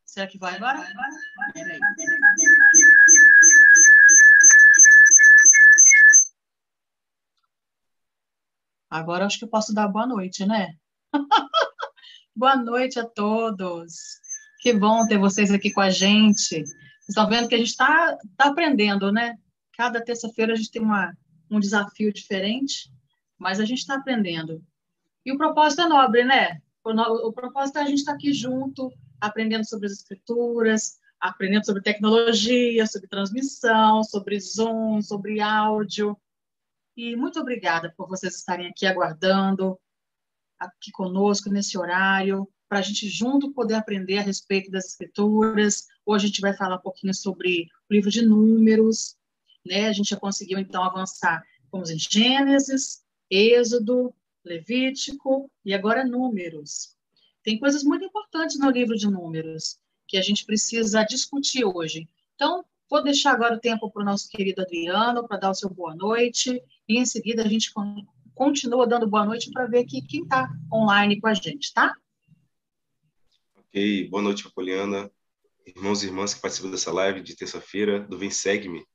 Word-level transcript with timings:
Será 0.07 0.27
que 0.27 0.39
vai 0.39 0.57
agora? 0.57 0.83
Peraí. 1.53 1.79
Agora 8.89 9.27
acho 9.27 9.39
que 9.39 9.45
eu 9.45 9.51
posso 9.51 9.75
dar 9.75 9.89
boa 9.89 10.07
noite, 10.07 10.47
né? 10.47 10.79
boa 12.35 12.57
noite 12.57 12.99
a 12.99 13.05
todos. 13.05 14.19
Que 14.61 14.73
bom 14.73 15.07
ter 15.07 15.19
vocês 15.19 15.51
aqui 15.51 15.71
com 15.71 15.83
a 15.83 15.91
gente. 15.91 16.65
Vocês 16.65 16.75
estão 17.11 17.29
vendo 17.29 17.49
que 17.49 17.55
a 17.55 17.59
gente 17.59 17.69
está 17.69 18.17
tá 18.39 18.47
aprendendo, 18.47 19.13
né? 19.13 19.39
Cada 19.77 20.03
terça-feira 20.03 20.55
a 20.55 20.57
gente 20.57 20.71
tem 20.71 20.83
uma, 20.83 21.17
um 21.51 21.61
desafio 21.61 22.13
diferente, 22.13 22.91
mas 23.39 23.61
a 23.61 23.65
gente 23.65 23.79
está 23.81 23.97
aprendendo. 23.97 24.65
E 25.25 25.33
o 25.33 25.37
propósito 25.37 25.83
é 25.83 25.89
nobre, 25.89 26.25
né? 26.25 26.61
O, 26.83 27.33
propósito 27.33 27.79
é 27.79 27.83
a 27.83 27.87
gente 27.87 27.99
estar 27.99 28.13
tá 28.13 28.17
aqui 28.17 28.33
junto, 28.33 28.93
aprendendo 29.21 29.69
sobre 29.69 29.87
as 29.87 29.93
escrituras, 29.93 30.99
aprendendo 31.21 31.67
sobre 31.67 31.83
tecnologia, 31.83 32.87
sobre 32.87 33.09
transmissão, 33.09 34.05
sobre 34.05 34.39
Zoom, 34.39 35.03
sobre 35.03 35.41
áudio. 35.41 36.17
E 36.97 37.17
muito 37.17 37.41
obrigada 37.41 37.93
por 37.97 38.09
vocês 38.09 38.37
estarem 38.37 38.69
aqui 38.69 38.87
aguardando, 38.87 39.79
aqui 40.59 40.91
conosco 40.93 41.51
nesse 41.51 41.77
horário, 41.77 42.49
para 42.69 42.79
a 42.79 42.83
gente 42.83 43.09
junto 43.09 43.53
poder 43.53 43.75
aprender 43.75 44.19
a 44.19 44.23
respeito 44.23 44.71
das 44.71 44.87
escrituras. 44.87 45.87
Hoje 46.07 46.25
a 46.25 46.29
gente 46.29 46.41
vai 46.41 46.57
falar 46.57 46.77
um 46.77 46.83
pouquinho 46.83 47.13
sobre 47.13 47.67
o 47.91 47.95
livro 47.95 48.11
de 48.11 48.25
Números, 48.25 49.17
né? 49.67 49.89
A 49.89 49.93
gente 49.93 50.11
já 50.11 50.17
conseguiu 50.17 50.59
então 50.59 50.83
avançar, 50.83 51.43
fomos 51.71 51.91
em 51.91 51.99
Gênesis, 51.99 53.05
Êxodo, 53.31 54.15
Levítico 54.45 55.51
e 55.65 55.75
agora 55.75 56.05
Números. 56.05 56.97
Tem 57.43 57.59
coisas 57.59 57.83
muito 57.83 58.05
importantes 58.05 58.59
no 58.59 58.71
livro 58.71 58.97
de 58.97 59.09
Números 59.09 59.79
que 60.07 60.17
a 60.17 60.23
gente 60.23 60.45
precisa 60.45 61.05
discutir 61.05 61.65
hoje. 61.65 62.09
Então, 62.35 62.65
vou 62.89 63.03
deixar 63.03 63.33
agora 63.33 63.57
o 63.57 63.61
tempo 63.61 63.91
para 63.91 64.03
o 64.03 64.05
nosso 64.05 64.29
querido 64.29 64.63
Adriano 64.63 65.27
para 65.27 65.39
dar 65.39 65.51
o 65.51 65.55
seu 65.55 65.69
boa 65.69 65.95
noite 65.95 66.63
e 66.89 66.99
em 66.99 67.05
seguida 67.05 67.43
a 67.43 67.49
gente 67.49 67.73
continua 68.35 68.87
dando 68.87 69.09
boa 69.09 69.25
noite 69.25 69.51
para 69.51 69.67
ver 69.67 69.81
aqui 69.81 70.03
quem 70.03 70.23
está 70.23 70.49
online 70.73 71.21
com 71.21 71.27
a 71.27 71.35
gente, 71.35 71.73
tá? 71.73 71.93
Ok, 73.57 74.09
boa 74.09 74.23
noite, 74.23 74.49
Poliana, 74.53 75.11
irmãos 75.67 76.03
e 76.03 76.07
irmãs 76.07 76.35
que 76.35 76.41
participam 76.41 76.71
dessa 76.71 76.93
live 76.93 77.21
de 77.21 77.35
terça-feira 77.35 78.01
do 78.01 78.19
Vem 78.19 78.31
Segue-me. 78.31 78.87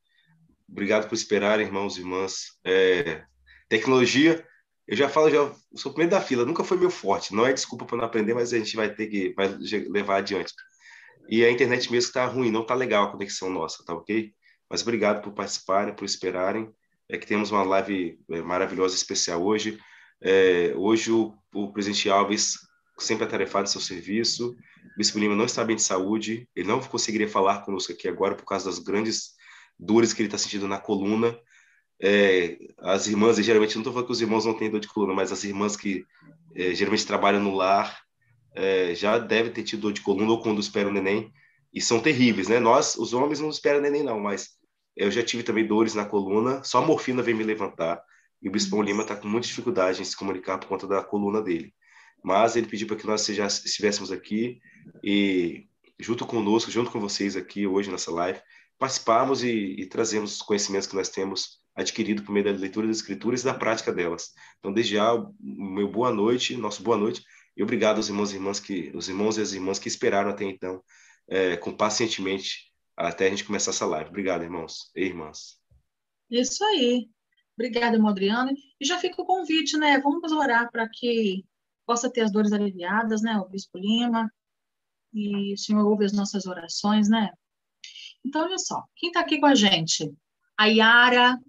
Obrigado 0.72 1.08
por 1.08 1.16
esperarem, 1.16 1.66
irmãos 1.66 1.98
e 1.98 2.00
irmãs. 2.00 2.58
É, 2.64 3.24
tecnologia 3.68 4.46
eu 4.88 4.98
já 4.98 5.08
falo, 5.08 5.30
já 5.30 5.50
sou 5.76 5.92
o 5.92 5.96
primeiro 5.96 6.12
da 6.12 6.22
fila, 6.22 6.44
nunca 6.44 6.64
foi 6.64 6.78
meu 6.78 6.90
forte. 6.90 7.34
Não 7.34 7.46
é 7.46 7.54
desculpa 7.54 7.86
para 7.86 7.98
não 7.98 8.04
aprender, 8.04 8.34
mas 8.34 8.52
a 8.52 8.58
gente 8.58 8.76
vai 8.76 8.94
ter 8.94 9.08
que 9.08 9.34
vai 9.34 9.48
levar 9.90 10.18
adiante. 10.18 10.54
E 11.30 11.46
a 11.46 11.52
internet 11.52 11.90
mesmo 11.92 12.10
está 12.10 12.26
ruim, 12.26 12.52
não 12.52 12.62
está 12.62 12.74
legal 12.74 13.06
a 13.06 13.12
conexão 13.12 13.50
nossa, 13.50 13.86
tá 13.86 13.94
ok? 13.94 14.34
Mas 14.70 14.82
obrigado 14.82 15.22
por 15.22 15.32
participarem, 15.34 15.96
por 15.96 16.04
esperarem. 16.04 16.70
É 17.08 17.18
que 17.18 17.28
temos 17.28 17.52
uma 17.52 17.64
live 17.64 18.20
é, 18.30 18.42
maravilhosa, 18.42 18.96
especial 18.96 19.42
hoje. 19.42 19.80
É, 20.22 20.74
hoje 20.76 21.12
o, 21.12 21.34
o 21.54 21.72
presidente 21.72 22.10
Alves 22.10 22.58
sempre 22.98 23.24
atarefado 23.24 23.70
em 23.70 23.72
seu 23.72 23.82
serviço. 23.82 24.52
O 24.52 24.98
Bispo 24.98 25.20
Lima 25.20 25.36
não 25.36 25.46
está 25.46 25.64
bem 25.64 25.76
de 25.76 25.84
saúde. 25.84 26.50
Ele 26.56 26.68
não 26.68 26.82
conseguiria 26.82 27.30
falar 27.30 27.62
conosco 27.62 27.94
aqui 27.94 28.08
agora 28.10 28.36
por 28.36 28.46
causa 28.46 28.66
das 28.66 28.80
grandes 28.80 29.32
dores 29.82 30.14
que 30.14 30.22
ele 30.22 30.28
está 30.28 30.38
sentindo 30.38 30.68
na 30.68 30.78
coluna 30.78 31.36
é, 32.02 32.58
as 32.80 33.06
irmãs, 33.08 33.38
e 33.38 33.44
geralmente 33.44 33.76
não 33.76 33.82
estou 33.82 33.94
falando 33.94 34.08
que 34.08 34.12
os 34.12 34.22
irmãos 34.22 34.44
não 34.44 34.56
têm 34.56 34.72
dor 34.72 34.80
de 34.80 34.88
coluna, 34.88 35.14
mas 35.14 35.32
as 35.32 35.44
irmãs 35.44 35.78
que 35.78 36.04
é, 36.56 36.74
geralmente 36.74 37.06
trabalham 37.06 37.40
no 37.40 37.54
lar 37.54 38.02
é, 38.56 38.96
já 38.96 39.20
devem 39.20 39.52
ter 39.52 39.64
tido 39.64 39.82
dor 39.82 39.94
de 39.94 40.02
coluna 40.02 40.32
ou 40.32 40.42
quando 40.42 40.60
esperam 40.60 40.90
o 40.90 40.94
neném, 40.94 41.32
e 41.72 41.80
são 41.80 42.02
terríveis, 42.02 42.48
né? 42.48 42.60
Nós, 42.60 42.96
os 42.96 43.14
homens, 43.14 43.40
não 43.40 43.50
esperam 43.50 43.80
neném, 43.80 44.04
não, 44.04 44.20
mas 44.20 44.50
eu 44.98 45.10
já 45.12 45.24
tive 45.24 45.44
também 45.44 45.66
dores 45.66 45.94
na 45.94 46.04
coluna, 46.04 46.62
só 46.64 46.80
a 46.80 46.86
morfina 46.86 47.22
vem 47.22 47.36
me 47.36 47.44
levantar, 47.44 48.04
e 48.42 48.50
o 48.50 48.52
Bispão 48.52 48.82
Lima 48.82 49.04
está 49.04 49.16
com 49.16 49.28
muita 49.28 49.48
dificuldade 49.48 50.02
em 50.02 50.06
se 50.06 50.18
comunicar 50.18 50.58
por 50.58 50.68
conta 50.68 50.88
da 50.88 51.04
coluna 51.04 51.42
dele. 51.42 51.72
Mas 52.24 52.56
ele 52.56 52.68
pediu 52.68 52.88
para 52.88 52.98
que 52.98 53.06
nós 53.06 53.26
já 53.26 53.46
estivéssemos 53.46 54.12
aqui 54.12 54.60
e 55.04 55.68
junto 56.00 56.26
conosco, 56.26 56.72
junto 56.72 56.92
com 56.92 57.00
vocês 57.00 57.36
aqui 57.36 57.68
hoje 57.68 57.92
nessa 57.92 58.12
live, 58.12 58.40
participarmos 58.82 59.44
e, 59.44 59.76
e 59.78 59.86
trazemos 59.86 60.38
os 60.38 60.42
conhecimentos 60.42 60.88
que 60.88 60.96
nós 60.96 61.08
temos 61.08 61.62
adquirido 61.76 62.24
por 62.24 62.32
meio 62.32 62.46
da 62.46 62.52
leitura 62.52 62.88
das 62.88 62.98
escrituras 62.98 63.42
e 63.42 63.46
da 63.46 63.54
prática 63.54 63.94
delas. 63.94 64.34
Então, 64.58 64.74
desde 64.74 64.96
já, 64.96 65.14
meu 65.40 65.88
boa 65.88 66.12
noite, 66.12 66.58
nosso 66.58 66.82
boa 66.82 66.98
noite, 66.98 67.24
e 67.56 67.62
obrigado 67.62 67.98
aos 67.98 68.10
irmãos 68.10 68.32
e 68.32 68.38
irmãs 68.38 68.60
que, 68.60 68.92
os 68.96 69.08
irmãos 69.08 69.38
e 69.38 69.42
as 69.42 69.54
irmãs 69.54 69.78
que 69.78 69.88
esperaram 69.88 70.32
até 70.32 70.46
então, 70.46 70.84
é, 71.30 71.58
com 71.58 71.72
pacientemente, 71.72 72.72
até 72.98 73.28
a 73.28 73.30
gente 73.30 73.44
começar 73.44 73.70
essa 73.70 73.86
live. 73.86 74.10
Obrigado, 74.10 74.42
irmãos 74.42 74.92
e 74.96 75.04
irmãs. 75.04 75.60
Isso 76.28 76.64
aí. 76.64 77.08
Obrigada, 77.56 77.96
irmão 77.96 78.10
Adriano. 78.10 78.52
E 78.80 78.86
já 78.86 78.98
fica 78.98 79.22
o 79.22 79.26
convite, 79.26 79.78
né? 79.78 80.00
Vamos 80.00 80.32
orar 80.32 80.72
para 80.72 80.90
que 80.90 81.46
possa 81.86 82.12
ter 82.12 82.22
as 82.22 82.32
dores 82.32 82.52
aliviadas, 82.52 83.22
né? 83.22 83.38
O 83.38 83.48
Bispo 83.48 83.78
Lima. 83.78 84.28
E 85.14 85.54
o 85.54 85.58
Senhor 85.58 85.86
ouve 85.86 86.04
as 86.04 86.14
nossas 86.14 86.48
orações, 86.48 87.08
né? 87.08 87.30
Então, 88.24 88.44
olha 88.44 88.58
só. 88.58 88.84
Quem 88.96 89.10
está 89.10 89.22
aqui 89.22 89.40
com 89.40 89.48
a 89.48 89.56
gente? 89.56 90.14
A 90.58 90.66
Yara, 90.68 91.40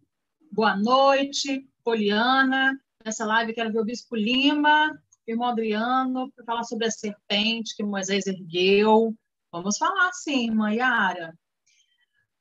boa 0.50 0.76
noite, 0.76 1.68
Poliana. 1.84 2.78
Nessa 3.04 3.26
live 3.26 3.52
quero 3.52 3.72
ver 3.72 3.80
o 3.80 3.84
Bispo 3.84 4.16
Lima, 4.16 4.98
irmão 5.26 5.48
Adriano, 5.48 6.32
para 6.32 6.44
falar 6.44 6.64
sobre 6.64 6.86
a 6.86 6.90
serpente 6.90 7.76
que 7.76 7.82
Moisés 7.82 8.26
ergueu. 8.26 9.14
Vamos 9.50 9.76
falar 9.76 10.12
sim, 10.12 10.46
irmã 10.46 10.72
Yara. 10.72 11.38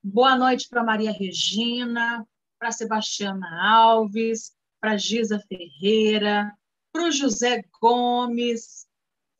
Boa 0.01 0.37
noite 0.37 0.67
para 0.69 0.83
Maria 0.83 1.11
Regina, 1.11 2.25
para 2.57 2.71
Sebastiana 2.71 3.47
Alves, 3.61 4.53
para 4.79 4.97
Giza 4.97 5.39
Ferreira, 5.39 6.55
para 6.91 7.03
o 7.03 7.11
José 7.11 7.63
Gomes. 7.81 8.87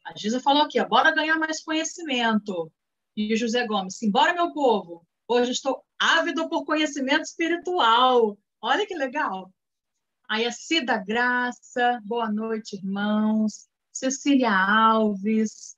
A 0.05 0.17
Giza 0.17 0.39
falou 0.39 0.63
aqui, 0.63 0.79
ó, 0.79 0.87
bora 0.87 1.15
ganhar 1.15 1.37
mais 1.37 1.63
conhecimento. 1.63 2.71
E 3.15 3.35
José 3.35 3.65
Gomes, 3.67 3.97
simbora, 3.97 4.33
meu 4.33 4.53
povo. 4.53 5.05
Hoje 5.27 5.51
estou 5.51 5.83
ávido 5.99 6.47
por 6.47 6.63
conhecimento 6.65 7.23
espiritual. 7.23 8.37
Olha 8.61 8.85
que 8.87 8.95
legal. 8.95 9.51
Aí 10.29 10.45
a 10.45 10.51
Cida 10.51 10.97
Graça, 10.97 11.99
boa 12.05 12.31
noite, 12.31 12.77
irmãos. 12.77 13.67
Cecília 13.91 14.51
Alves 14.51 15.75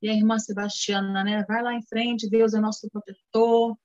e 0.00 0.08
a 0.08 0.14
irmã 0.14 0.38
Sebastiana, 0.38 1.24
né? 1.24 1.44
Vai 1.48 1.62
lá 1.62 1.74
em 1.74 1.82
frente, 1.82 2.30
Deus 2.30 2.54
é 2.54 2.60
nosso 2.60 2.88
protetor. 2.88 3.76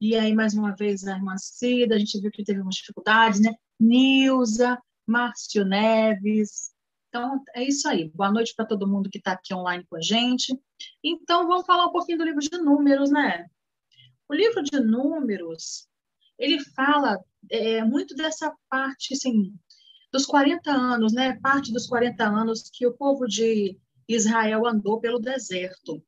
E 0.00 0.14
aí, 0.14 0.32
mais 0.32 0.54
uma 0.54 0.74
vez, 0.74 1.04
a 1.04 1.16
irmã 1.16 1.36
Cida, 1.36 1.96
a 1.96 1.98
gente 1.98 2.20
viu 2.20 2.30
que 2.30 2.44
teve 2.44 2.60
umas 2.60 2.76
dificuldades, 2.76 3.40
né? 3.40 3.54
Nilza, 3.80 4.80
Márcio 5.04 5.64
Neves. 5.64 6.70
Então, 7.16 7.42
é 7.54 7.64
isso 7.64 7.88
aí. 7.88 8.10
Boa 8.10 8.30
noite 8.30 8.52
para 8.54 8.66
todo 8.66 8.86
mundo 8.86 9.08
que 9.08 9.16
está 9.16 9.32
aqui 9.32 9.54
online 9.54 9.86
com 9.88 9.96
a 9.96 10.02
gente. 10.02 10.54
Então, 11.02 11.48
vamos 11.48 11.64
falar 11.64 11.86
um 11.86 11.90
pouquinho 11.90 12.18
do 12.18 12.24
livro 12.24 12.40
de 12.40 12.58
Números, 12.58 13.10
né? 13.10 13.46
O 14.28 14.34
livro 14.34 14.62
de 14.62 14.78
Números, 14.80 15.88
ele 16.38 16.62
fala 16.74 17.18
é, 17.50 17.82
muito 17.82 18.14
dessa 18.14 18.54
parte, 18.68 19.14
assim, 19.14 19.50
dos 20.12 20.26
40 20.26 20.70
anos, 20.70 21.14
né? 21.14 21.40
Parte 21.40 21.72
dos 21.72 21.86
40 21.86 22.22
anos 22.22 22.68
que 22.70 22.86
o 22.86 22.92
povo 22.92 23.26
de 23.26 23.80
Israel 24.06 24.66
andou 24.66 25.00
pelo 25.00 25.18
deserto. 25.18 26.04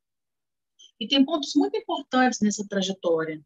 E 1.00 1.08
tem 1.08 1.24
pontos 1.24 1.54
muito 1.56 1.74
importantes 1.74 2.40
nessa 2.40 2.68
trajetória. 2.68 3.42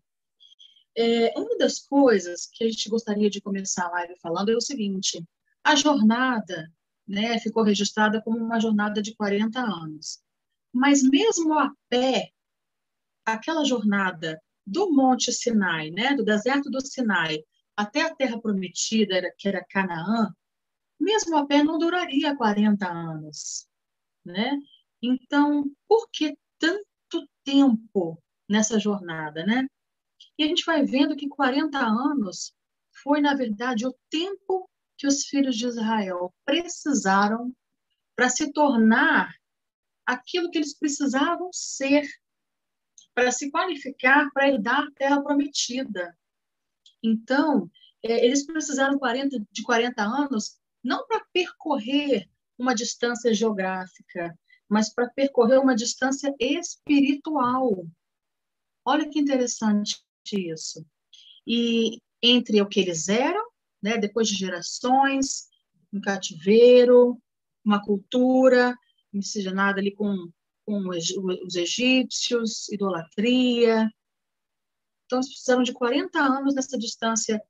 É, 0.97 1.39
uma 1.39 1.57
das 1.59 1.79
coisas 1.79 2.45
que 2.45 2.65
a 2.65 2.69
gente 2.69 2.89
gostaria 2.89 3.31
de 3.31 3.41
começar 3.41 3.87
a 3.87 3.91
live 3.91 4.19
falando 4.21 4.51
é 4.51 4.57
o 4.57 4.61
seguinte: 4.61 5.25
a 5.63 5.77
jornada 5.77 6.69
né, 7.07 7.39
ficou 7.39 7.63
registrada 7.63 8.23
como 8.23 8.39
uma 8.39 8.61
jornada 8.61 9.03
de 9.03 9.15
40 9.15 9.61
anos. 9.61 10.23
Mas 10.73 11.03
mesmo 11.03 11.59
a 11.59 11.71
pé, 11.89 12.31
aquela 13.25 13.65
jornada 13.65 14.41
do 14.67 14.93
Monte 14.93 15.33
Sinai, 15.33 15.91
né, 15.91 16.15
do 16.15 16.25
deserto 16.25 16.71
do 16.71 16.81
Sinai, 16.81 17.45
até 17.77 18.03
a 18.03 18.15
terra 18.15 18.41
prometida, 18.41 19.33
que 19.37 19.49
era 19.49 19.65
Canaã, 19.69 20.33
mesmo 20.99 21.37
a 21.37 21.47
pé 21.47 21.63
não 21.63 21.79
duraria 21.79 22.37
40 22.37 22.89
anos, 22.89 23.67
né? 24.25 24.57
Então, 25.03 25.65
por 25.89 26.09
que 26.13 26.37
tanto 26.59 27.29
tempo 27.45 28.23
nessa 28.49 28.79
jornada, 28.79 29.45
né? 29.45 29.67
E 30.39 30.45
a 30.45 30.47
gente 30.47 30.65
vai 30.65 30.85
vendo 30.85 31.17
que 31.17 31.29
40 31.29 31.79
anos 31.79 32.55
foi, 33.03 33.21
na 33.21 33.35
verdade, 33.35 33.87
o 33.87 33.95
tempo 34.09 34.71
que 35.03 35.07
os 35.09 35.25
filhos 35.25 35.57
de 35.57 35.67
Israel 35.67 36.33
precisaram 36.45 37.53
para 38.15 38.29
se 38.29 38.53
tornar 38.53 39.35
aquilo 40.07 40.49
que 40.49 40.59
eles 40.59 40.79
precisavam 40.79 41.51
ser 41.53 42.09
para 43.13 43.33
se 43.33 43.51
qualificar 43.51 44.31
para 44.33 44.47
herdar 44.47 44.85
a 44.85 44.91
terra 44.93 45.21
prometida. 45.21 46.17
Então, 47.03 47.69
é, 48.01 48.25
eles 48.25 48.47
precisaram 48.47 48.97
40, 48.97 49.45
de 49.51 49.63
40 49.65 50.01
anos 50.05 50.57
não 50.85 51.05
para 51.09 51.27
percorrer 51.33 52.31
uma 52.57 52.73
distância 52.73 53.35
geográfica, 53.35 54.39
mas 54.69 54.95
para 54.95 55.11
percorrer 55.11 55.59
uma 55.59 55.75
distância 55.75 56.33
espiritual. 56.39 57.85
Olha 58.85 59.11
que 59.11 59.19
interessante 59.19 60.01
isso. 60.33 60.87
E 61.45 62.01
entre 62.23 62.63
o 62.63 62.69
que 62.69 62.79
eles 62.79 63.09
eram, 63.09 63.52
né, 63.83 63.99
depois 63.99 64.29
de 64.29 64.35
gerações, 64.35 65.49
um 65.93 66.01
cativeiro, 66.01 67.21
uma 67.65 67.83
cultura 67.83 68.77
miscigenada 69.13 69.81
ali 69.81 69.95
com, 69.95 70.31
com 70.65 70.89
os 70.89 71.55
egípcios, 71.55 72.69
idolatria. 72.71 73.91
Então, 75.05 75.19
eles 75.19 75.29
precisaram 75.29 75.63
de 75.63 75.73
40 75.73 76.19
anos 76.19 76.55
nessa 76.55 76.79
distância 76.79 77.43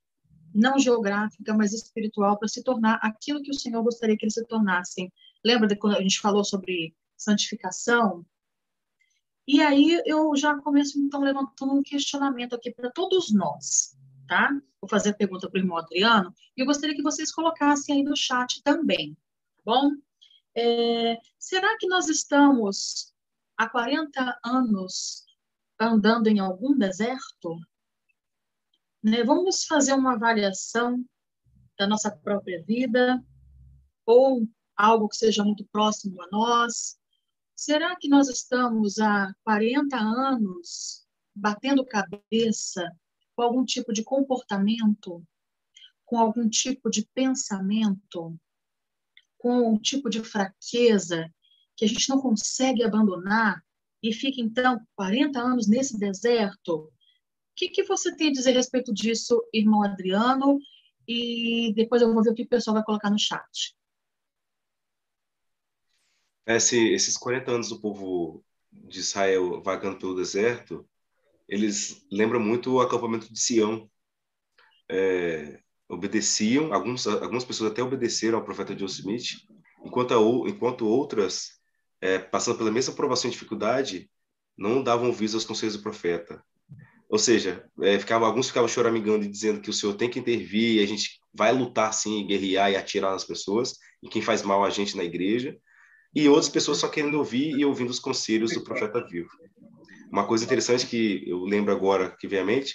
não 0.54 0.78
geográfica, 0.78 1.54
mas 1.54 1.72
espiritual, 1.72 2.38
para 2.38 2.48
se 2.48 2.62
tornar 2.62 2.98
aquilo 3.02 3.42
que 3.42 3.50
o 3.50 3.58
Senhor 3.58 3.82
gostaria 3.82 4.16
que 4.16 4.24
eles 4.24 4.34
se 4.34 4.44
tornassem. 4.44 5.10
Lembra 5.44 5.66
de 5.66 5.76
quando 5.76 5.96
a 5.96 6.02
gente 6.02 6.20
falou 6.20 6.44
sobre 6.44 6.94
santificação? 7.16 8.24
E 9.46 9.60
aí 9.60 10.00
eu 10.06 10.36
já 10.36 10.56
começo, 10.60 10.98
então, 10.98 11.20
levantando 11.20 11.72
um 11.72 11.82
questionamento 11.82 12.54
aqui 12.54 12.70
para 12.70 12.90
todos 12.90 13.32
nós, 13.32 13.96
tá? 14.26 14.50
Vou 14.80 14.88
fazer 14.88 15.10
a 15.10 15.14
pergunta 15.14 15.48
para 15.48 15.58
o 15.58 15.62
irmão 15.62 15.78
Adriano, 15.78 16.34
e 16.56 16.60
eu 16.60 16.66
gostaria 16.66 16.94
que 16.94 17.02
vocês 17.02 17.32
colocassem 17.32 17.96
aí 17.96 18.02
no 18.02 18.16
chat 18.16 18.62
também, 18.62 19.14
tá 19.56 19.62
bom? 19.64 19.90
É, 20.54 21.18
será 21.38 21.76
que 21.78 21.86
nós 21.86 22.08
estamos 22.08 23.12
há 23.56 23.68
40 23.68 24.38
anos 24.44 25.24
andando 25.80 26.26
em 26.26 26.40
algum 26.40 26.76
deserto? 26.76 27.56
Né? 29.02 29.24
Vamos 29.24 29.64
fazer 29.64 29.94
uma 29.94 30.14
avaliação 30.14 31.04
da 31.78 31.86
nossa 31.86 32.10
própria 32.10 32.62
vida, 32.62 33.22
ou 34.04 34.46
algo 34.76 35.08
que 35.08 35.16
seja 35.16 35.44
muito 35.44 35.64
próximo 35.66 36.22
a 36.22 36.28
nós. 36.30 36.98
Será 37.56 37.96
que 37.96 38.08
nós 38.08 38.28
estamos 38.28 38.98
há 38.98 39.32
40 39.44 39.96
anos 39.96 41.06
batendo 41.34 41.86
cabeça 41.86 42.90
com 43.34 43.42
algum 43.42 43.64
tipo 43.64 43.92
de 43.92 44.02
comportamento, 44.02 45.22
com 46.04 46.18
algum 46.18 46.48
tipo 46.48 46.90
de 46.90 47.06
pensamento, 47.14 48.36
com 49.38 49.72
um 49.72 49.78
tipo 49.78 50.08
de 50.10 50.22
fraqueza 50.22 51.32
que 51.76 51.84
a 51.84 51.88
gente 51.88 52.08
não 52.08 52.20
consegue 52.20 52.82
abandonar 52.84 53.64
e 54.02 54.12
fica 54.12 54.40
então 54.40 54.80
40 54.94 55.40
anos 55.40 55.66
nesse 55.66 55.98
deserto 55.98 56.92
o 57.52 57.54
que, 57.54 57.68
que 57.68 57.82
você 57.84 58.16
tem 58.16 58.28
a 58.28 58.32
dizer 58.32 58.52
a 58.52 58.54
respeito 58.54 58.94
disso, 58.94 59.46
irmão 59.52 59.82
Adriano? 59.82 60.58
E 61.06 61.72
depois 61.74 62.00
eu 62.00 62.12
vou 62.12 62.22
ver 62.22 62.30
o 62.30 62.34
que 62.34 62.44
o 62.44 62.48
pessoal 62.48 62.74
vai 62.74 62.82
colocar 62.82 63.10
no 63.10 63.18
chat. 63.18 63.76
Esse, 66.46 66.92
esses 66.92 67.16
40 67.16 67.50
anos 67.50 67.68
do 67.68 67.78
povo 67.78 68.42
de 68.72 69.00
Israel 69.00 69.62
vagando 69.62 69.98
pelo 69.98 70.16
deserto, 70.16 70.88
eles 71.52 72.02
lembram 72.10 72.40
muito 72.40 72.72
o 72.72 72.80
acampamento 72.80 73.30
de 73.30 73.38
Sião. 73.38 73.86
É, 74.90 75.60
obedeciam, 75.86 76.72
alguns, 76.72 77.06
algumas 77.06 77.44
pessoas 77.44 77.70
até 77.70 77.82
obedeceram 77.82 78.38
ao 78.38 78.44
profeta 78.44 78.74
John 78.74 78.86
Smith, 78.86 79.36
enquanto, 79.84 80.14
a, 80.14 80.48
enquanto 80.48 80.88
outras, 80.88 81.50
é, 82.00 82.18
passando 82.18 82.56
pela 82.56 82.70
mesma 82.70 82.94
provação 82.94 83.28
e 83.28 83.32
dificuldade, 83.32 84.10
não 84.56 84.82
davam 84.82 85.08
ouvidos 85.08 85.34
aos 85.34 85.44
conselhos 85.44 85.76
do 85.76 85.82
profeta. 85.82 86.42
Ou 87.10 87.18
seja, 87.18 87.68
é, 87.82 87.98
ficava, 87.98 88.24
alguns 88.24 88.48
ficavam 88.48 88.68
choramingando 88.68 89.26
e 89.26 89.28
dizendo 89.28 89.60
que 89.60 89.68
o 89.68 89.74
Senhor 89.74 89.92
tem 89.92 90.08
que 90.08 90.18
intervir, 90.18 90.76
e 90.76 90.82
a 90.82 90.86
gente 90.86 91.20
vai 91.34 91.52
lutar 91.52 91.92
sim, 91.92 92.26
guerrear 92.26 92.70
e 92.72 92.76
atirar 92.76 93.12
nas 93.12 93.24
pessoas, 93.24 93.74
e 94.02 94.08
quem 94.08 94.22
faz 94.22 94.40
mal 94.42 94.64
a 94.64 94.70
gente 94.70 94.96
na 94.96 95.04
igreja, 95.04 95.54
e 96.14 96.26
outras 96.30 96.48
pessoas 96.48 96.78
só 96.78 96.88
querendo 96.88 97.18
ouvir 97.18 97.50
e 97.58 97.62
ouvindo 97.62 97.90
os 97.90 98.00
conselhos 98.00 98.54
do 98.54 98.64
profeta 98.64 99.06
vivo. 99.06 99.28
Uma 100.12 100.26
coisa 100.26 100.44
interessante 100.44 100.86
que 100.86 101.24
eu 101.26 101.42
lembro 101.42 101.72
agora 101.72 102.14
que 102.14 102.28
vem 102.28 102.40
à 102.40 102.44
mente, 102.44 102.74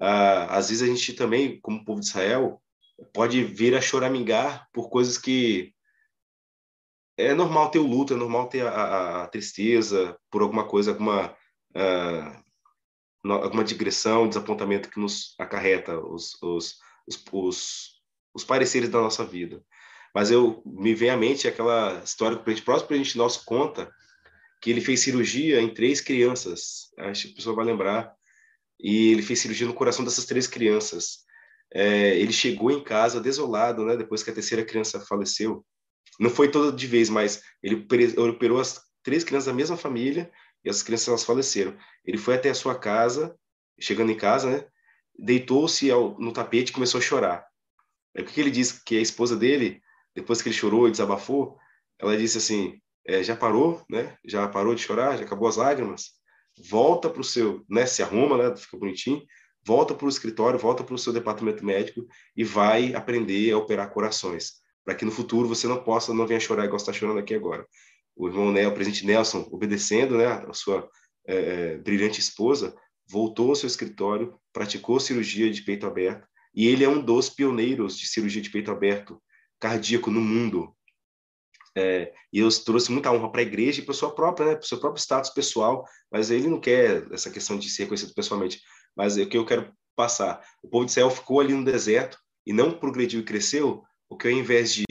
ah, 0.00 0.56
às 0.56 0.68
vezes 0.68 0.84
a 0.84 0.86
gente 0.86 1.14
também, 1.14 1.60
como 1.60 1.84
povo 1.84 2.00
de 2.00 2.06
Israel, 2.06 2.62
pode 3.12 3.42
vir 3.42 3.74
a 3.74 3.80
choramingar 3.80 4.68
por 4.72 4.88
coisas 4.88 5.18
que 5.18 5.74
é 7.18 7.34
normal 7.34 7.72
ter 7.72 7.80
o 7.80 7.86
luto, 7.86 8.14
é 8.14 8.16
normal 8.16 8.48
ter 8.48 8.64
a, 8.64 8.70
a, 8.70 9.24
a 9.24 9.26
tristeza 9.26 10.16
por 10.30 10.42
alguma 10.42 10.64
coisa, 10.64 10.92
alguma 10.92 11.36
uh, 11.74 12.46
alguma 13.32 13.64
digressão, 13.64 14.28
desapontamento 14.28 14.88
que 14.88 15.00
nos 15.00 15.34
acarreta 15.40 15.98
os, 15.98 16.40
os, 16.40 16.78
os, 17.04 17.24
os, 17.32 17.90
os 18.32 18.44
pareceres 18.44 18.88
da 18.88 19.00
nossa 19.00 19.24
vida. 19.24 19.60
Mas 20.14 20.30
eu 20.30 20.62
me 20.64 20.94
vem 20.94 21.10
à 21.10 21.16
mente 21.16 21.48
aquela 21.48 22.00
história 22.04 22.38
que 22.38 22.48
o 22.48 22.62
próximo 22.62 22.86
presidente 22.86 23.18
nosso 23.18 23.44
conta 23.44 23.90
que 24.60 24.70
ele 24.70 24.80
fez 24.80 25.00
cirurgia 25.00 25.60
em 25.60 25.72
três 25.72 26.00
crianças. 26.00 26.92
Acho 26.98 27.26
que 27.26 27.32
a 27.32 27.36
pessoa 27.36 27.56
vai 27.56 27.64
lembrar. 27.64 28.14
E 28.80 29.12
ele 29.12 29.22
fez 29.22 29.40
cirurgia 29.40 29.66
no 29.66 29.74
coração 29.74 30.04
dessas 30.04 30.24
três 30.26 30.46
crianças. 30.46 31.24
É, 31.72 32.16
ele 32.18 32.32
chegou 32.32 32.70
em 32.70 32.82
casa 32.82 33.20
desolado, 33.20 33.84
né? 33.84 33.96
Depois 33.96 34.22
que 34.22 34.30
a 34.30 34.34
terceira 34.34 34.64
criança 34.64 35.00
faleceu. 35.00 35.64
Não 36.18 36.30
foi 36.30 36.50
toda 36.50 36.76
de 36.76 36.86
vez, 36.86 37.08
mas 37.08 37.42
ele 37.62 37.86
operou 38.16 38.60
as 38.60 38.80
três 39.02 39.24
crianças 39.24 39.46
da 39.46 39.52
mesma 39.52 39.76
família 39.76 40.30
e 40.64 40.70
as 40.70 40.82
crianças 40.82 41.08
elas 41.08 41.24
faleceram. 41.24 41.76
Ele 42.04 42.18
foi 42.18 42.34
até 42.34 42.50
a 42.50 42.54
sua 42.54 42.78
casa, 42.78 43.36
chegando 43.78 44.10
em 44.10 44.16
casa, 44.16 44.50
né? 44.50 44.66
Deitou-se 45.18 45.88
no 46.18 46.32
tapete 46.32 46.70
e 46.70 46.72
começou 46.72 46.98
a 46.98 47.02
chorar. 47.02 47.46
É 48.14 48.22
porque 48.22 48.40
ele 48.40 48.50
disse 48.50 48.82
que 48.84 48.96
a 48.96 49.00
esposa 49.00 49.36
dele, 49.36 49.80
depois 50.14 50.40
que 50.40 50.48
ele 50.48 50.56
chorou 50.56 50.88
e 50.88 50.90
desabafou, 50.90 51.58
ela 51.98 52.16
disse 52.16 52.38
assim: 52.38 52.80
é, 53.06 53.22
já 53.22 53.36
parou, 53.36 53.84
né? 53.88 54.16
Já 54.24 54.48
parou 54.48 54.74
de 54.74 54.82
chorar, 54.82 55.16
já 55.16 55.24
acabou 55.24 55.48
as 55.48 55.56
lágrimas. 55.56 56.12
Volta 56.68 57.08
para 57.08 57.20
o 57.20 57.24
seu, 57.24 57.64
né? 57.68 57.86
Se 57.86 58.02
arruma, 58.02 58.36
né? 58.36 58.56
Fica 58.56 58.76
bonitinho. 58.76 59.22
Volta 59.64 59.94
para 59.94 60.06
o 60.06 60.08
escritório, 60.08 60.58
volta 60.58 60.84
para 60.84 60.94
o 60.94 60.98
seu 60.98 61.12
departamento 61.12 61.64
médico 61.64 62.06
e 62.36 62.44
vai 62.44 62.94
aprender 62.94 63.50
a 63.52 63.58
operar 63.58 63.90
corações, 63.92 64.52
para 64.84 64.94
que 64.94 65.04
no 65.04 65.10
futuro 65.10 65.48
você 65.48 65.66
não 65.66 65.82
possa, 65.82 66.14
não 66.14 66.26
venha 66.26 66.38
chorar 66.38 66.64
igual 66.64 66.76
está 66.76 66.92
chorando 66.92 67.18
aqui 67.18 67.34
agora 67.34 67.66
o 68.16 68.26
irmão 68.26 68.50
Nel, 68.50 68.70
o 68.70 68.72
presidente 68.74 69.04
Nelson, 69.04 69.46
obedecendo 69.52 70.16
né, 70.16 70.26
a 70.26 70.52
sua 70.54 70.88
é, 71.26 71.36
é, 71.36 71.76
brilhante 71.76 72.18
esposa, 72.18 72.74
voltou 73.06 73.50
ao 73.50 73.54
seu 73.54 73.66
escritório, 73.66 74.34
praticou 74.52 74.98
cirurgia 74.98 75.50
de 75.50 75.62
peito 75.62 75.86
aberto, 75.86 76.26
e 76.54 76.66
ele 76.66 76.82
é 76.82 76.88
um 76.88 77.00
dos 77.00 77.28
pioneiros 77.28 77.98
de 77.98 78.06
cirurgia 78.06 78.40
de 78.40 78.48
peito 78.48 78.70
aberto 78.70 79.22
cardíaco 79.60 80.10
no 80.10 80.20
mundo. 80.20 80.74
É, 81.76 82.12
e 82.32 82.38
eu 82.38 82.48
trouxe 82.64 82.90
muita 82.90 83.12
honra 83.12 83.30
para 83.30 83.42
a 83.42 83.44
igreja 83.44 83.80
e 83.80 83.84
para 83.84 83.92
sua 83.92 84.14
própria, 84.14 84.46
né, 84.46 84.54
para 84.54 84.64
o 84.64 84.66
seu 84.66 84.78
próprio 84.78 85.00
status 85.00 85.30
pessoal, 85.30 85.84
mas 86.10 86.30
ele 86.30 86.48
não 86.48 86.58
quer 86.58 87.06
essa 87.12 87.30
questão 87.30 87.58
de 87.58 87.68
ser 87.68 87.82
reconhecido 87.82 88.14
pessoalmente. 88.14 88.62
Mas 88.96 89.18
o 89.18 89.26
que 89.26 89.36
eu 89.36 89.44
quero 89.44 89.70
passar, 89.94 90.42
o 90.62 90.68
povo 90.68 90.86
de 90.86 90.92
Israel 90.92 91.10
ficou 91.10 91.40
ali 91.40 91.52
no 91.52 91.64
deserto 91.64 92.18
e 92.46 92.52
não 92.52 92.72
progrediu 92.72 93.20
e 93.20 93.24
cresceu, 93.24 93.82
porque 94.08 94.26
ao 94.26 94.32
invés 94.32 94.72
de 94.72 94.84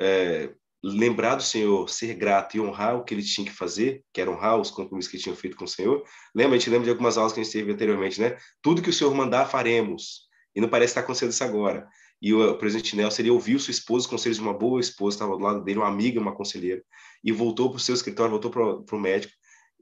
é, 0.00 0.54
lembrar 0.82 1.34
do 1.34 1.42
Senhor, 1.42 1.88
ser 1.90 2.14
grato 2.14 2.56
e 2.56 2.60
honrar 2.60 2.96
o 2.96 3.04
que 3.04 3.12
ele 3.12 3.22
tinha 3.22 3.46
que 3.46 3.52
fazer, 3.52 4.02
que 4.12 4.20
era 4.20 4.30
honrar 4.30 4.58
os 4.58 4.70
compromissos 4.70 5.10
que 5.10 5.16
ele 5.16 5.24
tinha 5.24 5.36
feito 5.36 5.56
com 5.56 5.64
o 5.64 5.68
Senhor. 5.68 6.02
Lembra, 6.34 6.56
a 6.56 6.58
gente 6.58 6.70
lembra 6.70 6.84
de 6.84 6.90
algumas 6.90 7.18
aulas 7.18 7.32
que 7.32 7.40
a 7.40 7.42
gente 7.42 7.52
teve 7.52 7.72
anteriormente, 7.72 8.20
né? 8.20 8.38
Tudo 8.62 8.80
que 8.80 8.90
o 8.90 8.92
Senhor 8.92 9.14
mandar, 9.14 9.46
faremos. 9.46 10.26
E 10.54 10.60
não 10.60 10.68
parece 10.68 10.92
estar 10.92 11.00
acontecendo 11.02 11.30
isso 11.30 11.44
agora. 11.44 11.86
E 12.20 12.32
o, 12.32 12.56
presidente 12.56 12.96
Nelson, 12.96 13.22
ele 13.22 13.30
ouviu 13.30 13.58
sua 13.58 13.70
esposa, 13.70 14.04
os 14.04 14.10
conselhos 14.10 14.38
de 14.38 14.42
uma 14.42 14.54
boa 14.54 14.80
esposa, 14.80 15.16
estava 15.16 15.36
do 15.36 15.42
lado 15.42 15.62
dele, 15.62 15.78
uma 15.78 15.88
amiga, 15.88 16.20
uma 16.20 16.34
conselheira, 16.34 16.82
e 17.22 17.30
voltou 17.30 17.70
para 17.70 17.76
o 17.76 17.80
seu 17.80 17.94
escritório, 17.94 18.30
voltou 18.30 18.50
para 18.50 18.96
o 18.96 19.00
médico, 19.00 19.32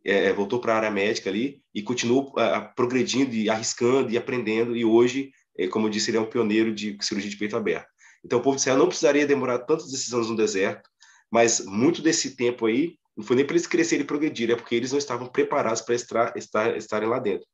é, 0.05 0.27
é, 0.27 0.33
voltou 0.33 0.59
para 0.59 0.75
a 0.75 0.77
área 0.77 0.91
médica 0.91 1.31
ali, 1.31 1.63
e 1.75 1.83
continuou 1.83 2.35
progredindo, 2.75 3.35
e 3.35 3.49
arriscando, 3.49 4.11
e 4.11 4.17
aprendendo, 4.17 4.77
e 4.77 4.85
hoje, 4.85 5.31
é, 5.57 5.69
como 5.69 5.87
eu 5.87 5.91
disse, 5.91 6.11
ele 6.11 6.19
é 6.19 6.21
um 6.21 6.29
pioneiro 6.29 6.75
de 6.75 6.97
cirurgia 7.01 7.31
de 7.31 7.37
peito 7.37 7.57
aberto. 7.57 7.89
Então, 8.25 8.39
o 8.39 8.43
povo 8.43 8.57
de 8.57 8.63
Israel 8.63 8.79
não 8.79 8.89
precisaria 8.89 9.27
demorar 9.27 9.61
tantos 9.61 9.91
desses 9.91 10.13
anos 10.13 10.29
no 10.29 10.37
deserto, 10.37 10.89
mas 11.31 11.65
muito 11.65 12.03
desse 12.03 12.37
tempo 12.37 12.67
aí 12.67 12.97
não 13.17 13.25
foi 13.25 13.37
nem 13.37 13.45
para 13.45 13.55
eles 13.55 13.67
crescerem 13.67 14.05
e 14.05 14.07
progredirem, 14.07 14.55
é 14.55 14.57
porque 14.57 14.75
eles 14.75 14.91
não 14.91 14.99
estavam 14.99 15.29
preparados 15.29 15.81
para 15.83 15.95
estar, 15.95 16.37
estar, 16.37 16.77
estarem 16.77 17.09
lá 17.09 17.19
dentro. 17.19 17.47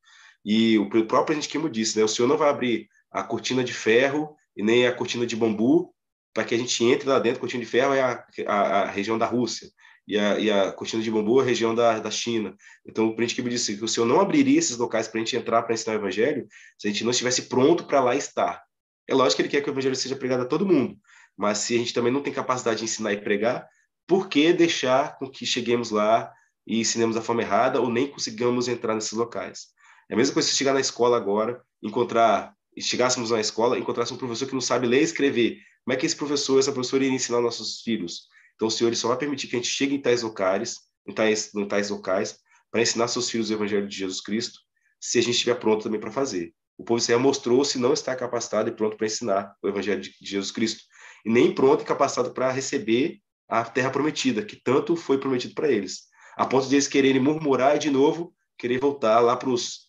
E 0.44 0.78
o 0.78 0.88
próprio 1.06 1.34
gente 1.34 1.48
Kimo 1.48 1.68
disse, 1.68 1.98
né? 1.98 2.04
O 2.04 2.08
Senhor 2.08 2.26
não 2.26 2.38
vai 2.38 2.48
abrir 2.48 2.88
a 3.10 3.22
cortina 3.22 3.62
de 3.62 3.74
ferro 3.74 4.34
e 4.56 4.62
nem 4.62 4.86
a 4.86 4.94
cortina 4.94 5.26
de 5.26 5.36
bambu 5.36 5.94
para 6.32 6.44
que 6.44 6.54
a 6.54 6.58
gente 6.58 6.84
entre 6.84 7.08
lá 7.08 7.18
dentro. 7.18 7.40
Cortina 7.40 7.62
de 7.62 7.68
ferro 7.68 7.94
é 7.94 8.00
a, 8.00 8.26
a, 8.46 8.82
a 8.82 8.90
região 8.90 9.18
da 9.18 9.26
Rússia 9.26 9.68
e 10.06 10.18
a, 10.18 10.38
e 10.38 10.50
a 10.50 10.72
cortina 10.72 11.02
de 11.02 11.10
bambu 11.10 11.40
é 11.40 11.42
a 11.42 11.46
região 11.46 11.74
da, 11.74 11.98
da 11.98 12.10
China. 12.10 12.56
Então 12.84 13.06
o 13.06 13.16
príncipe 13.16 13.42
disse 13.48 13.76
que 13.76 13.84
o 13.84 13.88
Senhor 13.88 14.06
não 14.06 14.20
abriria 14.20 14.58
esses 14.58 14.76
locais 14.76 15.06
para 15.06 15.20
a 15.20 15.24
gente 15.24 15.36
entrar 15.36 15.62
para 15.62 15.74
ensinar 15.74 15.94
o 15.94 16.00
evangelho 16.00 16.46
se 16.78 16.88
a 16.88 16.90
gente 16.90 17.04
não 17.04 17.10
estivesse 17.10 17.42
pronto 17.42 17.84
para 17.84 18.00
lá 18.00 18.16
estar. 18.16 18.62
É 19.08 19.14
lógico 19.14 19.36
que 19.36 19.42
ele 19.42 19.48
quer 19.48 19.60
que 19.62 19.70
o 19.70 19.72
evangelho 19.72 19.96
seja 19.96 20.16
pregado 20.16 20.42
a 20.42 20.46
todo 20.46 20.66
mundo, 20.66 20.96
mas 21.36 21.58
se 21.58 21.74
a 21.74 21.78
gente 21.78 21.94
também 21.94 22.12
não 22.12 22.22
tem 22.22 22.32
capacidade 22.32 22.78
de 22.78 22.84
ensinar 22.84 23.12
e 23.12 23.20
pregar, 23.20 23.68
por 24.06 24.28
que 24.28 24.52
deixar 24.52 25.16
com 25.18 25.28
que 25.28 25.46
cheguemos 25.46 25.90
lá 25.90 26.32
e 26.66 26.80
ensinemos 26.80 27.16
a 27.16 27.22
forma 27.22 27.42
errada 27.42 27.80
ou 27.80 27.90
nem 27.90 28.08
consigamos 28.08 28.68
entrar 28.68 28.94
nesses 28.94 29.12
locais? 29.12 29.68
É 30.08 30.14
a 30.14 30.16
mesma 30.16 30.34
coisa 30.34 30.48
se 30.48 30.56
chegar 30.56 30.74
na 30.74 30.80
escola 30.80 31.16
agora, 31.16 31.62
encontrar 31.80 32.52
chegássemos 32.78 33.30
na 33.30 33.40
escola, 33.40 33.78
encontrássemos 33.78 34.22
um 34.22 34.26
professor 34.26 34.46
que 34.46 34.54
não 34.54 34.60
sabe 34.60 34.86
ler 34.86 35.00
e 35.00 35.04
escrever, 35.04 35.58
como 35.84 35.94
é 35.94 35.96
que 35.96 36.06
esse 36.06 36.16
professor, 36.16 36.58
essa 36.58 36.72
professora 36.72 37.04
iria 37.04 37.16
ensinar 37.16 37.40
nossos 37.40 37.80
filhos? 37.80 38.28
Então, 38.54 38.68
o 38.68 38.70
Senhor 38.70 38.94
só 38.94 39.08
vai 39.08 39.16
permitir 39.16 39.48
que 39.48 39.56
a 39.56 39.58
gente 39.58 39.70
chegue 39.70 39.94
em 39.94 40.00
tais 40.00 40.22
locais, 40.22 40.76
em 41.06 41.14
tais, 41.14 41.54
em 41.54 41.66
tais 41.66 41.90
locais, 41.90 42.38
para 42.70 42.82
ensinar 42.82 43.08
seus 43.08 43.30
filhos 43.30 43.50
o 43.50 43.54
Evangelho 43.54 43.88
de 43.88 43.96
Jesus 43.96 44.20
Cristo, 44.20 44.60
se 45.00 45.18
a 45.18 45.22
gente 45.22 45.34
estiver 45.34 45.54
pronto 45.54 45.82
também 45.82 45.98
para 45.98 46.12
fazer. 46.12 46.54
O 46.76 46.84
povo 46.84 46.98
de 46.98 47.04
Israel 47.04 47.20
mostrou-se 47.20 47.78
não 47.78 47.92
estar 47.92 48.14
capacitado 48.16 48.68
e 48.68 48.72
pronto 48.72 48.96
para 48.96 49.06
ensinar 49.06 49.54
o 49.62 49.68
Evangelho 49.68 50.00
de 50.00 50.14
Jesus 50.20 50.50
Cristo, 50.50 50.82
e 51.24 51.30
nem 51.30 51.54
pronto 51.54 51.82
e 51.82 51.86
capacitado 51.86 52.32
para 52.32 52.50
receber 52.50 53.18
a 53.48 53.64
terra 53.64 53.90
prometida, 53.90 54.44
que 54.44 54.56
tanto 54.56 54.94
foi 54.94 55.18
prometido 55.18 55.54
para 55.54 55.70
eles, 55.70 56.02
a 56.36 56.46
ponto 56.46 56.68
de 56.68 56.74
eles 56.74 56.86
quererem 56.86 57.20
murmurar 57.20 57.76
e, 57.76 57.78
de 57.80 57.90
novo, 57.90 58.32
querer 58.56 58.78
voltar 58.78 59.18
lá 59.20 59.36
para 59.36 59.50
os 59.50 59.88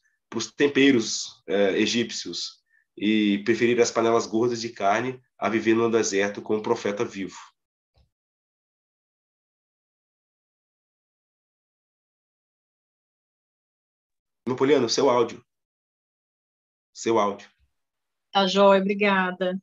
temperos 0.57 1.43
é, 1.47 1.77
egípcios 1.77 2.61
e 2.98 3.43
preferir 3.43 3.79
as 3.81 3.91
panelas 3.91 4.25
gordas 4.27 4.62
de 4.62 4.69
carne 4.69 5.21
a 5.38 5.50
viver 5.50 5.74
no 5.74 5.89
deserto 5.89 6.41
com 6.41 6.55
um 6.55 6.62
profeta 6.62 7.03
vivo. 7.03 7.38
Napoleano, 14.48 14.89
seu 14.89 15.10
áudio. 15.10 15.43
Seu 16.93 17.17
áudio. 17.17 17.50
Tá 18.31 18.48
jóia, 18.48 18.81
obrigada. 18.81 19.62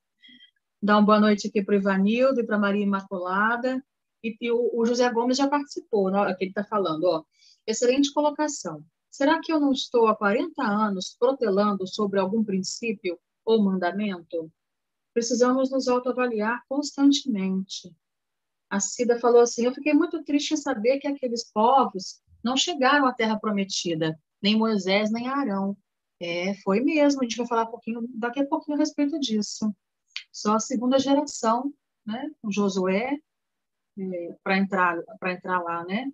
Dá 0.80 0.96
uma 0.96 1.06
boa 1.06 1.20
noite 1.20 1.48
aqui 1.48 1.62
para 1.62 1.74
o 1.74 1.78
Ivanildo 1.78 2.40
e 2.40 2.46
para 2.46 2.58
Maria 2.58 2.82
Imaculada. 2.82 3.84
E, 4.22 4.36
e 4.40 4.50
o, 4.50 4.70
o, 4.74 4.86
José 4.86 5.10
Gomes 5.12 5.36
já 5.36 5.48
participou, 5.48 6.10
né, 6.10 6.34
que 6.34 6.44
ele 6.44 6.50
está 6.50 6.64
falando. 6.64 7.04
Ó. 7.04 7.24
Excelente 7.66 8.12
colocação. 8.12 8.84
Será 9.10 9.40
que 9.40 9.52
eu 9.52 9.58
não 9.58 9.72
estou 9.72 10.06
há 10.06 10.16
40 10.16 10.62
anos 10.62 11.16
protelando 11.18 11.86
sobre 11.86 12.20
algum 12.20 12.44
princípio 12.44 13.18
ou 13.44 13.62
mandamento? 13.62 14.50
Precisamos 15.12 15.70
nos 15.70 15.88
autoavaliar 15.88 16.62
constantemente. 16.68 17.94
A 18.70 18.80
Cida 18.80 19.18
falou 19.18 19.40
assim: 19.40 19.64
Eu 19.64 19.74
fiquei 19.74 19.94
muito 19.94 20.22
triste 20.22 20.54
em 20.54 20.56
saber 20.56 20.98
que 20.98 21.08
aqueles 21.08 21.50
povos 21.50 22.20
não 22.44 22.56
chegaram 22.56 23.06
à 23.06 23.12
Terra 23.12 23.38
Prometida, 23.38 24.18
nem 24.42 24.56
Moisés, 24.56 25.10
nem 25.10 25.26
Arão. 25.26 25.76
É, 26.20 26.54
foi 26.62 26.80
mesmo, 26.80 27.20
a 27.20 27.24
gente 27.24 27.36
vai 27.36 27.46
falar 27.46 27.64
um 27.64 27.70
pouquinho, 27.70 28.08
daqui 28.14 28.40
a 28.40 28.46
pouquinho 28.46 28.76
a 28.76 28.80
respeito 28.80 29.18
disso. 29.18 29.74
Só 30.32 30.54
a 30.54 30.60
segunda 30.60 30.98
geração, 30.98 31.72
né, 32.04 32.30
o 32.42 32.52
Josué, 32.52 33.18
é, 33.98 34.36
para 34.42 34.58
entrar, 34.58 35.02
entrar 35.26 35.60
lá, 35.60 35.84
né? 35.84 36.10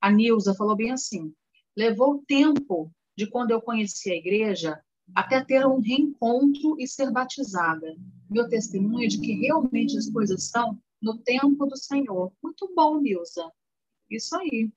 A 0.00 0.10
Nilza 0.10 0.54
falou 0.54 0.76
bem 0.76 0.92
assim, 0.92 1.34
levou 1.78 2.24
tempo 2.26 2.92
de 3.16 3.30
quando 3.30 3.52
eu 3.52 3.62
conheci 3.62 4.10
a 4.10 4.16
igreja 4.16 4.82
até 5.14 5.44
ter 5.44 5.64
um 5.64 5.78
reencontro 5.78 6.74
e 6.76 6.88
ser 6.88 7.12
batizada. 7.12 7.96
Meu 8.28 8.48
testemunho 8.48 9.04
é 9.04 9.06
de 9.06 9.20
que 9.20 9.32
realmente 9.34 9.96
as 9.96 10.10
coisas 10.10 10.48
são 10.48 10.76
no 11.00 11.18
tempo 11.18 11.66
do 11.66 11.76
Senhor. 11.76 12.32
Muito 12.42 12.68
bom, 12.74 13.00
Nilza. 13.00 13.48
Isso 14.10 14.36
aí. 14.36 14.72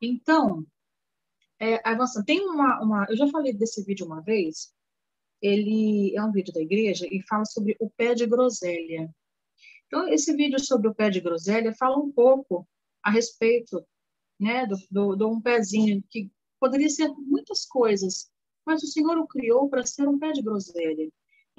Então, 0.00 0.66
é, 1.60 1.80
tem 2.26 2.40
uma, 2.48 2.82
uma. 2.82 3.06
Eu 3.08 3.16
já 3.16 3.28
falei 3.28 3.54
desse 3.54 3.84
vídeo 3.84 4.04
uma 4.04 4.20
vez. 4.20 4.74
Ele 5.40 6.16
é 6.16 6.24
um 6.24 6.32
vídeo 6.32 6.52
da 6.52 6.60
igreja 6.60 7.06
e 7.08 7.22
fala 7.28 7.44
sobre 7.44 7.76
o 7.78 7.88
pé 7.88 8.14
de 8.14 8.26
groselha. 8.26 9.08
Então, 9.86 10.08
esse 10.08 10.34
vídeo 10.34 10.58
sobre 10.58 10.88
o 10.88 10.94
pé 10.94 11.10
de 11.10 11.20
groselha 11.20 11.72
fala 11.72 11.96
um 11.96 12.10
pouco 12.10 12.66
a 13.04 13.10
respeito 13.10 13.86
né, 14.42 14.66
do, 14.66 14.76
do, 14.90 15.16
do 15.16 15.30
um 15.30 15.40
pezinho 15.40 16.02
que 16.10 16.30
poderia 16.58 16.88
ser 16.88 17.08
muitas 17.16 17.64
coisas, 17.64 18.28
mas 18.66 18.82
o 18.82 18.86
Senhor 18.86 19.16
o 19.16 19.26
criou 19.26 19.68
para 19.68 19.86
ser 19.86 20.08
um 20.08 20.18
pé 20.18 20.32
de 20.32 20.42
groselha. 20.42 21.08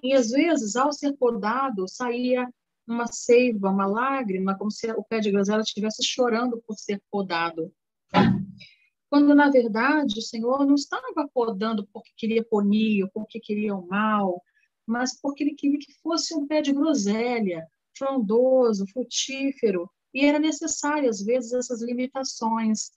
E 0.03 0.13
às 0.13 0.31
vezes, 0.31 0.75
ao 0.75 0.91
ser 0.91 1.13
podado, 1.13 1.87
saía 1.87 2.47
uma 2.85 3.07
seiva, 3.07 3.69
uma 3.69 3.85
lágrima, 3.85 4.57
como 4.57 4.69
se 4.69 4.91
o 4.91 5.03
pé 5.03 5.19
de 5.19 5.31
groselha 5.31 5.61
estivesse 5.61 6.03
chorando 6.03 6.61
por 6.67 6.75
ser 6.75 7.01
podado. 7.09 7.73
Quando, 9.09 9.33
na 9.33 9.49
verdade, 9.49 10.19
o 10.19 10.21
Senhor 10.21 10.65
não 10.65 10.75
estava 10.75 11.29
podando 11.33 11.87
porque 11.93 12.11
queria 12.17 12.43
punir, 12.43 13.09
porque 13.13 13.39
queria 13.39 13.75
o 13.75 13.87
mal, 13.87 14.41
mas 14.85 15.19
porque 15.21 15.43
ele 15.43 15.55
queria 15.55 15.79
que 15.79 15.93
fosse 16.01 16.35
um 16.35 16.47
pé 16.47 16.61
de 16.61 16.73
groselha, 16.73 17.65
frondoso, 17.97 18.85
frutífero, 18.87 19.89
e 20.13 20.25
era 20.25 20.39
necessário, 20.39 21.09
às 21.09 21.21
vezes, 21.21 21.53
essas 21.53 21.81
limitações, 21.81 22.91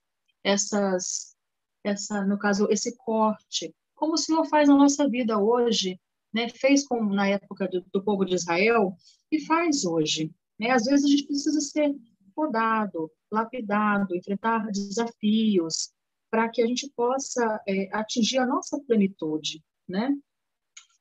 essas, 0.44 1.34
essa, 1.82 2.24
no 2.24 2.38
caso, 2.38 2.68
esse 2.70 2.96
corte, 2.96 3.74
como 3.94 4.14
o 4.14 4.18
Senhor 4.18 4.44
faz 4.46 4.68
na 4.68 4.76
nossa 4.76 5.08
vida 5.08 5.38
hoje, 5.38 5.98
né? 6.32 6.48
fez 6.48 6.86
como 6.86 7.14
na 7.14 7.28
época 7.28 7.66
do, 7.68 7.84
do 7.92 8.04
povo 8.04 8.24
de 8.24 8.34
Israel 8.34 8.94
e 9.32 9.40
faz 9.40 9.84
hoje. 9.84 10.30
Né? 10.60 10.70
Às 10.70 10.84
vezes 10.84 11.04
a 11.04 11.08
gente 11.08 11.26
precisa 11.26 11.60
ser 11.60 11.94
podado, 12.34 13.10
lapidado, 13.32 14.14
enfrentar 14.14 14.70
desafios, 14.70 15.90
para 16.30 16.50
que 16.50 16.60
a 16.60 16.66
gente 16.66 16.92
possa 16.94 17.62
é, 17.66 17.88
atingir 17.96 18.38
a 18.38 18.46
nossa 18.46 18.78
plenitude, 18.80 19.64
né? 19.88 20.14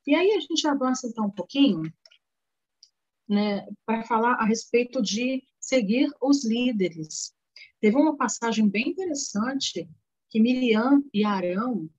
E 0.07 0.15
aí 0.15 0.31
a 0.31 0.39
gente 0.39 0.65
avança 0.67 1.07
então 1.07 1.25
um 1.25 1.31
pouquinho, 1.31 1.81
né, 3.27 3.67
para 3.85 4.03
falar 4.03 4.35
a 4.35 4.45
respeito 4.45 5.01
de 5.01 5.43
seguir 5.65 6.11
os 6.21 6.45
líderes. 6.45 7.33
Teve 7.81 7.97
uma 7.97 8.15
passagem 8.15 8.69
bem 8.69 8.89
interessante 8.89 9.89
que 10.29 10.39
Miriam 10.39 11.03
e 11.11 11.25
Arão 11.25 11.89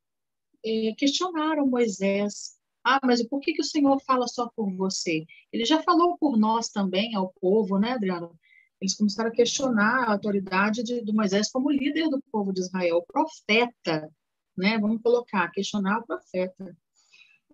é, 0.65 0.93
questionaram 0.97 1.67
Moisés. 1.67 2.57
Ah, 2.85 3.01
mas 3.03 3.27
por 3.27 3.41
que, 3.41 3.53
que 3.53 3.63
o 3.63 3.65
Senhor 3.65 4.01
fala 4.03 4.29
só 4.29 4.49
por 4.55 4.73
você? 4.77 5.27
Ele 5.53 5.65
já 5.65 5.83
falou 5.83 6.17
por 6.17 6.37
nós 6.39 6.69
também, 6.69 7.17
ao 7.17 7.33
povo, 7.41 7.79
né, 7.79 7.93
Adriano? 7.93 8.39
Eles 8.81 8.95
começaram 8.95 9.31
a 9.31 9.35
questionar 9.35 10.05
a 10.05 10.13
autoridade 10.13 10.85
de, 10.85 11.03
de 11.03 11.13
Moisés 11.13 11.51
como 11.51 11.71
líder 11.71 12.09
do 12.09 12.23
povo 12.31 12.53
de 12.53 12.61
Israel, 12.61 13.05
profeta, 13.09 14.09
né? 14.57 14.79
Vamos 14.79 15.03
colocar, 15.03 15.51
questionar 15.51 15.99
o 15.99 16.07
profeta. 16.07 16.77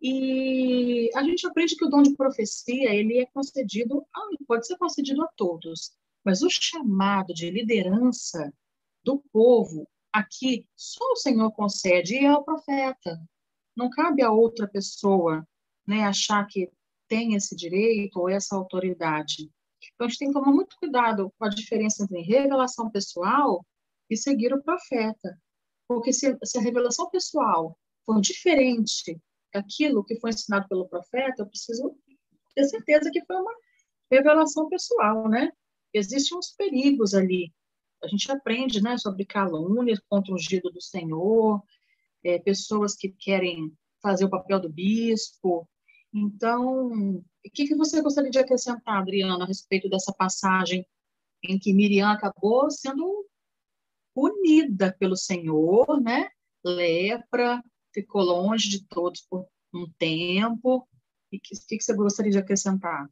E 0.02 1.09
a 1.14 1.23
gente 1.23 1.47
aprende 1.47 1.76
que 1.76 1.85
o 1.85 1.88
dom 1.88 2.02
de 2.02 2.14
profecia 2.14 2.92
ele 2.92 3.21
é 3.21 3.26
concedido, 3.26 4.04
pode 4.47 4.66
ser 4.66 4.76
concedido 4.76 5.23
a 5.23 5.28
todos, 5.37 5.92
mas 6.24 6.42
o 6.42 6.50
chamado 6.50 7.32
de 7.34 7.50
liderança 7.50 8.52
do 9.04 9.18
povo 9.32 9.88
aqui 10.12 10.66
só 10.76 11.04
o 11.12 11.16
Senhor 11.16 11.50
concede 11.52 12.14
e 12.14 12.24
é 12.24 12.32
o 12.32 12.44
profeta. 12.44 13.20
Não 13.76 13.88
cabe 13.88 14.22
a 14.22 14.30
outra 14.30 14.68
pessoa, 14.68 15.46
né, 15.86 16.04
achar 16.04 16.46
que 16.46 16.70
tem 17.08 17.34
esse 17.34 17.56
direito 17.56 18.18
ou 18.18 18.28
essa 18.28 18.54
autoridade. 18.54 19.50
Então 19.94 20.06
a 20.06 20.08
gente 20.08 20.18
tem 20.18 20.28
que 20.28 20.34
tomar 20.34 20.52
muito 20.52 20.76
cuidado 20.78 21.32
com 21.38 21.44
a 21.44 21.48
diferença 21.48 22.04
entre 22.04 22.20
revelação 22.22 22.90
pessoal 22.90 23.64
e 24.08 24.16
seguir 24.16 24.52
o 24.52 24.62
profeta, 24.62 25.38
porque 25.88 26.12
se, 26.12 26.36
se 26.44 26.58
a 26.58 26.60
revelação 26.60 27.10
pessoal 27.10 27.76
for 28.04 28.20
diferente 28.20 29.20
daquilo 29.52 30.04
que 30.04 30.18
foi 30.20 30.30
ensinado 30.30 30.68
pelo 30.68 30.88
profeta, 30.88 31.42
eu 31.42 31.46
preciso 31.46 31.96
ter 32.54 32.64
certeza 32.64 33.10
que 33.10 33.24
foi 33.24 33.36
uma 33.36 33.54
revelação 34.10 34.68
pessoal, 34.68 35.28
né? 35.28 35.50
Existem 35.92 36.38
uns 36.38 36.50
perigos 36.50 37.14
ali 37.14 37.52
a 38.02 38.08
gente 38.08 38.30
aprende 38.30 38.82
né, 38.82 38.99
sobre 38.99 39.25
calúnias 39.25 40.00
contra 40.08 40.32
o 40.32 40.34
ungido 40.34 40.70
do 40.70 40.80
Senhor, 40.80 41.62
é, 42.25 42.38
pessoas 42.38 42.96
que 42.96 43.08
querem 43.11 43.72
fazer 44.02 44.25
o 44.25 44.30
papel 44.30 44.61
do 44.61 44.68
bispo. 44.68 45.68
Então, 46.12 47.16
o 47.16 47.25
que, 47.54 47.66
que 47.66 47.76
você 47.76 48.02
gostaria 48.02 48.30
de 48.30 48.38
acrescentar, 48.38 49.00
Adriana, 49.00 49.44
a 49.44 49.46
respeito 49.46 49.88
dessa 49.88 50.12
passagem 50.12 50.84
em 51.44 51.58
que 51.58 51.72
Miriam 51.72 52.11
acabou 52.11 52.70
sendo 52.70 53.26
punida 54.14 54.94
pelo 54.99 55.16
Senhor, 55.16 56.00
né? 56.00 56.28
Lepra, 56.64 57.62
ficou 57.92 58.22
longe 58.22 58.68
de 58.68 58.87
todos 58.87 59.22
por 59.22 59.46
um 59.72 59.90
tempo. 59.99 60.87
E 61.30 61.37
o 61.37 61.40
que, 61.40 61.76
que, 61.76 61.82
você 61.82 61.94
gostaria 61.94 62.30
de 62.30 62.38
acrescentar? 62.38 63.08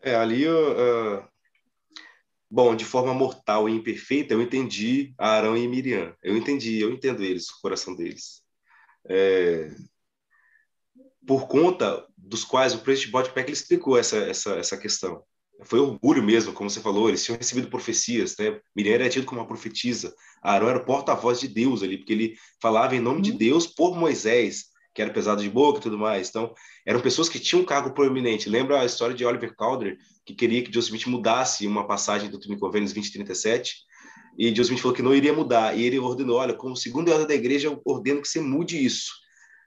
É, 0.00 0.14
ali 0.14 0.46
uh, 0.46 1.26
Bom, 2.50 2.76
de 2.76 2.84
forma 2.84 3.12
mortal 3.12 3.68
e 3.68 3.72
imperfeita, 3.72 4.34
eu 4.34 4.40
entendi 4.40 5.12
Arão 5.18 5.56
e 5.56 5.66
Miriam. 5.66 6.14
Eu 6.22 6.36
entendi, 6.36 6.78
eu 6.78 6.92
entendo 6.92 7.24
eles, 7.24 7.48
o 7.48 7.60
coração 7.60 7.94
deles. 7.94 8.42
É... 9.08 9.74
Por 11.26 11.48
conta 11.48 12.06
dos 12.16 12.44
quais 12.44 12.72
o 12.72 12.78
presidente 12.78 13.10
Botpack 13.10 13.50
explicou 13.50 13.98
essa, 13.98 14.16
essa, 14.18 14.54
essa 14.54 14.76
questão. 14.76 15.24
Foi 15.64 15.80
orgulho 15.80 16.22
mesmo, 16.22 16.52
como 16.52 16.70
você 16.70 16.80
falou, 16.80 17.08
eles 17.08 17.24
tinham 17.24 17.38
recebido 17.38 17.68
profecias, 17.68 18.36
né? 18.38 18.60
Miriam 18.76 18.94
era 18.94 19.08
tido 19.08 19.26
como 19.26 19.40
uma 19.40 19.46
profetisa, 19.46 20.14
Arão 20.42 20.68
era 20.68 20.78
o 20.78 20.84
porta-voz 20.84 21.40
de 21.40 21.48
Deus 21.48 21.82
ali, 21.82 21.96
porque 21.98 22.12
ele 22.12 22.36
falava 22.60 22.94
em 22.94 23.00
nome 23.00 23.22
de 23.22 23.32
uhum. 23.32 23.38
Deus 23.38 23.66
por 23.66 23.96
Moisés, 23.96 24.66
que 24.96 25.02
era 25.02 25.12
pesado 25.12 25.42
de 25.42 25.50
boca 25.50 25.78
e 25.78 25.82
tudo 25.82 25.98
mais. 25.98 26.30
Então, 26.30 26.54
eram 26.86 27.00
pessoas 27.00 27.28
que 27.28 27.38
tinham 27.38 27.62
um 27.62 27.66
cargo 27.66 27.92
proeminente. 27.92 28.48
Lembra 28.48 28.80
a 28.80 28.86
história 28.86 29.14
de 29.14 29.26
Oliver 29.26 29.54
Calder, 29.54 29.98
que 30.24 30.34
queria 30.34 30.62
que 30.62 30.72
Joseph 30.72 30.94
Smith 30.94 31.06
mudasse 31.06 31.66
uma 31.66 31.86
passagem 31.86 32.30
do 32.30 32.40
Time 32.40 32.58
Convênios 32.58 32.94
2037? 32.94 33.76
E 34.38 34.48
Joseph 34.48 34.64
Smith 34.64 34.80
falou 34.80 34.96
que 34.96 35.02
não 35.02 35.14
iria 35.14 35.34
mudar. 35.34 35.76
E 35.76 35.84
ele 35.84 35.98
ordenou: 35.98 36.38
olha, 36.38 36.54
como 36.54 36.74
segundo 36.74 37.10
ordem 37.10 37.26
da 37.26 37.34
igreja, 37.34 37.68
eu 37.68 37.80
ordeno 37.84 38.22
que 38.22 38.28
você 38.28 38.40
mude 38.40 38.82
isso. 38.82 39.12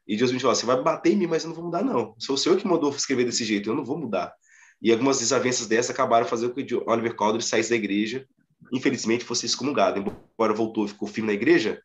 E 0.07 0.17
Deus 0.17 0.31
me 0.31 0.39
falou: 0.39 0.55
você 0.55 0.65
vai 0.65 0.81
bater 0.81 1.13
em 1.13 1.15
mim, 1.15 1.27
mas 1.27 1.43
eu 1.43 1.49
não 1.49 1.55
vou 1.55 1.65
mudar, 1.65 1.83
não. 1.83 2.15
Sou 2.17 2.33
o 2.33 2.37
senhor 2.37 2.57
que 2.57 2.67
mandou 2.67 2.89
escrever 2.89 3.23
desse 3.23 3.45
jeito, 3.45 3.69
eu 3.69 3.75
não 3.75 3.85
vou 3.85 3.99
mudar. 3.99 4.33
E 4.81 4.91
algumas 4.91 5.19
desavenças 5.19 5.67
dessas 5.67 5.91
acabaram 5.91 6.25
fazendo 6.25 6.55
com 6.55 6.65
que 6.65 6.75
Oliver 6.75 7.15
Cowdery 7.15 7.43
saísse 7.43 7.69
da 7.69 7.75
igreja. 7.75 8.25
Infelizmente, 8.73 9.23
fosse 9.23 9.45
excomungado. 9.45 9.99
Embora 9.99 10.53
voltou 10.53 10.87
ficou 10.87 11.07
firme 11.07 11.27
na 11.27 11.33
igreja, 11.33 11.79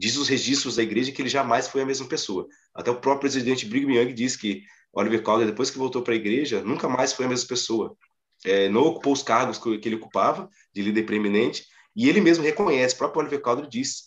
diz 0.00 0.16
os 0.16 0.28
registros 0.28 0.76
da 0.76 0.82
igreja 0.82 1.12
que 1.12 1.20
ele 1.20 1.28
jamais 1.28 1.68
foi 1.68 1.82
a 1.82 1.86
mesma 1.86 2.06
pessoa. 2.06 2.48
Até 2.74 2.90
o 2.90 2.98
próprio 2.98 3.20
presidente 3.30 3.66
Brigham 3.66 3.92
Young 3.92 4.14
diz 4.14 4.34
que 4.34 4.62
Oliver 4.94 5.22
Cowdery, 5.22 5.50
depois 5.50 5.70
que 5.70 5.76
voltou 5.76 6.00
para 6.00 6.14
a 6.14 6.16
igreja, 6.16 6.62
nunca 6.62 6.88
mais 6.88 7.12
foi 7.12 7.26
a 7.26 7.28
mesma 7.28 7.46
pessoa. 7.46 7.94
É, 8.42 8.70
não 8.70 8.80
ocupou 8.80 9.12
os 9.12 9.22
cargos 9.22 9.58
que 9.58 9.86
ele 9.86 9.96
ocupava, 9.96 10.48
de 10.74 10.80
líder 10.80 11.02
preeminente, 11.02 11.66
e 11.94 12.08
ele 12.08 12.22
mesmo 12.22 12.42
reconhece, 12.42 12.94
o 12.94 12.98
próprio 12.98 13.20
Oliver 13.20 13.42
Cowdery 13.42 13.68
diz 13.68 14.04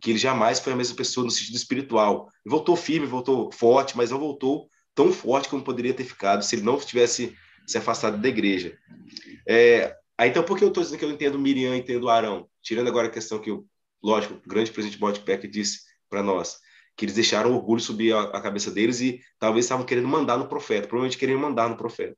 que 0.00 0.12
ele 0.12 0.18
jamais 0.18 0.60
foi 0.60 0.72
a 0.72 0.76
mesma 0.76 0.96
pessoa 0.96 1.26
no 1.26 1.30
sentido 1.30 1.56
espiritual. 1.56 2.30
Ele 2.44 2.50
voltou 2.50 2.74
firme, 2.74 3.06
voltou 3.06 3.52
forte, 3.52 3.94
mas 3.98 4.10
não 4.10 4.18
voltou 4.18 4.66
tão 4.94 5.12
forte 5.12 5.50
como 5.50 5.62
poderia 5.62 5.92
ter 5.92 6.04
ficado 6.04 6.42
se 6.42 6.56
ele 6.56 6.62
não 6.62 6.78
tivesse 6.78 7.36
se 7.66 7.76
afastado 7.76 8.16
da 8.16 8.28
igreja. 8.28 8.78
É, 9.46 9.94
então, 10.20 10.42
por 10.42 10.56
que 10.56 10.64
eu 10.64 10.68
estou 10.68 10.82
dizendo 10.82 10.98
que 10.98 11.04
eu 11.04 11.10
entendo 11.10 11.38
Miriam 11.38 11.76
e 11.76 11.80
entendo 11.80 12.08
Arão? 12.08 12.48
Tirando 12.62 12.88
agora 12.88 13.08
a 13.08 13.10
questão 13.10 13.38
que, 13.38 13.50
eu, 13.50 13.66
lógico, 14.04 14.34
o 14.34 14.48
grande 14.48 14.70
presidente 14.70 15.00
Botpeck 15.00 15.48
disse 15.48 15.80
para 16.10 16.22
nós, 16.22 16.58
que 16.96 17.06
eles 17.06 17.14
deixaram 17.14 17.50
o 17.50 17.54
orgulho 17.54 17.80
subir 17.80 18.14
a, 18.14 18.40
cabeça 18.40 18.70
deles 18.70 19.00
e 19.00 19.20
talvez 19.38 19.64
estavam 19.64 19.86
querendo 19.86 20.06
mandar 20.06 20.36
no 20.36 20.46
profeta, 20.46 20.86
provavelmente 20.86 21.18
querendo 21.18 21.40
mandar 21.40 21.68
no 21.68 21.76
profeta. 21.76 22.16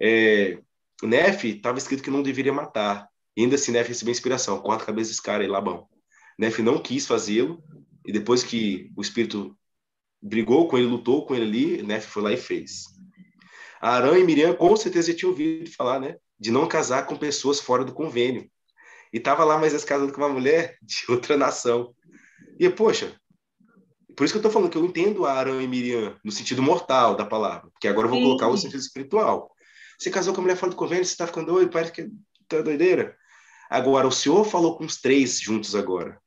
É, 0.00 0.58
Nef 1.02 1.44
estava 1.44 1.78
escrito 1.78 2.02
que 2.02 2.10
não 2.10 2.22
deveria 2.22 2.52
matar, 2.52 3.08
e 3.36 3.42
ainda 3.42 3.54
assim 3.54 3.72
Nef 3.72 3.88
recebeu 3.88 4.12
inspiração, 4.12 4.60
corta 4.60 4.84
a 4.84 4.86
cabeça 4.86 5.10
desse 5.10 5.22
cara 5.22 5.42
aí, 5.42 5.48
Labão. 5.48 5.88
Nef 6.38 6.60
não 6.60 6.78
quis 6.78 7.06
fazê-lo, 7.06 7.62
e 8.06 8.12
depois 8.12 8.42
que 8.44 8.92
o 8.94 9.00
espírito 9.00 9.56
brigou 10.22 10.68
com 10.68 10.76
ele, 10.76 10.86
lutou 10.86 11.24
com 11.24 11.34
ele 11.34 11.44
ali, 11.44 11.82
Nef 11.82 12.06
foi 12.06 12.22
lá 12.22 12.32
e 12.32 12.36
fez. 12.36 12.84
Arão 13.80 14.16
e 14.16 14.24
Miriam 14.24 14.54
com 14.54 14.76
certeza 14.76 15.12
já 15.12 15.18
tinham 15.18 15.30
ouvido 15.30 15.70
falar, 15.70 16.00
né? 16.00 16.16
De 16.38 16.50
não 16.50 16.66
casar 16.66 17.06
com 17.06 17.16
pessoas 17.16 17.60
fora 17.60 17.84
do 17.84 17.92
convênio. 17.92 18.48
E 19.12 19.20
tava 19.20 19.44
lá 19.44 19.58
mais 19.58 19.84
casado 19.84 20.12
com 20.12 20.20
uma 20.20 20.28
mulher 20.28 20.76
de 20.82 21.04
outra 21.08 21.36
nação. 21.36 21.94
E, 22.58 22.68
poxa, 22.68 23.14
por 24.16 24.24
isso 24.24 24.34
que 24.34 24.38
eu 24.38 24.42
tô 24.42 24.50
falando 24.50 24.70
que 24.70 24.76
eu 24.76 24.84
entendo 24.84 25.26
Arão 25.26 25.60
e 25.60 25.68
Miriam 25.68 26.16
no 26.24 26.32
sentido 26.32 26.62
mortal 26.62 27.14
da 27.14 27.24
palavra, 27.24 27.70
porque 27.70 27.86
agora 27.86 28.06
eu 28.06 28.10
vou 28.10 28.18
Sim. 28.18 28.24
colocar 28.24 28.48
o 28.48 28.56
sentido 28.56 28.80
espiritual. 28.80 29.52
Você 29.98 30.10
casou 30.10 30.34
com 30.34 30.40
a 30.40 30.42
mulher 30.42 30.56
fora 30.56 30.70
do 30.70 30.76
convênio, 30.76 31.04
você 31.04 31.16
tá 31.16 31.26
ficando 31.26 31.52
doido, 31.52 31.70
parece 31.70 31.92
que 31.92 32.10
tá 32.48 32.60
doideira. 32.62 33.16
Agora, 33.68 34.06
o 34.06 34.12
Senhor 34.12 34.44
falou 34.44 34.76
com 34.76 34.84
os 34.84 35.00
três 35.00 35.40
juntos 35.40 35.74
agora. 35.74 36.18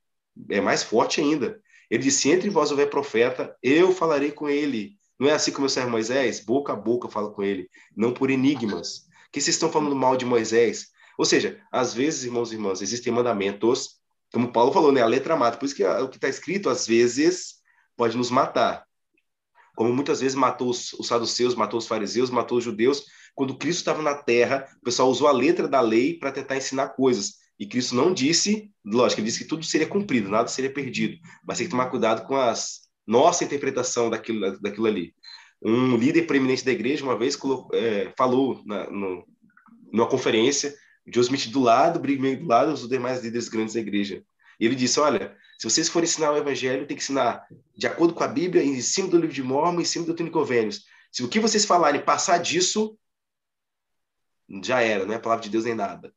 É 0.49 0.61
mais 0.61 0.83
forte 0.83 1.19
ainda. 1.19 1.59
Ele 1.89 2.03
disse: 2.03 2.29
Entre 2.29 2.49
vós 2.49 2.71
houver 2.71 2.89
profeta, 2.89 3.55
eu 3.61 3.91
falarei 3.91 4.31
com 4.31 4.49
ele. 4.49 4.95
Não 5.19 5.27
é 5.27 5.33
assim 5.33 5.51
como 5.51 5.67
o 5.67 5.69
servo 5.69 5.91
Moisés? 5.91 6.39
Boca 6.39 6.73
a 6.73 6.75
boca 6.75 7.09
fala 7.09 7.31
com 7.31 7.43
ele, 7.43 7.69
não 7.95 8.13
por 8.13 8.31
enigmas. 8.31 9.05
Que 9.31 9.39
vocês 9.39 9.55
estão 9.55 9.71
falando 9.71 9.95
mal 9.95 10.15
de 10.15 10.25
Moisés? 10.25 10.87
Ou 11.21 11.25
seja, 11.25 11.61
às 11.71 11.93
vezes, 11.93 12.23
irmãos 12.23 12.51
e 12.51 12.55
irmãs, 12.55 12.81
existem 12.81 13.13
mandamentos, 13.13 13.99
como 14.33 14.51
Paulo 14.51 14.71
falou, 14.71 14.91
né? 14.91 15.03
A 15.03 15.05
letra 15.05 15.35
mata. 15.35 15.55
Por 15.55 15.65
isso 15.65 15.75
que 15.75 15.85
o 15.85 16.09
que 16.09 16.17
está 16.17 16.27
escrito, 16.27 16.67
às 16.67 16.87
vezes, 16.87 17.57
pode 17.95 18.17
nos 18.17 18.31
matar. 18.31 18.87
Como 19.75 19.93
muitas 19.93 20.19
vezes 20.19 20.33
matou 20.33 20.71
os, 20.71 20.93
os 20.93 21.05
saduceus, 21.05 21.53
matou 21.53 21.77
os 21.77 21.85
fariseus, 21.85 22.31
matou 22.31 22.57
os 22.57 22.63
judeus. 22.63 23.05
Quando 23.35 23.55
Cristo 23.55 23.81
estava 23.81 24.01
na 24.01 24.15
terra, 24.15 24.67
o 24.81 24.83
pessoal 24.83 25.11
usou 25.11 25.27
a 25.27 25.31
letra 25.31 25.67
da 25.67 25.79
lei 25.79 26.17
para 26.17 26.31
tentar 26.31 26.57
ensinar 26.57 26.89
coisas. 26.89 27.33
E 27.59 27.67
Cristo 27.67 27.93
não 27.93 28.11
disse, 28.15 28.71
lógico, 28.83 29.21
ele 29.21 29.27
disse 29.27 29.43
que 29.43 29.47
tudo 29.47 29.63
seria 29.63 29.85
cumprido, 29.85 30.27
nada 30.27 30.47
seria 30.47 30.73
perdido. 30.73 31.19
Mas 31.45 31.59
tem 31.59 31.67
que 31.67 31.71
tomar 31.71 31.91
cuidado 31.91 32.25
com 32.25 32.35
as 32.35 32.79
nossa 33.05 33.43
interpretação 33.43 34.09
daquilo, 34.09 34.59
daquilo 34.59 34.87
ali. 34.87 35.13
Um 35.61 35.95
líder 35.97 36.23
preeminente 36.23 36.65
da 36.65 36.71
igreja, 36.71 37.03
uma 37.03 37.15
vez, 37.15 37.35
colocou, 37.35 37.77
é, 37.77 38.11
falou 38.17 38.59
na, 38.65 38.89
no, 38.89 39.23
numa 39.93 40.09
conferência, 40.09 40.73
Joe 41.07 41.23
Smith 41.23 41.47
do 41.49 41.59
lado, 41.59 41.99
Brigham 41.99 42.35
do 42.35 42.47
lado, 42.47 42.71
os 42.71 42.87
demais 42.87 43.23
líderes 43.23 43.49
grandes 43.49 43.73
da 43.73 43.79
igreja. 43.79 44.23
E 44.59 44.65
ele 44.65 44.75
disse: 44.75 44.99
Olha, 44.99 45.35
se 45.57 45.69
vocês 45.69 45.89
forem 45.89 46.07
ensinar 46.07 46.31
o 46.31 46.37
evangelho, 46.37 46.85
tem 46.85 46.95
que 46.95 47.03
ensinar 47.03 47.45
de 47.75 47.87
acordo 47.87 48.13
com 48.13 48.23
a 48.23 48.27
Bíblia, 48.27 48.63
em 48.63 48.79
cima 48.81 49.07
do 49.07 49.17
livro 49.17 49.33
de 49.33 49.43
Mormon, 49.43 49.81
em 49.81 49.85
cima 49.85 50.05
do 50.05 50.13
Tony 50.13 50.29
Convênios. 50.29 50.83
Se 51.11 51.23
o 51.23 51.27
que 51.27 51.39
vocês 51.39 51.65
falarem 51.65 52.01
passar 52.01 52.37
disso, 52.37 52.97
já 54.63 54.81
era, 54.81 55.05
não 55.05 55.13
é 55.13 55.17
a 55.17 55.19
palavra 55.19 55.43
de 55.43 55.49
Deus 55.49 55.65
nem 55.65 55.75
nada. 55.75 56.13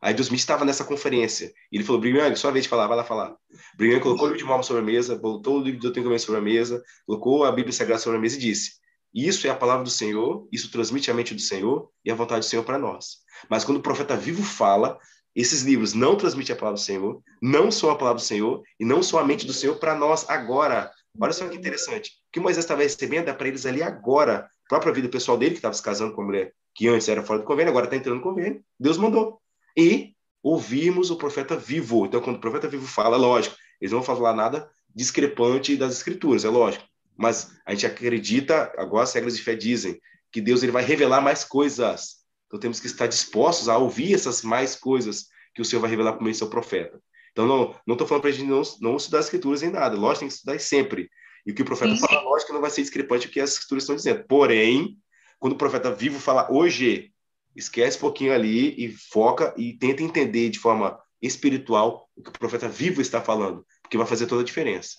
Aí 0.00 0.14
Deus 0.14 0.26
Smith 0.26 0.40
estava 0.40 0.64
nessa 0.64 0.84
conferência. 0.84 1.52
E 1.72 1.76
ele 1.76 1.84
falou, 1.84 2.00
Brigham, 2.00 2.34
sua 2.36 2.52
vez 2.52 2.64
de 2.64 2.68
falar, 2.68 2.86
vai 2.86 2.96
lá 2.96 3.04
falar. 3.04 3.34
Brigham 3.76 4.00
colocou 4.00 4.26
o 4.26 4.28
livro 4.28 4.38
de 4.38 4.44
Mormon 4.44 4.62
sobre 4.62 4.82
a 4.82 4.84
mesa, 4.84 5.16
botou 5.16 5.58
o 5.58 5.62
livro 5.62 5.80
de 5.80 5.90
Doutrina 5.90 6.18
sobre 6.18 6.40
a 6.40 6.44
mesa, 6.44 6.82
colocou 7.04 7.44
a 7.44 7.50
Bíblia 7.50 7.72
Sagrada 7.72 8.00
sobre 8.00 8.18
a 8.18 8.20
mesa 8.20 8.36
e 8.36 8.40
disse, 8.40 8.78
isso 9.14 9.46
é 9.46 9.50
a 9.50 9.54
palavra 9.54 9.84
do 9.84 9.90
Senhor, 9.90 10.46
isso 10.52 10.70
transmite 10.70 11.10
a 11.10 11.14
mente 11.14 11.34
do 11.34 11.40
Senhor 11.40 11.90
e 12.04 12.10
a 12.10 12.14
vontade 12.14 12.40
do 12.40 12.48
Senhor 12.48 12.64
para 12.64 12.78
nós. 12.78 13.18
Mas 13.48 13.64
quando 13.64 13.78
o 13.78 13.82
profeta 13.82 14.16
vivo 14.16 14.42
fala, 14.42 14.98
esses 15.34 15.62
livros 15.62 15.94
não 15.94 16.16
transmitem 16.16 16.54
a 16.54 16.58
palavra 16.58 16.78
do 16.78 16.84
Senhor, 16.84 17.22
não 17.40 17.70
são 17.70 17.90
a 17.90 17.96
palavra 17.96 18.20
do 18.20 18.26
Senhor 18.26 18.62
e 18.78 18.84
não 18.84 19.02
são 19.02 19.18
a 19.18 19.24
mente 19.24 19.46
do 19.46 19.52
Senhor 19.52 19.76
para 19.76 19.94
nós 19.94 20.28
agora. 20.28 20.90
Olha 21.20 21.32
só 21.32 21.48
que 21.48 21.56
interessante. 21.56 22.10
O 22.28 22.32
que 22.32 22.40
Moisés 22.40 22.64
estava 22.64 22.82
recebendo 22.82 23.28
é 23.28 23.32
para 23.32 23.48
eles 23.48 23.64
ali 23.66 23.82
agora. 23.82 24.48
A 24.66 24.68
própria 24.68 24.92
vida 24.92 25.08
pessoal 25.08 25.38
dele, 25.38 25.52
que 25.52 25.58
estava 25.58 25.74
se 25.74 25.82
casando 25.82 26.14
com 26.14 26.22
a 26.22 26.24
mulher 26.24 26.52
que 26.78 26.86
antes 26.86 27.08
era 27.08 27.24
fora 27.24 27.40
do 27.40 27.44
convênio, 27.44 27.70
agora 27.70 27.86
está 27.86 27.96
entrando 27.96 28.18
no 28.18 28.22
convênio. 28.22 28.62
Deus 28.78 28.96
mandou 28.96 29.40
e 29.76 30.14
ouvirmos 30.40 31.10
o 31.10 31.16
profeta 31.16 31.56
vivo. 31.56 32.06
Então, 32.06 32.20
quando 32.20 32.36
o 32.36 32.40
profeta 32.40 32.68
vivo 32.68 32.86
fala, 32.86 33.16
é 33.16 33.18
lógico, 33.18 33.56
eles 33.80 33.90
não 33.90 34.00
vão 34.00 34.16
falar 34.16 34.32
nada 34.32 34.70
discrepante 34.94 35.76
das 35.76 35.94
escrituras, 35.94 36.44
é 36.44 36.48
lógico. 36.48 36.84
Mas 37.18 37.50
a 37.66 37.72
gente 37.72 37.86
acredita, 37.86 38.72
agora 38.78 39.02
as 39.02 39.12
regras 39.12 39.36
de 39.36 39.42
fé 39.42 39.56
dizem, 39.56 40.00
que 40.30 40.40
Deus 40.40 40.62
ele 40.62 40.72
vai 40.72 40.84
revelar 40.84 41.20
mais 41.20 41.44
coisas. 41.44 42.18
Então 42.46 42.60
temos 42.60 42.78
que 42.78 42.86
estar 42.86 43.06
dispostos 43.06 43.68
a 43.68 43.76
ouvir 43.76 44.14
essas 44.14 44.42
mais 44.42 44.76
coisas 44.76 45.26
que 45.54 45.60
o 45.60 45.64
Senhor 45.64 45.80
vai 45.80 45.90
revelar 45.90 46.12
por 46.12 46.22
meio 46.22 46.34
do 46.34 46.38
seu 46.38 46.48
profeta. 46.48 47.00
Então 47.32 47.46
não 47.46 47.74
não 47.86 47.94
estou 47.94 48.06
falando 48.06 48.22
para 48.22 48.30
a 48.30 48.32
gente 48.32 48.46
não, 48.46 48.62
não 48.80 48.96
estudar 48.96 49.18
as 49.18 49.26
escrituras 49.26 49.62
em 49.62 49.70
nada. 49.70 49.96
Lógico, 49.96 50.20
tem 50.20 50.28
que 50.28 50.34
estudar 50.34 50.58
sempre. 50.60 51.10
E 51.44 51.50
o 51.50 51.54
que 51.54 51.62
o 51.62 51.64
profeta 51.64 51.94
Sim. 51.96 52.06
fala, 52.06 52.22
lógico 52.22 52.52
não 52.52 52.60
vai 52.60 52.70
ser 52.70 52.82
discrepante 52.82 53.26
o 53.26 53.30
que 53.30 53.40
as 53.40 53.52
escrituras 53.52 53.82
estão 53.82 53.96
dizendo. 53.96 54.24
Porém, 54.28 54.96
quando 55.38 55.54
o 55.54 55.58
profeta 55.58 55.92
vivo 55.92 56.20
fala 56.20 56.50
hoje, 56.52 57.12
esquece 57.56 57.96
um 57.96 58.00
pouquinho 58.00 58.32
ali 58.32 58.74
e 58.76 58.92
foca 58.92 59.54
e 59.56 59.72
tenta 59.72 60.02
entender 60.02 60.50
de 60.50 60.58
forma 60.58 60.98
espiritual 61.20 62.08
o 62.14 62.22
que 62.22 62.30
o 62.30 62.32
profeta 62.32 62.68
vivo 62.68 63.00
está 63.00 63.20
falando, 63.20 63.66
porque 63.82 63.96
vai 63.96 64.06
fazer 64.06 64.26
toda 64.26 64.42
a 64.42 64.44
diferença. 64.44 64.98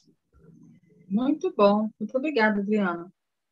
Muito 1.09 1.53
bom. 1.55 1.89
Muito 1.99 2.15
obrigada, 2.17 2.59
Adriana. 2.59 3.11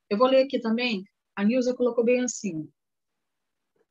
Eu 0.09 0.17
vou 0.17 0.27
ler 0.27 0.43
aqui 0.43 0.59
também. 0.59 1.03
A 1.35 1.43
Nilza 1.43 1.75
colocou 1.75 2.03
bem 2.03 2.21
assim. 2.21 2.69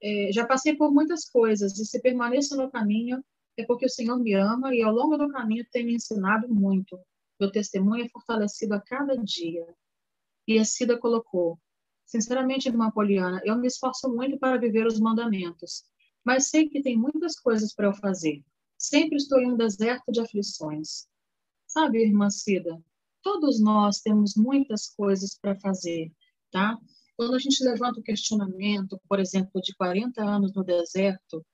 É, 0.02 0.31
já 0.33 0.46
passei 0.46 0.76
por 0.76 0.92
muitas 0.92 1.29
coisas 1.29 1.79
e 1.79 1.85
se 1.85 2.00
permaneço 2.00 2.57
no 2.57 2.70
caminho 2.70 3.24
é 3.57 3.64
porque 3.64 3.87
o 3.87 3.90
Senhor 3.90 4.18
me 4.18 4.35
ama 4.35 4.74
e 4.74 4.83
ao 4.83 4.92
longo 4.92 5.16
do 5.16 5.29
caminho 5.31 5.66
tem 5.72 5.85
me 5.85 5.94
ensinado 5.94 6.48
muito. 6.48 6.98
Meu 7.40 7.50
testemunho 7.50 8.05
é 8.05 8.09
fortalecido 8.09 8.74
a 8.74 8.81
cada 8.81 9.16
dia. 9.16 9.66
E 10.46 10.59
a 10.59 10.64
Cida 10.64 10.98
colocou: 10.98 11.59
Sinceramente, 12.05 12.68
irmã 12.68 12.90
Poliana, 12.90 13.40
eu 13.44 13.57
me 13.57 13.66
esforço 13.66 14.09
muito 14.14 14.38
para 14.38 14.59
viver 14.59 14.87
os 14.87 15.00
mandamentos, 15.00 15.85
mas 16.24 16.48
sei 16.48 16.68
que 16.68 16.83
tem 16.83 16.96
muitas 16.96 17.38
coisas 17.40 17.74
para 17.74 17.87
eu 17.88 17.94
fazer. 17.94 18.44
Sempre 18.79 19.16
estou 19.16 19.40
em 19.40 19.52
um 19.52 19.57
deserto 19.57 20.12
de 20.12 20.20
aflições. 20.20 21.09
Sabe, 21.66 22.02
irmã 22.02 22.31
Cida, 22.31 22.81
todos 23.27 23.61
nós 23.61 23.99
temos 23.99 24.37
muitas 24.37 24.95
coisas 24.95 25.37
para 25.37 25.59
fazer, 25.59 26.12
tá? 26.53 26.79
Quando 27.17 27.35
a 27.35 27.41
gente 27.41 27.65
levanta 27.65 27.99
o 27.99 28.03
questionamento, 28.05 29.01
por 29.09 29.19
exemplo, 29.19 29.61
de 29.61 29.75
40 29.75 30.23
anos 30.23 30.55
no 30.55 30.62
deserto, 30.62 31.45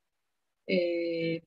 é, 0.69 1.41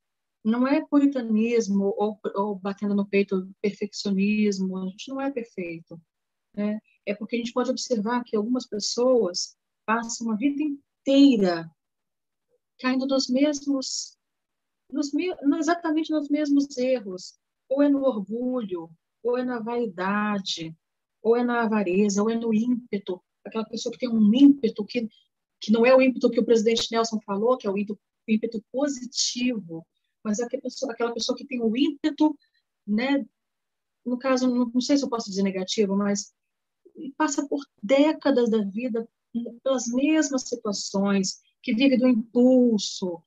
não 0.43 0.67
é 0.67 0.83
puritanismo 0.83 1.93
ou, 1.95 2.19
ou 2.33 2.55
batendo 2.55 2.95
no 2.95 3.07
peito 3.07 3.47
perfeccionismo, 3.61 4.79
a 4.79 4.87
gente 4.87 5.09
não 5.09 5.21
é 5.21 5.31
perfeito. 5.31 6.01
Né? 6.55 6.79
é 7.05 7.13
porque 7.13 7.35
a 7.35 7.39
gente 7.39 7.53
pode 7.53 7.69
observar 7.69 8.23
que 8.23 8.35
algumas 8.35 8.65
pessoas 8.65 9.55
passam 9.85 10.31
a 10.31 10.35
vida 10.35 10.63
inteira 10.63 11.69
caindo 12.79 13.05
nos 13.05 13.29
mesmos, 13.29 14.17
nos, 14.91 15.11
exatamente 15.59 16.11
nos 16.11 16.29
mesmos 16.29 16.75
erros, 16.77 17.37
ou 17.69 17.83
é 17.83 17.89
no 17.89 18.03
orgulho, 18.03 18.89
ou 19.25 19.37
é 19.39 19.43
na 19.43 19.59
vaidade, 19.59 20.75
ou 21.21 21.35
é 21.35 21.43
na 21.43 21.63
avareza, 21.63 22.21
ou 22.21 22.29
é 22.29 22.35
no 22.35 22.53
ímpeto, 22.53 23.19
aquela 23.43 23.65
pessoa 23.65 23.91
que 23.91 23.97
tem 23.97 24.09
um 24.09 24.33
ímpeto 24.33 24.85
que, 24.85 25.09
que 25.59 25.71
não 25.71 25.83
é 25.83 25.95
o 25.95 26.01
ímpeto 26.01 26.29
que 26.29 26.39
o 26.39 26.45
presidente 26.45 26.91
Nelson 26.91 27.19
falou, 27.25 27.57
que 27.57 27.65
é 27.65 27.71
o 27.71 27.77
ímpeto, 27.77 27.99
ímpeto 28.27 28.63
positivo, 28.71 29.85
mas 30.23 30.39
é 30.39 30.45
aquela 30.45 30.61
pessoa, 30.61 30.91
aquela 30.91 31.11
pessoa 31.11 31.35
que 31.35 31.45
tem 31.45 31.59
o 31.59 31.75
ímpeto, 31.75 32.37
né, 32.85 33.25
no 34.05 34.19
caso, 34.19 34.47
não, 34.47 34.69
não 34.71 34.81
sei 34.81 34.95
se 34.95 35.03
eu 35.03 35.09
posso 35.09 35.27
dizer 35.27 35.41
negativo, 35.41 35.95
mas 35.95 36.31
passa 37.17 37.47
por 37.47 37.65
décadas 37.81 38.49
da 38.49 38.63
vida 38.63 39.07
pelas 39.63 39.87
mesmas 39.87 40.43
situações, 40.43 41.41
que 41.63 41.73
vive 41.73 41.97
do 41.97 42.07
impulso, 42.07 43.23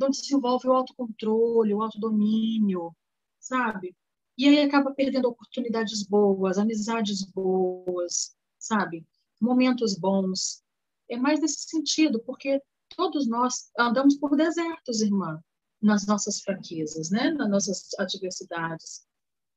onde 0.00 0.16
se 0.16 0.34
envolve 0.34 0.68
o 0.68 0.72
autocontrole, 0.72 1.74
o 1.74 1.82
autodomínio, 1.82 2.94
sabe? 3.40 3.94
E 4.40 4.48
aí 4.48 4.60
acaba 4.60 4.94
perdendo 4.94 5.28
oportunidades 5.28 6.02
boas, 6.02 6.56
amizades 6.56 7.22
boas, 7.24 8.34
sabe? 8.58 9.06
Momentos 9.38 9.98
bons. 9.98 10.64
É 11.10 11.16
mais 11.18 11.42
nesse 11.42 11.68
sentido, 11.68 12.18
porque 12.24 12.58
todos 12.96 13.28
nós 13.28 13.70
andamos 13.78 14.16
por 14.16 14.34
desertos, 14.34 15.02
irmã, 15.02 15.44
nas 15.78 16.06
nossas 16.06 16.40
fraquezas, 16.40 17.10
né? 17.10 17.32
nas 17.32 17.50
nossas 17.50 17.88
adversidades. 17.98 19.06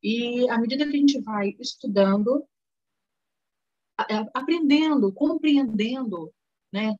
E 0.04 0.50
à 0.50 0.60
medida 0.60 0.86
que 0.86 0.98
a 0.98 1.00
gente 1.00 1.22
vai 1.22 1.56
estudando, 1.62 2.46
aprendendo, 4.34 5.14
compreendendo, 5.14 6.30
né? 6.74 6.94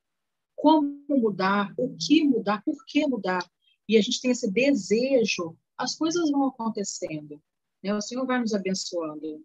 Como 0.56 1.04
mudar, 1.10 1.74
o 1.78 1.98
que 1.98 2.24
mudar, 2.24 2.64
por 2.64 2.78
que 2.86 3.06
mudar. 3.06 3.46
E 3.90 3.98
a 3.98 4.02
gente 4.02 4.22
tem 4.22 4.32
esse 4.32 4.50
desejo, 4.50 5.58
as 5.78 5.98
coisas 5.98 6.32
vão 6.32 6.48
acontecendo. 6.48 7.44
Né? 7.84 7.94
O 7.94 8.02
Senhor 8.02 8.26
vai 8.26 8.40
nos 8.40 8.54
abençoando. 8.54 9.44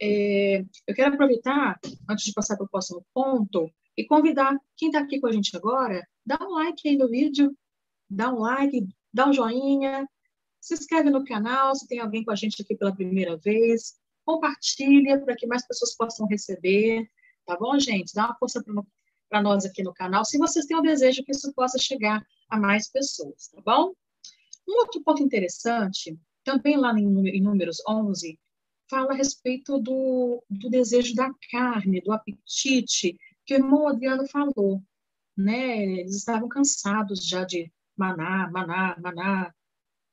É, 0.00 0.60
eu 0.86 0.94
quero 0.94 1.14
aproveitar, 1.14 1.78
antes 2.08 2.24
de 2.24 2.32
passar 2.32 2.56
para 2.56 2.64
o 2.64 2.68
próximo 2.68 3.04
ponto, 3.12 3.70
e 3.96 4.04
convidar 4.04 4.56
quem 4.76 4.88
está 4.88 5.00
aqui 5.00 5.20
com 5.20 5.26
a 5.26 5.32
gente 5.32 5.56
agora, 5.56 6.06
dá 6.24 6.38
um 6.40 6.50
like 6.50 6.88
aí 6.88 6.96
no 6.96 7.08
vídeo, 7.08 7.56
dá 8.08 8.32
um 8.32 8.38
like, 8.38 8.86
dá 9.12 9.28
um 9.28 9.32
joinha, 9.32 10.08
se 10.60 10.74
inscreve 10.74 11.10
no 11.10 11.24
canal, 11.24 11.74
se 11.74 11.86
tem 11.86 11.98
alguém 11.98 12.24
com 12.24 12.30
a 12.30 12.36
gente 12.36 12.62
aqui 12.62 12.74
pela 12.74 12.94
primeira 12.94 13.36
vez, 13.36 13.94
compartilha 14.24 15.20
para 15.20 15.36
que 15.36 15.46
mais 15.46 15.66
pessoas 15.66 15.94
possam 15.96 16.26
receber, 16.26 17.08
tá 17.44 17.56
bom, 17.56 17.78
gente? 17.78 18.14
Dá 18.14 18.26
uma 18.26 18.38
força 18.38 18.62
para 19.28 19.42
nós 19.42 19.64
aqui 19.64 19.82
no 19.82 19.92
canal, 19.92 20.24
se 20.24 20.38
vocês 20.38 20.64
têm 20.66 20.76
o 20.76 20.82
desejo 20.82 21.24
que 21.24 21.32
isso 21.32 21.52
possa 21.52 21.78
chegar 21.78 22.24
a 22.48 22.58
mais 22.58 22.90
pessoas, 22.90 23.48
tá 23.48 23.60
bom? 23.64 23.92
Um 24.68 24.78
outro 24.78 25.02
ponto 25.02 25.22
interessante, 25.22 26.16
também 26.44 26.76
lá 26.76 26.98
em, 26.98 27.40
Números 27.40 27.78
11, 27.88 28.38
fala 28.90 29.12
a 29.12 29.16
respeito 29.16 29.78
do, 29.78 30.42
do 30.50 30.68
desejo 30.68 31.14
da 31.14 31.30
carne, 31.50 32.00
do 32.00 32.12
apetite, 32.12 33.18
que 33.44 33.54
o 33.54 33.56
irmão 33.56 33.88
Adriano 33.88 34.26
falou, 34.28 34.82
né? 35.36 35.82
Eles 36.00 36.16
estavam 36.16 36.48
cansados 36.48 37.26
já 37.26 37.44
de 37.44 37.72
maná, 37.96 38.50
maná, 38.50 38.96
maná, 39.00 39.54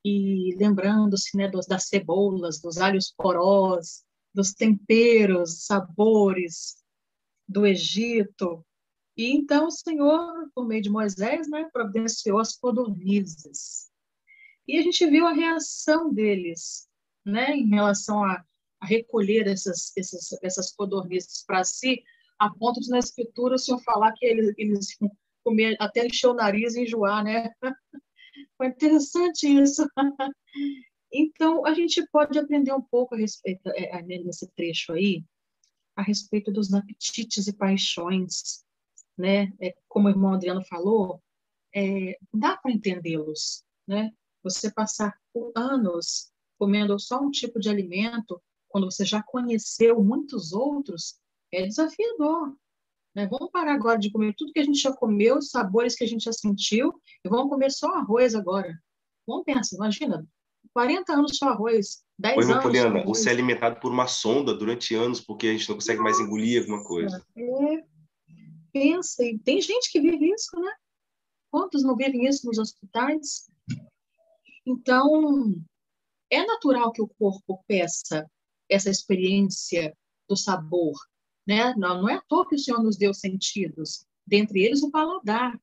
e 0.04 0.56
lembrando-se 0.56 1.36
né, 1.36 1.50
das 1.68 1.88
cebolas, 1.88 2.60
dos 2.60 2.78
alhos 2.78 3.12
porós, 3.16 4.02
dos 4.32 4.52
temperos, 4.52 5.64
sabores 5.64 6.76
do 7.46 7.66
Egito. 7.66 8.64
E 9.16 9.30
então 9.32 9.66
o 9.66 9.70
Senhor, 9.70 10.50
por 10.54 10.66
meio 10.66 10.82
de 10.82 10.88
Moisés, 10.88 11.48
né, 11.50 11.68
providenciou 11.72 12.38
as 12.38 12.56
codornizes. 12.56 13.89
E 14.70 14.78
a 14.78 14.82
gente 14.82 15.04
viu 15.06 15.26
a 15.26 15.32
reação 15.32 16.12
deles 16.12 16.88
né, 17.24 17.56
em 17.56 17.68
relação 17.68 18.22
a, 18.22 18.44
a 18.80 18.86
recolher 18.86 19.48
essas, 19.48 19.92
essas, 19.96 20.32
essas 20.42 20.72
codornizes 20.72 21.44
para 21.44 21.64
si, 21.64 22.04
a 22.38 22.48
ponto 22.48 22.80
de 22.80 22.88
na 22.88 23.00
escritura 23.00 23.56
o 23.56 23.58
Senhor 23.58 23.82
falar 23.82 24.12
que 24.12 24.24
eles, 24.24 24.54
eles 24.56 24.96
comer 25.42 25.76
até 25.80 26.06
encher 26.06 26.28
o 26.28 26.34
nariz 26.34 26.76
e 26.76 26.82
enjoar, 26.82 27.24
né? 27.24 27.50
Foi 28.56 28.68
interessante 28.68 29.46
isso. 29.46 29.86
Então, 31.12 31.66
a 31.66 31.74
gente 31.74 32.06
pode 32.12 32.38
aprender 32.38 32.72
um 32.72 32.80
pouco 32.80 33.16
a 33.16 33.18
respeito, 33.18 33.68
é, 33.70 33.98
é, 33.98 34.02
nesse 34.02 34.46
trecho 34.52 34.92
aí, 34.92 35.24
a 35.96 36.02
respeito 36.02 36.52
dos 36.52 36.72
apetites 36.72 37.48
e 37.48 37.52
paixões, 37.52 38.64
né? 39.18 39.52
É, 39.60 39.74
como 39.88 40.06
o 40.06 40.10
irmão 40.10 40.34
Adriano 40.34 40.64
falou, 40.66 41.20
é, 41.74 42.16
dá 42.32 42.56
para 42.56 42.70
entendê-los, 42.70 43.64
né? 43.88 44.12
Você 44.42 44.72
passar 44.72 45.14
por 45.32 45.52
anos 45.54 46.30
comendo 46.58 46.98
só 46.98 47.20
um 47.20 47.30
tipo 47.30 47.58
de 47.58 47.68
alimento, 47.68 48.40
quando 48.68 48.90
você 48.90 49.04
já 49.04 49.22
conheceu 49.22 50.02
muitos 50.02 50.52
outros, 50.52 51.16
é 51.52 51.66
desafiador. 51.66 52.54
Né? 53.14 53.26
Vamos 53.26 53.50
parar 53.50 53.74
agora 53.74 53.98
de 53.98 54.10
comer 54.10 54.34
tudo 54.36 54.52
que 54.52 54.60
a 54.60 54.64
gente 54.64 54.78
já 54.78 54.92
comeu, 54.92 55.38
os 55.38 55.50
sabores 55.50 55.96
que 55.96 56.04
a 56.04 56.06
gente 56.06 56.24
já 56.24 56.32
sentiu, 56.32 56.92
e 57.24 57.28
vamos 57.28 57.48
comer 57.48 57.70
só 57.70 57.92
arroz 57.94 58.34
agora. 58.34 58.78
Vamos 59.26 59.44
pensar, 59.44 59.76
imagina, 59.76 60.26
40 60.72 61.12
anos 61.12 61.36
só 61.36 61.48
arroz, 61.48 62.04
10 62.18 62.36
Oi, 62.36 62.44
anos. 62.44 62.62
Poliana, 62.62 63.04
ou 63.06 63.14
ser 63.14 63.30
alimentado 63.30 63.80
por 63.80 63.90
uma 63.90 64.06
sonda 64.06 64.54
durante 64.54 64.94
anos, 64.94 65.20
porque 65.20 65.48
a 65.48 65.52
gente 65.52 65.68
não 65.68 65.76
consegue 65.76 66.00
mais 66.00 66.20
engolir 66.20 66.60
alguma 66.60 66.84
coisa. 66.84 67.24
É, 67.36 67.84
pensa, 68.72 69.22
tem 69.44 69.60
gente 69.60 69.90
que 69.90 70.00
vive 70.00 70.32
isso, 70.32 70.58
né? 70.60 70.72
Quantos 71.50 71.82
não 71.82 71.96
vivem 71.96 72.26
isso 72.26 72.46
nos 72.46 72.58
hospitais? 72.58 73.50
Então, 74.66 75.54
é 76.30 76.44
natural 76.44 76.92
que 76.92 77.02
o 77.02 77.08
corpo 77.08 77.64
peça 77.66 78.30
essa 78.68 78.90
experiência 78.90 79.96
do 80.28 80.36
sabor, 80.36 80.94
né? 81.46 81.74
Não, 81.76 82.02
não 82.02 82.08
é 82.08 82.14
à 82.14 82.20
toa 82.20 82.48
que 82.48 82.54
o 82.54 82.58
Senhor 82.58 82.82
nos 82.82 82.96
deu 82.96 83.12
sentidos, 83.12 84.06
dentre 84.26 84.62
eles 84.62 84.82
o 84.82 84.90
paladar. 84.90 85.60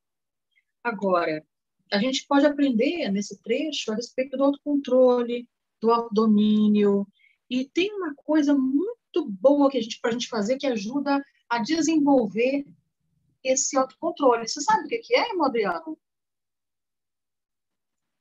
Agora, 0.83 1.45
a 1.91 1.99
gente 1.99 2.25
pode 2.27 2.45
aprender 2.45 3.09
nesse 3.11 3.41
trecho 3.41 3.91
a 3.91 3.95
respeito 3.95 4.35
do 4.35 4.43
autocontrole, 4.43 5.47
do 5.81 5.91
autodomínio, 5.91 7.07
e 7.49 7.65
tem 7.65 7.93
uma 7.93 8.13
coisa 8.15 8.53
muito 8.53 9.29
boa 9.29 9.69
que 9.69 9.77
a 9.77 9.81
gente 9.81 9.99
para 10.01 10.09
a 10.09 10.13
gente 10.13 10.27
fazer 10.27 10.57
que 10.57 10.67
ajuda 10.67 11.23
a 11.49 11.59
desenvolver 11.59 12.65
esse 13.43 13.77
autocontrole. 13.77 14.47
Você 14.47 14.59
sabe 14.61 14.85
o 14.85 14.87
que 14.87 15.15
é, 15.15 15.31
Adriano? 15.41 15.97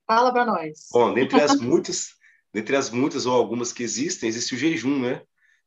Fala 0.06 0.32
para 0.32 0.46
nós. 0.46 0.88
Bom, 0.92 1.12
dentre 1.12 1.40
as 1.40 1.60
muitas, 1.60 2.08
dentre 2.54 2.76
as 2.76 2.90
muitas 2.90 3.26
ou 3.26 3.34
algumas 3.34 3.72
que 3.72 3.82
existem, 3.82 4.28
existe 4.28 4.54
o 4.54 4.58
jejum, 4.58 5.00
né? 5.00 5.22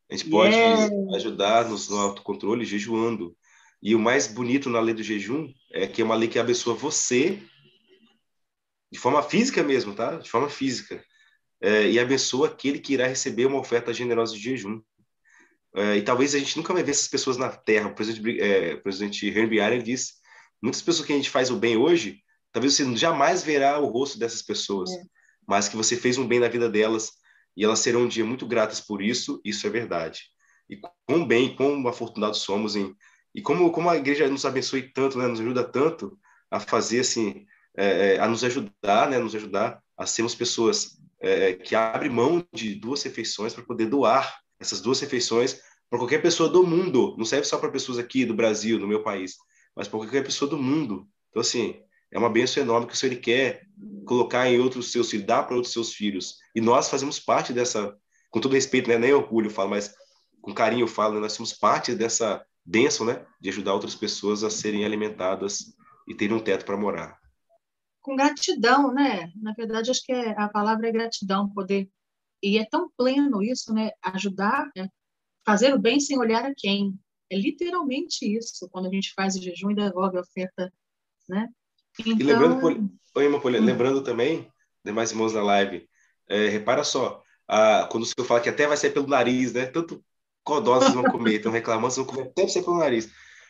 A 0.09 0.15
gente 0.15 0.29
pode 0.29 0.55
yeah. 0.55 0.89
ajudar-nos 1.15 1.89
no 1.89 1.97
autocontrole 1.97 2.65
jejuando. 2.65 3.35
E 3.81 3.93
o 3.93 3.99
mais 3.99 4.27
bonito 4.27 4.69
na 4.69 4.79
lei 4.79 4.93
do 4.93 5.03
jejum 5.03 5.47
é 5.71 5.87
que 5.87 6.01
é 6.01 6.05
uma 6.05 6.15
lei 6.15 6.27
que 6.27 6.39
abençoa 6.39 6.73
você 6.73 7.39
de 8.91 8.97
forma 8.97 9.21
física 9.21 9.61
mesmo, 9.61 9.93
tá? 9.93 10.17
De 10.17 10.29
forma 10.29 10.49
física. 10.49 11.03
É, 11.61 11.89
e 11.89 11.99
abençoa 11.99 12.47
aquele 12.47 12.79
que 12.79 12.93
irá 12.93 13.05
receber 13.05 13.45
uma 13.45 13.59
oferta 13.59 13.93
generosa 13.93 14.33
de 14.33 14.39
jejum. 14.39 14.81
É, 15.75 15.97
e 15.97 16.01
talvez 16.01 16.33
a 16.33 16.39
gente 16.39 16.57
nunca 16.57 16.73
vai 16.73 16.81
ver 16.81 16.91
essas 16.91 17.07
pessoas 17.07 17.37
na 17.37 17.49
Terra. 17.49 17.89
O 17.89 17.95
presidente, 17.95 18.41
é, 18.41 18.73
o 18.73 18.81
presidente 18.81 19.27
Henry 19.27 19.59
Allen 19.59 19.83
disse: 19.83 20.13
muitas 20.61 20.81
pessoas 20.81 21.05
que 21.05 21.13
a 21.13 21.15
gente 21.15 21.29
faz 21.29 21.51
o 21.51 21.57
bem 21.57 21.77
hoje, 21.77 22.21
talvez 22.51 22.73
você 22.73 22.95
jamais 22.95 23.43
verá 23.43 23.79
o 23.79 23.87
rosto 23.87 24.17
dessas 24.17 24.41
pessoas, 24.41 24.89
é. 24.91 25.03
mas 25.47 25.67
que 25.67 25.75
você 25.75 25.95
fez 25.95 26.17
um 26.17 26.27
bem 26.27 26.39
na 26.39 26.47
vida 26.47 26.69
delas 26.69 27.11
e 27.55 27.63
elas 27.63 27.79
serão 27.79 28.03
um 28.03 28.07
dia 28.07 28.25
muito 28.25 28.47
gratas 28.47 28.79
por 28.79 29.01
isso, 29.01 29.41
isso 29.43 29.67
é 29.67 29.69
verdade. 29.69 30.23
E 30.69 30.79
quão 31.07 31.25
bem, 31.25 31.55
quão 31.55 31.87
afortunados 31.87 32.41
somos 32.41 32.75
em 32.75 32.95
e 33.33 33.41
como 33.41 33.71
como 33.71 33.89
a 33.89 33.97
igreja 33.97 34.27
nos 34.27 34.45
abençoe 34.45 34.91
tanto, 34.91 35.17
né, 35.17 35.27
nos 35.27 35.39
ajuda 35.39 35.63
tanto 35.63 36.17
a 36.49 36.59
fazer 36.59 37.01
assim, 37.01 37.45
é, 37.77 38.15
é, 38.15 38.19
a 38.19 38.27
nos 38.27 38.43
ajudar, 38.43 39.09
né, 39.09 39.19
nos 39.19 39.35
ajudar 39.35 39.81
a 39.95 40.05
sermos 40.05 40.33
pessoas 40.33 40.97
é, 41.21 41.53
que 41.53 41.75
abrem 41.75 42.09
mão 42.09 42.43
de 42.53 42.75
duas 42.75 43.03
refeições 43.03 43.53
para 43.53 43.63
poder 43.63 43.85
doar 43.85 44.39
essas 44.59 44.81
duas 44.81 44.99
refeições 44.99 45.61
para 45.89 45.99
qualquer 45.99 46.21
pessoa 46.21 46.49
do 46.49 46.65
mundo. 46.65 47.15
Não 47.17 47.25
serve 47.25 47.45
só 47.45 47.57
para 47.57 47.71
pessoas 47.71 47.97
aqui 47.97 48.25
do 48.25 48.33
Brasil, 48.33 48.79
do 48.79 48.87
meu 48.87 49.03
país, 49.03 49.35
mas 49.75 49.87
para 49.87 49.99
qualquer 49.99 50.23
pessoa 50.23 50.49
do 50.49 50.57
mundo. 50.57 51.07
Então 51.29 51.41
assim, 51.41 51.81
é 52.11 52.17
uma 52.17 52.29
bênção 52.29 52.63
enorme 52.63 52.87
que 52.87 52.93
o 52.93 52.97
Senhor 52.97 53.15
quer 53.17 53.65
colocar 54.05 54.49
em 54.49 54.59
outros 54.59 54.91
seus 54.91 55.09
filhos, 55.09 55.25
dar 55.25 55.43
para 55.43 55.55
outros 55.55 55.73
seus 55.73 55.93
filhos. 55.93 56.37
E 56.55 56.61
nós 56.61 56.89
fazemos 56.89 57.19
parte 57.19 57.53
dessa, 57.53 57.95
com 58.29 58.39
todo 58.39 58.53
respeito, 58.53 58.89
né? 58.89 58.97
nem 58.97 59.13
orgulho 59.13 59.47
eu 59.47 59.51
falo, 59.51 59.69
mas 59.69 59.93
com 60.41 60.53
carinho 60.53 60.83
eu 60.83 60.87
falo, 60.87 61.15
né? 61.15 61.21
nós 61.21 61.33
somos 61.33 61.53
parte 61.53 61.93
dessa 61.93 62.43
bênção, 62.65 63.05
né? 63.05 63.25
De 63.39 63.49
ajudar 63.49 63.73
outras 63.73 63.95
pessoas 63.95 64.43
a 64.43 64.49
serem 64.49 64.85
alimentadas 64.85 65.75
e 66.07 66.15
terem 66.15 66.35
um 66.35 66.43
teto 66.43 66.65
para 66.65 66.77
morar. 66.77 67.17
Com 68.01 68.15
gratidão, 68.15 68.93
né? 68.93 69.31
Na 69.35 69.53
verdade, 69.53 69.91
acho 69.91 70.03
que 70.03 70.11
é, 70.11 70.31
a 70.39 70.47
palavra 70.47 70.87
é 70.87 70.91
gratidão, 70.91 71.49
poder. 71.49 71.89
E 72.41 72.57
é 72.57 72.65
tão 72.65 72.89
pleno 72.97 73.43
isso, 73.43 73.73
né? 73.73 73.91
Ajudar, 74.01 74.69
né? 74.75 74.89
fazer 75.45 75.73
o 75.73 75.79
bem 75.79 75.99
sem 75.99 76.17
olhar 76.17 76.45
a 76.45 76.53
quem. 76.55 76.97
É 77.29 77.35
literalmente 77.35 78.25
isso, 78.25 78.69
quando 78.69 78.87
a 78.87 78.91
gente 78.91 79.13
faz 79.13 79.35
o 79.35 79.41
jejum 79.41 79.71
e 79.71 79.75
devolve 79.75 80.17
a 80.17 80.21
oferta, 80.21 80.71
né? 81.27 81.47
Então... 81.99 82.17
E 82.19 82.23
lembrando, 82.23 82.91
Oi, 83.15 83.27
hum. 83.27 83.65
lembrando 83.65 84.01
também, 84.01 84.47
demais 84.85 85.11
irmãos 85.11 85.33
na 85.33 85.43
live, 85.43 85.87
é, 86.29 86.47
repara 86.47 86.83
só, 86.83 87.21
a, 87.47 87.87
quando 87.91 88.03
o 88.03 88.05
senhor 88.05 88.25
fala 88.25 88.39
que 88.39 88.49
até 88.49 88.67
vai 88.67 88.77
ser 88.77 88.91
pelo 88.91 89.07
nariz, 89.07 89.53
né? 89.53 89.65
Tanto 89.65 90.03
codó 90.43 90.79
vocês 90.79 90.93
vão 90.93 91.03
comer, 91.03 91.35
estão 91.35 91.51
reclamando, 91.51 91.93
vão 91.95 92.05
comer 92.05 92.23
até 92.23 92.43
vai 92.43 92.51
ser 92.51 92.63
pelo 92.63 92.77
nariz. 92.77 93.09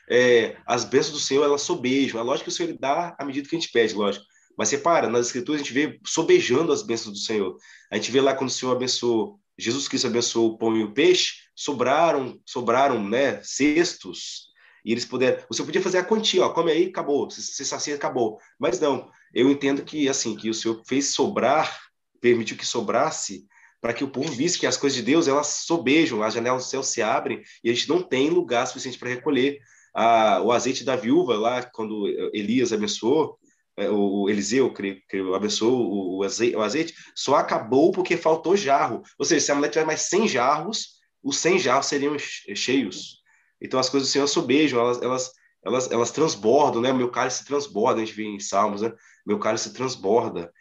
É, 0.10 0.58
as 0.66 0.84
bênçãos 0.84 1.14
do 1.14 1.20
Senhor, 1.20 1.44
elas 1.44 1.62
sobejam. 1.62 2.20
É 2.20 2.24
lógico 2.24 2.46
que 2.46 2.50
o 2.50 2.56
Senhor 2.56 2.76
dá 2.80 3.16
à 3.20 3.24
medida 3.24 3.48
que 3.48 3.56
a 3.56 3.60
gente 3.60 3.72
pede, 3.72 3.94
lógico. 3.94 4.26
Mas 4.58 4.72
repara, 4.72 5.08
nas 5.08 5.28
escrituras 5.28 5.62
a 5.62 5.64
gente 5.64 5.74
vê 5.74 6.00
sobejando 6.06 6.72
as 6.72 6.82
bênçãos 6.82 7.14
do 7.14 7.24
Senhor. 7.24 7.56
A 7.92 7.96
gente 7.96 8.12
vê 8.12 8.20
lá 8.20 8.34
quando 8.34 8.50
o 8.50 8.54
Senhor 8.54 8.72
abençoou, 8.72 9.40
Jesus 9.58 9.88
Cristo 9.88 10.08
abençoou 10.08 10.52
o 10.52 10.58
pão 10.58 10.76
e 10.76 10.84
o 10.84 10.94
peixe, 10.94 11.34
sobraram, 11.56 12.40
sobraram, 12.46 13.08
né, 13.08 13.42
cestos 13.44 14.50
e 14.84 14.92
eles 14.92 15.06
puderam. 15.06 15.42
Você 15.50 15.64
podia 15.64 15.82
fazer 15.82 16.00
a 16.00 16.04
quantia, 16.04 16.46
ó, 16.46 16.50
come 16.50 16.72
aí, 16.72 16.88
acabou. 16.88 17.30
Se 17.30 17.66
sacia, 17.66 17.96
acabou. 17.96 18.40
Mas 18.58 18.80
não. 18.80 19.10
Eu 19.34 19.50
entendo 19.50 19.84
que 19.84 20.10
assim 20.10 20.36
que 20.36 20.50
o 20.50 20.54
Senhor 20.54 20.82
fez 20.86 21.08
sobrar, 21.14 21.80
permitiu 22.20 22.58
que 22.58 22.66
sobrasse 22.66 23.46
para 23.82 23.94
que 23.94 24.04
o 24.04 24.10
povo 24.10 24.32
visse 24.32 24.60
que 24.60 24.68
as 24.68 24.78
coisas 24.78 24.98
de 24.98 25.04
Deus 25.04 25.28
elas 25.28 25.48
sobejam, 25.66 26.22
as 26.22 26.34
janelas 26.34 26.66
do 26.66 26.70
céu 26.70 26.84
se 26.84 27.02
abrem 27.02 27.42
e 27.64 27.70
a 27.70 27.74
gente 27.74 27.88
não 27.88 28.02
tem 28.02 28.30
lugar 28.30 28.68
suficiente 28.68 28.98
para 28.98 29.10
recolher. 29.10 29.60
Ah, 29.94 30.42
o 30.44 30.52
azeite 30.52 30.84
da 30.84 30.96
viúva, 30.96 31.36
lá, 31.38 31.64
quando 31.64 32.08
Elias 32.34 32.74
abençoou, 32.74 33.40
é, 33.80 33.90
o 33.90 34.30
Eliseu 34.30 34.74
que 34.74 35.02
abençoou 35.34 36.18
o, 36.18 36.24
azeite, 36.24 36.56
o 36.56 36.62
azeite, 36.62 36.94
só 37.16 37.36
acabou 37.36 37.92
porque 37.92 38.18
faltou 38.18 38.58
jarro. 38.58 39.02
Ou 39.18 39.26
seja, 39.26 39.46
se 39.46 39.52
a 39.52 39.56
mulher 39.56 39.70
tiver 39.70 39.86
mais 39.86 40.02
100 40.02 40.28
jarros, 40.28 41.00
os 41.24 41.38
100 41.38 41.60
jarros 41.60 41.86
seriam 41.86 42.18
cheios. 42.20 43.19
Então 43.62 43.80
as 43.80 43.90
coisas 43.90 44.10
do 44.10 44.12
Senhor 44.12 44.28
sobejam, 44.28 44.80
elas, 44.80 45.02
elas, 45.02 45.32
elas, 45.64 45.92
elas 45.92 46.12
transbordam, 46.12 46.82
né? 46.82 46.94
Meu 46.94 47.10
cálice 47.10 47.46
transborda, 47.46 48.02
a 48.02 48.06
gente 48.06 48.16
vê 48.16 48.24
em 48.24 48.40
Salmos, 48.40 48.82
né? 48.82 48.94
Meu 49.26 49.40
cálice 49.40 49.74
transborda. 49.74 50.52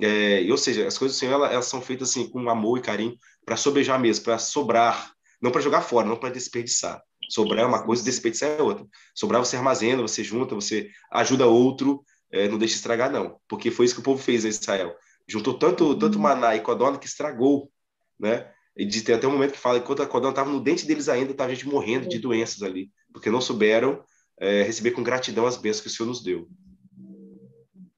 É, 0.00 0.46
ou 0.50 0.56
seja, 0.56 0.86
as 0.86 0.96
coisas 0.96 1.16
do 1.16 1.20
Senhor 1.20 1.34
elas, 1.34 1.52
elas 1.52 1.66
são 1.66 1.82
feitas 1.82 2.10
assim 2.10 2.28
com 2.28 2.48
amor 2.48 2.78
e 2.78 2.82
carinho 2.82 3.16
para 3.44 3.56
sobejar 3.56 3.98
mesmo, 3.98 4.24
para 4.24 4.38
sobrar, 4.38 5.12
não 5.40 5.50
para 5.50 5.60
jogar 5.60 5.82
fora, 5.82 6.08
não 6.08 6.16
para 6.16 6.30
desperdiçar. 6.30 7.02
Sobrar 7.28 7.64
é 7.64 7.66
uma 7.66 7.84
coisa, 7.84 8.02
desperdiçar 8.02 8.50
é 8.50 8.62
outra. 8.62 8.86
Sobrar 9.14 9.44
você 9.44 9.56
armazena, 9.56 10.02
você 10.02 10.24
junta, 10.24 10.54
você 10.54 10.90
ajuda 11.10 11.46
outro, 11.46 12.04
é, 12.30 12.48
não 12.48 12.58
deixa 12.58 12.76
estragar 12.76 13.10
não, 13.10 13.38
porque 13.46 13.70
foi 13.70 13.84
isso 13.84 13.94
que 13.94 14.00
o 14.00 14.04
povo 14.04 14.22
fez 14.22 14.44
em 14.44 14.48
Israel. 14.48 14.96
Juntou 15.28 15.54
tanto 15.54 15.96
tanto 15.96 16.16
uhum. 16.16 16.22
maná 16.22 16.56
e 16.56 16.60
codorna 16.60 16.98
que 16.98 17.06
estragou, 17.06 17.70
né? 18.18 18.50
E 18.76 18.86
tem 18.86 19.14
até 19.14 19.26
um 19.26 19.32
momento 19.32 19.52
que 19.52 19.58
fala 19.58 19.78
que 19.78 19.84
enquanto 19.84 20.02
a 20.02 20.06
codorna 20.06 20.30
estava 20.30 20.50
no 20.50 20.60
dente 20.60 20.86
deles 20.86 21.08
ainda, 21.08 21.32
estava 21.32 21.54
gente 21.54 21.68
morrendo 21.68 22.08
de 22.08 22.18
doenças 22.18 22.62
ali, 22.62 22.90
porque 23.12 23.30
não 23.30 23.40
souberam 23.40 24.02
é, 24.40 24.62
receber 24.62 24.92
com 24.92 25.02
gratidão 25.02 25.46
as 25.46 25.56
bênçãos 25.56 25.82
que 25.82 25.88
o 25.88 25.90
Senhor 25.90 26.08
nos 26.08 26.22
deu. 26.22 26.48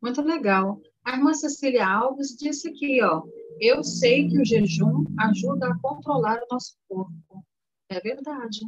Muito 0.02 0.20
legal. 0.20 0.80
A 1.04 1.16
irmã 1.16 1.32
Cecília 1.32 1.86
Alves 1.86 2.36
disse 2.36 2.68
aqui, 2.68 3.02
ó, 3.02 3.22
eu 3.60 3.84
sei 3.84 4.28
que 4.28 4.38
o 4.40 4.44
jejum 4.44 5.04
ajuda 5.18 5.68
a 5.68 5.78
controlar 5.78 6.40
o 6.42 6.46
nosso 6.50 6.76
corpo. 6.88 7.44
É 7.88 8.00
verdade. 8.00 8.60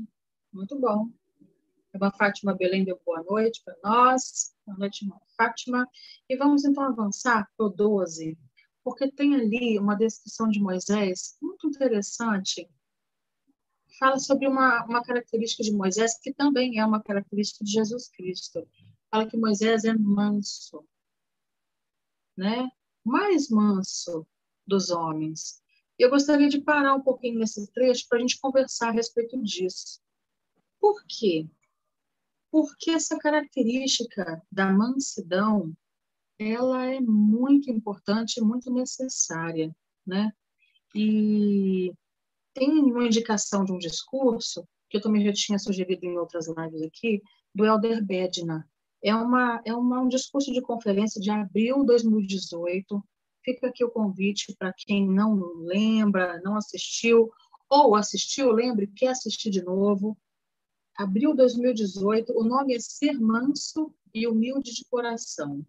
Muito 0.53 0.79
bom. 0.79 1.09
A 1.93 1.97
irmã 1.97 2.11
Fátima 2.13 2.55
Belém 2.55 2.85
deu 2.85 3.01
boa 3.05 3.23
noite 3.23 3.63
para 3.65 3.77
nós. 3.83 4.55
Boa 4.67 4.79
noite, 4.79 5.05
irmã 5.05 5.17
Fátima. 5.37 5.89
E 6.29 6.37
vamos 6.37 6.65
então 6.65 6.85
avançar 6.85 7.49
para 7.57 7.67
o 7.67 7.71
12, 7.71 8.39
porque 8.87 9.11
tem 9.11 9.35
ali 9.35 9.81
uma 9.81 9.97
descrição 9.97 10.49
de 10.49 10.61
Moisés 10.61 11.37
muito 11.43 11.67
interessante. 11.67 12.71
Fala 13.99 14.17
sobre 14.21 14.47
uma, 14.47 14.85
uma 14.85 15.03
característica 15.03 15.65
de 15.65 15.73
Moisés, 15.73 16.17
que 16.21 16.33
também 16.33 16.79
é 16.79 16.87
uma 16.87 17.03
característica 17.03 17.65
de 17.65 17.73
Jesus 17.73 18.07
Cristo. 18.07 18.65
Fala 19.11 19.27
que 19.27 19.37
Moisés 19.37 19.83
é 19.83 19.93
manso 19.93 20.87
né? 22.37 22.71
mais 23.05 23.51
manso 23.51 24.25
dos 24.65 24.91
homens. 24.91 25.61
Eu 25.99 26.09
gostaria 26.09 26.49
de 26.49 26.61
parar 26.61 26.95
um 26.95 27.03
pouquinho 27.03 27.41
nesse 27.41 27.67
trecho 27.73 28.07
para 28.09 28.19
a 28.19 28.21
gente 28.21 28.39
conversar 28.39 28.91
a 28.91 28.93
respeito 28.93 29.37
disso. 29.43 30.01
Por 30.79 31.03
quê? 31.09 31.51
Porque 32.53 32.93
essa 32.93 33.19
característica 33.19 34.41
da 34.53 34.71
mansidão, 34.71 35.77
ela 36.39 36.87
é 36.87 37.01
muito 37.01 37.71
importante, 37.71 38.41
muito 38.41 38.73
necessária, 38.73 39.75
né? 40.07 40.33
E 40.95 41.93
tem 42.55 42.71
uma 42.71 43.07
indicação 43.07 43.65
de 43.65 43.73
um 43.73 43.79
discurso 43.79 44.67
que 44.89 44.97
eu 44.97 45.01
também 45.01 45.25
já 45.25 45.33
tinha 45.33 45.59
sugerido 45.59 46.07
em 46.07 46.17
outras 46.19 46.47
lives 46.49 46.83
aqui, 46.83 47.23
do 47.55 47.65
Elder 47.65 48.05
Bednar, 48.05 48.67
é, 49.03 49.15
uma, 49.15 49.63
é 49.65 49.75
uma, 49.75 50.01
um 50.01 50.09
discurso 50.09 50.53
de 50.53 50.61
conferência 50.61 51.21
de 51.21 51.31
abril 51.31 51.81
de 51.81 51.87
2018. 51.87 53.03
Fica 53.45 53.69
aqui 53.69 53.85
o 53.85 53.91
convite 53.91 54.55
para 54.59 54.73
quem 54.77 55.09
não 55.09 55.35
lembra, 55.59 56.41
não 56.43 56.57
assistiu, 56.57 57.31
ou 57.71 57.95
assistiu, 57.95 58.51
lembre, 58.51 58.89
quer 58.89 59.09
assistir 59.09 59.51
de 59.51 59.63
novo. 59.63 60.19
Abril 60.97 61.31
de 61.31 61.37
2018, 61.37 62.33
o 62.37 62.43
nome 62.43 62.75
é 62.75 62.81
Ser 62.81 63.21
Manso 63.21 63.95
e 64.13 64.27
Humilde 64.27 64.73
de 64.75 64.85
Coração. 64.91 65.65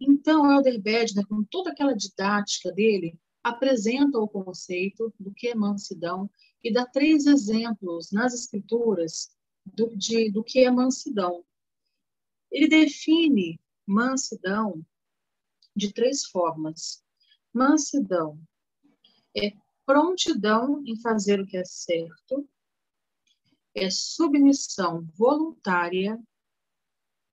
Então, 0.00 0.50
Elder 0.50 0.80
Bedner, 0.80 1.26
com 1.26 1.44
toda 1.44 1.70
aquela 1.70 1.94
didática 1.94 2.72
dele, 2.72 3.18
apresenta 3.42 4.18
o 4.18 4.28
conceito 4.28 5.12
do 5.18 5.32
que 5.32 5.48
é 5.48 5.54
mansidão 5.54 6.30
e 6.62 6.72
dá 6.72 6.84
três 6.86 7.26
exemplos 7.26 8.10
nas 8.10 8.34
escrituras 8.34 9.30
do, 9.64 9.96
de, 9.96 10.30
do 10.30 10.44
que 10.44 10.60
é 10.60 10.70
mansidão. 10.70 11.44
Ele 12.50 12.68
define 12.68 13.60
mansidão 13.86 14.84
de 15.74 15.92
três 15.92 16.24
formas. 16.24 17.02
Mansidão 17.52 18.40
é 19.36 19.52
prontidão 19.86 20.82
em 20.84 21.00
fazer 21.00 21.40
o 21.40 21.46
que 21.46 21.56
é 21.56 21.64
certo, 21.64 22.48
é 23.74 23.88
submissão 23.90 25.06
voluntária 25.16 26.20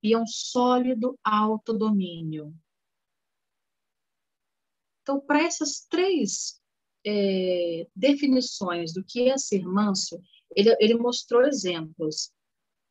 e 0.07 0.15
um 0.15 0.25
sólido 0.25 1.17
autodomínio. 1.23 2.53
Então, 5.01 5.19
para 5.19 5.43
essas 5.43 5.85
três 5.89 6.61
é, 7.05 7.87
definições 7.95 8.93
do 8.93 9.03
que 9.03 9.29
é 9.29 9.37
ser 9.37 9.65
manso, 9.65 10.21
ele, 10.55 10.75
ele 10.79 10.95
mostrou 10.95 11.45
exemplos. 11.45 12.31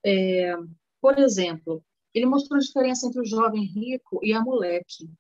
É, 0.05 0.55
por 1.00 1.18
exemplo, 1.18 1.85
ele 2.14 2.26
mostrou 2.26 2.59
a 2.59 2.62
diferença 2.62 3.07
entre 3.07 3.20
o 3.20 3.24
jovem 3.24 3.64
rico 3.64 4.20
e 4.22 4.33
a 4.33 4.40
moleque. 4.40 5.11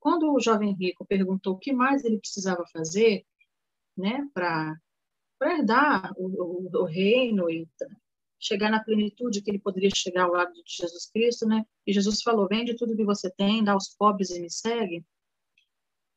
Quando 0.00 0.32
o 0.32 0.40
jovem 0.40 0.74
rico 0.74 1.04
perguntou 1.04 1.54
o 1.54 1.58
que 1.58 1.72
mais 1.72 2.04
ele 2.04 2.18
precisava 2.18 2.64
fazer 2.72 3.24
né, 3.96 4.28
para 4.32 4.76
herdar 5.42 6.12
o, 6.16 6.26
o, 6.26 6.82
o, 6.82 6.84
reino 6.84 7.50
e 7.50 7.68
chegar 8.42 8.70
na 8.70 8.82
plenitude 8.82 9.40
que 9.40 9.50
ele 9.50 9.60
poderia 9.60 9.90
chegar 9.94 10.24
ao 10.24 10.32
lado 10.32 10.52
de 10.52 10.76
Jesus 10.76 11.06
Cristo, 11.06 11.46
né? 11.46 11.64
E 11.86 11.92
Jesus 11.92 12.20
falou: 12.22 12.48
vende 12.48 12.74
tudo 12.76 12.96
que 12.96 13.04
você 13.04 13.30
tem, 13.30 13.62
dá 13.62 13.72
aos 13.72 13.94
pobres 13.96 14.30
e 14.30 14.40
me 14.40 14.50
segue. 14.50 15.04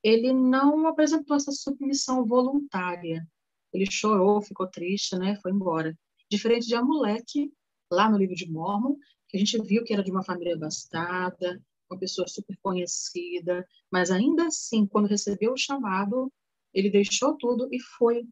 Ele 0.03 0.33
não 0.33 0.88
apresentou 0.88 1.38
essa 1.38 1.51
submissão 1.51 2.25
voluntária. 2.25 3.27
Ele 3.71 3.89
chorou, 3.89 4.41
ficou 4.41 4.67
triste, 4.67 5.15
né? 5.17 5.35
Foi 5.41 5.51
embora. 5.51 5.97
Diferente 6.29 6.67
de 6.67 6.75
Amulek, 6.75 7.51
lá 7.91 8.09
no 8.09 8.17
livro 8.17 8.35
de 8.35 8.49
Mormon, 8.49 8.97
a 9.33 9.38
gente 9.38 9.61
viu 9.61 9.83
que 9.83 9.93
era 9.93 10.03
de 10.03 10.11
uma 10.11 10.23
família 10.23 10.55
abastada, 10.55 11.61
uma 11.89 11.99
pessoa 11.99 12.27
super 12.27 12.57
conhecida, 12.61 13.67
mas 13.91 14.09
ainda 14.09 14.47
assim, 14.47 14.88
quando 14.88 15.07
recebeu 15.07 15.53
o 15.53 15.57
chamado, 15.57 16.31
ele 16.73 16.89
deixou 16.89 17.35
tudo 17.38 17.67
e 17.71 17.79
foi, 17.79 18.25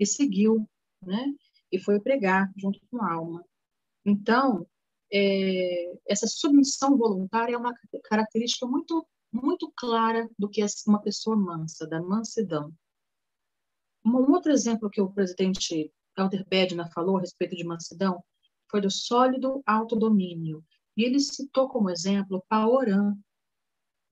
e 0.00 0.06
seguiu, 0.06 0.68
né? 1.02 1.32
E 1.74 1.80
foi 1.80 1.98
pregar 1.98 2.52
junto 2.56 2.78
com 2.88 3.02
a 3.02 3.12
alma. 3.12 3.44
Então, 4.06 4.64
é, 5.12 5.98
essa 6.06 6.28
submissão 6.28 6.96
voluntária 6.96 7.52
é 7.52 7.58
uma 7.58 7.74
característica 8.04 8.64
muito, 8.64 9.04
muito 9.32 9.72
clara 9.76 10.30
do 10.38 10.48
que 10.48 10.62
é 10.62 10.66
uma 10.86 11.02
pessoa 11.02 11.34
mansa, 11.34 11.84
da 11.84 12.00
mansidão. 12.00 12.72
Um 14.06 14.30
outro 14.30 14.52
exemplo 14.52 14.88
que 14.88 15.00
o 15.00 15.10
presidente 15.10 15.92
Helder 16.16 16.46
Bedna 16.48 16.88
falou 16.92 17.16
a 17.16 17.20
respeito 17.22 17.56
de 17.56 17.64
mansidão 17.64 18.22
foi 18.70 18.80
do 18.80 18.90
sólido 18.90 19.60
autodomínio. 19.66 20.64
E 20.96 21.02
ele 21.02 21.18
citou 21.18 21.68
como 21.68 21.90
exemplo 21.90 22.44
Paorã. 22.48 23.16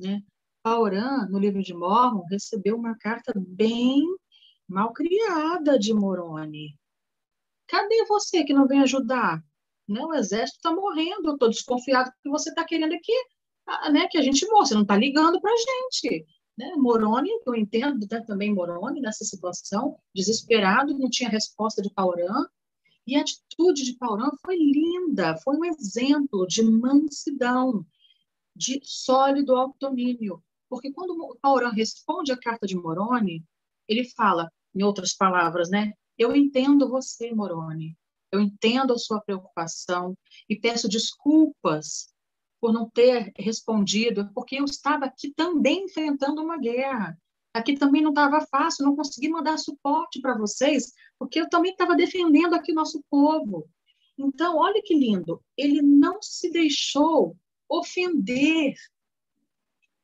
Né? 0.01 0.21
Paorã, 0.65 1.29
no 1.29 1.39
livro 1.39 1.63
de 1.63 1.73
Mormon, 1.73 2.25
recebeu 2.29 2.77
uma 2.77 2.99
carta 2.99 3.33
bem 3.37 4.03
mal 4.69 4.93
criada 4.93 5.79
de 5.79 5.95
Moroni. 5.95 6.77
Cadê 7.73 8.05
você 8.05 8.45
que 8.45 8.53
não 8.53 8.69
vem 8.69 8.83
ajudar? 8.83 9.43
Né? 9.89 10.05
O 10.05 10.13
exército 10.13 10.59
está 10.59 10.71
morrendo, 10.71 11.27
eu 11.31 11.33
estou 11.33 11.49
desconfiado 11.49 12.13
que 12.23 12.29
você 12.29 12.51
está 12.51 12.63
querendo 12.65 12.93
aqui 12.93 13.15
ah, 13.67 13.91
né, 13.91 14.07
que 14.09 14.19
a 14.19 14.23
gente 14.23 14.47
morra, 14.49 14.67
você 14.67 14.75
não 14.75 14.83
está 14.83 14.95
ligando 14.95 15.41
para 15.41 15.51
a 15.51 15.57
gente. 15.57 16.27
Né? 16.59 16.75
Moroni, 16.77 17.31
eu 17.47 17.55
entendo 17.55 18.07
né, 18.11 18.21
também 18.27 18.53
Moroni 18.53 19.01
nessa 19.01 19.25
situação, 19.25 19.99
desesperado, 20.15 20.99
não 20.99 21.09
tinha 21.09 21.31
resposta 21.31 21.81
de 21.81 21.89
Paorã, 21.89 22.45
e 23.07 23.17
a 23.17 23.23
atitude 23.23 23.85
de 23.85 23.95
Paurão 23.95 24.31
foi 24.45 24.57
linda, 24.57 25.35
foi 25.39 25.57
um 25.57 25.65
exemplo 25.65 26.47
de 26.47 26.63
mansidão, 26.63 27.87
de 28.55 28.83
sólido 28.85 29.57
autodomínio. 29.57 30.45
Porque 30.69 30.93
quando 30.93 31.39
Paurão 31.41 31.71
responde 31.71 32.33
a 32.33 32.37
carta 32.37 32.67
de 32.67 32.77
Moroni, 32.77 33.43
ele 33.89 34.05
fala, 34.11 34.53
em 34.75 34.83
outras 34.83 35.15
palavras, 35.15 35.71
né? 35.71 35.95
Eu 36.19 36.35
entendo 36.35 36.89
você, 36.89 37.35
Moroni. 37.35 37.97
Eu 38.31 38.41
entendo 38.41 38.95
a 38.95 38.99
sua 38.99 39.21
preocupação 39.21 40.17
e 40.49 40.59
peço 40.59 40.89
desculpas 40.89 42.13
por 42.61 42.73
não 42.73 42.89
ter 42.89 43.33
respondido, 43.37 44.31
porque 44.33 44.57
eu 44.57 44.65
estava 44.65 45.05
aqui 45.07 45.33
também 45.35 45.85
enfrentando 45.85 46.43
uma 46.43 46.57
guerra. 46.57 47.19
Aqui 47.53 47.75
também 47.75 48.01
não 48.01 48.11
estava 48.11 48.47
fácil, 48.47 48.87
não 48.87 48.97
consegui 48.97 49.29
mandar 49.29 49.59
suporte 49.59 50.21
para 50.21 50.39
vocês, 50.39 50.93
porque 51.19 51.41
eu 51.41 51.49
também 51.51 51.73
estava 51.73 51.95
defendendo 51.95 52.55
aqui 52.55 52.73
nosso 52.73 53.05
povo. 53.11 53.69
Então, 54.17 54.57
olha 54.57 54.81
que 54.83 54.95
lindo, 54.95 55.43
ele 55.57 55.83
não 55.83 56.23
se 56.23 56.51
deixou 56.51 57.37
ofender. 57.69 58.75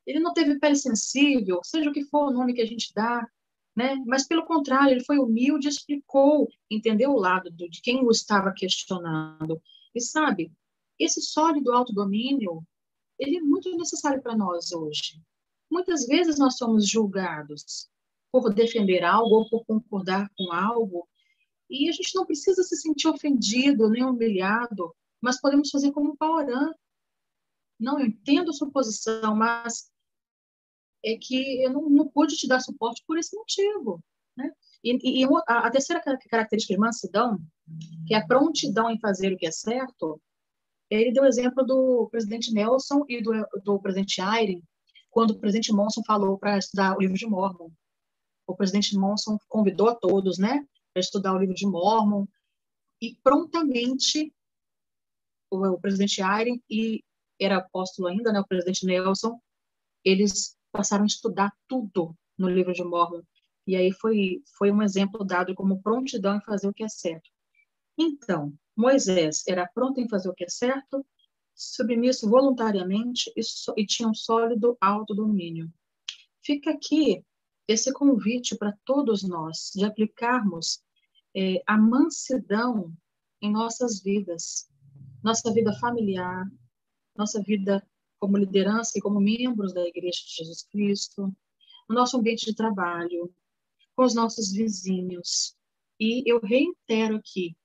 Ele 0.06 0.20
não 0.20 0.32
teve 0.32 0.58
pele 0.58 0.76
sensível, 0.76 1.60
seja 1.62 1.88
o 1.88 1.92
que 1.92 2.04
for 2.04 2.28
o 2.28 2.32
nome 2.32 2.54
que 2.54 2.62
a 2.62 2.66
gente 2.66 2.92
dá, 2.94 3.26
né? 3.78 3.94
Mas 4.04 4.26
pelo 4.26 4.44
contrário, 4.44 4.90
ele 4.90 5.04
foi 5.04 5.20
humilde, 5.20 5.68
explicou, 5.68 6.48
entendeu 6.68 7.12
o 7.12 7.20
lado 7.20 7.48
de 7.48 7.80
quem 7.80 8.04
o 8.04 8.10
estava 8.10 8.52
questionando. 8.52 9.62
E 9.94 10.00
sabe, 10.00 10.52
esse 10.98 11.22
sólido 11.22 11.72
autodomínio, 11.72 12.66
ele 13.16 13.36
é 13.36 13.40
muito 13.40 13.70
necessário 13.76 14.20
para 14.20 14.36
nós 14.36 14.72
hoje. 14.72 15.22
Muitas 15.70 16.08
vezes 16.08 16.40
nós 16.40 16.56
somos 16.56 16.88
julgados 16.88 17.88
por 18.32 18.52
defender 18.52 19.04
algo 19.04 19.36
ou 19.36 19.48
por 19.48 19.64
concordar 19.64 20.28
com 20.36 20.52
algo, 20.52 21.08
e 21.70 21.88
a 21.88 21.92
gente 21.92 22.16
não 22.16 22.26
precisa 22.26 22.64
se 22.64 22.76
sentir 22.76 23.06
ofendido 23.06 23.88
nem 23.88 24.04
humilhado, 24.04 24.92
mas 25.20 25.40
podemos 25.40 25.70
fazer 25.70 25.92
como 25.92 26.16
Paulo 26.16 26.74
Não, 27.78 28.00
eu 28.00 28.06
entendo 28.06 28.52
sua 28.52 28.70
posição, 28.72 29.36
mas 29.36 29.88
é 31.04 31.16
que 31.16 31.62
eu 31.62 31.72
não, 31.72 31.88
não 31.88 32.08
pude 32.08 32.36
te 32.36 32.48
dar 32.48 32.60
suporte 32.60 33.02
por 33.06 33.18
esse 33.18 33.36
motivo. 33.36 34.02
Né? 34.36 34.50
E, 34.82 35.22
e 35.22 35.24
a, 35.46 35.66
a, 35.66 35.70
terceira 35.70 36.02
característica 36.02 36.74
de 36.74 36.80
mansidão, 36.80 37.38
que 38.06 38.14
é 38.14 38.18
a 38.18 38.26
prontidão 38.26 38.90
em 38.90 38.98
fazer 39.00 39.32
o 39.32 39.36
que 39.36 39.46
é 39.46 39.50
certo, 39.50 40.20
ele 40.90 41.12
deu 41.12 41.24
o 41.24 41.26
exemplo 41.26 41.64
do 41.64 42.08
presidente 42.10 42.52
Nelson 42.52 43.04
e 43.08 43.22
do, 43.22 43.32
do 43.62 43.80
presidente 43.80 44.20
Ayrin, 44.20 44.62
quando 45.10 45.32
o 45.32 45.38
presidente 45.38 45.72
Monson 45.72 46.02
falou 46.06 46.38
para 46.38 46.58
estudar 46.58 46.96
o 46.96 47.00
livro 47.00 47.16
de 47.16 47.26
Mormon. 47.26 47.70
O 48.46 48.56
presidente 48.56 48.96
Monson 48.96 49.38
convidou 49.48 49.88
a 49.88 49.94
todos 49.94 50.38
né, 50.38 50.66
para 50.92 51.00
estudar 51.00 51.34
o 51.34 51.38
livro 51.38 51.54
de 51.54 51.66
Mormon, 51.66 52.26
e 53.00 53.14
prontamente 53.22 54.32
o, 55.50 55.66
o 55.66 55.80
presidente 55.80 56.22
Ayrin 56.22 56.62
e 56.70 57.04
era 57.40 57.58
apóstolo 57.58 58.08
ainda, 58.08 58.32
né, 58.32 58.40
o 58.40 58.46
presidente 58.46 58.84
Nelson, 58.84 59.38
eles 60.04 60.57
passaram 60.72 61.04
a 61.04 61.06
estudar 61.06 61.52
tudo 61.66 62.16
no 62.36 62.48
livro 62.48 62.72
de 62.72 62.84
Mormon. 62.84 63.22
E 63.66 63.76
aí 63.76 63.92
foi, 63.92 64.42
foi 64.56 64.70
um 64.70 64.82
exemplo 64.82 65.24
dado 65.24 65.54
como 65.54 65.82
prontidão 65.82 66.36
em 66.36 66.42
fazer 66.42 66.68
o 66.68 66.72
que 66.72 66.84
é 66.84 66.88
certo. 66.88 67.28
Então, 67.98 68.54
Moisés 68.76 69.42
era 69.46 69.66
pronto 69.66 70.00
em 70.00 70.08
fazer 70.08 70.28
o 70.28 70.34
que 70.34 70.44
é 70.44 70.48
certo, 70.48 71.04
submisso 71.54 72.30
voluntariamente 72.30 73.32
e, 73.36 73.42
so, 73.42 73.74
e 73.76 73.84
tinha 73.84 74.08
um 74.08 74.14
sólido 74.14 74.78
autodomínio. 74.80 75.70
Fica 76.40 76.70
aqui 76.70 77.24
esse 77.66 77.92
convite 77.92 78.56
para 78.56 78.72
todos 78.84 79.22
nós 79.22 79.72
de 79.74 79.84
aplicarmos 79.84 80.80
é, 81.36 81.62
a 81.66 81.76
mansidão 81.76 82.92
em 83.42 83.52
nossas 83.52 84.00
vidas, 84.00 84.68
nossa 85.22 85.52
vida 85.52 85.72
familiar, 85.78 86.46
nossa 87.16 87.42
vida 87.42 87.86
como 88.18 88.36
liderança 88.36 88.92
e 88.96 89.00
como 89.00 89.20
membros 89.20 89.72
da 89.72 89.86
Igreja 89.86 90.20
de 90.26 90.36
Jesus 90.36 90.62
Cristo, 90.64 91.34
no 91.88 91.94
nosso 91.94 92.16
ambiente 92.16 92.46
de 92.46 92.54
trabalho, 92.54 93.32
com 93.96 94.04
os 94.04 94.14
nossos 94.14 94.52
vizinhos. 94.52 95.56
E 95.98 96.22
eu 96.30 96.40
reitero 96.40 97.16
aqui, 97.16 97.56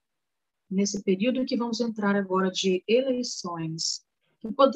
nesse 0.70 1.04
período 1.04 1.46
que 1.46 1.58
vamos 1.58 1.80
entrar 1.80 2.16
agora 2.16 2.50
de 2.50 2.84
eleições, 2.88 4.06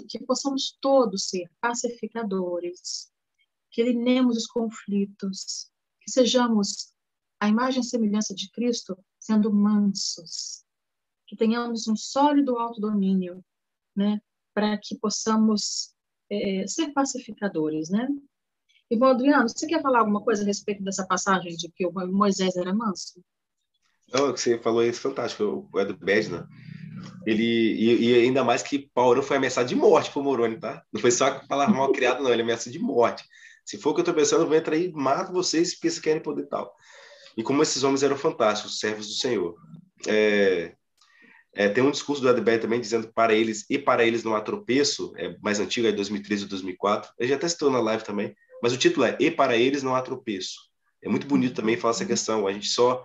que, 0.08 0.26
possamos 0.26 0.78
todos 0.80 1.30
ser 1.30 1.50
pacificadores, 1.60 3.12
que 3.72 3.82
eliminemos 3.82 4.38
os 4.38 4.48
conflitos, 4.48 5.72
que 6.00 6.12
sejamos 6.12 6.94
a 7.40 7.50
imagem 7.50 7.82
e 7.82 7.86
semelhança 7.86 8.34
de 8.34 8.50
Cristo 8.52 8.98
sendo 9.20 9.54
mansos, 9.54 10.64
que 11.26 11.36
tenhamos 11.36 11.88
um 11.88 11.96
sólido 11.96 12.58
autodomínio, 12.58 13.44
né, 13.96 14.22
para 14.58 14.76
que 14.76 14.98
possamos 14.98 15.94
é, 16.32 16.66
ser 16.66 16.92
pacificadores, 16.92 17.92
né? 17.92 18.08
Irmão 18.90 19.10
Adriano, 19.10 19.48
você 19.48 19.68
quer 19.68 19.84
falar 19.84 20.00
alguma 20.00 20.24
coisa 20.24 20.42
a 20.42 20.46
respeito 20.48 20.84
dessa 20.84 21.06
passagem 21.06 21.56
de 21.56 21.70
que 21.70 21.88
Moisés 21.88 22.56
era 22.56 22.74
manso? 22.74 23.22
Não, 24.12 24.32
você 24.32 24.58
falou 24.58 24.82
é 24.82 24.92
fantástico, 24.92 25.70
o 25.72 25.80
Edu 25.80 25.96
Bedna. 25.96 26.50
Ele, 27.24 27.44
e, 27.44 28.10
e, 28.10 28.16
ainda 28.16 28.44
mais 28.44 28.64
que 28.64 28.90
Paulo 28.96 29.22
foi 29.22 29.38
ameaçado 29.38 29.70
de 29.70 29.76
morte 29.76 30.10
por 30.10 30.24
Moroni, 30.24 30.60
tá? 30.60 30.82
Não 30.92 31.00
foi 31.00 31.12
só 31.12 31.40
palavra 31.48 31.76
mal 31.76 31.92
criada, 31.92 32.24
não, 32.24 32.34
ele 32.34 32.42
ameaçou 32.42 32.74
de 32.74 32.80
morte. 32.80 33.24
Se 33.64 33.78
for 33.78 33.92
o 33.92 33.94
que 33.94 34.00
eu 34.00 34.04
estou 34.04 34.16
pensando, 34.16 34.42
eu 34.42 34.48
vou 34.48 34.58
entrar 34.58 34.74
aí, 34.74 34.92
mato 34.92 35.32
vocês 35.32 35.76
porque 35.76 35.92
vocês 35.92 36.02
querem 36.02 36.24
poder 36.24 36.48
tal. 36.48 36.74
E 37.38 37.44
como 37.44 37.62
esses 37.62 37.84
homens 37.84 38.02
eram 38.02 38.18
fantásticos, 38.18 38.80
servos 38.80 39.06
do 39.06 39.14
Senhor. 39.14 39.56
É, 40.08 40.76
é, 41.54 41.68
tem 41.68 41.84
um 41.84 41.92
discurso 41.92 42.22
do 42.22 42.30
Adbert 42.30 42.62
também 42.62 42.80
dizendo 42.80 43.12
para 43.14 43.34
eles, 43.34 43.66
e 43.70 43.80
para 43.80 44.06
eles 44.06 44.24
não 44.24 44.36
há 44.36 44.42
tropeço, 44.42 45.14
é 45.18 45.36
mais 45.42 45.60
antigo, 45.60 45.88
é 45.88 45.92
2013 45.92 46.44
ou 46.44 46.50
2004. 46.50 47.12
Ele 47.18 47.30
já 47.30 47.36
até 47.36 47.48
citou 47.48 47.72
na 47.72 47.80
live 47.80 48.04
também, 48.04 48.36
mas 48.62 48.74
o 48.74 48.78
título 48.78 49.06
é 49.06 49.18
E 49.20 49.32
para 49.32 49.58
eles 49.58 49.84
não 49.84 49.96
há 49.96 50.02
tropeço. 50.02 50.68
É 51.02 51.10
muito 51.10 51.28
bonito 51.28 51.56
também 51.56 51.78
falar 51.78 51.94
essa 51.94 52.06
questão. 52.06 52.48
A 52.48 52.54
gente 52.54 52.68
só. 52.68 53.04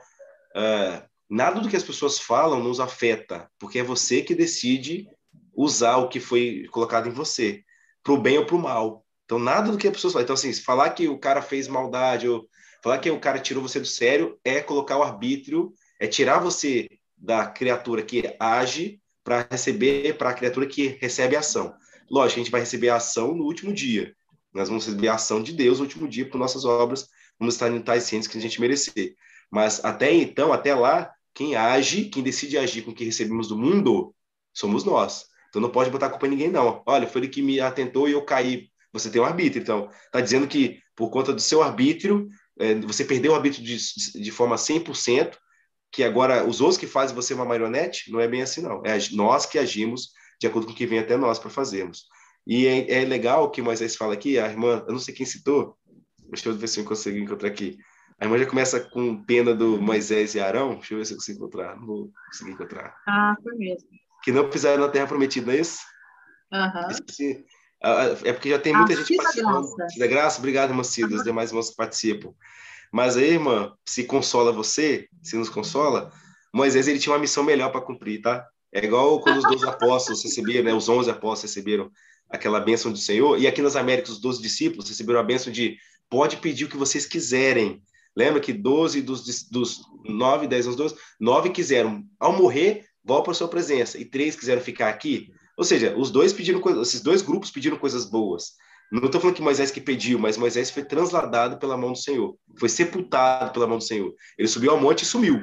Uh, 0.54 1.02
nada 1.30 1.60
do 1.60 1.68
que 1.68 1.76
as 1.76 1.82
pessoas 1.82 2.18
falam 2.18 2.62
nos 2.62 2.78
afeta, 2.78 3.48
porque 3.58 3.78
é 3.78 3.82
você 3.82 4.20
que 4.20 4.34
decide 4.34 5.08
usar 5.54 5.96
o 5.96 6.08
que 6.08 6.20
foi 6.20 6.66
colocado 6.70 7.08
em 7.08 7.12
você, 7.12 7.62
para 8.02 8.12
o 8.12 8.18
bem 8.20 8.38
ou 8.38 8.44
para 8.44 8.56
o 8.56 8.58
mal. 8.58 9.04
Então, 9.24 9.38
nada 9.38 9.70
do 9.70 9.78
que 9.78 9.86
as 9.86 9.94
pessoas 9.94 10.12
falam. 10.12 10.24
Então, 10.24 10.34
assim, 10.34 10.52
falar 10.52 10.90
que 10.90 11.08
o 11.08 11.18
cara 11.18 11.40
fez 11.40 11.68
maldade, 11.68 12.28
ou 12.28 12.46
falar 12.82 12.98
que 12.98 13.10
o 13.10 13.20
cara 13.20 13.38
tirou 13.38 13.62
você 13.62 13.80
do 13.80 13.86
sério, 13.86 14.38
é 14.44 14.60
colocar 14.60 14.98
o 14.98 15.02
arbítrio, 15.02 15.72
é 15.98 16.06
tirar 16.06 16.38
você 16.38 16.88
da 17.22 17.46
criatura 17.46 18.02
que 18.02 18.34
age 18.40 19.00
para 19.22 19.46
receber 19.48 20.18
para 20.18 20.30
a 20.30 20.34
criatura 20.34 20.66
que 20.66 20.98
recebe 21.00 21.36
a 21.36 21.38
ação. 21.38 21.72
Lógico, 22.10 22.40
a 22.40 22.42
gente 22.42 22.50
vai 22.50 22.60
receber 22.60 22.88
a 22.88 22.96
ação 22.96 23.34
no 23.34 23.44
último 23.44 23.72
dia. 23.72 24.12
Nós 24.52 24.68
vamos 24.68 24.84
receber 24.84 25.08
a 25.08 25.14
ação 25.14 25.40
de 25.40 25.52
Deus 25.52 25.78
no 25.78 25.84
último 25.84 26.08
dia 26.08 26.28
por 26.28 26.36
nossas 26.36 26.64
obras, 26.64 27.06
vamos 27.38 27.54
estar 27.54 27.70
em 27.70 27.80
tais 27.80 28.02
ciências 28.02 28.30
que 28.30 28.36
a 28.36 28.40
gente 28.40 28.60
merecer. 28.60 29.14
Mas 29.50 29.82
até 29.84 30.12
então, 30.12 30.52
até 30.52 30.74
lá, 30.74 31.10
quem 31.32 31.54
age, 31.54 32.06
quem 32.06 32.22
decide 32.22 32.58
agir 32.58 32.82
com 32.82 32.90
o 32.90 32.94
que 32.94 33.04
recebemos 33.04 33.48
do 33.48 33.56
mundo, 33.56 34.12
somos 34.52 34.82
nós. 34.82 35.26
Então 35.48 35.62
não 35.62 35.70
pode 35.70 35.90
botar 35.90 36.06
a 36.06 36.10
culpa 36.10 36.26
em 36.26 36.30
ninguém, 36.30 36.50
não. 36.50 36.82
Olha, 36.84 37.06
foi 37.06 37.20
ele 37.20 37.28
que 37.28 37.40
me 37.40 37.60
atentou 37.60 38.08
e 38.08 38.12
eu 38.12 38.24
caí. 38.24 38.68
Você 38.92 39.08
tem 39.08 39.22
um 39.22 39.24
arbítrio. 39.24 39.62
Então, 39.62 39.88
está 40.06 40.20
dizendo 40.20 40.48
que 40.48 40.80
por 40.96 41.08
conta 41.10 41.32
do 41.32 41.40
seu 41.40 41.62
arbítrio, 41.62 42.28
é, 42.58 42.74
você 42.74 43.04
perdeu 43.04 43.32
o 43.32 43.34
arbítrio 43.34 43.64
de, 43.64 43.78
de 44.20 44.30
forma 44.30 44.56
100%, 44.56 45.36
que 45.92 46.02
agora 46.02 46.44
os 46.44 46.60
outros 46.60 46.78
que 46.78 46.86
fazem 46.86 47.14
você 47.14 47.34
uma 47.34 47.44
marionete, 47.44 48.10
não 48.10 48.18
é 48.18 48.26
bem 48.26 48.42
assim, 48.42 48.62
não. 48.62 48.82
É 48.84 48.98
nós 49.12 49.44
que 49.44 49.58
agimos 49.58 50.10
de 50.40 50.46
acordo 50.46 50.66
com 50.66 50.72
o 50.72 50.76
que 50.76 50.86
vem 50.86 50.98
até 50.98 51.16
nós 51.16 51.38
para 51.38 51.50
fazermos. 51.50 52.06
E 52.46 52.66
é, 52.66 53.02
é, 53.02 53.04
legal 53.04 53.50
que 53.50 53.62
Moisés 53.62 53.94
fala 53.94 54.14
aqui, 54.14 54.38
a 54.38 54.48
irmã, 54.48 54.82
eu 54.86 54.92
não 54.92 54.98
sei 54.98 55.14
quem 55.14 55.26
citou, 55.26 55.76
deixa 56.30 56.48
eu 56.48 56.54
ver 56.54 56.66
se 56.66 56.80
eu 56.80 56.84
consigo 56.84 57.18
encontrar 57.18 57.48
aqui. 57.48 57.78
A 58.18 58.24
irmã 58.24 58.38
já 58.38 58.46
começa 58.46 58.80
com 58.80 59.22
pena 59.22 59.54
do 59.54 59.80
Moisés 59.80 60.34
e 60.34 60.40
Arão, 60.40 60.74
deixa 60.74 60.94
eu 60.94 60.98
ver 60.98 61.04
se 61.04 61.12
eu 61.12 61.16
consigo 61.18 61.38
encontrar, 61.38 61.76
não 61.76 61.86
vou 61.86 62.10
conseguir 62.26 62.52
encontrar. 62.52 62.96
Ah, 63.06 63.36
foi 63.42 63.54
mesmo. 63.54 63.88
Que 64.24 64.32
não 64.32 64.48
pisaram 64.48 64.82
na 64.82 64.88
terra 64.88 65.06
prometida, 65.06 65.46
não 65.46 65.52
é 65.52 65.60
isso? 65.60 65.78
Aham. 66.52 66.88
Uhum. 66.88 67.44
É 68.24 68.32
porque 68.32 68.48
já 68.48 68.58
tem 68.58 68.72
muita 68.72 68.92
a 68.92 68.96
gente 68.96 69.16
participando. 69.16 69.68
Da 69.98 70.06
graça, 70.06 70.38
obrigado, 70.38 70.70
irmã 70.70 70.84
Cida, 70.84 71.08
uhum. 71.08 71.16
os 71.16 71.24
demais 71.24 71.50
irmãos 71.50 71.70
que 71.70 71.76
participam. 71.76 72.32
Mas 72.92 73.16
aí, 73.16 73.30
irmã, 73.30 73.72
se 73.86 74.04
consola 74.04 74.52
você, 74.52 75.08
se 75.22 75.34
nos 75.36 75.48
consola, 75.48 76.12
Moisés 76.52 76.86
ele 76.86 76.98
tinha 76.98 77.14
uma 77.14 77.18
missão 77.18 77.42
melhor 77.42 77.72
para 77.72 77.80
cumprir, 77.80 78.20
tá? 78.20 78.46
É 78.70 78.84
igual 78.84 79.20
quando 79.20 79.38
os 79.38 79.44
12 79.44 79.66
apóstolos 79.66 80.22
receberam, 80.22 80.64
né? 80.64 80.74
Os 80.74 80.88
11 80.88 81.10
apóstolos 81.10 81.54
receberam 81.54 81.90
aquela 82.28 82.60
bênção 82.60 82.92
do 82.92 82.98
Senhor. 82.98 83.38
E 83.38 83.46
aqui 83.46 83.62
nas 83.62 83.76
Américas, 83.76 84.12
os 84.12 84.20
12 84.20 84.42
discípulos 84.42 84.88
receberam 84.88 85.20
a 85.20 85.22
bênção 85.22 85.50
de 85.50 85.76
pode 86.10 86.36
pedir 86.36 86.66
o 86.66 86.68
que 86.68 86.76
vocês 86.76 87.06
quiserem. 87.06 87.82
Lembra 88.14 88.40
que 88.40 88.52
12 88.52 89.00
dos, 89.00 89.48
dos 89.48 89.80
9, 90.04 90.46
10 90.46 90.66
aos 90.66 90.76
12, 90.76 90.96
9 91.18 91.50
quiseram, 91.50 92.04
ao 92.20 92.34
morrer, 92.34 92.84
volta 93.02 93.24
para 93.24 93.34
sua 93.34 93.48
presença. 93.48 93.98
E 93.98 94.04
três 94.04 94.36
quiseram 94.36 94.60
ficar 94.60 94.90
aqui. 94.90 95.30
Ou 95.56 95.64
seja, 95.64 95.96
os 95.96 96.10
dois 96.10 96.32
pediram 96.32 96.60
esses 96.82 97.00
dois 97.00 97.22
grupos 97.22 97.50
pediram 97.50 97.78
coisas 97.78 98.04
boas. 98.04 98.52
Não 98.92 99.06
estou 99.06 99.18
falando 99.22 99.36
que 99.36 99.42
Moisés 99.42 99.70
que 99.70 99.80
pediu, 99.80 100.18
mas 100.18 100.36
Moisés 100.36 100.70
foi 100.70 100.84
transladado 100.84 101.58
pela 101.58 101.78
mão 101.78 101.92
do 101.92 101.98
Senhor. 101.98 102.36
Foi 102.58 102.68
sepultado 102.68 103.50
pela 103.50 103.66
mão 103.66 103.78
do 103.78 103.84
Senhor. 103.84 104.14
Ele 104.36 104.46
subiu 104.46 104.70
ao 104.70 104.78
monte 104.78 105.00
e 105.00 105.06
sumiu. 105.06 105.42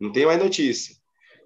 Não 0.00 0.10
tem 0.10 0.26
mais 0.26 0.42
notícia. 0.42 0.96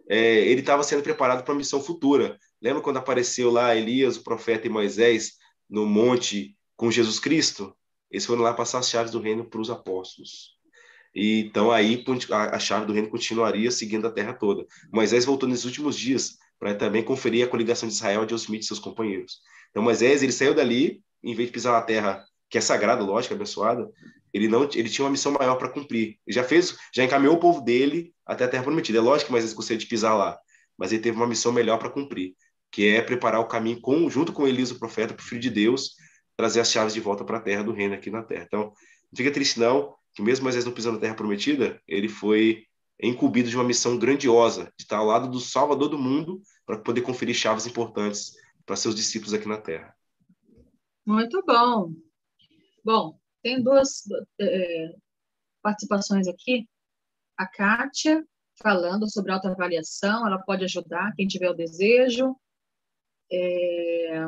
É, 0.08 0.38
ele 0.46 0.60
estava 0.60 0.82
sendo 0.82 1.02
preparado 1.02 1.44
para 1.44 1.52
a 1.52 1.56
missão 1.56 1.78
futura. 1.78 2.38
Lembra 2.62 2.80
quando 2.80 2.96
apareceu 2.96 3.50
lá 3.50 3.76
Elias, 3.76 4.16
o 4.16 4.24
profeta 4.24 4.66
e 4.66 4.70
Moisés 4.70 5.32
no 5.68 5.84
monte 5.84 6.56
com 6.74 6.90
Jesus 6.90 7.20
Cristo? 7.20 7.76
Eles 8.10 8.24
foram 8.24 8.40
lá 8.40 8.54
passar 8.54 8.78
as 8.78 8.88
chaves 8.88 9.12
do 9.12 9.20
reino 9.20 9.44
para 9.44 9.60
os 9.60 9.68
apóstolos. 9.68 10.56
E, 11.14 11.40
então 11.40 11.70
aí 11.70 12.02
a 12.30 12.58
chave 12.58 12.86
do 12.86 12.94
reino 12.94 13.10
continuaria 13.10 13.70
seguindo 13.70 14.06
a 14.06 14.10
terra 14.10 14.32
toda. 14.32 14.64
Moisés 14.90 15.26
voltou 15.26 15.46
nos 15.46 15.66
últimos 15.66 15.98
dias 15.98 16.38
para 16.58 16.74
também 16.74 17.02
conferir 17.02 17.46
a 17.46 17.48
coligação 17.48 17.88
de 17.88 17.94
Israel 17.94 18.24
de 18.26 18.34
Osmite 18.34 18.64
e 18.64 18.66
seus 18.66 18.78
companheiros. 18.78 19.40
Então 19.70 19.82
Moisés, 19.82 20.22
ele 20.22 20.32
saiu 20.32 20.54
dali, 20.54 21.02
em 21.22 21.34
vez 21.34 21.48
de 21.48 21.52
pisar 21.52 21.72
na 21.72 21.82
terra 21.82 22.24
que 22.50 22.58
é 22.58 22.60
sagrada, 22.60 23.02
lógico, 23.02 23.34
abençoada, 23.34 23.88
ele 24.32 24.48
não, 24.48 24.64
ele 24.64 24.88
tinha 24.88 25.04
uma 25.04 25.10
missão 25.10 25.32
maior 25.32 25.56
para 25.56 25.68
cumprir. 25.68 26.18
Ele 26.26 26.34
já 26.34 26.44
fez, 26.44 26.76
já 26.94 27.04
encaminhou 27.04 27.36
o 27.36 27.40
povo 27.40 27.60
dele 27.60 28.12
até 28.26 28.44
a 28.44 28.48
terra 28.48 28.62
prometida. 28.62 28.98
É 28.98 29.00
lógico 29.00 29.26
que 29.26 29.32
Moisés 29.32 29.52
gostaria 29.52 29.78
de 29.78 29.86
pisar 29.86 30.14
lá, 30.14 30.38
mas 30.76 30.92
ele 30.92 31.02
teve 31.02 31.16
uma 31.16 31.26
missão 31.26 31.52
melhor 31.52 31.78
para 31.78 31.90
cumprir, 31.90 32.34
que 32.70 32.88
é 32.88 33.02
preparar 33.02 33.40
o 33.40 33.46
caminho 33.46 33.80
com, 33.80 34.08
junto 34.08 34.32
com 34.32 34.46
Elias, 34.46 34.70
o 34.70 34.78
profeta, 34.78 35.14
para 35.14 35.22
o 35.22 35.26
filho 35.26 35.40
de 35.40 35.50
Deus, 35.50 35.92
trazer 36.36 36.60
as 36.60 36.70
chaves 36.70 36.94
de 36.94 37.00
volta 37.00 37.24
para 37.24 37.38
a 37.38 37.40
terra 37.40 37.62
do 37.62 37.72
reino 37.72 37.94
aqui 37.94 38.10
na 38.10 38.22
terra. 38.22 38.44
Então, 38.46 38.60
não 38.64 39.16
fica 39.16 39.30
triste 39.30 39.58
não, 39.58 39.94
que 40.14 40.22
mesmo 40.22 40.44
Moisés 40.44 40.64
não 40.64 40.72
pisando 40.72 40.96
na 40.96 41.00
terra 41.00 41.14
prometida, 41.14 41.80
ele 41.86 42.08
foi 42.08 42.64
incumbido 43.06 43.48
de 43.48 43.56
uma 43.56 43.64
missão 43.64 43.98
grandiosa, 43.98 44.72
de 44.76 44.82
estar 44.82 44.98
ao 44.98 45.06
lado 45.06 45.30
do 45.30 45.38
Salvador 45.38 45.88
do 45.88 45.98
mundo, 45.98 46.42
para 46.66 46.78
poder 46.78 47.02
conferir 47.02 47.34
chaves 47.34 47.66
importantes 47.66 48.34
para 48.66 48.76
seus 48.76 48.94
discípulos 48.94 49.32
aqui 49.32 49.48
na 49.48 49.60
terra. 49.60 49.94
Muito 51.06 51.42
bom. 51.46 51.92
Bom, 52.84 53.18
tem 53.42 53.62
duas 53.62 54.02
é, 54.40 54.94
participações 55.62 56.26
aqui. 56.28 56.68
A 57.36 57.46
Kátia 57.46 58.26
falando 58.62 59.10
sobre 59.10 59.32
autoavaliação, 59.32 60.26
ela 60.26 60.38
pode 60.38 60.64
ajudar 60.64 61.14
quem 61.14 61.26
tiver 61.26 61.48
o 61.48 61.54
desejo, 61.54 62.36
é, 63.30 64.26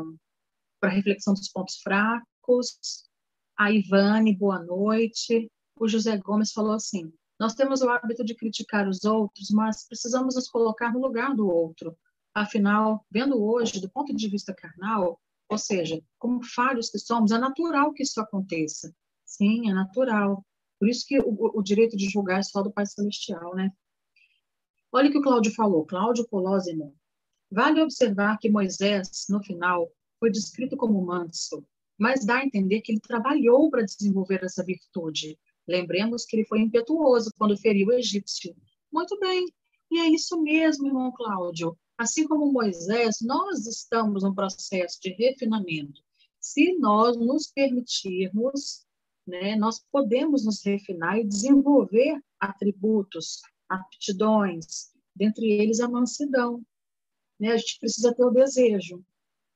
para 0.79 0.91
reflexão 0.91 1.35
dos 1.35 1.49
pontos 1.49 1.81
fracos. 1.83 3.09
A 3.57 3.71
Ivane, 3.71 4.37
boa 4.37 4.63
noite. 4.63 5.51
O 5.77 5.89
José 5.89 6.17
Gomes 6.17 6.53
falou 6.53 6.73
assim: 6.73 7.13
nós 7.41 7.55
temos 7.55 7.81
o 7.81 7.89
hábito 7.89 8.23
de 8.23 8.35
criticar 8.35 8.87
os 8.87 9.03
outros, 9.07 9.49
mas 9.51 9.87
precisamos 9.89 10.35
nos 10.35 10.47
colocar 10.47 10.93
no 10.93 11.01
lugar 11.01 11.35
do 11.35 11.49
outro. 11.49 11.97
Afinal, 12.35 13.07
vendo 13.11 13.43
hoje, 13.43 13.81
do 13.81 13.89
ponto 13.89 14.15
de 14.15 14.29
vista 14.29 14.53
carnal, 14.53 15.19
ou 15.49 15.57
seja, 15.57 16.03
como 16.19 16.45
falhos 16.45 16.91
que 16.91 16.99
somos, 16.99 17.33
é 17.33 17.39
natural 17.39 17.95
que 17.95 18.03
isso 18.03 18.21
aconteça. 18.21 18.95
Sim, 19.25 19.71
é 19.71 19.73
natural. 19.73 20.45
Por 20.79 20.87
isso 20.87 21.07
que 21.07 21.19
o, 21.19 21.59
o 21.59 21.63
direito 21.63 21.97
de 21.97 22.11
julgar 22.11 22.41
é 22.41 22.43
só 22.43 22.63
do 22.63 22.71
Pai 22.71 22.85
Celestial, 22.85 23.55
né? 23.55 23.73
Olha 24.93 25.09
o 25.09 25.13
que 25.13 25.19
o 25.19 25.23
Cláudio 25.23 25.55
falou, 25.55 25.87
Cláudio 25.87 26.29
Colosimo. 26.29 26.95
Vale 27.51 27.81
observar 27.81 28.37
que 28.37 28.51
Moisés, 28.51 29.25
no 29.31 29.43
final, 29.43 29.91
foi 30.19 30.31
descrito 30.31 30.77
como 30.77 31.05
manso, 31.05 31.67
mas 31.99 32.27
dá 32.27 32.37
a 32.37 32.45
entender 32.45 32.83
que 32.83 32.93
ele 32.93 33.01
trabalhou 33.01 33.71
para 33.71 33.83
desenvolver 33.83 34.45
essa 34.45 34.63
virtude. 34.63 35.39
Lembremos 35.71 36.25
que 36.25 36.37
ele 36.37 36.45
foi 36.47 36.61
impetuoso 36.61 37.33
quando 37.39 37.57
feriu 37.57 37.89
o 37.89 37.93
egípcio. 37.93 38.57
Muito 38.93 39.17
bem, 39.21 39.47
e 39.89 40.01
é 40.01 40.09
isso 40.09 40.43
mesmo, 40.43 40.89
irmão 40.89 41.13
Cláudio. 41.13 41.79
Assim 41.97 42.27
como 42.27 42.53
Moisés, 42.53 43.19
nós 43.21 43.67
estamos 43.67 44.25
num 44.25 44.35
processo 44.35 44.99
de 45.01 45.11
refinamento. 45.11 46.03
Se 46.41 46.77
nós 46.79 47.17
nos 47.17 47.47
permitirmos, 47.47 48.85
né, 49.25 49.55
nós 49.55 49.79
podemos 49.93 50.45
nos 50.45 50.61
refinar 50.65 51.19
e 51.19 51.25
desenvolver 51.25 52.21
atributos, 52.41 53.41
aptidões, 53.69 54.91
dentre 55.15 55.53
eles 55.53 55.79
a 55.79 55.89
mansidão. 55.89 56.65
Né? 57.39 57.53
A 57.53 57.57
gente 57.57 57.79
precisa 57.79 58.13
ter 58.13 58.25
o 58.25 58.31
desejo. 58.31 59.05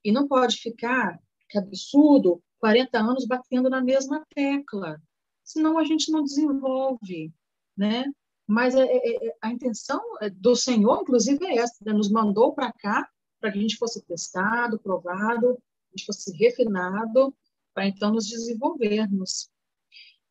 E 0.04 0.12
não 0.12 0.28
pode 0.28 0.58
ficar, 0.58 1.20
que 1.48 1.58
absurdo, 1.58 2.40
40 2.60 2.98
anos 2.98 3.26
batendo 3.26 3.68
na 3.68 3.82
mesma 3.82 4.24
tecla. 4.32 5.02
Senão 5.44 5.78
a 5.78 5.84
gente 5.84 6.10
não 6.10 6.24
desenvolve, 6.24 7.32
né? 7.76 8.04
Mas 8.46 8.74
é, 8.74 8.82
é, 8.82 9.26
é, 9.26 9.36
a 9.40 9.50
intenção 9.50 10.00
do 10.34 10.56
Senhor, 10.56 11.02
inclusive, 11.02 11.44
é 11.46 11.58
essa, 11.58 11.84
né? 11.84 11.92
nos 11.92 12.10
mandou 12.10 12.52
para 12.54 12.72
cá 12.72 13.08
para 13.40 13.52
que 13.52 13.58
a 13.58 13.60
gente 13.60 13.76
fosse 13.76 14.02
testado, 14.04 14.78
provado, 14.78 15.50
a 15.50 15.96
gente 15.96 16.06
fosse 16.06 16.34
refinado, 16.36 17.34
para 17.74 17.86
então 17.86 18.12
nos 18.12 18.26
desenvolvermos. 18.26 19.50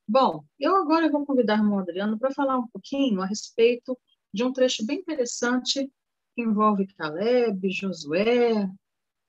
Bom, 0.07 0.43
eu 0.59 0.75
agora 0.75 1.11
vou 1.11 1.25
convidar 1.25 1.63
o 1.63 1.79
Adriano 1.79 2.17
para 2.17 2.31
falar 2.31 2.57
um 2.57 2.67
pouquinho 2.67 3.21
a 3.21 3.25
respeito 3.25 3.97
de 4.33 4.43
um 4.43 4.51
trecho 4.51 4.85
bem 4.85 4.99
interessante 4.99 5.89
que 6.35 6.41
envolve 6.41 6.87
Caleb, 6.95 7.69
Josué, 7.71 8.69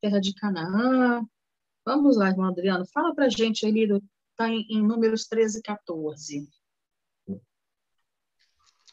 terra 0.00 0.20
de 0.20 0.34
Canaã. 0.34 1.22
Vamos 1.84 2.16
lá, 2.16 2.30
irmão 2.30 2.46
Adriano, 2.46 2.86
fala 2.86 3.14
para 3.14 3.26
a 3.26 3.28
gente 3.28 3.66
aí, 3.66 3.86
está 4.34 4.48
em, 4.48 4.66
em 4.68 4.82
números 4.82 5.26
13 5.26 5.60
e 5.60 5.62
14. 5.62 6.48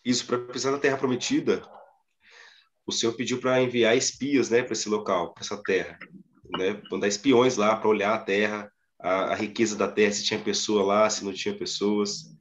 Isso, 0.05 0.25
para 0.25 0.39
pisar 0.39 0.71
na 0.71 0.79
Terra 0.79 0.97
Prometida, 0.97 1.61
o 2.85 2.91
Senhor 2.91 3.13
pediu 3.13 3.39
para 3.39 3.61
enviar 3.61 3.95
espias 3.95 4.49
né, 4.49 4.63
para 4.63 4.73
esse 4.73 4.89
local, 4.89 5.33
para 5.33 5.43
essa 5.43 5.61
terra. 5.61 5.99
Né, 6.57 6.81
mandar 6.91 7.07
espiões 7.07 7.57
lá 7.57 7.75
para 7.75 7.89
olhar 7.89 8.13
a 8.13 8.19
terra, 8.19 8.71
a, 8.99 9.31
a, 9.31 9.35
riqueza 9.35 9.75
da 9.75 9.87
terra, 9.87 10.11
se 10.11 10.23
tinha 10.23 10.39
pessoa 10.39 10.83
lá, 10.83 11.09
se 11.09 11.23
não 11.23 11.33
tinha 11.33 11.55
pessoas. 11.55 12.35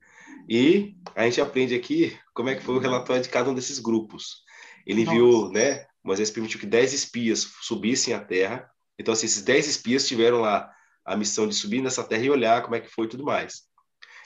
E 0.49 0.97
a 1.15 1.25
gente 1.25 1.41
aprende 1.41 1.75
aqui 1.75 2.19
como 2.35 2.49
é 2.49 2.57
que 2.57 2.63
foi 2.63 2.75
o 2.75 2.81
relatório 2.81 3.23
de 3.23 3.29
cada 3.29 3.51
um 3.51 3.55
desses 3.55 3.79
grupos. 3.79 4.43
Ele 4.87 5.03
enviou, 5.03 5.51
né, 5.53 5.87
Moisés 6.03 6.31
permitiu 6.31 6.59
que 6.59 6.67
dez 6.67 6.93
espias 6.93 7.41
subissem 7.61 8.15
à 8.15 8.21
terra. 8.21 8.69
Então, 8.99 9.13
assim, 9.13 9.27
esses 9.27 9.43
dez 9.43 9.69
espias 9.69 10.09
tiveram 10.09 10.41
lá 10.41 10.75
a 11.11 11.17
missão 11.17 11.49
de 11.49 11.55
subir 11.55 11.83
nessa 11.83 12.05
terra 12.05 12.25
e 12.25 12.31
olhar 12.31 12.63
como 12.63 12.77
é 12.77 12.81
que 12.81 12.89
foi 12.89 13.07
e 13.07 13.09
tudo 13.09 13.25
mais. 13.25 13.63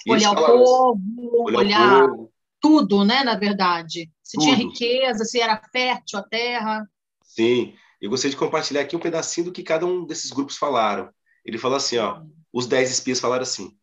E 0.07 0.13
olhar 0.13 0.33
o 0.33 0.37
povo, 0.37 1.01
olhar, 1.45 1.59
olhar 1.59 2.09
povo, 2.09 2.33
tudo, 2.61 3.05
né, 3.05 3.25
na 3.25 3.37
verdade. 3.37 4.11
Se 4.23 4.37
tudo. 4.37 4.45
tinha 4.45 4.57
riqueza, 4.57 5.25
se 5.25 5.41
era 5.41 5.61
fértil 5.73 6.19
a 6.19 6.23
terra. 6.23 6.89
Sim, 7.23 7.75
eu 8.01 8.11
gostaria 8.11 8.33
de 8.33 8.37
compartilhar 8.37 8.83
aqui 8.83 8.95
um 8.95 9.01
pedacinho 9.01 9.47
do 9.47 9.53
que 9.53 9.63
cada 9.63 9.87
um 9.87 10.05
desses 10.05 10.31
grupos 10.31 10.59
falaram. 10.59 11.09
Ele 11.43 11.57
falou 11.57 11.79
assim, 11.79 11.97
ó, 11.97 12.23
os 12.53 12.67
dez 12.67 12.91
espias 12.91 13.19
falaram 13.19 13.43
assim, 13.43 13.75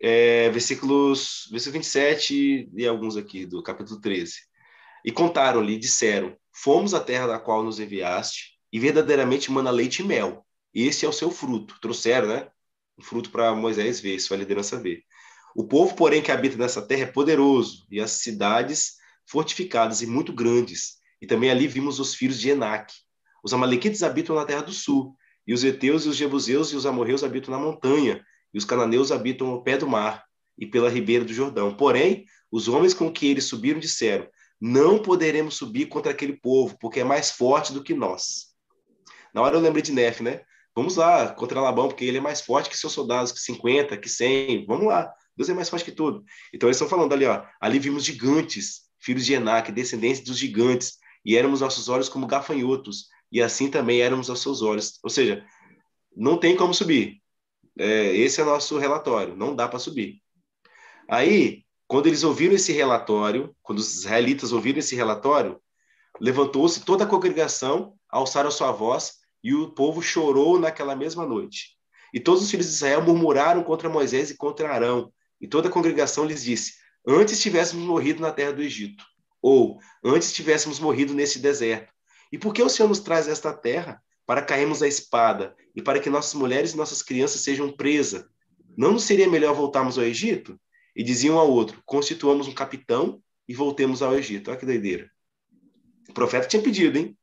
é, 0.00 0.48
versículos, 0.48 1.46
versículo 1.50 1.82
27 1.82 2.70
e 2.74 2.86
alguns 2.86 3.16
aqui 3.18 3.44
do 3.44 3.62
capítulo 3.62 4.00
13. 4.00 4.34
E 5.04 5.12
contaram-lhe, 5.12 5.76
disseram, 5.76 6.34
fomos 6.50 6.94
à 6.94 7.00
terra 7.00 7.26
da 7.26 7.38
qual 7.38 7.62
nos 7.62 7.78
enviaste, 7.78 8.56
e 8.72 8.80
verdadeiramente 8.80 9.52
mana 9.52 9.70
leite 9.70 10.00
e 10.00 10.04
mel. 10.04 10.45
Esse 10.76 11.06
é 11.06 11.08
o 11.08 11.12
seu 11.12 11.30
fruto. 11.30 11.74
Trouxeram, 11.80 12.28
né? 12.28 12.48
O 12.98 13.02
fruto 13.02 13.30
para 13.30 13.54
Moisés 13.54 13.98
ver, 13.98 14.20
sua 14.20 14.36
liderança 14.36 14.78
ver. 14.78 15.02
O 15.54 15.64
povo, 15.64 15.96
porém, 15.96 16.20
que 16.20 16.30
habita 16.30 16.58
nessa 16.58 16.82
terra 16.82 17.04
é 17.04 17.06
poderoso, 17.06 17.86
e 17.90 17.98
as 17.98 18.10
cidades 18.10 18.96
fortificadas 19.24 20.02
e 20.02 20.06
muito 20.06 20.34
grandes. 20.34 20.96
E 21.18 21.26
também 21.26 21.50
ali 21.50 21.66
vimos 21.66 21.98
os 21.98 22.14
filhos 22.14 22.38
de 22.38 22.50
Enac. 22.50 22.92
Os 23.42 23.54
amalequites 23.54 24.02
habitam 24.02 24.36
na 24.36 24.44
terra 24.44 24.60
do 24.60 24.72
sul, 24.72 25.16
e 25.46 25.54
os 25.54 25.64
heteus 25.64 26.04
e 26.04 26.10
os 26.10 26.16
jebuseus 26.16 26.70
e 26.72 26.76
os 26.76 26.84
amorreus 26.84 27.24
habitam 27.24 27.52
na 27.52 27.58
montanha, 27.58 28.22
e 28.52 28.58
os 28.58 28.66
cananeus 28.66 29.10
habitam 29.10 29.46
ao 29.46 29.62
pé 29.62 29.78
do 29.78 29.88
mar 29.88 30.26
e 30.58 30.66
pela 30.66 30.90
ribeira 30.90 31.24
do 31.24 31.32
Jordão. 31.32 31.74
Porém, 31.74 32.26
os 32.52 32.68
homens 32.68 32.92
com 32.92 33.10
que 33.10 33.26
eles 33.26 33.44
subiram 33.44 33.80
disseram: 33.80 34.28
Não 34.60 34.98
poderemos 34.98 35.56
subir 35.56 35.86
contra 35.86 36.12
aquele 36.12 36.34
povo, 36.34 36.76
porque 36.78 37.00
é 37.00 37.04
mais 37.04 37.30
forte 37.30 37.72
do 37.72 37.82
que 37.82 37.94
nós. 37.94 38.54
Na 39.32 39.40
hora 39.40 39.56
eu 39.56 39.60
lembrei 39.60 39.82
de 39.82 39.92
Nef, 39.92 40.20
né? 40.20 40.42
Vamos 40.76 40.96
lá 40.96 41.32
contra 41.32 41.60
Labão, 41.60 41.88
porque 41.88 42.04
ele 42.04 42.18
é 42.18 42.20
mais 42.20 42.42
forte 42.42 42.68
que 42.68 42.76
seus 42.76 42.92
soldados, 42.92 43.32
que 43.32 43.40
50, 43.40 43.96
que 43.96 44.10
100. 44.10 44.66
Vamos 44.66 44.86
lá. 44.86 45.10
Deus 45.34 45.48
é 45.48 45.54
mais 45.54 45.70
forte 45.70 45.86
que 45.86 45.92
tudo. 45.92 46.22
Então 46.52 46.68
eles 46.68 46.76
estão 46.76 46.88
falando 46.88 47.14
ali, 47.14 47.24
ó, 47.24 47.42
ali 47.58 47.78
vimos 47.78 48.04
gigantes, 48.04 48.82
filhos 49.00 49.24
de 49.24 49.32
Enac, 49.32 49.72
descendentes 49.72 50.22
dos 50.22 50.36
gigantes, 50.36 50.98
e 51.24 51.34
éramos 51.34 51.62
nossos 51.62 51.88
olhos 51.88 52.10
como 52.10 52.26
gafanhotos, 52.26 53.08
e 53.32 53.40
assim 53.40 53.70
também 53.70 54.00
éramos 54.00 54.28
aos 54.28 54.40
seus 54.40 54.60
olhos. 54.60 54.98
Ou 55.02 55.08
seja, 55.08 55.44
não 56.14 56.38
tem 56.38 56.54
como 56.54 56.74
subir. 56.74 57.22
É, 57.78 58.14
esse 58.16 58.40
é 58.40 58.44
o 58.44 58.46
nosso 58.46 58.78
relatório, 58.78 59.34
não 59.34 59.56
dá 59.56 59.66
para 59.66 59.78
subir. 59.78 60.20
Aí, 61.08 61.64
quando 61.86 62.06
eles 62.06 62.22
ouviram 62.22 62.54
esse 62.54 62.72
relatório, 62.72 63.54
quando 63.62 63.78
os 63.78 63.94
israelitas 63.94 64.52
ouviram 64.52 64.78
esse 64.78 64.94
relatório, 64.94 65.60
levantou-se 66.20 66.84
toda 66.84 67.04
a 67.04 67.06
congregação, 67.06 67.94
alçaram 68.08 68.50
sua 68.50 68.72
voz, 68.72 69.25
e 69.46 69.54
o 69.54 69.70
povo 69.70 70.02
chorou 70.02 70.58
naquela 70.58 70.96
mesma 70.96 71.24
noite. 71.24 71.76
E 72.12 72.18
todos 72.18 72.42
os 72.42 72.50
filhos 72.50 72.66
de 72.66 72.72
Israel 72.72 73.00
murmuraram 73.00 73.62
contra 73.62 73.88
Moisés 73.88 74.28
e 74.28 74.36
contra 74.36 74.72
Arão, 74.72 75.12
e 75.40 75.46
toda 75.46 75.68
a 75.68 75.70
congregação 75.70 76.24
lhes 76.24 76.42
disse: 76.42 76.72
Antes 77.06 77.40
tivéssemos 77.40 77.86
morrido 77.86 78.20
na 78.20 78.32
terra 78.32 78.52
do 78.52 78.60
Egito, 78.60 79.04
ou 79.40 79.78
antes 80.04 80.32
tivéssemos 80.32 80.80
morrido 80.80 81.14
nesse 81.14 81.38
deserto. 81.38 81.92
E 82.32 82.36
por 82.36 82.52
que 82.52 82.60
o 82.60 82.68
Senhor 82.68 82.88
nos 82.88 82.98
traz 82.98 83.28
esta 83.28 83.52
terra? 83.52 84.02
Para 84.26 84.42
cairmos 84.42 84.82
a 84.82 84.88
espada 84.88 85.54
e 85.76 85.80
para 85.80 86.00
que 86.00 86.10
nossas 86.10 86.34
mulheres 86.34 86.72
e 86.72 86.76
nossas 86.76 87.00
crianças 87.00 87.42
sejam 87.42 87.70
presas. 87.70 88.24
Não 88.76 88.90
nos 88.90 89.04
seria 89.04 89.30
melhor 89.30 89.54
voltarmos 89.54 89.96
ao 89.96 90.02
Egito? 90.02 90.58
E 90.96 91.04
diziam 91.04 91.38
ao 91.38 91.48
outro: 91.48 91.80
Constituamos 91.86 92.48
um 92.48 92.52
capitão 92.52 93.22
e 93.48 93.54
voltemos 93.54 94.02
ao 94.02 94.18
Egito. 94.18 94.50
Olha 94.50 94.58
que 94.58 94.66
doideira. 94.66 95.08
O 96.08 96.12
profeta 96.12 96.48
tinha 96.48 96.60
pedido, 96.60 96.98
hein? 96.98 97.16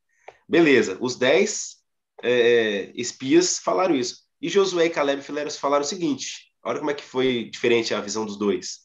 Beleza, 0.48 0.98
os 1.02 1.18
dez 1.18 1.83
é, 2.24 2.92
espias 2.96 3.60
falaram 3.60 3.96
isso. 3.96 4.24
E 4.42 4.50
Josué 4.50 4.86
e 4.86 4.90
Caleb 4.90 5.22
falaram 5.22 5.84
o 5.84 5.88
seguinte: 5.88 6.52
Olha 6.64 6.80
como 6.80 6.92
é 6.92 6.94
que 6.94 7.04
foi 7.04 7.50
diferente 7.50 7.94
a 7.94 8.02
visão 8.02 8.26
dos 8.26 8.38
dois. 8.38 8.80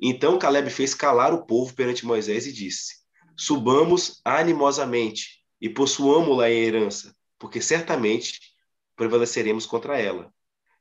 Então 0.00 0.38
Caleb 0.38 0.70
fez 0.70 0.94
calar 0.94 1.34
o 1.34 1.44
povo 1.44 1.74
perante 1.74 2.06
Moisés 2.06 2.46
e 2.46 2.52
disse: 2.52 2.94
Subamos 3.36 4.20
animosamente 4.24 5.40
e 5.60 5.68
possuamos-la 5.68 6.50
em 6.50 6.64
herança, 6.64 7.14
porque 7.38 7.60
certamente 7.60 8.40
prevaleceremos 8.96 9.66
contra 9.66 9.98
ela. 9.98 10.32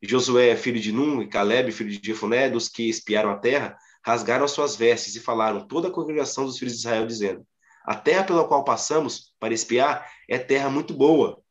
Josué, 0.02 0.56
filho 0.56 0.80
de 0.80 0.93
Num, 0.93 1.22
e 1.22 1.28
Caleb, 1.28 1.72
filho 1.74 1.89
de 1.89 2.06
Jefoné, 2.06 2.50
dos 2.50 2.70
que 2.70 2.88
espiaram 2.88 3.32
a 3.32 3.38
terra, 3.38 3.78
rasgaram 4.06 4.45
as 4.45 4.52
suas 4.52 4.76
vestes 4.76 5.16
e 5.16 5.20
falaram 5.20 5.68
toda 5.68 5.89
a 5.89 5.91
congregação 5.91 6.45
dos 6.45 6.58
filhos 6.58 6.74
de 6.74 6.80
Israel, 6.80 7.06
dizendo: 7.06 7.45
A 7.86 7.95
terra 7.95 8.24
pela 8.24 8.47
qual 8.47 8.64
passamos 8.64 9.34
para 9.39 9.54
espiar 9.54 10.10
é 10.30 10.38
terra 10.38 10.70
muito 10.70 10.93
boa. 10.93 11.41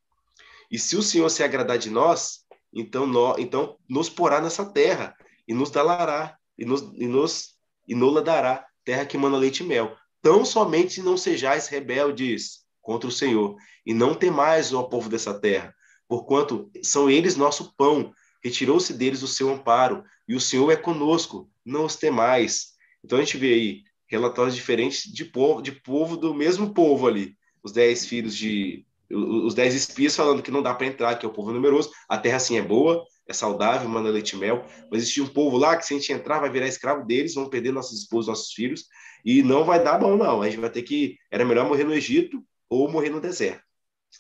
E 0.71 0.79
se 0.79 0.97
o 0.97 1.03
Senhor 1.03 1.29
se 1.31 1.43
agradar 1.43 1.79
de 1.79 1.91
nós, 1.91 2.41
então, 2.73 3.07
nós, 3.07 3.39
então 3.39 3.77
nos 3.89 4.09
porá 4.09 4.41
nessa 4.41 4.65
terra 4.65 5.17
e 5.47 5.55
nos 5.55 5.71
dalará 5.71 6.37
e 6.59 6.65
nos, 6.65 6.83
e 6.95 7.07
nos 7.07 7.59
e 7.89 7.95
nola 7.95 8.21
dará, 8.21 8.67
terra 8.85 9.07
que 9.07 9.17
manda 9.17 9.39
leite 9.39 9.63
e 9.63 9.67
mel. 9.67 9.97
Tão 10.21 10.45
somente 10.45 11.01
não 11.01 11.17
sejais 11.17 11.69
rebeldes 11.69 12.67
contra 12.83 13.09
o 13.09 13.13
Senhor, 13.13 13.57
e 13.85 13.95
não 13.95 14.15
temais, 14.15 14.73
ó 14.73 14.83
povo 14.83 15.09
dessa 15.09 15.39
terra, 15.39 15.75
porquanto 16.07 16.71
são 16.83 17.09
eles 17.09 17.37
nosso 17.37 17.75
pão. 17.77 18.13
Retirou-se 18.45 18.93
deles 18.93 19.23
o 19.23 19.29
seu 19.29 19.51
amparo, 19.51 20.05
e 20.27 20.35
o 20.35 20.41
Senhor 20.41 20.71
é 20.71 20.77
conosco, 20.77 21.51
não 21.65 21.87
os 21.87 21.97
temais. 21.97 22.75
Então 23.03 23.19
a 23.19 23.23
gente 23.23 23.39
vê 23.39 23.55
aí 23.55 23.83
relatórios 24.07 24.55
diferentes 24.55 25.03
de 25.03 25.25
povo, 25.25 25.63
de 25.63 25.73
povo 25.73 26.17
do 26.17 26.35
mesmo 26.35 26.73
povo 26.75 27.07
ali. 27.07 27.37
Os 27.63 27.73
dez 27.73 28.07
filhos 28.07 28.37
de. 28.37 28.87
Os 29.11 29.55
dez 29.55 29.75
espias 29.75 30.15
falando 30.15 30.43
que 30.43 30.51
não 30.51 30.63
dá 30.63 30.75
para 30.75 30.87
entrar, 30.87 31.17
que 31.17 31.25
é 31.25 31.29
o 31.29 31.33
povo 31.33 31.53
numeroso. 31.53 31.91
A 32.09 32.19
terra, 32.19 32.37
assim, 32.37 32.59
é 32.59 32.63
boa, 32.63 33.05
é 33.27 33.33
saudável, 33.33 33.89
manda 33.89 34.11
leite 34.11 34.37
e 34.37 34.39
mel. 34.39 34.65
Mas 34.91 35.03
existe 35.03 35.23
um 35.23 35.27
povo 35.27 35.57
lá 35.57 35.77
que, 35.77 35.87
se 35.87 35.95
a 35.95 35.99
gente 35.99 36.13
entrar, 36.13 36.41
vai 36.41 36.51
virar 36.51 36.67
escravo 36.67 37.07
deles, 37.07 37.35
vão 37.35 37.49
perder 37.49 37.73
nossos 37.73 38.01
esposos, 38.01 38.29
nossos 38.29 38.53
filhos. 38.53 38.85
E 39.25 39.43
não 39.43 39.65
vai 39.65 39.83
dar 39.83 39.99
bom, 39.99 40.17
não. 40.17 40.43
A 40.43 40.47
gente 40.49 40.61
vai 40.61 40.71
ter 40.71 40.83
que. 40.83 41.17
Era 41.31 41.45
melhor 41.45 41.67
morrer 41.67 41.85
no 41.85 41.95
Egito 41.95 42.43
ou 42.69 42.91
morrer 42.91 43.11
no 43.11 43.21
deserto. 43.21 43.63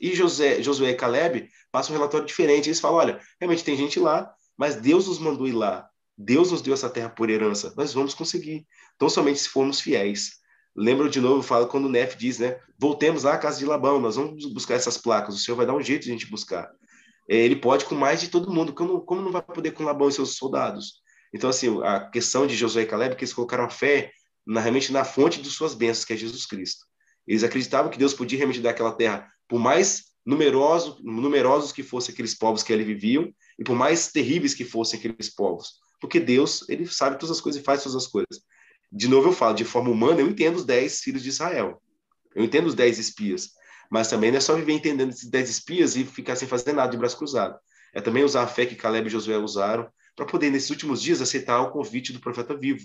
E 0.00 0.14
José, 0.14 0.62
Josué 0.62 0.90
e 0.90 0.94
Caleb 0.94 1.48
passam 1.72 1.94
um 1.94 1.98
relatório 1.98 2.26
diferente. 2.26 2.68
Eles 2.68 2.80
falam: 2.80 2.98
olha, 2.98 3.20
realmente 3.40 3.64
tem 3.64 3.76
gente 3.76 3.98
lá, 3.98 4.32
mas 4.56 4.76
Deus 4.76 5.06
nos 5.06 5.18
mandou 5.18 5.46
ir 5.46 5.52
lá. 5.52 5.88
Deus 6.16 6.50
nos 6.50 6.60
deu 6.60 6.74
essa 6.74 6.90
terra 6.90 7.08
por 7.08 7.30
herança. 7.30 7.72
Nós 7.76 7.92
vamos 7.94 8.14
conseguir. 8.14 8.66
Então, 8.96 9.08
somente 9.08 9.38
se 9.38 9.48
formos 9.48 9.80
fiéis. 9.80 10.38
Lembro 10.80 11.10
de 11.10 11.20
novo, 11.20 11.42
fala 11.42 11.66
quando 11.66 11.86
o 11.86 11.88
Nef 11.88 12.16
diz, 12.16 12.38
né? 12.38 12.56
Voltemos 12.78 13.24
lá 13.24 13.34
à 13.34 13.38
casa 13.38 13.58
de 13.58 13.66
Labão, 13.66 13.98
nós 13.98 14.14
vamos 14.14 14.46
buscar 14.52 14.74
essas 14.74 14.96
placas. 14.96 15.34
O 15.34 15.38
Senhor 15.38 15.56
vai 15.56 15.66
dar 15.66 15.74
um 15.74 15.82
jeito 15.82 16.04
de 16.04 16.10
a 16.10 16.12
gente 16.12 16.30
buscar. 16.30 16.70
É, 17.28 17.36
ele 17.36 17.56
pode 17.56 17.84
com 17.84 17.96
mais 17.96 18.20
de 18.20 18.28
todo 18.28 18.52
mundo. 18.52 18.72
Como, 18.72 19.00
como 19.00 19.20
não 19.20 19.32
vai 19.32 19.42
poder 19.42 19.72
com 19.72 19.82
Labão 19.82 20.08
e 20.08 20.12
seus 20.12 20.36
soldados? 20.36 21.02
Então, 21.34 21.50
assim, 21.50 21.82
a 21.82 22.08
questão 22.08 22.46
de 22.46 22.54
Josué 22.54 22.82
e 22.82 22.86
Caleb, 22.86 23.16
que 23.16 23.24
eles 23.24 23.34
colocaram 23.34 23.64
a 23.64 23.68
fé 23.68 24.12
na, 24.46 24.60
realmente 24.60 24.92
na 24.92 25.04
fonte 25.04 25.42
de 25.42 25.50
suas 25.50 25.74
bênçãos, 25.74 26.04
que 26.04 26.12
é 26.12 26.16
Jesus 26.16 26.46
Cristo. 26.46 26.86
Eles 27.26 27.42
acreditavam 27.42 27.90
que 27.90 27.98
Deus 27.98 28.14
podia 28.14 28.38
realmente 28.38 28.60
dar 28.60 28.70
aquela 28.70 28.92
terra, 28.92 29.28
por 29.48 29.58
mais 29.58 30.04
numeroso, 30.24 30.96
numerosos 31.02 31.72
que 31.72 31.82
fossem 31.82 32.12
aqueles 32.12 32.36
povos 32.36 32.62
que 32.62 32.72
ali 32.72 32.84
viviam, 32.84 33.32
e 33.58 33.64
por 33.64 33.74
mais 33.74 34.12
terríveis 34.12 34.54
que 34.54 34.64
fossem 34.64 34.98
aqueles 34.98 35.28
povos. 35.28 35.72
Porque 36.00 36.20
Deus, 36.20 36.64
ele 36.68 36.86
sabe 36.86 37.18
todas 37.18 37.36
as 37.36 37.40
coisas 37.40 37.60
e 37.60 37.64
faz 37.64 37.82
todas 37.82 37.96
as 37.96 38.06
coisas. 38.06 38.44
De 38.90 39.08
novo 39.08 39.28
eu 39.28 39.32
falo, 39.32 39.54
de 39.54 39.64
forma 39.64 39.90
humana, 39.90 40.20
eu 40.20 40.28
entendo 40.28 40.56
os 40.56 40.64
dez 40.64 41.00
filhos 41.00 41.22
de 41.22 41.28
Israel. 41.28 41.82
Eu 42.34 42.44
entendo 42.44 42.66
os 42.66 42.74
dez 42.74 42.98
espias. 42.98 43.50
Mas 43.90 44.08
também 44.08 44.30
não 44.30 44.38
é 44.38 44.40
só 44.40 44.54
viver 44.54 44.72
entendendo 44.72 45.10
esses 45.10 45.28
dez 45.28 45.48
espias 45.48 45.96
e 45.96 46.04
ficar 46.04 46.36
sem 46.36 46.46
fazer 46.46 46.72
nada 46.72 46.90
de 46.90 46.96
braço 46.96 47.16
cruzado. 47.16 47.58
É 47.94 48.00
também 48.00 48.24
usar 48.24 48.42
a 48.42 48.46
fé 48.46 48.66
que 48.66 48.74
Caleb 48.74 49.06
e 49.06 49.10
Josué 49.10 49.36
usaram 49.38 49.88
para 50.14 50.26
poder, 50.26 50.50
nesses 50.50 50.70
últimos 50.70 51.00
dias, 51.00 51.20
aceitar 51.20 51.60
o 51.60 51.70
convite 51.70 52.12
do 52.12 52.20
profeta 52.20 52.56
vivo, 52.56 52.84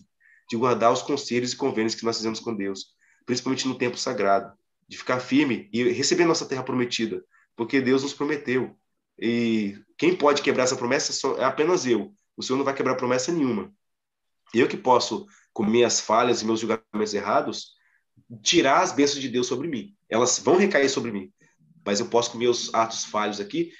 de 0.49 0.56
guardar 0.56 0.91
os 0.91 1.01
conselhos 1.01 1.54
e 1.54 1.58
convênios 1.58 1.95
que 1.95 2.06
nós 2.06 2.18
fizemos 2.18 2.39
com 2.39 2.56
Deus, 2.56 2.95
principalmente 3.26 3.68
no 3.68 3.76
tempo 3.76 3.97
sagrado, 3.97 4.54
de 4.88 4.97
ficar 4.97 5.20
firme 5.20 5.70
e 5.74 5.84
receber 5.89 6.26
nossa 6.26 6.45
terra 6.45 6.64
prometida, 6.64 7.24
porque 7.56 7.82
Deus 7.82 8.04
nos 8.04 8.14
prometeu. 8.14 8.78
E 9.20 9.78
quem 9.97 10.16
pode 10.16 10.41
quebrar 10.41 10.64
essa 10.64 10.76
promessa 10.76 11.28
é 11.39 11.43
apenas 11.43 11.86
eu. 11.86 12.14
O 12.36 12.43
Senhor 12.43 12.58
não 12.58 12.66
vai 12.66 12.74
quebrar 12.74 12.95
promessa 12.95 13.32
nenhuma. 13.32 13.74
Eu 14.54 14.68
que 14.68 14.78
posso, 14.78 15.26
com 15.54 15.64
minhas 15.64 15.99
falhas 15.99 16.41
e 16.41 16.45
meus 16.45 16.60
julgamentos 16.60 17.14
errados, 17.14 17.74
tirar 18.41 18.82
as 18.82 18.91
bênçãos 18.91 19.22
de 19.22 19.30
Deus 19.30 19.47
sobre 19.47 19.68
mim. 19.68 19.93
Elas 20.10 20.39
vão 20.39 20.58
recair 20.58 20.89
sobre 20.89 21.12
mim. 21.12 21.32
Mas 21.86 21.99
eu 21.99 22.08
posso, 22.08 22.32
com 22.32 22.38
meus 22.38 22.74
atos 22.74 23.06
falhos 23.06 23.39
aqui, 23.39 23.72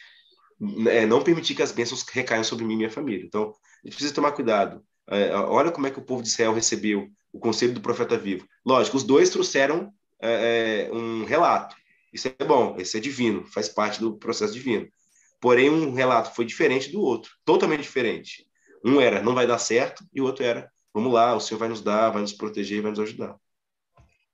é, 0.88 1.06
não 1.06 1.24
permitir 1.24 1.56
que 1.56 1.64
as 1.64 1.72
bênçãos 1.72 2.04
recaiam 2.04 2.44
sobre 2.44 2.66
mim 2.66 2.74
e 2.74 2.78
minha 2.78 2.92
família. 2.92 3.26
Então, 3.26 3.54
a 3.84 3.88
gente 3.88 3.96
precisa 3.96 4.14
tomar 4.14 4.32
cuidado. 4.34 4.84
É, 5.10 5.34
olha 5.36 5.72
como 5.72 5.88
é 5.88 5.92
que 5.92 6.00
o 6.00 6.04
povo 6.04 6.22
de 6.22 6.30
Israel 6.30 6.54
recebeu 6.54 7.10
o 7.32 7.40
conselho 7.40 7.74
do 7.74 7.82
profeta 7.82 8.18
vivo. 8.18 8.48
Lógico, 8.66 8.96
os 8.96 9.04
dois 9.04 9.30
trouxeram 9.30 9.92
é, 10.22 10.88
é, 10.90 10.94
um 10.94 11.26
relato. 11.26 11.76
Isso 12.14 12.28
é 12.28 12.46
bom, 12.46 12.78
isso 12.78 12.96
é 12.96 13.00
divino, 13.00 13.46
faz 13.48 13.68
parte 13.68 14.00
do 14.00 14.18
processo 14.18 14.54
divino. 14.54 14.88
Porém, 15.42 15.70
um 15.70 15.94
relato 15.94 16.34
foi 16.36 16.46
diferente 16.46 16.92
do 16.92 17.02
outro, 17.02 17.32
totalmente 17.44 17.82
diferente. 17.82 18.46
Um 18.86 19.02
era, 19.02 19.22
não 19.22 19.34
vai 19.34 19.48
dar 19.48 19.58
certo, 19.58 20.06
e 20.14 20.22
o 20.22 20.26
outro 20.26 20.46
era, 20.46 20.72
vamos 20.94 21.12
lá, 21.12 21.36
o 21.36 21.40
Senhor 21.40 21.60
vai 21.60 21.70
nos 21.70 21.82
dar, 21.82 22.12
vai 22.12 22.22
nos 22.22 22.34
proteger, 22.34 22.82
vai 22.82 22.92
nos 22.92 23.00
ajudar. 23.00 23.40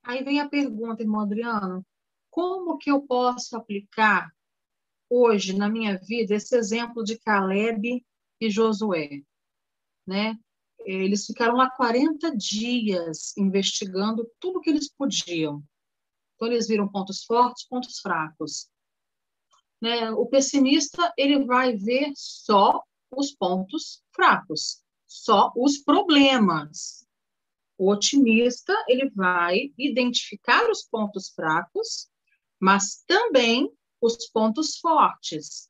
Aí 0.02 0.22
vem 0.22 0.40
a 0.40 0.48
pergunta, 0.48 1.02
irmão 1.02 1.20
Adriano, 1.20 1.84
como 2.30 2.78
que 2.78 2.90
eu 2.90 3.02
posso 3.02 3.56
aplicar 3.56 4.32
hoje 5.08 5.56
na 5.56 5.68
minha 5.68 5.98
vida 5.98 6.34
esse 6.34 6.56
exemplo 6.56 7.02
de 7.02 7.18
Caleb 7.18 8.04
e 8.40 8.50
Josué, 8.50 9.22
né? 10.06 10.38
Eles 10.86 11.26
ficaram 11.26 11.56
lá 11.56 11.68
40 11.68 12.34
dias 12.36 13.36
investigando 13.36 14.30
tudo 14.38 14.60
que 14.60 14.70
eles 14.70 14.90
podiam. 14.90 15.62
Então, 16.34 16.48
eles 16.48 16.68
viram 16.68 16.88
pontos 16.88 17.24
fortes, 17.24 17.66
pontos 17.68 17.98
fracos. 18.00 18.70
Né? 19.80 20.10
O 20.12 20.24
pessimista, 20.26 21.12
ele 21.18 21.44
vai 21.44 21.76
ver 21.76 22.12
só 22.14 22.82
os 23.10 23.32
pontos 23.32 24.02
fracos, 24.14 24.82
só 25.10 25.52
os 25.56 25.78
problemas. 25.78 27.04
O 27.76 27.90
otimista, 27.90 28.72
ele 28.86 29.10
vai 29.10 29.72
identificar 29.76 30.70
os 30.70 30.84
pontos 30.84 31.30
fracos, 31.30 32.08
mas 32.60 33.02
também 33.06 33.68
os 34.00 34.28
pontos 34.28 34.78
fortes. 34.78 35.68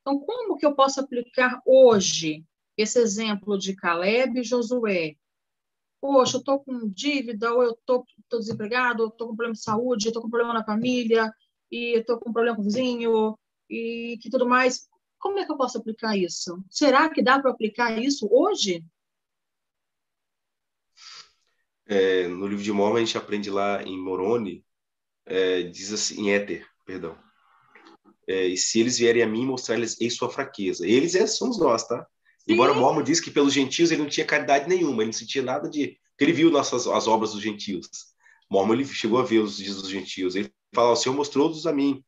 Então, 0.00 0.18
como 0.18 0.56
que 0.56 0.66
eu 0.66 0.74
posso 0.74 1.00
aplicar 1.00 1.62
hoje 1.64 2.44
esse 2.76 2.98
exemplo 2.98 3.56
de 3.56 3.74
Caleb 3.74 4.40
e 4.40 4.44
Josué. 4.44 5.16
Poxa, 6.00 6.36
eu 6.36 6.40
estou 6.40 6.60
com 6.60 6.88
dívida, 6.88 7.52
ou 7.54 7.62
eu 7.62 7.70
estou 7.70 8.04
desempregado, 8.32 9.02
ou 9.02 9.08
estou 9.08 9.28
com 9.28 9.36
problema 9.36 9.54
de 9.54 9.62
saúde, 9.62 10.08
estou 10.08 10.22
com 10.22 10.28
problema 10.28 10.52
na 10.52 10.64
família, 10.64 11.32
e 11.70 11.98
estou 11.98 12.18
com 12.18 12.32
problema 12.32 12.56
com 12.56 12.62
o 12.62 12.64
vizinho, 12.64 13.38
e 13.70 14.18
que 14.20 14.28
tudo 14.28 14.46
mais. 14.46 14.88
Como 15.26 15.40
é 15.40 15.44
que 15.44 15.50
eu 15.50 15.56
posso 15.56 15.76
aplicar 15.76 16.16
isso? 16.16 16.62
Será 16.70 17.10
que 17.10 17.20
dá 17.20 17.40
para 17.40 17.50
aplicar 17.50 18.00
isso 18.00 18.28
hoje? 18.30 18.84
É, 21.84 22.28
no 22.28 22.46
livro 22.46 22.62
de 22.62 22.70
Mormon, 22.70 22.98
a 22.98 23.00
gente 23.00 23.18
aprende 23.18 23.50
lá 23.50 23.82
em 23.82 23.98
Moroni, 23.98 24.64
é, 25.24 25.64
diz 25.64 25.92
assim, 25.92 26.20
em 26.20 26.32
Éter, 26.32 26.64
perdão. 26.84 27.18
É, 28.28 28.46
e 28.46 28.56
se 28.56 28.78
eles 28.78 28.98
vierem 28.98 29.20
a 29.20 29.26
mim, 29.26 29.44
mostrar-lhes 29.44 30.00
em 30.00 30.08
sua 30.08 30.30
fraqueza. 30.30 30.86
Eles 30.86 31.16
é, 31.16 31.26
somos 31.26 31.58
nós, 31.58 31.82
tá? 31.88 32.06
Embora 32.46 32.70
o 32.70 32.76
Mormon 32.76 33.02
diz 33.02 33.18
que 33.18 33.32
pelos 33.32 33.52
gentios 33.52 33.90
ele 33.90 34.02
não 34.02 34.08
tinha 34.08 34.24
caridade 34.24 34.68
nenhuma, 34.68 35.02
ele 35.02 35.06
não 35.06 35.12
sentia 35.12 35.42
nada 35.42 35.68
de. 35.68 35.98
Porque 36.10 36.22
ele 36.22 36.32
viu 36.32 36.52
nossas, 36.52 36.86
as 36.86 37.08
obras 37.08 37.32
dos 37.32 37.42
gentios. 37.42 37.88
Mormon 38.48 38.74
ele 38.74 38.84
chegou 38.84 39.18
a 39.18 39.24
ver 39.24 39.40
os 39.40 39.56
dias 39.56 39.74
dos 39.74 39.90
gentios. 39.90 40.36
Ele 40.36 40.54
fala: 40.72 40.92
O 40.92 40.96
Senhor 40.96 41.16
mostrou-os 41.16 41.66
a 41.66 41.72
mim. 41.72 42.04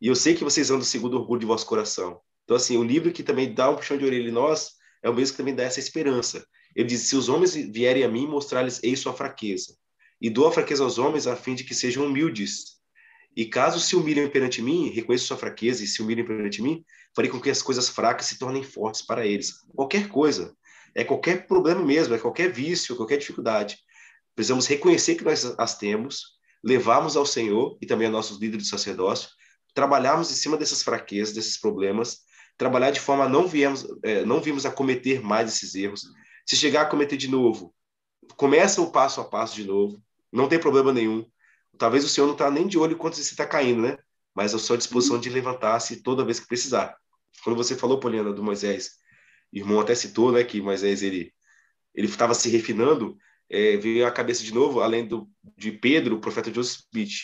E 0.00 0.08
eu 0.08 0.16
sei 0.16 0.34
que 0.34 0.42
vocês 0.42 0.72
andam 0.72 0.82
segundo 0.82 1.14
o 1.14 1.20
orgulho 1.20 1.38
de 1.38 1.46
vosso 1.46 1.64
coração. 1.64 2.20
Então, 2.48 2.56
assim, 2.56 2.78
o 2.78 2.82
livro 2.82 3.12
que 3.12 3.22
também 3.22 3.52
dá 3.52 3.68
um 3.68 3.76
puxão 3.76 3.98
de 3.98 4.06
orelha 4.06 4.30
em 4.30 4.32
nós 4.32 4.70
é 5.02 5.10
o 5.10 5.14
mesmo 5.14 5.34
que 5.34 5.36
também 5.36 5.54
dá 5.54 5.64
essa 5.64 5.78
esperança. 5.78 6.42
Ele 6.74 6.88
diz: 6.88 7.02
Se 7.02 7.14
os 7.14 7.28
homens 7.28 7.54
vierem 7.54 8.04
a 8.04 8.08
mim, 8.08 8.26
mostrar-lhes 8.26 8.82
eis 8.82 9.00
sua 9.00 9.12
fraqueza. 9.12 9.76
E 10.18 10.30
dou 10.30 10.48
a 10.48 10.52
fraqueza 10.52 10.82
aos 10.82 10.96
homens 10.96 11.26
a 11.26 11.36
fim 11.36 11.54
de 11.54 11.62
que 11.62 11.74
sejam 11.74 12.06
humildes 12.06 12.78
e 13.36 13.44
caso 13.44 13.78
se 13.78 13.94
humilhem 13.94 14.30
perante 14.30 14.62
mim, 14.62 14.88
reconheço 14.88 15.26
sua 15.26 15.36
fraqueza 15.36 15.84
e 15.84 15.86
se 15.86 16.00
humilhem 16.00 16.24
perante 16.24 16.62
mim, 16.62 16.82
farei 17.14 17.30
com 17.30 17.38
que 17.38 17.50
as 17.50 17.60
coisas 17.60 17.86
fracas 17.86 18.24
se 18.24 18.38
tornem 18.38 18.62
fortes 18.62 19.02
para 19.02 19.26
eles. 19.26 19.60
Qualquer 19.76 20.08
coisa, 20.08 20.56
é 20.94 21.04
qualquer 21.04 21.46
problema 21.46 21.84
mesmo, 21.84 22.14
é 22.14 22.18
qualquer 22.18 22.50
vício, 22.50 22.96
qualquer 22.96 23.18
dificuldade. 23.18 23.76
Precisamos 24.34 24.66
reconhecer 24.66 25.16
que 25.16 25.22
nós 25.24 25.44
as 25.58 25.76
temos, 25.76 26.38
levarmos 26.64 27.14
ao 27.14 27.26
Senhor 27.26 27.76
e 27.82 27.86
também 27.86 28.08
a 28.08 28.10
nossos 28.10 28.40
líderes 28.40 28.64
de 28.64 28.70
sacerdócio, 28.70 29.28
trabalharmos 29.74 30.32
em 30.32 30.34
cima 30.34 30.56
dessas 30.56 30.82
fraquezas, 30.82 31.34
desses 31.34 31.60
problemas, 31.60 32.22
trabalhar 32.58 32.90
de 32.90 33.00
forma 33.00 33.24
a 33.24 33.28
não 33.28 33.48
viemos, 33.48 33.86
é, 34.02 34.24
não 34.24 34.42
vimos 34.42 34.66
a 34.66 34.70
cometer 34.70 35.22
mais 35.22 35.48
esses 35.48 35.74
erros. 35.74 36.02
Se 36.44 36.56
chegar 36.56 36.82
a 36.82 36.86
cometer 36.86 37.16
de 37.16 37.28
novo, 37.28 37.74
começa 38.36 38.82
o 38.82 38.90
passo 38.90 39.20
a 39.20 39.24
passo 39.24 39.54
de 39.54 39.64
novo, 39.64 40.02
não 40.30 40.48
tem 40.48 40.58
problema 40.58 40.92
nenhum 40.92 41.24
talvez 41.78 42.04
o 42.04 42.08
senhor 42.08 42.26
não 42.26 42.34
está 42.34 42.50
nem 42.50 42.66
de 42.66 42.76
olho 42.76 42.96
quando 42.96 43.14
você 43.14 43.22
está 43.22 43.46
caindo, 43.46 43.80
né? 43.80 43.96
Mas 44.34 44.54
a 44.54 44.58
sua 44.58 44.76
disposição 44.76 45.18
de 45.18 45.30
levantar-se 45.30 46.02
toda 46.02 46.24
vez 46.24 46.40
que 46.40 46.48
precisar. 46.48 46.96
Quando 47.42 47.56
você 47.56 47.76
falou, 47.76 48.00
Poliana, 48.00 48.32
do 48.32 48.42
Moisés, 48.42 48.96
irmão 49.52 49.80
até 49.80 49.94
citou, 49.94 50.32
né, 50.32 50.44
que 50.44 50.60
Moisés 50.60 51.02
ele 51.02 51.32
ele 51.94 52.06
estava 52.06 52.34
se 52.34 52.48
refinando, 52.48 53.16
é, 53.50 53.76
veio 53.76 54.06
à 54.06 54.10
cabeça 54.10 54.44
de 54.44 54.54
novo, 54.54 54.80
além 54.80 55.06
do 55.06 55.28
de 55.56 55.72
Pedro, 55.72 56.16
o 56.16 56.20
profeta 56.20 56.52
Joseph 56.52 56.82
Smith. 56.92 57.14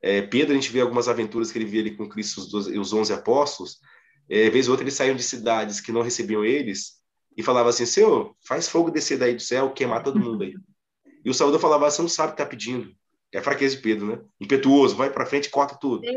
É, 0.00 0.22
Pedro, 0.22 0.52
a 0.52 0.54
gente 0.54 0.70
vê 0.70 0.80
algumas 0.80 1.08
aventuras 1.08 1.50
que 1.50 1.58
ele 1.58 1.66
via 1.66 1.80
ali 1.80 1.96
com 1.96 2.08
Cristo 2.08 2.40
e 2.70 2.78
os 2.78 2.92
onze 2.92 3.12
apóstolos. 3.12 3.80
É, 4.28 4.48
vez 4.50 4.68
ou 4.68 4.72
outra 4.72 4.84
eles 4.84 4.94
saíam 4.94 5.16
de 5.16 5.22
cidades 5.22 5.80
que 5.80 5.92
não 5.92 6.02
recebiam 6.02 6.44
eles 6.44 6.94
e 7.36 7.42
falava 7.42 7.68
assim: 7.68 7.86
Senhor, 7.86 8.34
faz 8.46 8.68
fogo 8.68 8.90
descer 8.90 9.18
daí 9.18 9.34
do 9.34 9.42
céu, 9.42 9.72
queimar 9.72 10.02
todo 10.02 10.18
mundo 10.18 10.44
aí. 10.44 10.54
E 11.24 11.30
o 11.30 11.34
Salvador 11.34 11.60
falava: 11.60 11.90
Você 11.90 12.02
não 12.02 12.08
sabe 12.08 12.32
o 12.32 12.36
que 12.36 12.42
está 12.42 12.48
pedindo. 12.48 12.92
É 13.32 13.38
a 13.38 13.42
fraqueza 13.42 13.74
de 13.74 13.82
Pedro, 13.82 14.06
né? 14.06 14.20
Impetuoso, 14.40 14.94
vai 14.94 15.10
para 15.10 15.26
frente, 15.26 15.50
corta 15.50 15.76
tudo. 15.80 16.04
É, 16.06 16.10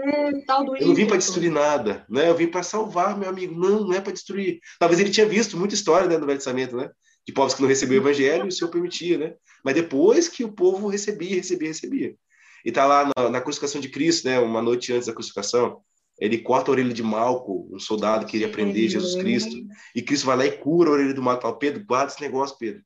eu 0.79 0.87
não 0.87 0.93
vim 0.93 1.07
para 1.07 1.17
destruir 1.17 1.49
nada, 1.49 2.05
né? 2.07 2.29
Eu 2.29 2.35
vim 2.35 2.45
para 2.45 2.61
salvar, 2.61 3.17
meu 3.17 3.27
amigo. 3.27 3.59
Não, 3.59 3.85
não 3.85 3.93
é 3.93 3.99
para 3.99 4.13
destruir. 4.13 4.59
Talvez 4.77 5.01
ele 5.01 5.09
tinha 5.09 5.25
visto 5.25 5.57
muita 5.57 5.73
história 5.73 6.07
né, 6.07 6.19
do 6.19 6.27
Velho 6.27 6.37
Testamento, 6.37 6.75
né? 6.75 6.91
de 7.27 7.33
povos 7.33 7.53
que 7.53 7.61
não 7.61 7.67
recebiam 7.67 8.01
o 8.01 8.03
evangelho, 8.03 8.45
e 8.45 8.47
o 8.47 8.51
Senhor 8.51 8.71
permitia, 8.71 9.17
né? 9.17 9.33
Mas 9.63 9.75
depois 9.75 10.29
que 10.29 10.45
o 10.45 10.51
povo 10.51 10.87
recebia, 10.87 11.35
recebia, 11.35 11.67
recebia. 11.67 12.15
E 12.63 12.71
tá 12.71 12.85
lá 12.85 13.11
na, 13.17 13.29
na 13.29 13.41
crucificação 13.41 13.81
de 13.81 13.89
Cristo, 13.89 14.25
né? 14.25 14.39
Uma 14.39 14.61
noite 14.61 14.93
antes 14.93 15.07
da 15.07 15.13
crucificação, 15.13 15.81
ele 16.19 16.39
corta 16.39 16.71
a 16.71 16.73
orelha 16.73 16.93
de 16.93 17.03
Malco, 17.03 17.69
um 17.71 17.79
soldado 17.79 18.25
que 18.25 18.37
iria 18.37 18.49
prender 18.49 18.89
Jesus 18.89 19.15
Cristo, 19.15 19.55
e 19.95 20.01
Cristo 20.01 20.25
vai 20.25 20.37
lá 20.37 20.45
e 20.45 20.57
cura 20.57 20.89
a 20.89 20.93
orelha 20.93 21.13
do 21.13 21.21
Malco. 21.21 21.43
Fala, 21.43 21.59
Pedro, 21.59 21.85
guarda 21.85 22.11
esse 22.11 22.21
negócio, 22.21 22.57
Pedro. 22.57 22.83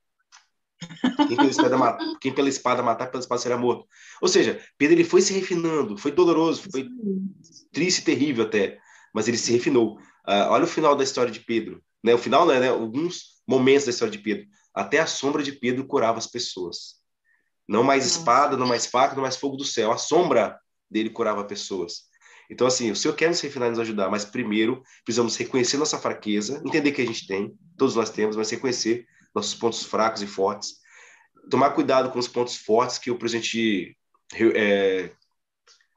Quem 1.27 1.37
pela, 1.37 1.49
espada 1.49 1.77
matar, 1.77 2.05
quem 2.19 2.33
pela 2.33 2.49
espada 2.49 2.83
matar, 2.83 3.07
pela 3.07 3.21
espada 3.21 3.41
será 3.41 3.57
morto. 3.57 3.85
Ou 4.21 4.27
seja, 4.27 4.59
Pedro 4.77 4.95
ele 4.95 5.03
foi 5.03 5.21
se 5.21 5.33
refinando, 5.33 5.97
foi 5.97 6.11
doloroso, 6.11 6.63
foi 6.71 6.87
triste 7.71 7.99
e 7.99 8.03
terrível 8.03 8.45
até, 8.45 8.79
mas 9.13 9.27
ele 9.27 9.37
se 9.37 9.51
refinou. 9.51 9.97
Uh, 10.27 10.49
olha 10.49 10.63
o 10.63 10.67
final 10.67 10.95
da 10.95 11.03
história 11.03 11.31
de 11.31 11.39
Pedro. 11.39 11.81
Né? 12.03 12.13
O 12.13 12.17
final, 12.17 12.45
né, 12.45 12.59
né? 12.59 12.69
Alguns 12.69 13.41
momentos 13.47 13.85
da 13.85 13.91
história 13.91 14.11
de 14.11 14.17
Pedro. 14.17 14.47
Até 14.73 14.99
a 14.99 15.05
sombra 15.05 15.43
de 15.43 15.51
Pedro 15.51 15.85
curava 15.85 16.17
as 16.17 16.27
pessoas. 16.27 17.01
Não 17.67 17.83
mais 17.83 18.05
espada, 18.05 18.57
não 18.57 18.67
mais 18.67 18.85
faca, 18.85 19.15
não 19.15 19.21
mais 19.21 19.37
fogo 19.37 19.55
do 19.55 19.63
céu. 19.63 19.91
A 19.91 19.97
sombra 19.97 20.59
dele 20.89 21.09
curava 21.09 21.43
pessoas. 21.43 22.10
Então, 22.51 22.67
assim, 22.67 22.91
o 22.91 22.95
Senhor 22.97 23.13
quer 23.15 23.29
nos 23.29 23.39
refinar 23.39 23.67
e 23.67 23.71
nos 23.71 23.79
ajudar, 23.79 24.09
mas 24.09 24.25
primeiro 24.25 24.83
precisamos 25.05 25.37
reconhecer 25.37 25.77
nossa 25.77 25.97
fraqueza, 25.97 26.61
entender 26.65 26.91
que 26.91 27.01
a 27.01 27.05
gente 27.05 27.25
tem, 27.25 27.57
todos 27.77 27.95
nós 27.95 28.09
temos, 28.09 28.35
mas 28.35 28.49
reconhecer 28.49 29.07
nossos 29.33 29.55
pontos 29.55 29.83
fracos 29.85 30.21
e 30.21 30.27
fortes. 30.27 30.75
Tomar 31.49 31.69
cuidado 31.69 32.11
com 32.11 32.19
os 32.19 32.27
pontos 32.27 32.57
fortes 32.57 32.97
que 32.97 33.09
o 33.09 33.17
presidente 33.17 33.97
é, 34.33 35.11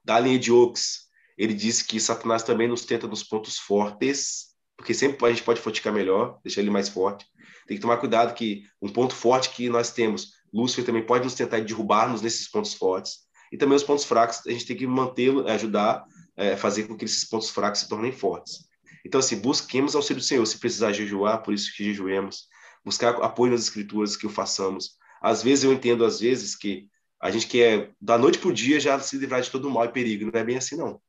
da 0.04 0.20
linha 0.20 0.38
de 0.38 0.52
Oaks, 0.52 1.08
ele 1.36 1.54
disse 1.54 1.84
que 1.84 1.98
Satanás 1.98 2.44
também 2.44 2.68
nos 2.68 2.84
tenta 2.84 3.08
nos 3.08 3.24
pontos 3.24 3.58
fortes, 3.58 4.54
porque 4.76 4.94
sempre 4.94 5.26
a 5.26 5.30
gente 5.30 5.42
pode 5.42 5.60
fortificar 5.60 5.92
melhor, 5.92 6.38
deixar 6.44 6.60
ele 6.60 6.70
mais 6.70 6.88
forte. 6.88 7.26
Tem 7.66 7.76
que 7.76 7.80
tomar 7.80 7.96
cuidado 7.96 8.32
que 8.32 8.62
um 8.80 8.88
ponto 8.88 9.12
forte 9.12 9.50
que 9.50 9.68
nós 9.68 9.90
temos, 9.90 10.34
Lúcifer 10.52 10.84
também 10.84 11.04
pode 11.04 11.24
nos 11.24 11.34
tentar 11.34 11.58
derrubar-nos 11.58 12.22
nesses 12.22 12.48
pontos 12.48 12.74
fortes. 12.74 13.24
E 13.50 13.56
também 13.56 13.74
os 13.74 13.82
pontos 13.82 14.04
fracos, 14.04 14.40
a 14.46 14.50
gente 14.50 14.66
tem 14.66 14.76
que 14.76 14.86
mantê-lo, 14.86 15.48
ajudar 15.48 16.04
é, 16.36 16.56
fazer 16.56 16.84
com 16.84 16.96
que 16.96 17.04
esses 17.04 17.24
pontos 17.24 17.50
fracos 17.50 17.80
se 17.80 17.88
tornem 17.88 18.12
fortes. 18.12 18.66
Então, 19.04 19.18
assim, 19.20 19.36
busquemos 19.36 19.94
auxílio 19.94 20.20
do 20.20 20.26
Senhor. 20.26 20.44
Se 20.46 20.58
precisar 20.58 20.92
jejuar, 20.92 21.42
por 21.42 21.52
isso 21.52 21.74
que 21.76 21.84
jejuemos. 21.84 22.48
Buscar 22.84 23.10
apoio 23.22 23.52
nas 23.52 23.62
escrituras 23.62 24.16
que 24.16 24.26
o 24.26 24.30
façamos. 24.30 24.96
Às 25.20 25.42
vezes 25.42 25.64
eu 25.64 25.72
entendo, 25.72 26.04
às 26.04 26.20
vezes, 26.20 26.56
que 26.56 26.88
a 27.20 27.30
gente 27.30 27.46
quer, 27.46 27.92
da 28.00 28.18
noite 28.18 28.38
para 28.38 28.48
o 28.48 28.52
dia, 28.52 28.80
já 28.80 28.98
se 29.00 29.16
livrar 29.16 29.40
de 29.40 29.50
todo 29.50 29.70
mal 29.70 29.84
e 29.84 29.92
perigo. 29.92 30.30
Não 30.30 30.40
é 30.40 30.44
bem 30.44 30.56
assim, 30.56 30.76
não. 30.76 31.00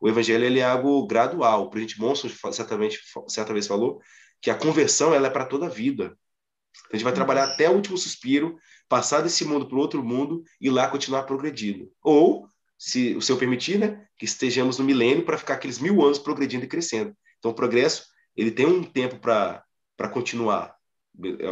O 0.00 0.08
evangelho 0.08 0.44
ele 0.44 0.58
é 0.58 0.64
algo 0.64 1.06
gradual. 1.06 1.64
O 1.64 1.70
presidente 1.70 2.00
Monson 2.00 2.28
certamente, 2.52 3.00
certa 3.28 3.52
vez 3.52 3.66
falou 3.66 4.00
que 4.40 4.50
a 4.50 4.54
conversão 4.54 5.14
ela 5.14 5.28
é 5.28 5.30
para 5.30 5.46
toda 5.46 5.66
a 5.66 5.70
vida. 5.70 6.18
A 6.92 6.96
gente 6.96 7.04
vai 7.04 7.12
trabalhar 7.12 7.44
até 7.44 7.70
o 7.70 7.74
último 7.74 7.96
suspiro, 7.96 8.58
passar 8.88 9.20
desse 9.20 9.44
mundo 9.44 9.66
para 9.66 9.76
o 9.76 9.80
outro 9.80 10.02
mundo 10.02 10.42
e 10.60 10.68
lá 10.68 10.88
continuar 10.88 11.22
progredindo. 11.22 11.90
Ou 12.02 12.48
se 12.84 13.14
o 13.14 13.22
Senhor 13.22 13.38
permitir, 13.38 13.78
né, 13.78 14.04
que 14.18 14.24
estejamos 14.24 14.76
no 14.76 14.84
milênio 14.84 15.24
para 15.24 15.38
ficar 15.38 15.54
aqueles 15.54 15.78
mil 15.78 16.02
anos 16.02 16.18
progredindo 16.18 16.64
e 16.64 16.68
crescendo. 16.68 17.16
Então, 17.38 17.52
o 17.52 17.54
progresso, 17.54 18.06
ele 18.36 18.50
tem 18.50 18.66
um 18.66 18.82
tempo 18.82 19.20
para 19.20 19.64
continuar, 20.10 20.74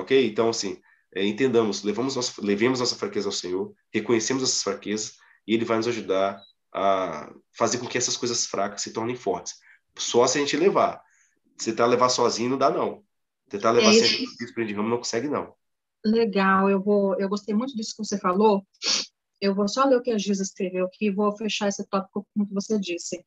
ok? 0.01 0.27
Então, 0.27 0.49
assim, 0.49 0.81
é, 1.15 1.25
entendamos, 1.25 1.85
levamos 1.85 2.17
nossa, 2.17 2.45
levemos 2.45 2.81
nossa 2.81 2.97
fraqueza 2.97 3.29
ao 3.29 3.33
Senhor, 3.33 3.73
reconhecemos 3.95 4.43
essas 4.43 4.61
fraquezas 4.61 5.19
e 5.47 5.55
Ele 5.55 5.65
vai 5.65 5.77
nos 5.77 5.87
ajudar 5.87 6.43
a 6.75 7.33
fazer 7.57 7.79
com 7.79 7.87
que 7.87 7.97
essas 7.97 8.17
coisas 8.17 8.47
fracas 8.47 8.83
se 8.83 8.93
tornem 8.93 9.15
fortes. 9.15 9.55
Só 9.97 10.27
se 10.27 10.37
a 10.37 10.41
gente 10.41 10.57
levar. 10.57 11.01
Se 11.57 11.71
tentar 11.71 11.87
levar 11.87 12.09
sozinho, 12.09 12.51
não 12.51 12.59
dá, 12.59 12.71
não. 12.71 13.05
Tentar 13.49 13.71
levar 13.71 13.91
é 13.91 14.03
sempre 14.03 14.65
o 14.65 14.67
de 14.67 14.75
ramo 14.75 14.89
não 14.89 14.97
consegue, 14.97 15.29
não. 15.29 15.55
Legal, 16.05 16.69
eu 16.69 16.83
vou, 16.83 17.17
eu 17.21 17.29
gostei 17.29 17.55
muito 17.55 17.77
disso 17.77 17.95
que 17.97 18.05
você 18.05 18.19
falou, 18.19 18.67
eu 19.41 19.55
vou 19.55 19.69
só 19.69 19.85
ler 19.85 19.97
o 19.97 20.03
que 20.03 20.11
a 20.11 20.19
Giza 20.19 20.43
escreveu 20.43 20.87
aqui 20.87 21.07
e 21.07 21.11
vou 21.11 21.35
fechar 21.37 21.69
esse 21.69 21.85
tópico 21.87 22.27
com 22.35 22.43
o 22.43 22.47
que 22.47 22.55
você 22.55 22.79
disse. 22.79 23.25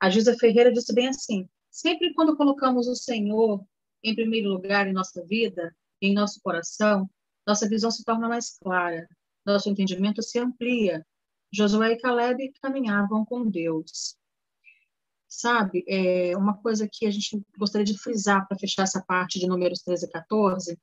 A 0.00 0.10
Giza 0.10 0.36
Ferreira 0.36 0.72
disse 0.72 0.92
bem 0.92 1.08
assim: 1.08 1.48
sempre 1.70 2.12
quando 2.14 2.36
colocamos 2.36 2.88
o 2.88 2.96
Senhor 2.96 3.64
em 4.02 4.14
primeiro 4.14 4.48
lugar 4.48 4.88
em 4.88 4.92
nossa 4.92 5.24
vida, 5.24 5.74
em 6.00 6.12
nosso 6.12 6.40
coração, 6.42 7.08
nossa 7.46 7.68
visão 7.68 7.90
se 7.90 8.04
torna 8.04 8.28
mais 8.28 8.58
clara, 8.58 9.08
nosso 9.46 9.68
entendimento 9.68 10.22
se 10.22 10.38
amplia. 10.38 11.06
Josué 11.52 11.92
e 11.92 11.98
Caleb 11.98 12.52
caminhavam 12.62 13.24
com 13.24 13.48
Deus. 13.48 14.16
Sabe, 15.28 15.84
é 15.86 16.36
uma 16.36 16.56
coisa 16.58 16.88
que 16.90 17.06
a 17.06 17.10
gente 17.10 17.42
gostaria 17.56 17.84
de 17.84 17.98
frisar 17.98 18.46
para 18.48 18.58
fechar 18.58 18.82
essa 18.82 19.02
parte 19.02 19.38
de 19.38 19.46
números 19.46 19.80
13 19.82 20.06
e 20.06 20.10
14 20.10 20.78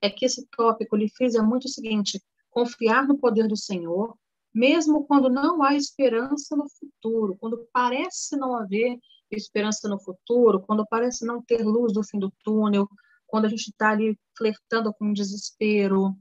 é 0.00 0.10
que 0.10 0.26
esse 0.26 0.46
tópico 0.48 0.96
lhe 0.96 1.08
frisa 1.08 1.42
muito 1.42 1.64
o 1.64 1.68
seguinte: 1.68 2.22
confiar 2.50 3.06
no 3.06 3.18
poder 3.18 3.48
do 3.48 3.56
Senhor 3.56 4.16
mesmo 4.54 5.04
quando 5.04 5.28
não 5.28 5.62
há 5.62 5.74
esperança 5.74 6.54
no 6.56 6.66
futuro, 6.68 7.36
quando 7.40 7.66
parece 7.72 8.36
não 8.36 8.54
haver 8.54 8.98
esperança 9.30 9.88
no 9.88 9.98
futuro, 10.00 10.60
quando 10.60 10.86
parece 10.86 11.26
não 11.26 11.42
ter 11.42 11.64
luz 11.64 11.92
do 11.92 12.04
fim 12.04 12.18
do 12.18 12.32
túnel, 12.44 12.88
quando 13.26 13.46
a 13.46 13.48
gente 13.48 13.68
está 13.68 13.90
ali 13.90 14.16
flertando 14.36 14.94
com 14.94 15.12
desespero. 15.12 16.14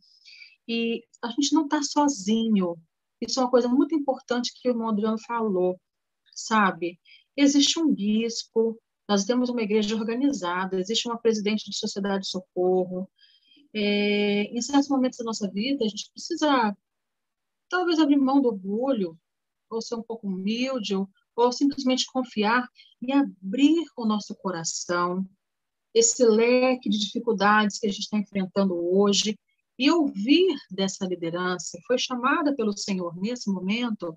E 0.67 1.03
a 1.21 1.29
gente 1.29 1.53
não 1.53 1.65
está 1.65 1.83
sozinho. 1.83 2.75
Isso 3.21 3.39
é 3.39 3.43
uma 3.43 3.51
coisa 3.51 3.69
muito 3.69 3.93
importante 3.93 4.51
que 4.55 4.67
o 4.67 4.71
irmão 4.71 4.89
Adriano 4.89 5.17
falou, 5.27 5.79
sabe? 6.33 6.99
Existe 7.37 7.79
um 7.79 7.93
bispo, 7.93 8.79
nós 9.07 9.25
temos 9.25 9.49
uma 9.49 9.61
igreja 9.61 9.95
organizada, 9.95 10.79
existe 10.79 11.07
uma 11.07 11.19
presidente 11.19 11.69
de 11.69 11.77
sociedade 11.77 12.23
de 12.23 12.29
socorro. 12.29 13.09
É, 13.75 14.43
em 14.43 14.61
certos 14.61 14.89
momentos 14.89 15.17
da 15.17 15.25
nossa 15.25 15.49
vida, 15.49 15.85
a 15.85 15.87
gente 15.87 16.09
precisa 16.11 16.75
talvez 17.73 17.97
abrir 17.97 18.17
mão 18.17 18.39
do 18.39 18.49
orgulho, 18.49 19.17
ou 19.67 19.81
ser 19.81 19.95
um 19.95 20.03
pouco 20.03 20.27
humilde, 20.27 20.95
ou, 20.95 21.09
ou 21.35 21.51
simplesmente 21.51 22.05
confiar 22.05 22.69
e 23.01 23.11
abrir 23.11 23.83
o 23.97 24.05
nosso 24.05 24.35
coração, 24.35 25.27
esse 25.91 26.23
leque 26.23 26.87
de 26.87 26.99
dificuldades 26.99 27.79
que 27.79 27.87
a 27.87 27.89
gente 27.89 28.03
está 28.03 28.17
enfrentando 28.17 28.75
hoje, 28.75 29.35
e 29.77 29.89
ouvir 29.89 30.55
dessa 30.69 31.03
liderança, 31.07 31.79
foi 31.87 31.97
chamada 31.97 32.55
pelo 32.55 32.77
Senhor 32.77 33.17
nesse 33.17 33.49
momento, 33.51 34.15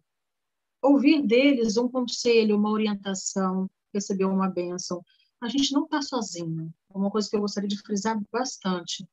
ouvir 0.83 1.27
deles 1.27 1.79
um 1.79 1.89
conselho, 1.89 2.59
uma 2.59 2.71
orientação, 2.71 3.71
receber 3.93 4.27
uma 4.27 4.51
bênção. 4.51 5.03
A 5.41 5.49
gente 5.49 5.73
não 5.73 5.85
está 5.85 6.03
sozinho. 6.03 6.71
É 6.95 6.99
uma 6.99 7.11
coisa 7.11 7.29
que 7.29 7.35
eu 7.35 7.41
gostaria 7.41 7.69
de 7.69 7.81
frisar 7.81 8.21
bastante. 8.31 9.09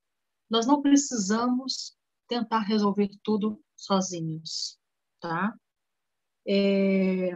Nós 0.50 0.66
não 0.68 0.82
precisamos 0.82 1.96
tentar 2.28 2.60
resolver 2.60 3.10
tudo 3.24 3.58
sozinhos, 3.76 4.80
tá? 5.20 5.54
É... 6.48 7.32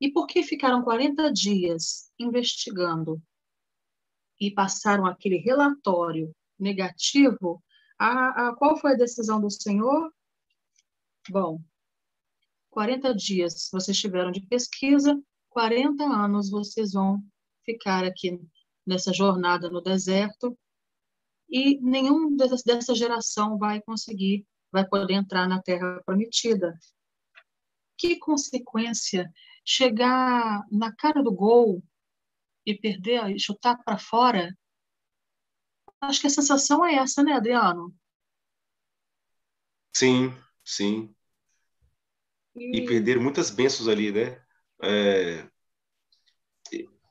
E 0.00 0.10
por 0.12 0.26
que 0.26 0.42
ficaram 0.42 0.82
40 0.82 1.30
dias 1.32 2.10
investigando 2.18 3.22
e 4.40 4.50
passaram 4.50 5.06
aquele 5.06 5.36
relatório 5.36 6.34
negativo? 6.58 7.62
A, 7.98 8.48
a, 8.48 8.56
qual 8.56 8.78
foi 8.78 8.92
a 8.92 8.96
decisão 8.96 9.40
do 9.40 9.50
Senhor? 9.50 10.10
Bom, 11.28 11.60
40 12.70 13.14
dias 13.14 13.68
vocês 13.70 13.98
tiveram 13.98 14.30
de 14.30 14.40
pesquisa, 14.40 15.20
40 15.50 16.02
anos 16.04 16.50
vocês 16.50 16.92
vão 16.92 17.22
ficar 17.64 18.04
aqui 18.04 18.40
nessa 18.86 19.12
jornada 19.12 19.68
no 19.68 19.82
deserto 19.82 20.58
e 21.48 21.80
nenhum 21.80 22.34
dessa 22.36 22.94
geração 22.94 23.58
vai 23.58 23.82
conseguir 23.82 24.46
vai 24.72 24.86
poder 24.86 25.14
entrar 25.14 25.48
na 25.48 25.60
terra 25.60 26.02
prometida. 26.04 26.78
Que 27.96 28.18
consequência 28.18 29.30
chegar 29.64 30.64
na 30.70 30.94
cara 30.94 31.22
do 31.22 31.32
gol 31.32 31.82
e 32.64 32.74
perder 32.74 33.38
chutar 33.38 33.76
para 33.84 33.98
fora? 33.98 34.56
Acho 36.00 36.20
que 36.20 36.26
a 36.26 36.30
sensação 36.30 36.84
é 36.84 36.94
essa, 36.94 37.22
né, 37.22 37.32
Adriano? 37.32 37.94
Sim, 39.94 40.34
sim. 40.64 41.14
E, 42.56 42.78
e 42.78 42.86
perder 42.86 43.20
muitas 43.20 43.50
bênçãos 43.50 43.88
ali, 43.88 44.10
né? 44.10 44.42
É... 44.82 45.46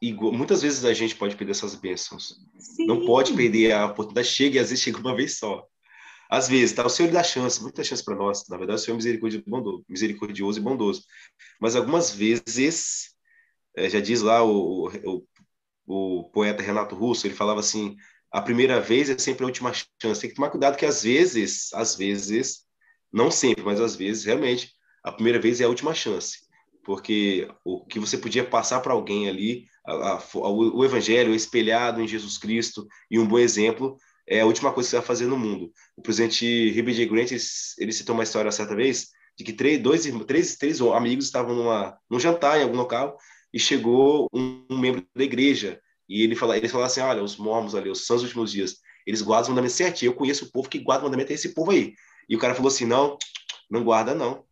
E, 0.01 0.13
muitas 0.13 0.61
vezes 0.61 0.85
a 0.85 0.93
gente 0.93 1.15
pode 1.15 1.35
perder 1.35 1.51
essas 1.51 1.75
bênçãos. 1.75 2.39
Sim. 2.57 2.85
Não 2.85 3.05
pode 3.05 3.33
perder 3.33 3.73
a 3.73 3.85
oportunidade, 3.85 4.27
chega 4.27 4.55
e 4.55 4.59
às 4.59 4.69
vezes 4.69 4.83
chega 4.83 4.97
uma 4.97 5.15
vez 5.15 5.37
só. 5.37 5.67
Às 6.29 6.47
vezes, 6.47 6.75
tá? 6.75 6.85
O 6.85 6.89
Senhor 6.89 7.11
dá 7.11 7.23
chance, 7.23 7.61
muita 7.61 7.83
chance 7.83 8.03
para 8.03 8.15
nós. 8.15 8.47
Na 8.47 8.55
verdade, 8.55 8.79
o 8.79 8.83
Senhor 8.83 8.95
é 8.95 9.81
misericordioso, 9.89 10.59
e 10.59 10.61
bondoso. 10.61 11.03
Mas 11.59 11.75
algumas 11.75 12.11
vezes, 12.11 13.15
é, 13.75 13.89
já 13.89 13.99
diz 13.99 14.21
lá 14.21 14.43
o, 14.43 14.87
o, 14.87 15.27
o, 15.87 16.29
poeta 16.31 16.61
Renato 16.61 16.95
Russo, 16.95 17.25
ele 17.25 17.33
falava 17.33 17.59
assim: 17.59 17.97
a 18.31 18.41
primeira 18.41 18.79
vez 18.79 19.09
é 19.09 19.17
sempre 19.17 19.43
a 19.43 19.47
última 19.47 19.73
chance. 19.73 20.21
Tem 20.21 20.29
que 20.29 20.35
tomar 20.35 20.51
cuidado 20.51 20.77
que 20.77 20.85
às 20.85 21.01
vezes, 21.01 21.73
às 21.73 21.95
vezes, 21.95 22.63
não 23.11 23.31
sempre, 23.31 23.63
mas 23.63 23.81
às 23.81 23.95
vezes, 23.95 24.23
realmente, 24.23 24.71
a 25.03 25.11
primeira 25.11 25.39
vez 25.39 25.59
é 25.59 25.63
a 25.63 25.69
última 25.69 25.95
chance. 25.95 26.47
Porque 26.83 27.47
o 27.65 27.85
que 27.85 27.99
você 27.99 28.17
podia 28.19 28.43
passar 28.43 28.81
para 28.81 28.93
alguém 28.93 29.27
ali, 29.27 29.65
a, 29.85 29.93
a, 29.93 30.23
o, 30.35 30.77
o 30.77 30.85
evangelho 30.85 31.33
espelhado 31.33 32.01
em 32.01 32.07
Jesus 32.07 32.37
Cristo 32.37 32.87
e 33.09 33.17
um 33.17 33.27
bom 33.27 33.39
exemplo, 33.39 33.97
é 34.29 34.41
a 34.41 34.45
última 34.45 34.71
coisa 34.71 34.87
que 34.87 34.91
você 34.91 34.97
vai 34.97 35.05
fazer 35.05 35.25
no 35.25 35.37
mundo. 35.37 35.71
O 35.97 36.01
presidente 36.01 36.71
Ruby 36.71 36.93
J. 36.93 37.07
Grant, 37.07 37.31
ele, 37.31 37.41
ele 37.79 37.91
citou 37.91 38.13
uma 38.13 38.23
história 38.23 38.51
certa 38.51 38.75
vez 38.75 39.07
de 39.35 39.43
que 39.43 39.53
três, 39.53 39.81
dois, 39.81 40.03
três, 40.27 40.55
três 40.55 40.81
amigos 40.81 41.25
estavam 41.25 41.55
numa, 41.55 41.97
num 42.09 42.19
jantar 42.19 42.59
em 42.59 42.63
algum 42.63 42.77
local 42.77 43.17
e 43.51 43.59
chegou 43.59 44.29
um, 44.33 44.65
um 44.69 44.77
membro 44.77 45.03
da 45.15 45.23
igreja 45.23 45.81
e 46.07 46.23
ele 46.23 46.35
fala, 46.35 46.57
eles 46.57 46.71
falaram 46.71 46.87
assim, 46.87 47.01
olha, 47.01 47.23
os 47.23 47.37
mormons 47.37 47.73
ali, 47.73 47.89
os 47.89 48.05
dos 48.07 48.23
últimos 48.23 48.51
dias, 48.51 48.77
eles 49.05 49.21
guardam 49.21 49.43
os 49.43 49.49
mandamentos 49.49 49.75
certinho. 49.75 50.09
Eu 50.09 50.15
conheço 50.15 50.45
o 50.45 50.51
povo 50.51 50.69
que 50.69 50.79
guarda 50.79 51.03
o 51.03 51.05
mandamento, 51.05 51.31
é 51.31 51.35
esse 51.35 51.53
povo 51.53 51.71
aí. 51.71 51.93
E 52.27 52.35
o 52.35 52.39
cara 52.39 52.53
falou 52.53 52.67
assim, 52.67 52.85
não, 52.85 53.17
não 53.69 53.83
guarda 53.83 54.13
não. 54.13 54.43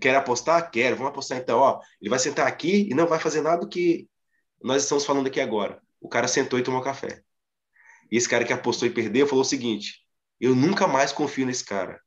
Quer 0.00 0.14
apostar? 0.14 0.70
Quero. 0.70 0.96
Vamos 0.96 1.10
apostar 1.10 1.38
então. 1.38 1.58
Ó, 1.58 1.80
ele 2.00 2.10
vai 2.10 2.18
sentar 2.18 2.46
aqui 2.46 2.88
e 2.90 2.94
não 2.94 3.06
vai 3.06 3.18
fazer 3.18 3.42
nada 3.42 3.60
do 3.60 3.68
que 3.68 4.08
nós 4.62 4.82
estamos 4.82 5.04
falando 5.04 5.26
aqui 5.26 5.40
agora. 5.40 5.80
O 6.00 6.08
cara 6.08 6.28
sentou 6.28 6.58
e 6.58 6.62
tomou 6.62 6.82
café. 6.82 7.22
E 8.12 8.18
esse 8.18 8.28
cara 8.28 8.44
que 8.44 8.52
apostou 8.52 8.86
e 8.86 8.92
perdeu 8.92 9.26
falou 9.26 9.40
o 9.40 9.48
seguinte: 9.48 10.02
eu 10.38 10.54
nunca 10.54 10.86
mais 10.86 11.10
confio 11.12 11.46
nesse 11.46 11.64
cara. 11.64 11.98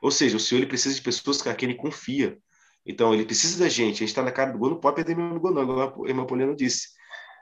Ou 0.00 0.12
seja, 0.12 0.36
o 0.36 0.40
Senhor 0.40 0.60
ele 0.60 0.68
precisa 0.68 0.94
de 0.94 1.02
pessoas 1.02 1.42
com 1.42 1.52
quem 1.54 1.70
ele 1.70 1.78
confia. 1.78 2.38
Então, 2.86 3.12
ele 3.12 3.26
precisa 3.26 3.58
da 3.58 3.68
gente. 3.68 3.96
A 3.96 3.98
gente 3.98 4.04
está 4.04 4.22
na 4.22 4.32
cara 4.32 4.52
do 4.52 4.58
gol, 4.58 4.70
não 4.70 4.80
pode 4.80 4.96
perder 4.96 5.16
meu 5.16 5.38
gol, 5.38 5.52
não, 5.52 5.90
como 5.90 6.06
a 6.06 6.08
irmã 6.08 6.24
Poliana 6.24 6.54
disse. 6.54 6.88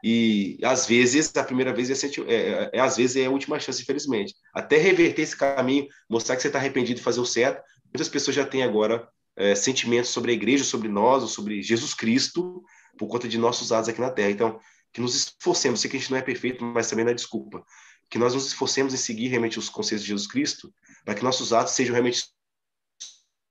E, 0.03 0.59
às 0.65 0.87
vezes, 0.87 1.33
a 1.37 1.45
primeira 1.45 1.73
vez 1.73 1.91
é, 1.91 2.07
é, 2.27 2.71
é, 2.73 2.81
às 2.81 2.97
vezes 2.97 3.17
é 3.17 3.27
a 3.27 3.31
última 3.31 3.61
chance, 3.61 3.83
infelizmente. 3.83 4.35
Até 4.55 4.79
reverter 4.79 5.23
esse 5.23 5.37
caminho, 5.37 5.87
mostrar 6.09 6.35
que 6.35 6.43
você 6.43 6.49
está 6.49 6.59
arrependido 6.59 6.99
de 6.99 7.05
fazer 7.05 7.21
o 7.21 7.27
certo. 7.27 7.63
Muitas 7.85 8.09
pessoas 8.09 8.35
já 8.35 8.45
têm 8.45 8.63
agora 8.63 9.09
é, 9.37 9.55
sentimentos 9.55 10.11
sobre 10.11 10.33
a 10.33 10.35
igreja, 10.35 10.65
sobre 10.65 10.89
nós, 10.89 11.31
sobre 11.31 11.63
Jesus 11.63 11.95
Cristo, 11.95 12.63
por 12.97 13.07
conta 13.07 13.29
de 13.29 13.39
nossos 13.39 13.71
atos 13.71 13.89
aqui 13.89 14.01
na 14.01 14.11
Terra. 14.11 14.31
Então, 14.31 14.61
que 14.93 15.01
nos 15.01 15.15
esforcemos, 15.15 15.81
sei 15.81 15.91
que 15.91 15.97
a 15.97 16.01
gente 16.01 16.11
não 16.11 16.19
é 16.19 16.23
perfeito, 16.23 16.65
mas 16.65 16.89
também 16.89 17.05
não 17.05 17.13
é 17.13 17.15
desculpa, 17.15 17.65
que 18.11 18.19
nós 18.19 18.35
nos 18.35 18.47
esforcemos 18.47 18.95
em 18.95 18.97
seguir 18.97 19.29
realmente 19.29 19.59
os 19.59 19.69
conselhos 19.69 20.03
de 20.03 20.09
Jesus 20.09 20.27
Cristo, 20.27 20.73
para 21.05 21.15
que 21.15 21.23
nossos 21.23 21.53
atos 21.53 21.75
sejam 21.75 21.93
realmente 21.93 22.25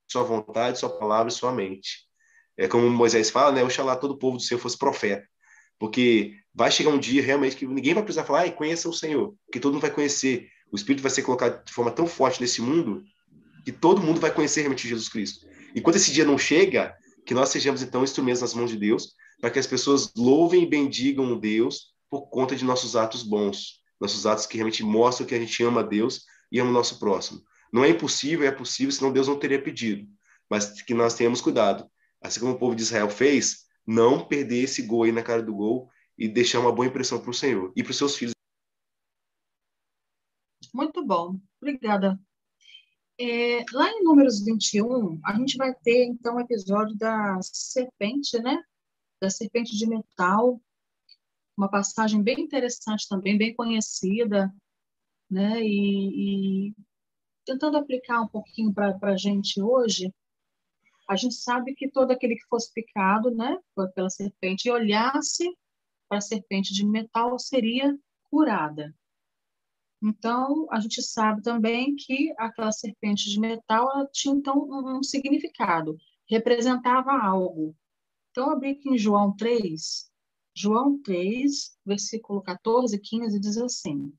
sua 0.10 0.24
vontade, 0.24 0.80
sua 0.80 0.98
palavra 0.98 1.32
e 1.32 1.36
sua 1.36 1.52
mente. 1.52 2.08
É 2.58 2.68
como 2.68 2.90
Moisés 2.90 3.30
fala, 3.30 3.52
né? 3.52 3.64
Oxalá 3.64 3.96
todo 3.96 4.12
o 4.12 4.18
povo 4.18 4.38
do 4.38 4.44
Senhor 4.44 4.60
fosse 4.60 4.78
profeta. 4.78 5.28
Porque 5.78 6.34
vai 6.54 6.72
chegar 6.72 6.90
um 6.90 6.98
dia 6.98 7.22
realmente 7.22 7.56
que 7.56 7.68
ninguém 7.68 7.94
vai 7.94 8.02
precisar 8.02 8.24
falar, 8.24 8.46
ah, 8.46 8.52
conheça 8.52 8.90
o 8.90 8.94
Senhor, 8.94 9.36
que 9.52 9.60
todo 9.60 9.74
mundo 9.74 9.82
vai 9.82 9.92
conhecer. 9.92 10.50
O 10.72 10.76
Espírito 10.76 11.04
vai 11.04 11.12
ser 11.12 11.22
colocado 11.22 11.64
de 11.64 11.72
forma 11.72 11.92
tão 11.92 12.08
forte 12.08 12.42
nesse 12.42 12.62
mundo 12.62 13.04
que 13.64 13.72
todo 13.72 14.02
mundo 14.02 14.20
vai 14.20 14.34
conhecer 14.34 14.62
realmente 14.62 14.88
Jesus 14.88 15.08
Cristo. 15.08 15.46
E 15.76 15.82
quando 15.82 15.98
esse 15.98 16.12
dia 16.12 16.26
não 16.26 16.38
chega, 16.38 16.96
que 17.26 17.34
nós 17.34 17.50
sejamos 17.50 17.84
então 17.84 18.04
instrumentos 18.04 18.42
nas 18.42 18.54
mãos 18.54 18.72
de 18.72 18.78
Deus, 18.78 19.14
para 19.40 19.50
que 19.50 19.60
as 19.60 19.68
pessoas 19.68 20.14
louvem 20.16 20.64
e 20.64 20.70
bendigam 20.70 21.38
Deus 21.38 21.94
por 22.10 22.30
conta 22.30 22.56
de 22.56 22.66
nossos 22.66 22.96
atos 22.96 23.24
bons, 23.24 23.82
nossos 24.00 24.26
atos 24.26 24.46
que 24.46 24.58
realmente 24.58 24.84
mostram 24.84 25.28
que 25.28 25.36
a 25.36 25.40
gente 25.40 25.62
ama 25.64 25.84
Deus 25.84 26.26
e 26.52 26.60
ama 26.60 26.70
o 26.70 26.74
nosso 26.74 27.00
próximo. 27.00 27.42
Não 27.72 27.84
é 27.84 27.90
impossível, 27.90 28.48
é 28.48 28.52
possível, 28.52 28.92
senão 28.92 29.12
Deus 29.12 29.28
não 29.28 29.38
teria 29.38 29.62
pedido. 29.62 30.08
Mas 30.50 30.82
que 30.82 30.94
nós 30.94 31.14
tenhamos 31.14 31.42
cuidado. 31.42 31.90
Assim 32.22 32.40
como 32.40 32.54
o 32.54 32.58
povo 32.58 32.76
de 32.76 32.82
Israel 32.82 33.10
fez, 33.10 33.66
não 33.86 34.26
perder 34.26 34.64
esse 34.64 34.82
gol 34.82 35.04
aí 35.04 35.12
na 35.12 35.22
cara 35.22 35.42
do 35.42 35.54
gol 35.54 35.90
e 36.18 36.28
deixar 36.28 36.60
uma 36.60 36.72
boa 36.72 36.88
impressão 36.88 37.20
para 37.20 37.30
o 37.30 37.34
Senhor 37.34 37.72
e 37.76 37.84
para 37.84 37.92
os 37.92 37.98
seus 37.98 38.16
filhos. 38.16 38.34
Muito 40.74 41.06
bom. 41.06 41.40
Obrigada. 41.62 42.20
É, 43.20 43.66
lá 43.74 43.90
em 43.90 44.04
Números 44.04 44.44
21, 44.46 45.20
a 45.26 45.34
gente 45.34 45.58
vai 45.58 45.74
ter, 45.74 46.06
então, 46.06 46.36
o 46.36 46.40
episódio 46.40 46.96
da 46.96 47.40
serpente, 47.42 48.40
né? 48.40 48.62
Da 49.20 49.30
serpente 49.30 49.76
de 49.78 49.88
metal. 49.88 50.62
Uma 51.58 51.70
passagem 51.70 52.22
bem 52.22 52.40
interessante 52.40 53.08
também, 53.10 53.38
bem 53.38 53.56
conhecida, 53.56 54.54
né? 55.30 55.60
E, 55.62 56.70
e 56.70 56.76
tentando 57.46 57.78
aplicar 57.78 58.22
um 58.22 58.28
pouquinho 58.28 58.74
para 58.74 58.98
a 59.02 59.18
gente 59.18 59.62
hoje, 59.62 60.14
a 61.08 61.16
gente 61.16 61.36
sabe 61.36 61.74
que 61.74 61.90
todo 61.90 62.12
aquele 62.12 62.36
que 62.36 62.46
fosse 62.50 62.72
picado, 62.74 63.32
né, 63.32 63.58
pela 63.96 64.10
serpente 64.10 64.68
e 64.68 64.72
olhasse 64.72 65.48
para 66.10 66.18
a 66.18 66.22
serpente 66.22 66.74
de 66.74 66.86
metal 66.86 67.40
seria 67.40 67.98
curada. 68.30 68.94
Então, 70.04 70.68
a 70.70 70.80
gente 70.80 71.02
sabe 71.02 71.42
também 71.42 71.96
que 71.96 72.34
aquela 72.38 72.72
serpente 72.72 73.30
de 73.30 73.40
metal 73.40 73.90
tinha 74.12 74.36
então 74.36 74.58
um, 74.58 74.98
um 75.00 75.04
significado, 75.04 75.98
representava 76.30 77.12
algo. 77.14 77.76
Então, 78.38 78.52
abri 78.52 78.74
aqui 78.74 78.88
em 78.88 78.98
João 79.00 79.36
3, 79.36 80.12
João 80.56 81.02
3, 81.02 81.76
versículo 81.84 82.40
14 82.44 82.96
e 82.96 83.00
15 83.00 83.40
diz 83.40 83.58
assim: 83.58 84.14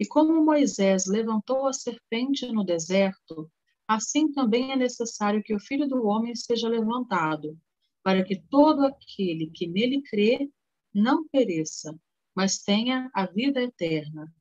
e 0.00 0.06
como 0.06 0.42
Moisés 0.42 1.04
levantou 1.04 1.66
a 1.66 1.74
serpente 1.74 2.50
no 2.50 2.64
deserto, 2.64 3.52
assim 3.86 4.32
também 4.32 4.72
é 4.72 4.76
necessário 4.76 5.42
que 5.42 5.54
o 5.54 5.60
Filho 5.60 5.86
do 5.86 6.06
Homem 6.06 6.34
seja 6.34 6.70
levantado, 6.70 7.54
para 8.02 8.24
que 8.24 8.40
todo 8.48 8.86
aquele 8.86 9.50
que 9.50 9.66
nele 9.66 10.00
crê 10.08 10.50
não 10.94 11.28
pereça, 11.28 11.94
mas 12.34 12.62
tenha 12.62 13.10
a 13.12 13.26
vida 13.26 13.62
eterna. 13.62 14.34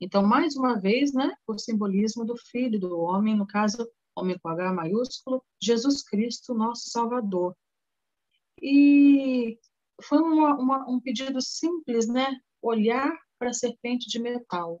Então, 0.00 0.22
mais 0.22 0.54
uma 0.54 0.78
vez, 0.78 1.12
né, 1.12 1.34
o 1.48 1.58
simbolismo 1.58 2.24
do 2.24 2.36
Filho 2.36 2.78
do 2.78 2.96
Homem, 3.00 3.36
no 3.36 3.44
caso, 3.44 3.90
homem 4.16 4.38
com 4.38 4.50
H 4.50 4.72
maiúsculo, 4.72 5.42
Jesus 5.60 6.04
Cristo, 6.04 6.54
nosso 6.54 6.90
Salvador. 6.90 7.56
E 8.60 9.58
foi 10.02 10.18
uma, 10.18 10.54
uma, 10.56 10.90
um 10.90 11.00
pedido 11.00 11.40
simples, 11.40 12.08
né? 12.08 12.40
Olhar 12.62 13.10
para 13.38 13.50
a 13.50 13.54
serpente 13.54 14.08
de 14.08 14.18
metal. 14.18 14.78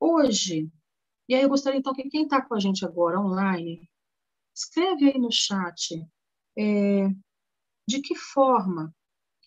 Hoje, 0.00 0.70
e 1.28 1.34
aí 1.34 1.42
eu 1.42 1.48
gostaria 1.48 1.78
então 1.78 1.92
que 1.92 2.08
quem 2.08 2.24
está 2.24 2.42
com 2.42 2.54
a 2.54 2.60
gente 2.60 2.84
agora 2.84 3.20
online, 3.20 3.88
escreve 4.54 5.12
aí 5.12 5.18
no 5.18 5.30
chat 5.30 5.94
é, 6.58 7.08
de 7.86 8.00
que 8.00 8.14
forma 8.14 8.94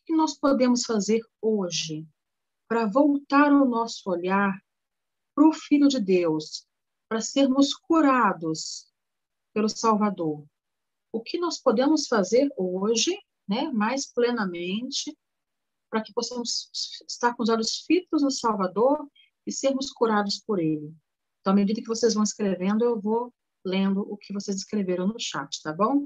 que 0.06 0.16
nós 0.16 0.38
podemos 0.38 0.84
fazer 0.84 1.22
hoje 1.42 2.08
para 2.68 2.86
voltar 2.86 3.52
o 3.52 3.66
nosso 3.66 4.10
olhar 4.10 4.60
para 5.36 5.48
o 5.48 5.54
Filho 5.54 5.88
de 5.88 6.00
Deus, 6.00 6.68
para 7.10 7.22
sermos 7.22 7.74
curados 7.74 8.92
pelo 9.54 9.68
Salvador. 9.68 10.46
O 11.16 11.22
que 11.22 11.38
nós 11.38 11.58
podemos 11.58 12.08
fazer 12.08 12.50
hoje, 12.58 13.18
né, 13.48 13.72
mais 13.72 14.06
plenamente, 14.12 15.18
para 15.90 16.04
que 16.04 16.12
possamos 16.12 16.70
estar 17.08 17.34
com 17.34 17.42
os 17.42 17.48
olhos 17.48 17.86
fitos 17.88 18.22
no 18.22 18.30
Salvador 18.30 19.10
e 19.48 19.52
sermos 19.52 19.94
curados 19.94 20.44
por 20.46 20.60
Ele. 20.60 20.94
Então, 21.40 21.54
à 21.54 21.56
medida 21.56 21.80
que 21.80 21.88
vocês 21.88 22.16
vão 22.16 22.24
escrevendo, 22.24 22.84
eu 22.84 23.00
vou 23.00 23.34
lendo 23.64 24.02
o 24.02 24.18
que 24.18 24.34
vocês 24.34 24.58
escreveram 24.58 25.08
no 25.08 25.18
chat, 25.18 25.62
tá 25.64 25.72
bom? 25.72 26.06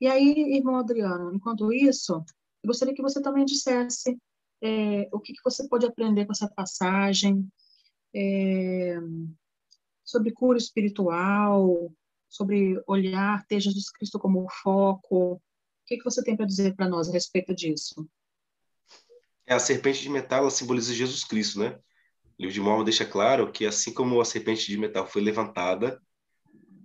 E 0.00 0.06
aí, 0.06 0.56
irmão 0.56 0.76
Adriano, 0.76 1.34
enquanto 1.34 1.70
isso, 1.70 2.14
eu 2.14 2.68
gostaria 2.68 2.94
que 2.94 3.02
você 3.02 3.20
também 3.20 3.44
dissesse 3.44 4.18
é, 4.62 5.10
o 5.12 5.20
que, 5.20 5.34
que 5.34 5.44
você 5.44 5.68
pode 5.68 5.84
aprender 5.84 6.24
com 6.24 6.32
essa 6.32 6.48
passagem, 6.48 7.46
é, 8.14 8.96
sobre 10.02 10.32
cura 10.32 10.56
espiritual, 10.56 11.92
sobre 12.28 12.80
olhar, 12.86 13.44
ter 13.46 13.60
Jesus 13.60 13.90
Cristo 13.90 14.18
como 14.18 14.48
foco. 14.62 15.34
O 15.34 15.40
que, 15.86 15.96
que 15.96 16.04
você 16.04 16.22
tem 16.22 16.36
para 16.36 16.46
dizer 16.46 16.74
para 16.74 16.88
nós 16.88 17.08
a 17.08 17.12
respeito 17.12 17.54
disso? 17.54 18.08
É, 19.46 19.54
a 19.54 19.58
serpente 19.58 20.02
de 20.02 20.08
metal 20.08 20.50
simboliza 20.50 20.94
Jesus 20.94 21.22
Cristo, 21.24 21.60
né? 21.60 21.78
O 22.38 22.42
livro 22.42 22.54
de 22.54 22.60
Mormon 22.60 22.84
deixa 22.84 23.04
claro 23.04 23.50
que 23.50 23.64
assim 23.64 23.92
como 23.92 24.20
a 24.20 24.24
serpente 24.24 24.66
de 24.66 24.76
metal 24.76 25.06
foi 25.06 25.22
levantada, 25.22 26.00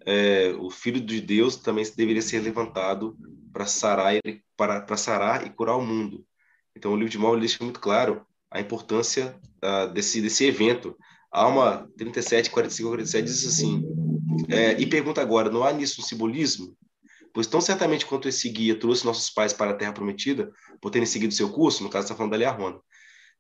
é, 0.06 0.54
o 0.60 0.70
Filho 0.70 1.02
de 1.02 1.20
Deus 1.20 1.56
também 1.56 1.86
deveria 1.96 2.22
ser 2.22 2.40
levantado 2.40 3.18
para 3.52 3.66
sarar, 3.66 4.14
para, 4.56 4.82
para 4.82 4.98
sarar 4.98 5.46
e 5.46 5.50
curar 5.50 5.76
o 5.76 5.86
mundo. 5.86 6.26
Então 6.76 6.92
o 6.94 6.96
livro 6.96 7.12
de 7.12 7.18
Mormon 7.18 7.40
deixa 7.40 7.64
muito 7.64 7.80
claro 7.80 8.26
a 8.50 8.60
importância 8.60 9.40
uh, 9.64 9.92
desse, 9.92 10.22
desse 10.22 10.46
evento. 10.46 10.98
Alma 11.32 11.90
37, 11.98 12.50
45, 12.50 12.90
47 12.90 13.26
diz 13.26 13.48
assim, 13.48 13.84
é, 14.50 14.80
e 14.80 14.86
pergunta 14.86 15.22
agora, 15.22 15.50
não 15.50 15.64
há 15.64 15.72
nisso 15.72 16.02
um 16.02 16.04
simbolismo? 16.04 16.76
Pois 17.34 17.48
tão 17.48 17.62
certamente 17.62 18.06
quanto 18.06 18.28
esse 18.28 18.50
guia 18.50 18.78
trouxe 18.78 19.06
nossos 19.06 19.30
pais 19.30 19.54
para 19.54 19.72
a 19.72 19.74
Terra 19.74 19.94
Prometida, 19.94 20.52
por 20.82 20.90
terem 20.92 21.06
seguido 21.06 21.34
seu 21.34 21.50
curso, 21.50 21.84
no 21.84 21.90
caso 21.90 22.06
está 22.06 22.16
falando 22.16 22.32
da 22.32 22.38
Learrona, 22.38 22.80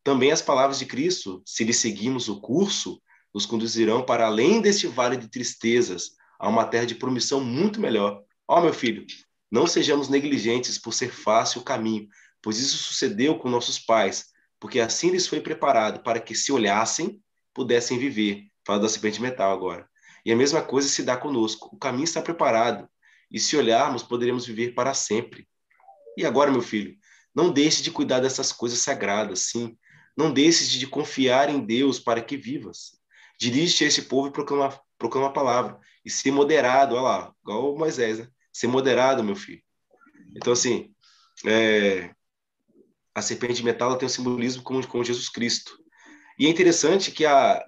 também 0.04 0.32
as 0.32 0.42
palavras 0.42 0.80
de 0.80 0.86
Cristo, 0.86 1.44
se 1.46 1.64
lhe 1.64 1.74
seguimos 1.74 2.28
o 2.28 2.40
curso, 2.40 3.02
nos 3.34 3.46
conduzirão 3.46 4.04
para 4.04 4.26
além 4.26 4.62
deste 4.62 4.88
vale 4.88 5.16
de 5.16 5.30
tristezas, 5.30 6.12
a 6.40 6.50
uma 6.50 6.66
terra 6.66 6.86
de 6.86 6.96
promissão 6.96 7.40
muito 7.40 7.80
melhor. 7.80 8.24
Ó, 8.48 8.58
oh, 8.58 8.62
meu 8.62 8.74
filho, 8.74 9.06
não 9.52 9.68
sejamos 9.68 10.10
negligentes 10.10 10.78
por 10.78 10.94
ser 10.94 11.12
fácil 11.12 11.62
o 11.62 11.64
caminho, 11.64 12.08
pois 12.42 12.58
isso 12.58 12.78
sucedeu 12.78 13.38
com 13.38 13.48
nossos 13.48 13.78
pais, 13.78 14.26
porque 14.60 14.80
assim 14.80 15.12
lhes 15.12 15.28
foi 15.28 15.40
preparado 15.40 16.02
para 16.02 16.20
que, 16.20 16.34
se 16.34 16.52
olhassem, 16.52 17.22
pudessem 17.54 18.00
viver. 18.00 18.48
Fala 18.66 18.80
da 18.80 18.90
serpente 18.90 19.22
metal 19.22 19.52
agora. 19.52 19.88
E 20.26 20.32
a 20.32 20.36
mesma 20.36 20.62
coisa 20.62 20.88
se 20.88 21.04
dá 21.04 21.18
conosco. 21.18 21.70
O 21.74 21.78
caminho 21.78 22.04
está 22.04 22.22
preparado, 22.22 22.88
e 23.32 23.40
se 23.40 23.56
olharmos, 23.56 24.04
poderemos 24.04 24.46
viver 24.46 24.74
para 24.74 24.94
sempre. 24.94 25.48
E 26.18 26.26
agora, 26.26 26.52
meu 26.52 26.62
filho, 26.62 26.98
não 27.34 27.52
deixe 27.52 27.82
de 27.82 27.90
cuidar 27.90 28.20
dessas 28.20 28.52
coisas 28.52 28.80
sagradas, 28.80 29.40
sim. 29.52 29.78
Não 30.18 30.32
deixes 30.32 30.70
de 30.70 30.86
confiar 30.86 31.50
em 31.50 31.66
Deus 31.66 32.00
para 32.00 32.22
que 32.22 32.36
vivas. 32.36 33.00
Dirige-te 33.40 33.86
a 33.86 33.88
esse 33.88 34.04
povo 34.04 34.28
e 34.28 34.32
proclama, 34.32 34.78
proclama 34.98 35.28
a 35.28 35.32
palavra. 35.32 35.80
E 36.04 36.10
ser 36.10 36.32
moderado, 36.32 36.96
olha 36.96 37.04
lá, 37.04 37.34
igual 37.42 37.78
Moisés, 37.78 38.20
né? 38.20 38.28
Ser 38.52 38.68
moderado, 38.68 39.24
meu 39.24 39.36
filho. 39.36 39.62
Então, 40.36 40.52
assim, 40.52 40.94
é, 41.46 42.14
a 43.16 43.22
serpente 43.22 43.54
de 43.54 43.64
metal 43.64 43.98
tem 43.98 44.06
um 44.06 44.10
simbolismo 44.10 44.62
com, 44.62 44.82
com 44.84 45.04
Jesus 45.04 45.30
Cristo. 45.30 45.80
E 46.38 46.46
é 46.48 46.50
interessante 46.50 47.12
que 47.12 47.26
a, 47.26 47.64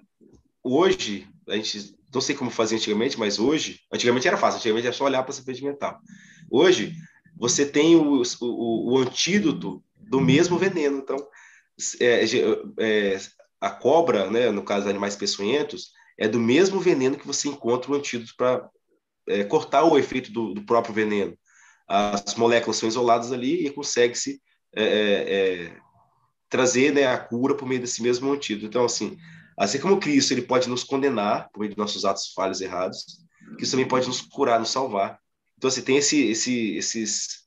hoje, 0.62 1.26
a 1.48 1.56
gente 1.56 1.96
não 2.14 2.20
sei 2.20 2.34
como 2.34 2.50
fazia 2.50 2.78
antigamente, 2.78 3.18
mas 3.18 3.38
hoje, 3.38 3.80
antigamente 3.92 4.26
era 4.28 4.36
fácil, 4.36 4.58
antigamente 4.58 4.86
era 4.86 4.96
só 4.96 5.04
olhar 5.04 5.22
para 5.22 5.30
a 5.30 5.34
serpente 5.34 5.64
mental. 5.64 5.98
Hoje, 6.50 6.94
você 7.36 7.66
tem 7.66 7.96
o, 7.96 8.22
o, 8.40 8.92
o 8.92 8.98
antídoto 8.98 9.82
do 9.96 10.20
mesmo 10.20 10.56
veneno. 10.56 10.98
Então, 10.98 11.16
é, 12.00 12.24
é, 12.78 13.20
a 13.60 13.70
cobra, 13.70 14.30
né, 14.30 14.50
no 14.50 14.62
caso 14.62 14.88
animais 14.88 15.16
peçonhentos, 15.16 15.92
é 16.18 16.28
do 16.28 16.38
mesmo 16.38 16.80
veneno 16.80 17.16
que 17.16 17.26
você 17.26 17.48
encontra 17.48 17.90
o 17.90 17.94
antídoto 17.94 18.34
para 18.36 18.68
é, 19.28 19.42
cortar 19.44 19.84
o 19.84 19.98
efeito 19.98 20.30
do, 20.30 20.54
do, 20.54 20.62
próprio 20.62 20.94
veneno. 20.94 21.36
As 21.88 22.34
moléculas 22.36 22.76
são 22.76 22.88
isoladas 22.88 23.32
ali 23.32 23.66
e 23.66 23.70
consegue-se 23.70 24.40
é, 24.74 24.84
é, 24.84 25.34
é, 25.64 25.76
trazer 26.48 26.92
né, 26.92 27.06
a 27.06 27.18
cura 27.18 27.54
por 27.54 27.66
meio 27.66 27.80
desse 27.80 28.02
mesmo 28.02 28.32
antídoto. 28.32 28.66
Então, 28.66 28.84
assim, 28.84 29.18
Assim 29.56 29.78
como 29.78 30.00
Cristo 30.00 30.32
ele 30.32 30.42
pode 30.42 30.68
nos 30.68 30.82
condenar 30.82 31.48
por 31.52 31.60
meio 31.60 31.72
de 31.72 31.78
nossos 31.78 32.04
atos 32.04 32.32
falhos 32.32 32.60
errados, 32.60 33.24
Cristo 33.56 33.72
também 33.72 33.88
pode 33.88 34.06
nos 34.06 34.20
curar, 34.20 34.58
nos 34.58 34.70
salvar. 34.70 35.18
Então, 35.56 35.68
assim, 35.68 35.82
tem 35.82 35.96
esse, 35.96 36.24
esse, 36.26 36.76
esses, 36.76 37.46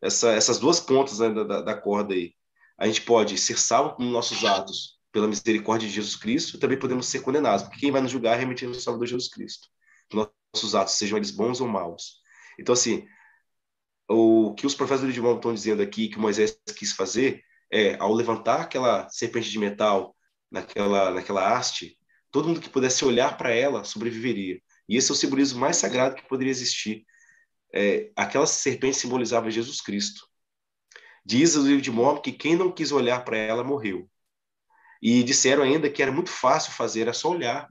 essa, 0.00 0.32
essas 0.32 0.58
duas 0.58 0.80
pontas 0.80 1.18
né, 1.18 1.30
da, 1.30 1.60
da 1.60 1.74
corda 1.74 2.14
aí. 2.14 2.32
A 2.78 2.86
gente 2.86 3.02
pode 3.02 3.36
ser 3.38 3.58
salvo 3.58 3.96
com 3.96 4.04
nossos 4.04 4.44
atos 4.44 4.98
pela 5.12 5.28
misericórdia 5.28 5.86
de 5.86 5.94
Jesus 5.94 6.16
Cristo, 6.16 6.56
e 6.56 6.58
também 6.58 6.78
podemos 6.78 7.06
ser 7.06 7.20
condenados, 7.20 7.62
porque 7.62 7.80
quem 7.80 7.90
vai 7.90 8.00
nos 8.00 8.10
julgar 8.10 8.32
é 8.32 8.36
realmente 8.36 8.64
o 8.64 8.74
Salvador 8.74 9.06
Jesus 9.06 9.28
Cristo. 9.28 9.68
Nossos 10.12 10.74
atos, 10.74 10.94
sejam 10.94 11.18
eles 11.18 11.30
bons 11.30 11.60
ou 11.60 11.68
maus. 11.68 12.22
Então, 12.58 12.72
assim, 12.72 13.06
o 14.08 14.54
que 14.54 14.66
os 14.66 14.74
professores 14.74 15.14
de 15.14 15.20
Mormon 15.20 15.36
estão 15.36 15.54
dizendo 15.54 15.82
aqui, 15.82 16.08
que 16.08 16.18
Moisés 16.18 16.58
quis 16.76 16.92
fazer, 16.92 17.44
é, 17.70 17.96
ao 17.98 18.12
levantar 18.12 18.62
aquela 18.62 19.08
serpente 19.10 19.50
de 19.50 19.58
metal 19.58 20.16
naquela, 20.52 21.10
naquela 21.10 21.56
haste, 21.56 21.98
todo 22.30 22.46
mundo 22.46 22.60
que 22.60 22.68
pudesse 22.68 23.04
olhar 23.04 23.36
para 23.38 23.50
ela 23.50 23.82
sobreviveria. 23.82 24.60
E 24.88 24.96
esse 24.96 25.10
é 25.10 25.14
o 25.14 25.16
simbolismo 25.16 25.58
mais 25.58 25.78
sagrado 25.78 26.14
que 26.14 26.28
poderia 26.28 26.50
existir. 26.50 27.04
É, 27.74 28.10
aquela 28.14 28.46
serpente 28.46 28.98
simbolizava 28.98 29.50
Jesus 29.50 29.80
Cristo. 29.80 30.26
Diz 31.24 31.56
o 31.56 31.62
livro 31.62 31.80
de 31.80 31.90
Mormon 31.90 32.20
que 32.20 32.32
quem 32.32 32.54
não 32.54 32.70
quis 32.70 32.92
olhar 32.92 33.24
para 33.24 33.36
ela 33.36 33.64
morreu. 33.64 34.08
E 35.00 35.22
disseram 35.22 35.62
ainda 35.62 35.88
que 35.88 36.02
era 36.02 36.12
muito 36.12 36.30
fácil 36.30 36.72
fazer, 36.72 37.02
era 37.02 37.12
só 37.12 37.30
olhar. 37.30 37.68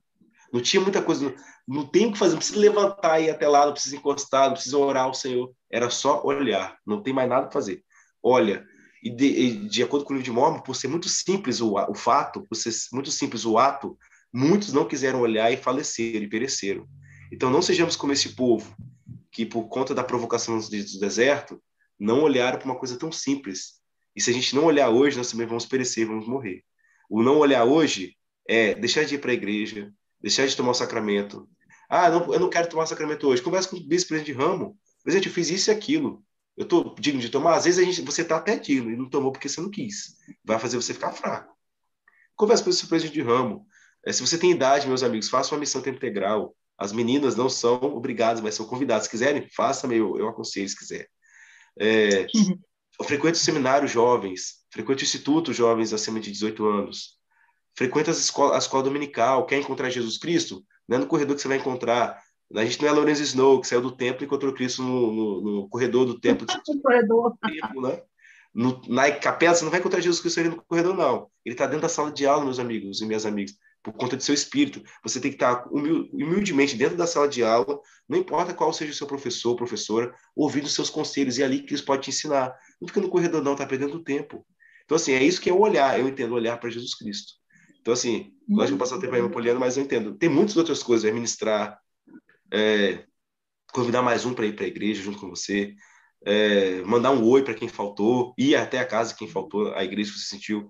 Não 0.51 0.61
tinha 0.61 0.82
muita 0.82 1.01
coisa, 1.01 1.23
não, 1.23 1.36
não 1.67 1.88
tem 1.88 2.07
o 2.07 2.11
que 2.11 2.17
fazer, 2.17 2.32
não 2.32 2.39
precisa 2.39 2.59
levantar 2.59 3.19
e 3.19 3.25
ir 3.25 3.29
até 3.29 3.47
lá, 3.47 3.65
não 3.65 3.73
precisa 3.73 3.95
encostar, 3.95 4.47
não 4.47 4.53
precisa 4.53 4.77
orar 4.77 5.05
ao 5.05 5.13
Senhor. 5.13 5.53
Era 5.69 5.89
só 5.89 6.23
olhar, 6.25 6.77
não 6.86 7.01
tem 7.01 7.13
mais 7.13 7.29
nada 7.29 7.43
para 7.43 7.53
fazer. 7.53 7.84
Olha, 8.23 8.65
e 9.01 9.09
de, 9.09 9.67
de, 9.67 9.83
acordo 9.83 10.05
com 10.05 10.13
o 10.13 10.15
livro 10.15 10.31
de 10.31 10.31
Mormon, 10.31 10.59
por 10.59 10.75
ser 10.75 10.87
muito 10.87 11.09
simples 11.09 11.59
o, 11.59 11.73
o 11.73 11.95
fato, 11.95 12.45
por 12.47 12.55
ser 12.55 12.71
muito 12.93 13.09
simples 13.09 13.45
o 13.45 13.57
ato, 13.57 13.97
muitos 14.31 14.71
não 14.71 14.87
quiseram 14.87 15.21
olhar 15.21 15.51
e 15.51 15.57
faleceram 15.57 16.23
e 16.23 16.29
pereceram. 16.29 16.87
Então 17.31 17.49
não 17.49 17.61
sejamos 17.61 17.95
como 17.95 18.13
esse 18.13 18.29
povo 18.35 18.75
que 19.31 19.45
por 19.45 19.67
conta 19.69 19.95
da 19.95 20.03
provocação 20.03 20.59
do 20.59 20.69
deserto 20.69 21.61
não 21.99 22.21
olharam 22.21 22.59
para 22.59 22.65
uma 22.65 22.77
coisa 22.77 22.97
tão 22.97 23.11
simples. 23.11 23.81
E 24.15 24.21
se 24.21 24.29
a 24.29 24.33
gente 24.33 24.53
não 24.55 24.65
olhar 24.65 24.89
hoje, 24.89 25.17
nós 25.17 25.31
também 25.31 25.47
vamos 25.47 25.65
perecer, 25.65 26.05
vamos 26.05 26.27
morrer. 26.27 26.63
O 27.09 27.23
não 27.23 27.37
olhar 27.37 27.63
hoje 27.63 28.15
é 28.47 28.75
deixar 28.75 29.05
de 29.05 29.15
ir 29.15 29.17
para 29.19 29.31
a 29.31 29.33
igreja, 29.33 29.91
deixar 30.19 30.45
de 30.45 30.55
tomar 30.55 30.71
o 30.71 30.75
sacramento. 30.75 31.47
Ah, 31.89 32.09
não, 32.09 32.33
eu 32.33 32.39
não 32.39 32.49
quero 32.49 32.69
tomar 32.69 32.83
o 32.83 32.87
sacramento 32.87 33.27
hoje. 33.27 33.41
Conversa 33.41 33.69
com 33.69 33.77
o 33.77 33.87
vice-presidente 33.87 34.33
de 34.33 34.37
ramo. 34.37 34.77
Presidente, 35.03 35.27
eu 35.27 35.33
fiz 35.33 35.49
isso 35.49 35.69
e 35.69 35.73
aquilo. 35.73 36.23
Eu 36.57 36.63
estou 36.63 36.95
digno 36.99 37.21
de 37.21 37.29
tomar? 37.29 37.55
Às 37.55 37.65
vezes 37.65 37.79
a 37.79 37.83
gente, 37.83 38.01
você 38.01 38.21
está 38.21 38.37
até 38.37 38.57
digno 38.57 38.91
e 38.91 38.95
não 38.95 39.09
tomou 39.09 39.31
porque 39.31 39.49
você 39.49 39.61
não 39.61 39.69
quis. 39.69 40.17
Vai 40.43 40.59
fazer 40.59 40.77
você 40.77 40.93
ficar 40.93 41.11
fraco. 41.11 41.55
Converse 42.35 42.63
com 42.63 42.69
o 42.69 42.73
seu 42.73 42.87
presidente 42.87 43.13
de 43.13 43.21
ramo. 43.21 43.65
É, 44.05 44.11
se 44.11 44.21
você 44.21 44.37
tem 44.37 44.51
idade, 44.51 44.87
meus 44.87 45.03
amigos, 45.03 45.29
faça 45.29 45.53
uma 45.53 45.59
missão 45.59 45.81
tempo 45.81 45.97
integral. 45.97 46.55
As 46.77 46.91
meninas 46.91 47.35
não 47.35 47.49
são 47.49 47.79
obrigadas, 47.83 48.41
mas 48.41 48.55
são 48.55 48.65
convidadas. 48.65 49.03
Se 49.03 49.09
quiserem, 49.11 49.47
façam, 49.55 49.91
eu, 49.91 50.17
eu 50.17 50.27
aconselho 50.27 50.67
se 50.67 50.77
quiser. 50.77 51.07
É, 51.79 52.25
eu 52.99 53.05
frequento 53.05 53.37
o 53.37 53.41
seminário 53.41 53.87
jovens, 53.87 54.65
frequento 54.71 55.01
o 55.01 55.05
instituto 55.05 55.53
jovens 55.53 55.93
acima 55.93 56.19
de 56.19 56.31
18 56.31 56.65
anos, 56.65 57.17
frequento 57.75 58.11
as 58.11 58.19
escola, 58.19 58.55
a 58.55 58.57
escola 58.57 58.83
dominical, 58.83 59.45
quer 59.45 59.57
encontrar 59.57 59.89
Jesus 59.89 60.17
Cristo? 60.17 60.63
Não 60.87 60.97
é 60.97 60.99
no 60.99 61.07
corredor 61.07 61.35
que 61.35 61.41
você 61.41 61.47
vai 61.47 61.57
encontrar, 61.57 62.21
a 62.55 62.65
gente 62.65 62.81
não 62.81 62.89
é 62.89 62.91
Lorenzo 62.91 63.23
Snow, 63.23 63.61
que 63.61 63.67
saiu 63.67 63.81
do 63.81 63.95
templo 63.95 64.23
e 64.23 64.25
encontrou 64.25 64.53
Cristo 64.53 64.83
no, 64.83 65.11
no, 65.11 65.41
no 65.41 65.69
corredor 65.69 66.05
do 66.05 66.19
templo. 66.19 66.45
no 66.67 66.81
corredor. 66.81 67.37
Né? 67.81 68.01
No, 68.53 68.81
na 68.89 69.09
capela, 69.11 69.55
você 69.55 69.63
não 69.63 69.71
vai 69.71 69.79
encontrar 69.79 70.01
Jesus 70.01 70.19
Cristo 70.19 70.39
ali 70.41 70.49
no 70.49 70.61
corredor, 70.63 70.95
não. 70.95 71.29
Ele 71.45 71.53
está 71.53 71.65
dentro 71.65 71.83
da 71.83 71.89
sala 71.89 72.11
de 72.11 72.25
aula, 72.25 72.43
meus 72.43 72.59
amigos 72.59 72.99
e 72.99 73.05
minhas 73.05 73.25
amigas, 73.25 73.55
por 73.81 73.93
conta 73.93 74.17
do 74.17 74.23
seu 74.23 74.35
espírito. 74.35 74.83
Você 75.03 75.21
tem 75.21 75.31
que 75.31 75.37
estar 75.37 75.65
humildemente 75.71 76.75
dentro 76.75 76.97
da 76.97 77.07
sala 77.07 77.29
de 77.29 77.43
aula, 77.43 77.79
não 78.09 78.17
importa 78.17 78.53
qual 78.53 78.73
seja 78.73 78.91
o 78.91 78.95
seu 78.95 79.07
professor, 79.07 79.55
professora, 79.55 80.13
ouvindo 80.35 80.65
os 80.65 80.75
seus 80.75 80.89
conselhos, 80.89 81.37
e 81.37 81.41
é 81.41 81.45
ali 81.45 81.61
que 81.61 81.71
eles 81.71 81.81
podem 81.81 82.01
te 82.01 82.09
ensinar. 82.09 82.53
Não 82.81 82.87
fica 82.89 82.99
no 82.99 83.09
corredor, 83.09 83.41
não, 83.41 83.53
está 83.53 83.65
perdendo 83.65 84.03
tempo. 84.03 84.45
Então, 84.83 84.97
assim, 84.97 85.13
é 85.13 85.23
isso 85.23 85.39
que 85.39 85.49
é 85.49 85.53
o 85.53 85.59
olhar, 85.59 85.97
eu 85.97 86.07
entendo 86.09 86.33
olhar 86.33 86.57
para 86.57 86.69
Jesus 86.69 86.93
Cristo. 86.93 87.33
Então, 87.79 87.93
assim, 87.93 88.33
lógico 88.47 88.67
que 88.67 88.73
eu 88.73 88.77
passo 88.77 88.95
o 88.95 88.99
tempo 88.99 89.15
aí 89.15 89.29
poliano, 89.29 89.59
mas 89.59 89.77
eu 89.77 89.83
entendo. 89.83 90.13
Tem 90.15 90.29
muitas 90.29 90.57
outras 90.57 90.83
coisas, 90.83 91.09
é 91.09 91.13
ministrar, 91.13 91.79
é, 92.51 93.05
convidar 93.73 94.01
mais 94.01 94.25
um 94.25 94.33
para 94.33 94.45
ir 94.45 94.55
para 94.55 94.65
a 94.65 94.67
igreja 94.67 95.01
junto 95.01 95.19
com 95.19 95.29
você, 95.29 95.73
é, 96.25 96.81
mandar 96.83 97.11
um 97.11 97.23
oi 97.23 97.43
para 97.43 97.53
quem 97.53 97.67
faltou, 97.67 98.33
ir 98.37 98.55
até 98.55 98.79
a 98.79 98.85
casa 98.85 99.15
quem 99.15 99.27
faltou, 99.27 99.73
a 99.73 99.83
igreja 99.83 100.11
que 100.11 100.19
você 100.19 100.25
sentiu. 100.25 100.69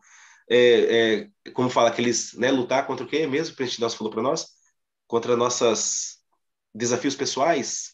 É, 0.49 1.23
é, 1.45 1.51
como 1.53 1.69
fala, 1.69 1.89
aqueles, 1.89 2.33
né, 2.33 2.51
lutar 2.51 2.85
contra 2.85 3.05
o 3.05 3.09
quê 3.09 3.25
mesmo? 3.25 3.53
O 3.53 3.55
presidente 3.55 3.81
nosso 3.81 3.97
falou 3.97 4.11
para 4.11 4.21
nós? 4.21 4.47
Contra 5.07 5.35
nossos 5.35 6.17
desafios 6.73 7.15
pessoais? 7.15 7.93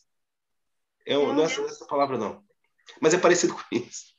É, 1.06 1.16
não 1.16 1.42
é 1.42 1.46
essa, 1.46 1.86
palavra, 1.88 2.18
não. 2.18 2.44
Mas 3.02 3.14
é 3.14 3.18
parecido 3.18 3.54
com 3.54 3.62
isso. 3.72 4.16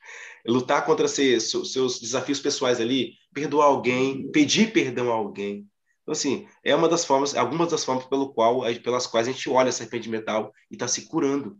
Lutar 0.47 0.85
contra 0.85 1.07
seus 1.07 1.99
desafios 1.99 2.39
pessoais 2.39 2.79
ali, 2.79 3.13
perdoar 3.33 3.65
alguém, 3.65 4.31
pedir 4.31 4.71
perdão 4.71 5.11
a 5.11 5.15
alguém, 5.15 5.67
então, 6.09 6.17
assim, 6.17 6.47
é 6.63 6.75
uma 6.75 6.89
das 6.89 7.05
formas, 7.05 7.35
algumas 7.35 7.69
das 7.69 7.85
formas 7.85 8.05
pelo 8.05 8.33
qual, 8.33 8.61
pelas 8.81 9.05
quais 9.05 9.27
a 9.27 9.31
gente 9.31 9.47
olha 9.47 9.69
a 9.69 9.71
serpente 9.71 10.09
metal 10.09 10.51
e 10.71 10.73
está 10.73 10.87
se 10.87 11.05
curando. 11.07 11.55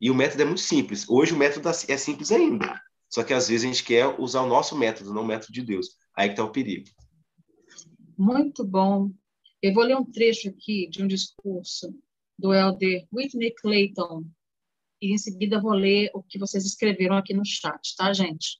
E 0.00 0.10
o 0.10 0.14
método 0.14 0.42
é 0.42 0.44
muito 0.44 0.60
simples. 0.60 1.08
Hoje 1.08 1.32
o 1.32 1.36
método 1.36 1.68
é 1.68 1.96
simples 1.96 2.32
ainda. 2.32 2.80
Só 3.08 3.22
que 3.22 3.32
às 3.32 3.46
vezes 3.46 3.64
a 3.64 3.68
gente 3.68 3.84
quer 3.84 4.18
usar 4.18 4.42
o 4.42 4.48
nosso 4.48 4.76
método, 4.76 5.14
não 5.14 5.22
o 5.22 5.26
método 5.26 5.52
de 5.52 5.62
Deus. 5.62 5.90
Aí 6.16 6.26
que 6.26 6.32
está 6.32 6.42
o 6.42 6.50
perigo. 6.50 6.88
Muito 8.18 8.64
bom. 8.64 9.12
Eu 9.62 9.72
vou 9.72 9.84
ler 9.84 9.96
um 9.96 10.04
trecho 10.04 10.48
aqui 10.48 10.88
de 10.88 11.00
um 11.00 11.06
discurso 11.06 11.94
do 12.36 12.52
elder 12.52 13.06
Whitney 13.14 13.54
Clayton. 13.54 14.24
E 15.00 15.14
em 15.14 15.18
seguida 15.18 15.60
vou 15.60 15.74
ler 15.74 16.10
o 16.12 16.24
que 16.24 16.40
vocês 16.40 16.64
escreveram 16.64 17.16
aqui 17.16 17.34
no 17.34 17.46
chat, 17.46 17.94
tá, 17.96 18.12
gente? 18.12 18.58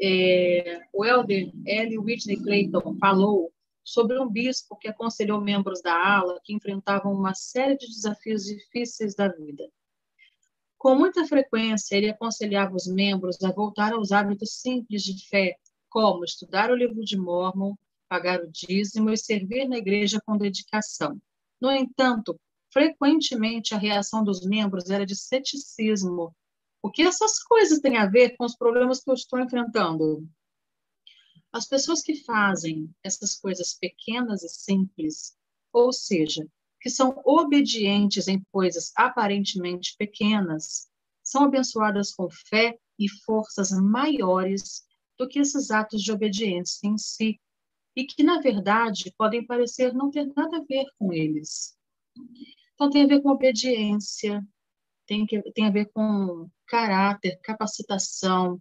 É, 0.00 0.80
o 0.92 1.04
elder 1.04 1.52
L. 1.64 1.98
Whitney 1.98 2.42
Clayton 2.42 2.96
falou 2.98 3.52
sobre 3.84 4.18
um 4.18 4.28
bispo 4.28 4.76
que 4.76 4.88
aconselhou 4.88 5.40
membros 5.40 5.82
da 5.82 5.94
ala 5.94 6.40
que 6.42 6.54
enfrentavam 6.54 7.12
uma 7.12 7.34
série 7.34 7.76
de 7.76 7.86
desafios 7.86 8.44
difíceis 8.44 9.14
da 9.14 9.28
vida. 9.28 9.68
Com 10.78 10.96
muita 10.96 11.24
frequência, 11.26 11.96
ele 11.96 12.10
aconselhava 12.10 12.74
os 12.74 12.86
membros 12.86 13.42
a 13.42 13.52
voltar 13.52 13.92
aos 13.92 14.10
hábitos 14.10 14.60
simples 14.60 15.02
de 15.02 15.28
fé, 15.28 15.56
como 15.88 16.24
estudar 16.24 16.70
o 16.70 16.76
livro 16.76 17.04
de 17.04 17.16
Mormon, 17.16 17.74
pagar 18.08 18.40
o 18.40 18.50
dízimo 18.50 19.10
e 19.10 19.16
servir 19.16 19.68
na 19.68 19.78
igreja 19.78 20.20
com 20.26 20.36
dedicação. 20.36 21.20
No 21.60 21.70
entanto, 21.70 22.38
frequentemente 22.72 23.74
a 23.74 23.78
reação 23.78 24.24
dos 24.24 24.44
membros 24.44 24.90
era 24.90 25.06
de 25.06 25.14
ceticismo. 25.14 26.34
O 26.82 26.90
que 26.90 27.02
essas 27.02 27.40
coisas 27.42 27.78
têm 27.78 27.96
a 27.96 28.06
ver 28.06 28.36
com 28.36 28.44
os 28.44 28.56
problemas 28.56 29.04
que 29.04 29.10
eu 29.10 29.14
estou 29.14 29.38
enfrentando? 29.38 30.26
As 31.52 31.66
pessoas 31.66 32.00
que 32.00 32.16
fazem 32.24 32.90
essas 33.04 33.34
coisas 33.34 33.74
pequenas 33.74 34.42
e 34.42 34.48
simples, 34.48 35.36
ou 35.72 35.92
seja, 35.92 36.46
que 36.80 36.88
são 36.88 37.20
obedientes 37.24 38.26
em 38.26 38.42
coisas 38.50 38.90
aparentemente 38.96 39.94
pequenas, 39.98 40.88
são 41.22 41.44
abençoadas 41.44 42.12
com 42.14 42.28
fé 42.48 42.78
e 42.98 43.08
forças 43.08 43.70
maiores 43.70 44.82
do 45.18 45.28
que 45.28 45.38
esses 45.38 45.70
atos 45.70 46.02
de 46.02 46.10
obediência 46.10 46.86
em 46.88 46.96
si, 46.96 47.38
e 47.94 48.04
que, 48.04 48.22
na 48.22 48.40
verdade, 48.40 49.12
podem 49.16 49.46
parecer 49.46 49.92
não 49.92 50.10
ter 50.10 50.32
nada 50.34 50.56
a 50.56 50.64
ver 50.64 50.86
com 50.98 51.12
eles. 51.12 51.76
Então, 52.74 52.88
tem 52.88 53.04
a 53.04 53.06
ver 53.06 53.20
com 53.20 53.28
obediência, 53.30 54.42
tem, 55.06 55.26
que, 55.26 55.40
tem 55.52 55.66
a 55.66 55.70
ver 55.70 55.90
com 55.92 56.48
caráter, 56.66 57.38
capacitação, 57.42 58.60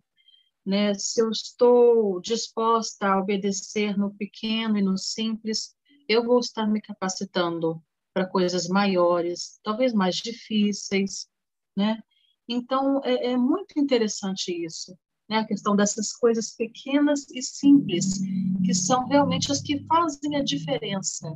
né? 0.66 0.94
Se 0.94 1.22
eu 1.22 1.30
estou 1.30 2.20
disposta 2.22 3.08
a 3.08 3.20
obedecer 3.20 3.98
no 3.98 4.14
pequeno 4.14 4.78
e 4.78 4.82
no 4.82 4.98
simples, 4.98 5.76
eu 6.08 6.24
vou 6.24 6.40
estar 6.40 6.68
me 6.68 6.82
capacitando 6.82 7.82
para 8.14 8.28
coisas 8.28 8.68
maiores, 8.68 9.60
talvez 9.64 9.94
mais 9.94 10.16
difíceis, 10.18 11.28
né? 11.76 12.02
Então, 12.48 13.02
é, 13.04 13.32
é 13.32 13.38
muito 13.38 13.80
interessante 13.80 14.52
isso, 14.52 14.98
né? 15.30 15.40
A 15.40 15.48
questão 15.48 15.76
dessas 15.76 16.12
coisas 16.14 16.56
pequenas 16.56 17.30
e 17.32 17.42
simples, 17.42 18.20
que 18.66 18.74
são 18.74 19.08
realmente 19.08 19.52
as 19.52 19.62
que 19.62 19.86
fazem 19.86 20.36
a 20.36 20.44
diferença, 20.44 21.32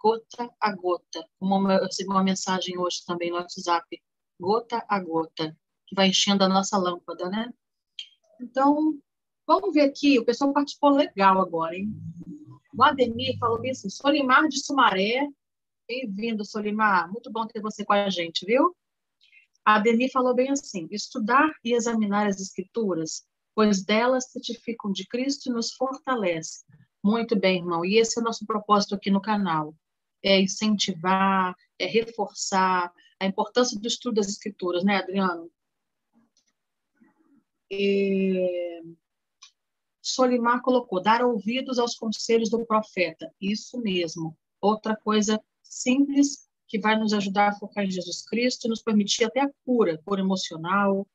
gota 0.00 0.50
a 0.60 0.74
gota. 0.74 1.26
Uma, 1.40 1.74
eu 1.74 1.84
recebi 1.84 2.10
uma 2.10 2.24
mensagem 2.24 2.76
hoje 2.78 3.04
também 3.06 3.30
no 3.30 3.36
WhatsApp, 3.36 3.86
gota 4.40 4.84
a 4.88 4.98
gota, 4.98 5.56
que 5.86 5.94
vai 5.94 6.08
enchendo 6.08 6.42
a 6.42 6.48
nossa 6.48 6.76
lâmpada, 6.76 7.30
né? 7.30 7.52
Então, 8.44 8.94
vamos 9.46 9.72
ver 9.72 9.80
aqui, 9.80 10.18
o 10.18 10.24
pessoal 10.24 10.52
participou 10.52 10.90
legal 10.90 11.40
agora, 11.40 11.74
hein? 11.74 11.90
O 12.76 12.84
Ademir 12.84 13.38
falou 13.38 13.58
bem 13.58 13.70
assim, 13.70 13.88
Solimar 13.88 14.46
de 14.48 14.62
Sumaré, 14.62 15.26
bem-vindo, 15.88 16.44
Solimar, 16.44 17.10
muito 17.10 17.32
bom 17.32 17.46
ter 17.46 17.62
você 17.62 17.86
com 17.86 17.94
a 17.94 18.10
gente, 18.10 18.44
viu? 18.44 18.76
A 19.64 19.76
Ademir 19.76 20.12
falou 20.12 20.34
bem 20.34 20.50
assim, 20.50 20.86
estudar 20.90 21.50
e 21.64 21.72
examinar 21.72 22.26
as 22.26 22.38
escrituras, 22.38 23.24
pois 23.54 23.82
delas 23.82 24.30
certificam 24.30 24.92
de 24.92 25.06
Cristo 25.06 25.48
e 25.48 25.52
nos 25.52 25.72
fortalece. 25.72 26.66
Muito 27.02 27.34
bem, 27.34 27.60
irmão, 27.60 27.82
e 27.82 27.96
esse 27.96 28.18
é 28.18 28.20
o 28.20 28.24
nosso 28.24 28.44
propósito 28.44 28.94
aqui 28.94 29.10
no 29.10 29.22
canal, 29.22 29.74
é 30.22 30.38
incentivar, 30.38 31.56
é 31.78 31.86
reforçar 31.86 32.92
a 33.18 33.24
importância 33.24 33.80
do 33.80 33.88
estudo 33.88 34.16
das 34.16 34.28
escrituras, 34.28 34.84
né, 34.84 34.98
Adriano? 34.98 35.50
É... 37.72 38.82
Solimar 40.02 40.60
colocou, 40.60 41.02
dar 41.02 41.24
ouvidos 41.24 41.78
aos 41.78 41.94
conselhos 41.94 42.50
do 42.50 42.64
profeta. 42.66 43.32
Isso 43.40 43.80
mesmo. 43.80 44.36
Outra 44.60 44.94
coisa 44.96 45.42
simples 45.62 46.46
que 46.68 46.78
vai 46.78 46.98
nos 46.98 47.12
ajudar 47.12 47.48
a 47.48 47.54
focar 47.54 47.84
em 47.84 47.90
Jesus 47.90 48.22
Cristo 48.22 48.66
e 48.66 48.68
nos 48.68 48.82
permitir 48.82 49.24
até 49.24 49.40
a 49.40 49.50
cura, 49.64 50.00
cura 50.04 50.20
emocional 50.20 51.06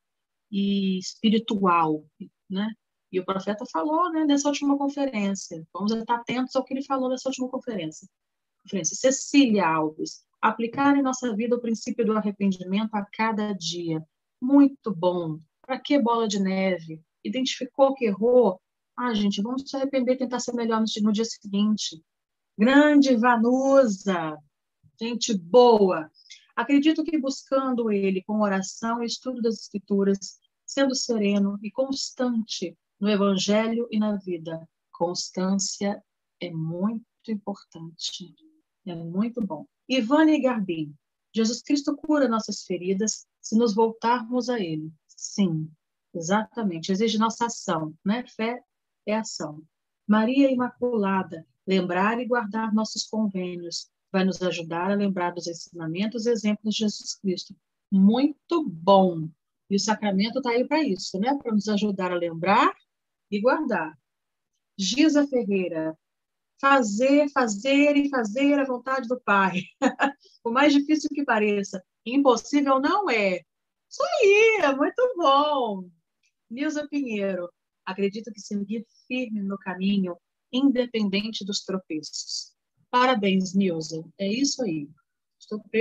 e 0.50 0.98
espiritual, 0.98 2.04
né? 2.48 2.72
E 3.12 3.18
o 3.18 3.24
profeta 3.24 3.64
falou, 3.66 4.10
né, 4.12 4.24
nessa 4.24 4.48
última 4.48 4.78
conferência. 4.78 5.66
Vamos 5.72 5.92
estar 5.92 6.14
atentos 6.14 6.54
ao 6.54 6.64
que 6.64 6.72
ele 6.72 6.84
falou 6.84 7.08
nessa 7.08 7.28
última 7.28 7.48
conferência. 7.48 8.08
Conferência 8.62 8.96
Cecília 8.96 9.66
Alves, 9.66 10.24
aplicar 10.40 10.96
em 10.96 11.02
nossa 11.02 11.34
vida 11.34 11.56
o 11.56 11.60
princípio 11.60 12.04
do 12.04 12.16
arrependimento 12.16 12.94
a 12.94 13.04
cada 13.04 13.52
dia. 13.52 14.04
Muito 14.40 14.94
bom. 14.94 15.38
Para 15.70 15.78
que 15.78 16.02
bola 16.02 16.26
de 16.26 16.40
neve? 16.40 17.00
Identificou 17.22 17.94
que 17.94 18.06
errou? 18.06 18.60
Ah, 18.98 19.14
gente, 19.14 19.40
vamos 19.40 19.70
se 19.70 19.76
arrepender 19.76 20.14
e 20.14 20.18
tentar 20.18 20.40
ser 20.40 20.52
melhor 20.52 20.82
no 21.00 21.12
dia 21.12 21.24
seguinte. 21.24 22.04
Grande 22.58 23.14
Vanusa, 23.14 24.36
gente 25.00 25.32
boa. 25.32 26.10
Acredito 26.56 27.04
que 27.04 27.16
buscando 27.16 27.88
ele 27.88 28.20
com 28.24 28.40
oração 28.40 29.00
e 29.00 29.06
estudo 29.06 29.40
das 29.40 29.60
Escrituras, 29.60 30.40
sendo 30.66 30.92
sereno 30.92 31.56
e 31.62 31.70
constante 31.70 32.76
no 32.98 33.08
Evangelho 33.08 33.86
e 33.92 33.98
na 34.00 34.16
vida. 34.16 34.68
Constância 34.90 36.02
é 36.40 36.50
muito 36.50 37.04
importante. 37.28 38.34
É 38.84 38.96
muito 38.96 39.40
bom. 39.40 39.64
Ivane 39.88 40.42
Garbim. 40.42 40.92
Jesus 41.32 41.62
Cristo 41.62 41.96
cura 41.96 42.26
nossas 42.26 42.64
feridas 42.64 43.24
se 43.40 43.56
nos 43.56 43.72
voltarmos 43.72 44.48
a 44.48 44.58
Ele. 44.58 44.92
Sim, 45.20 45.70
exatamente. 46.14 46.90
Exige 46.90 47.18
nossa 47.18 47.44
ação, 47.44 47.94
né? 48.02 48.24
Fé 48.26 48.58
é 49.04 49.14
ação. 49.14 49.62
Maria 50.08 50.50
Imaculada, 50.50 51.46
lembrar 51.66 52.18
e 52.18 52.24
guardar 52.24 52.72
nossos 52.72 53.04
convênios, 53.04 53.90
vai 54.10 54.24
nos 54.24 54.40
ajudar 54.40 54.90
a 54.90 54.94
lembrar 54.94 55.32
dos 55.32 55.46
ensinamentos 55.46 56.24
e 56.24 56.30
exemplos 56.30 56.74
de 56.74 56.80
Jesus 56.80 57.14
Cristo. 57.16 57.54
Muito 57.92 58.66
bom! 58.66 59.28
E 59.68 59.76
o 59.76 59.78
sacramento 59.78 60.38
está 60.38 60.52
aí 60.52 60.66
para 60.66 60.82
isso, 60.82 61.20
né? 61.20 61.36
Para 61.36 61.52
nos 61.52 61.68
ajudar 61.68 62.12
a 62.12 62.16
lembrar 62.16 62.74
e 63.30 63.38
guardar. 63.42 63.92
Giza 64.78 65.28
Ferreira, 65.28 65.94
fazer, 66.58 67.28
fazer 67.28 67.94
e 67.94 68.08
fazer 68.08 68.58
a 68.58 68.64
vontade 68.64 69.06
do 69.06 69.20
Pai. 69.20 69.64
o 70.42 70.50
mais 70.50 70.72
difícil 70.72 71.10
que 71.12 71.24
pareça, 71.24 71.84
impossível 72.06 72.80
não 72.80 73.10
é. 73.10 73.42
Isso 73.90 74.02
aí, 74.04 74.76
muito 74.76 75.14
bom. 75.16 75.90
Nilza 76.48 76.86
Pinheiro, 76.88 77.50
acredito 77.84 78.32
que 78.32 78.40
seguir 78.40 78.86
firme 79.08 79.42
no 79.42 79.58
caminho, 79.58 80.16
independente 80.52 81.44
dos 81.44 81.64
tropeços. 81.64 82.52
Parabéns, 82.88 83.52
Nilza. 83.52 84.04
É 84.16 84.28
isso 84.28 84.62
aí. 84.62 84.88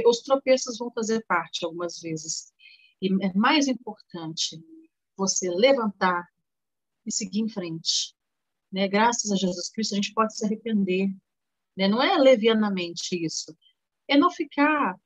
Os 0.08 0.22
tropeços 0.22 0.80
vão 0.80 0.92
fazer 0.92 1.24
parte 1.28 1.64
algumas 1.64 2.00
vezes. 2.00 2.52
E 3.00 3.14
é 3.24 3.34
mais 3.34 3.68
importante 3.68 4.60
você 5.16 5.50
levantar 5.50 6.28
e 7.06 7.12
seguir 7.12 7.42
em 7.42 7.50
frente. 7.50 8.16
Né? 8.72 8.88
Graças 8.88 9.32
a 9.32 9.36
Jesus 9.36 9.70
Cristo, 9.70 9.94
a 9.94 9.96
gente 9.96 10.14
pode 10.14 10.36
se 10.36 10.46
arrepender. 10.46 11.10
Né? 11.78 11.88
Não 11.88 12.02
é 12.02 12.18
levianamente 12.18 13.24
isso. 13.24 13.56
É 14.08 14.18
não 14.18 14.32
ficar 14.32 15.00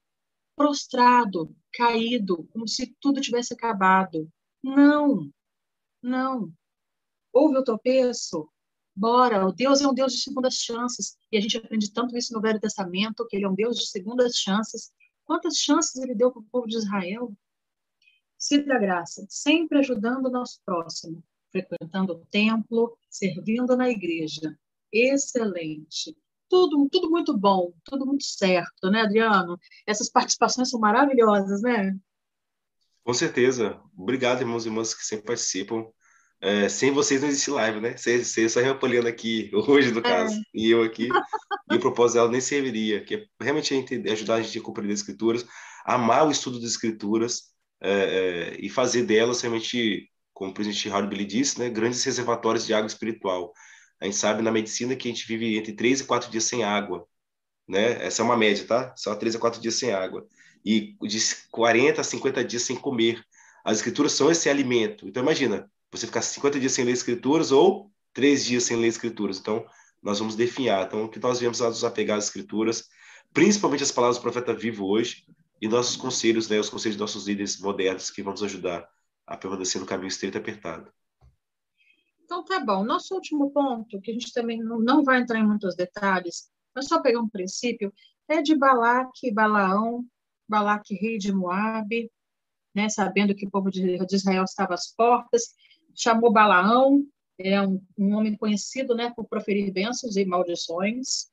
prostrado, 0.55 1.53
caído, 1.73 2.47
como 2.51 2.67
se 2.67 2.95
tudo 2.99 3.21
tivesse 3.21 3.53
acabado. 3.53 4.29
Não, 4.63 5.29
não. 6.01 6.51
Houve 7.31 7.57
o 7.57 7.63
tropeço, 7.63 8.47
bora. 8.95 9.45
O 9.45 9.51
Deus 9.51 9.81
é 9.81 9.87
um 9.87 9.93
Deus 9.93 10.13
de 10.13 10.21
segundas 10.21 10.55
chances. 10.55 11.17
E 11.31 11.37
a 11.37 11.41
gente 11.41 11.57
aprende 11.57 11.91
tanto 11.91 12.15
isso 12.17 12.33
no 12.33 12.41
Velho 12.41 12.59
Testamento, 12.59 13.25
que 13.27 13.35
ele 13.35 13.45
é 13.45 13.49
um 13.49 13.55
Deus 13.55 13.77
de 13.77 13.87
segundas 13.87 14.37
chances. 14.37 14.91
Quantas 15.25 15.57
chances 15.57 15.95
ele 16.01 16.15
deu 16.15 16.31
para 16.31 16.41
o 16.41 16.45
povo 16.45 16.67
de 16.67 16.77
Israel? 16.77 17.35
Da 18.67 18.77
graça, 18.77 19.25
sempre 19.29 19.79
ajudando 19.79 20.25
o 20.25 20.29
nosso 20.29 20.59
próximo, 20.65 21.23
frequentando 21.49 22.11
o 22.11 22.25
templo, 22.25 22.97
servindo 23.09 23.77
na 23.77 23.89
igreja. 23.89 24.59
Excelente 24.91 26.13
tudo, 26.49 26.87
tudo 26.91 27.09
muito 27.09 27.37
bom, 27.37 27.73
tudo 27.83 28.05
muito 28.05 28.23
certo, 28.23 28.89
né, 28.89 29.01
Adriano? 29.01 29.59
Essas 29.87 30.09
participações 30.09 30.69
são 30.69 30.79
maravilhosas, 30.79 31.61
né? 31.61 31.95
Com 33.03 33.13
certeza. 33.13 33.79
Obrigado, 33.97 34.41
irmãos 34.41 34.65
e 34.65 34.69
irmãs 34.69 34.93
que 34.93 35.05
sempre 35.05 35.25
participam. 35.25 35.85
É, 36.39 36.67
sem 36.67 36.91
vocês 36.91 37.21
não 37.21 37.29
existe 37.29 37.49
live, 37.51 37.79
né? 37.79 37.95
Vocês, 37.95 38.27
vocês 38.27 38.51
só 38.51 38.59
reapoliando 38.59 39.07
aqui, 39.07 39.49
hoje, 39.67 39.91
no 39.91 40.01
caso, 40.01 40.35
é. 40.35 40.43
e 40.53 40.69
eu 40.71 40.83
aqui. 40.83 41.07
e 41.71 41.75
o 41.75 41.79
propósito 41.79 42.15
dela 42.15 42.29
nem 42.29 42.41
serviria, 42.41 43.03
que 43.03 43.15
é 43.15 43.25
realmente 43.39 43.73
ajudar 44.11 44.35
a 44.35 44.41
gente 44.41 44.59
a 44.59 44.61
compreender 44.61 44.93
as 44.93 44.99
escrituras, 44.99 45.45
amar 45.85 46.27
o 46.27 46.31
estudo 46.31 46.59
das 46.59 46.71
escrituras 46.71 47.53
é, 47.81 47.91
é, 47.91 48.57
e 48.59 48.69
fazer 48.69 49.03
delas 49.03 49.41
realmente, 49.41 50.09
como 50.33 50.51
o 50.51 50.53
presidente 50.53 50.89
Billy 51.07 51.25
disse, 51.25 51.59
né, 51.59 51.69
grandes 51.69 52.03
reservatórios 52.03 52.65
de 52.65 52.73
água 52.73 52.87
espiritual. 52.87 53.53
A 54.03 54.05
gente 54.05 54.17
sabe 54.17 54.41
na 54.41 54.51
medicina 54.51 54.97
que 54.97 55.07
a 55.07 55.11
gente 55.11 55.25
vive 55.25 55.57
entre 55.57 55.71
3 55.71 56.01
e 56.01 56.03
4 56.03 56.29
dias 56.29 56.43
sem 56.43 56.61
água, 56.61 57.07
né? 57.65 58.05
Essa 58.05 58.21
é 58.21 58.25
uma 58.25 58.35
média, 58.35 58.67
tá? 58.67 58.93
Só 58.97 59.15
3 59.15 59.37
a 59.37 59.39
4 59.39 59.61
dias 59.61 59.75
sem 59.75 59.93
água. 59.93 60.27
E 60.65 60.97
de 61.01 61.19
40 61.49 62.01
a 62.01 62.03
50 62.03 62.43
dias 62.43 62.63
sem 62.63 62.75
comer. 62.75 63.23
As 63.63 63.77
escrituras 63.77 64.11
são 64.11 64.29
esse 64.29 64.49
alimento. 64.49 65.07
Então, 65.07 65.23
imagina, 65.23 65.71
você 65.89 66.05
ficar 66.05 66.21
50 66.21 66.59
dias 66.59 66.73
sem 66.73 66.83
ler 66.83 66.91
escrituras 66.91 67.53
ou 67.53 67.89
3 68.13 68.43
dias 68.43 68.63
sem 68.65 68.75
ler 68.75 68.87
escrituras. 68.87 69.39
Então, 69.39 69.65
nós 70.01 70.19
vamos 70.19 70.35
definhar. 70.35 70.85
Então, 70.85 71.07
que 71.07 71.17
nós 71.17 71.39
viemos 71.39 71.61
a 71.61 71.69
nos 71.69 71.85
apegar 71.85 72.17
às 72.17 72.25
escrituras, 72.25 72.89
principalmente 73.33 73.83
as 73.83 73.91
palavras 73.93 74.17
do 74.17 74.21
profeta 74.21 74.53
vivo 74.53 74.85
hoje, 74.85 75.23
e 75.61 75.67
nossos 75.69 75.95
conselhos, 75.95 76.49
né, 76.49 76.59
os 76.59 76.69
conselhos 76.69 76.97
dos 76.97 77.13
nossos 77.13 77.25
líderes 77.25 77.57
modernos, 77.57 78.11
que 78.11 78.21
vão 78.21 78.33
nos 78.33 78.43
ajudar 78.43 78.85
a 79.25 79.37
permanecer 79.37 79.79
no 79.79 79.87
caminho 79.87 80.09
estreito 80.09 80.37
e 80.37 80.41
apertado. 80.41 80.91
Então, 82.33 82.43
tá 82.43 82.59
bom. 82.59 82.83
Nosso 82.83 83.13
último 83.13 83.51
ponto, 83.51 84.01
que 84.01 84.09
a 84.09 84.13
gente 84.13 84.33
também 84.33 84.57
não 84.57 85.03
vai 85.03 85.21
entrar 85.21 85.37
em 85.37 85.45
muitos 85.45 85.75
detalhes, 85.75 86.49
mas 86.73 86.87
só 86.87 86.99
pegar 86.99 87.19
um 87.19 87.29
princípio, 87.29 87.93
é 88.27 88.41
de 88.41 88.57
Balaque, 88.57 89.31
Balaão, 89.31 90.03
Balaque, 90.49 90.95
rei 90.95 91.19
de 91.19 91.31
Moabe, 91.31 92.11
né, 92.73 92.89
sabendo 92.89 93.35
que 93.35 93.45
o 93.45 93.51
povo 93.51 93.69
de 93.69 93.97
Israel 94.11 94.45
estava 94.45 94.73
às 94.73 94.91
portas, 94.95 95.53
chamou 95.93 96.33
Balaão, 96.33 97.05
é 97.37 97.61
um, 97.61 97.79
um 97.95 98.15
homem 98.15 98.35
conhecido 98.35 98.95
né, 98.95 99.13
por 99.15 99.27
proferir 99.27 99.71
bênçãos 99.71 100.15
e 100.17 100.25
maldições, 100.25 101.27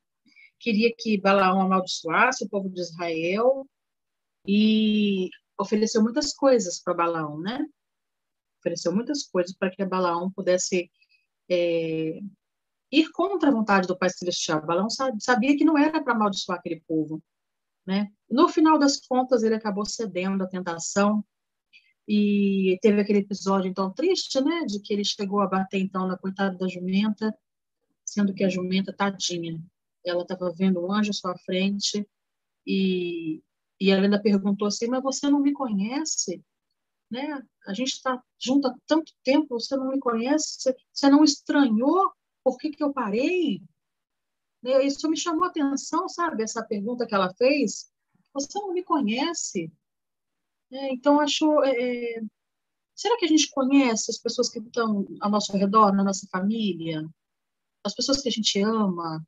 queria 0.59 0.93
que 0.95 1.19
Balaão 1.19 1.61
amaldiçoasse 1.61 2.45
o 2.45 2.49
povo 2.49 2.69
de 2.69 2.79
Israel 2.79 3.65
e 4.47 5.31
ofereceu 5.59 6.03
muitas 6.03 6.31
coisas 6.31 6.79
para 6.79 6.93
Balaão, 6.93 7.39
né? 7.39 7.65
Ofereceu 8.61 8.93
muitas 8.93 9.23
coisas 9.23 9.53
para 9.53 9.71
que 9.71 9.83
Balaão 9.83 10.31
pudesse 10.31 10.89
é, 11.49 12.19
ir 12.91 13.11
contra 13.11 13.49
a 13.49 13.51
vontade 13.51 13.87
do 13.87 13.97
Pai 13.97 14.09
Celestial. 14.09 14.65
Balaão 14.65 14.87
sabia 14.89 15.57
que 15.57 15.65
não 15.65 15.77
era 15.77 16.01
para 16.01 16.13
amaldiçoar 16.13 16.59
aquele 16.59 16.81
povo. 16.87 17.21
Né? 17.85 18.11
No 18.29 18.47
final 18.47 18.77
das 18.77 18.99
contas, 18.99 19.41
ele 19.43 19.55
acabou 19.55 19.85
cedendo 19.85 20.43
à 20.43 20.47
tentação 20.47 21.25
E 22.07 22.77
teve 22.81 23.01
aquele 23.01 23.19
episódio, 23.19 23.69
então, 23.69 23.91
triste, 23.93 24.41
né? 24.41 24.65
De 24.65 24.79
que 24.81 24.93
ele 24.93 25.03
chegou 25.03 25.39
a 25.41 25.47
bater, 25.47 25.79
então, 25.79 26.07
na 26.07 26.17
coitada 26.17 26.57
da 26.57 26.67
jumenta, 26.67 27.35
sendo 28.05 28.33
que 28.33 28.43
a 28.43 28.49
jumenta, 28.49 28.93
tadinha, 28.93 29.59
ela 30.05 30.23
estava 30.23 30.51
vendo 30.51 30.85
um 30.85 30.91
anjo 30.91 31.11
à 31.11 31.13
sua 31.13 31.37
frente 31.39 32.05
e, 32.65 33.41
e 33.79 33.89
ela 33.91 34.03
ainda 34.03 34.21
perguntou 34.21 34.67
assim, 34.67 34.87
mas 34.87 35.01
você 35.01 35.29
não 35.29 35.39
me 35.39 35.53
conhece? 35.53 36.43
Né? 37.11 37.41
A 37.67 37.73
gente 37.73 37.89
está 37.89 38.23
junto 38.39 38.69
há 38.69 38.75
tanto 38.87 39.11
tempo, 39.23 39.59
você 39.59 39.75
não 39.75 39.89
me 39.89 39.99
conhece? 39.99 40.73
Você, 40.93 41.09
não 41.09 41.23
estranhou 41.25 42.11
por 42.43 42.57
que, 42.57 42.71
que 42.71 42.83
eu 42.83 42.93
parei? 42.93 43.61
Né? 44.63 44.85
Isso 44.85 45.09
me 45.09 45.17
chamou 45.17 45.43
a 45.43 45.47
atenção, 45.47 46.07
sabe? 46.07 46.43
Essa 46.43 46.65
pergunta 46.65 47.05
que 47.05 47.13
ela 47.13 47.33
fez. 47.35 47.91
Você 48.33 48.59
não 48.59 48.73
me 48.73 48.83
conhece? 48.83 49.71
É, 50.71 50.93
então, 50.93 51.19
acho. 51.19 51.61
É, 51.63 52.17
é, 52.17 52.21
será 52.95 53.17
que 53.17 53.25
a 53.25 53.27
gente 53.27 53.49
conhece 53.51 54.09
as 54.09 54.17
pessoas 54.17 54.49
que 54.49 54.59
estão 54.59 55.05
ao 55.19 55.29
nosso 55.29 55.51
redor, 55.57 55.93
na 55.93 56.03
nossa 56.03 56.25
família? 56.31 57.07
As 57.83 57.93
pessoas 57.93 58.21
que 58.21 58.29
a 58.29 58.31
gente 58.31 58.59
ama? 58.61 59.21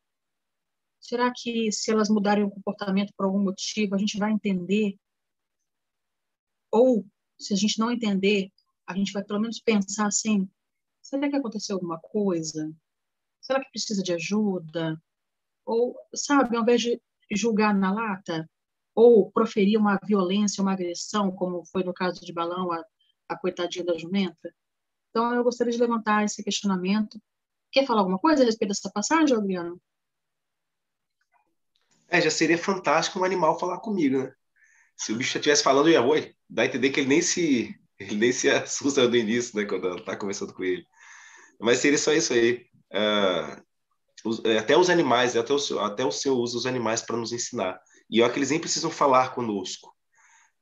Será 1.02 1.32
que 1.36 1.72
se 1.72 1.92
elas 1.92 2.10
mudarem 2.10 2.46
o 2.46 2.52
comportamento 2.52 3.14
por 3.18 3.26
algum 3.26 3.44
motivo, 3.44 3.94
a 3.94 3.98
gente 3.98 4.18
vai 4.18 4.32
entender? 4.32 4.96
Ou, 6.72 7.06
se 7.40 7.54
a 7.54 7.58
gente 7.58 7.80
não 7.80 7.92
entender, 7.92 8.52
a 8.88 8.96
gente 8.96 9.12
vai 9.12 9.24
pelo 9.24 9.40
menos 9.40 9.60
pensar 9.60 10.08
assim: 10.08 10.50
será 11.02 11.30
que 11.30 11.36
aconteceu 11.36 11.76
alguma 11.76 12.00
coisa? 12.00 12.72
Será 13.42 13.60
que 13.64 13.70
precisa 13.72 14.02
de 14.02 14.14
ajuda? 14.14 15.02
Ou, 15.66 15.96
sabe, 16.16 16.56
ao 16.56 16.64
invés 16.64 16.82
de 16.82 17.02
julgar 17.32 17.74
na 17.74 17.92
lata, 17.92 18.50
ou 18.96 19.32
proferir 19.32 19.78
uma 19.78 20.00
violência, 20.04 20.62
uma 20.62 20.74
agressão, 20.74 21.32
como 21.32 21.66
foi 21.66 21.84
no 21.84 21.94
caso 21.94 22.24
de 22.24 22.34
Balão, 22.34 22.72
a, 22.72 22.84
a 23.30 23.38
coitadinha 23.38 23.86
da 23.86 23.98
jumenta. 23.98 24.54
Então, 25.10 25.34
eu 25.34 25.44
gostaria 25.44 25.74
de 25.74 25.80
levantar 25.80 26.24
esse 26.24 26.44
questionamento. 26.44 27.22
Quer 27.72 27.86
falar 27.86 28.02
alguma 28.02 28.20
coisa 28.20 28.44
a 28.44 28.46
respeito 28.46 28.70
dessa 28.70 28.92
passagem, 28.92 29.36
Adriano? 29.36 29.82
É, 32.08 32.22
já 32.22 32.30
seria 32.30 32.58
fantástico 32.58 33.20
um 33.20 33.24
animal 33.24 33.60
falar 33.60 33.80
comigo, 33.80 34.20
né? 34.20 34.36
Se 34.98 35.12
o 35.12 35.16
bicho 35.16 35.38
estivesse 35.38 35.64
falando, 35.64 35.88
eu 35.88 35.94
ia, 35.94 36.02
oi, 36.02 36.34
dá 36.50 36.64
a 36.64 36.66
entender 36.66 36.90
que 36.90 37.00
ele 37.00 37.10
nem 37.10 37.22
se, 37.22 37.76
ele 38.00 38.16
nem 38.16 38.32
se 38.32 38.50
assusta 38.52 39.08
no 39.08 39.16
início, 39.16 39.56
né, 39.56 39.66
quando 39.66 40.04
tá 40.04 40.16
conversando 40.16 40.54
com 40.54 40.64
ele. 40.64 40.86
Mas 41.60 41.80
seria 41.80 41.98
só 41.98 42.14
isso 42.14 42.34
aí. 42.34 42.66
Uh, 42.92 43.64
os, 44.26 44.44
até 44.46 44.78
os 44.78 44.90
animais, 44.90 45.36
até 45.36 45.54
o, 45.54 45.60
seu, 45.60 45.80
até 45.80 46.06
o 46.06 46.12
seu 46.12 46.36
uso 46.36 46.54
dos 46.54 46.66
animais 46.66 47.02
para 47.02 47.18
nos 47.18 47.32
ensinar. 47.32 47.80
E 48.10 48.22
olha 48.22 48.32
que 48.32 48.40
eles 48.40 48.52
nem 48.52 48.60
precisam 48.60 48.90
falar 48.90 49.34
conosco. 49.34 49.94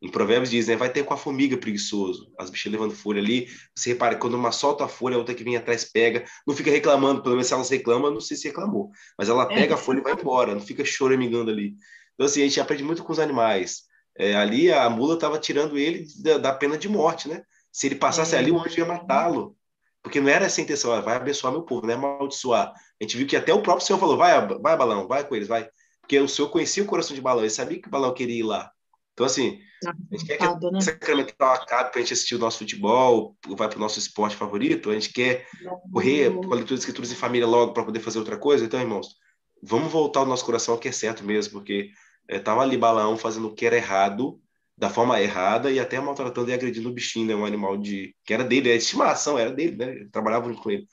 Em 0.01 0.09
Provérbios 0.09 0.49
diz, 0.49 0.67
né, 0.67 0.75
vai 0.75 0.91
ter 0.91 1.03
com 1.03 1.13
a 1.13 1.17
formiga 1.17 1.55
preguiçoso, 1.55 2.33
as 2.39 2.49
bichas 2.49 2.71
levando 2.71 2.95
folha 2.95 3.21
ali. 3.21 3.47
Você 3.75 3.89
repara, 3.89 4.15
quando 4.15 4.33
uma 4.33 4.51
solta 4.51 4.85
a 4.85 4.87
folha, 4.87 5.15
a 5.15 5.19
outra 5.19 5.35
que 5.35 5.43
vem 5.43 5.55
atrás 5.55 5.85
pega, 5.85 6.25
não 6.47 6.55
fica 6.55 6.71
reclamando, 6.71 7.21
pelo 7.21 7.35
menos 7.35 7.47
se 7.47 7.53
elas 7.53 7.69
reclamam, 7.69 8.11
não 8.11 8.19
sei 8.19 8.35
se 8.35 8.47
reclamou, 8.47 8.89
mas 9.15 9.29
ela 9.29 9.43
é. 9.43 9.55
pega 9.55 9.75
a 9.75 9.77
folha 9.77 9.99
e 9.99 10.01
vai 10.01 10.13
embora, 10.13 10.55
não 10.55 10.61
fica 10.61 10.83
choramingando 10.83 11.51
ali. 11.51 11.75
Então, 12.15 12.25
assim, 12.25 12.41
a 12.41 12.45
gente 12.45 12.59
aprende 12.59 12.83
muito 12.83 13.03
com 13.03 13.11
os 13.11 13.19
animais. 13.19 13.83
É, 14.17 14.35
ali 14.35 14.71
a 14.71 14.89
mula 14.89 15.15
estava 15.15 15.39
tirando 15.39 15.77
ele 15.77 16.05
da, 16.21 16.37
da, 16.37 16.53
pena 16.53 16.77
de 16.77 16.89
morte, 16.89 17.27
né? 17.27 17.43
Se 17.71 17.87
ele 17.87 17.95
passasse 17.95 18.35
é. 18.35 18.39
ali, 18.39 18.51
o 18.51 18.59
anjo 18.59 18.77
ia 18.77 18.85
matá-lo. 18.85 19.55
Porque 20.03 20.19
não 20.19 20.29
era 20.29 20.45
essa 20.45 20.59
a 20.59 20.63
intenção, 20.63 21.01
vai 21.01 21.15
abençoar 21.15 21.53
meu 21.53 21.63
povo, 21.63 21.85
não 21.85 21.93
é 21.93 21.95
amaldiçoar. 21.95 22.73
A 22.73 23.03
gente 23.03 23.17
viu 23.17 23.27
que 23.27 23.35
até 23.35 23.53
o 23.53 23.61
próprio 23.61 23.85
Senhor 23.85 23.99
falou: 23.99 24.17
vai, 24.17 24.47
vai, 24.47 24.75
balão, 24.75 25.07
vai 25.07 25.27
com 25.27 25.35
eles, 25.35 25.47
vai. 25.47 25.69
Porque 26.01 26.19
o 26.19 26.27
senhor 26.27 26.49
conhecia 26.49 26.83
o 26.83 26.87
coração 26.87 27.15
de 27.15 27.21
Balão, 27.21 27.41
ele 27.41 27.49
sabia 27.49 27.81
que 27.81 27.87
o 27.87 27.91
Balão 27.91 28.13
queria 28.13 28.39
ir 28.39 28.43
lá. 28.43 28.69
Então, 29.13 29.25
assim, 29.25 29.59
a 29.85 30.15
gente 30.15 30.25
quer 30.25 30.37
que 30.37 30.45
o 30.45 30.71
né? 30.71 30.81
sacramental 30.81 31.53
acabe 31.53 31.91
para 31.91 31.99
a 31.99 32.01
gente 32.01 32.13
assistir 32.13 32.35
o 32.35 32.39
nosso 32.39 32.57
futebol, 32.57 33.37
vai 33.49 33.69
para 33.69 33.77
o 33.77 33.79
nosso 33.79 33.99
esporte 33.99 34.35
favorito, 34.35 34.89
a 34.89 34.93
gente 34.93 35.13
quer 35.13 35.45
correr 35.91 36.33
com 36.33 36.51
a 36.51 36.55
leitura 36.55 36.75
de 36.75 36.79
escrituras 36.79 37.11
em 37.11 37.15
família 37.15 37.47
logo 37.47 37.73
para 37.73 37.83
poder 37.83 37.99
fazer 37.99 38.19
outra 38.19 38.37
coisa. 38.37 38.65
Então, 38.65 38.79
irmãos, 38.79 39.15
vamos 39.61 39.91
voltar 39.91 40.21
o 40.21 40.25
nosso 40.25 40.43
coração 40.43 40.73
ao 40.73 40.79
que 40.79 40.87
é 40.87 40.91
certo 40.91 41.23
mesmo, 41.23 41.53
porque 41.53 41.91
estava 42.37 42.61
é, 42.61 42.63
ali 42.63 42.77
Balão 42.77 43.17
fazendo 43.17 43.47
o 43.47 43.53
que 43.53 43.65
era 43.65 43.75
errado, 43.75 44.39
da 44.77 44.89
forma 44.89 45.21
errada, 45.21 45.71
e 45.71 45.79
até 45.79 45.99
maltratando 45.99 46.49
e 46.49 46.53
agredindo 46.53 46.89
o 46.89 46.93
bichinho, 46.93 47.27
né, 47.27 47.35
um 47.35 47.45
animal 47.45 47.77
de 47.77 48.15
que 48.25 48.33
era 48.33 48.43
dele, 48.43 48.69
era 48.69 48.77
de 48.77 48.83
estimação, 48.83 49.37
era 49.37 49.51
dele, 49.51 49.75
né? 49.75 50.07
Trabalhava 50.11 50.51
com 50.53 50.71
ele. 50.71 50.87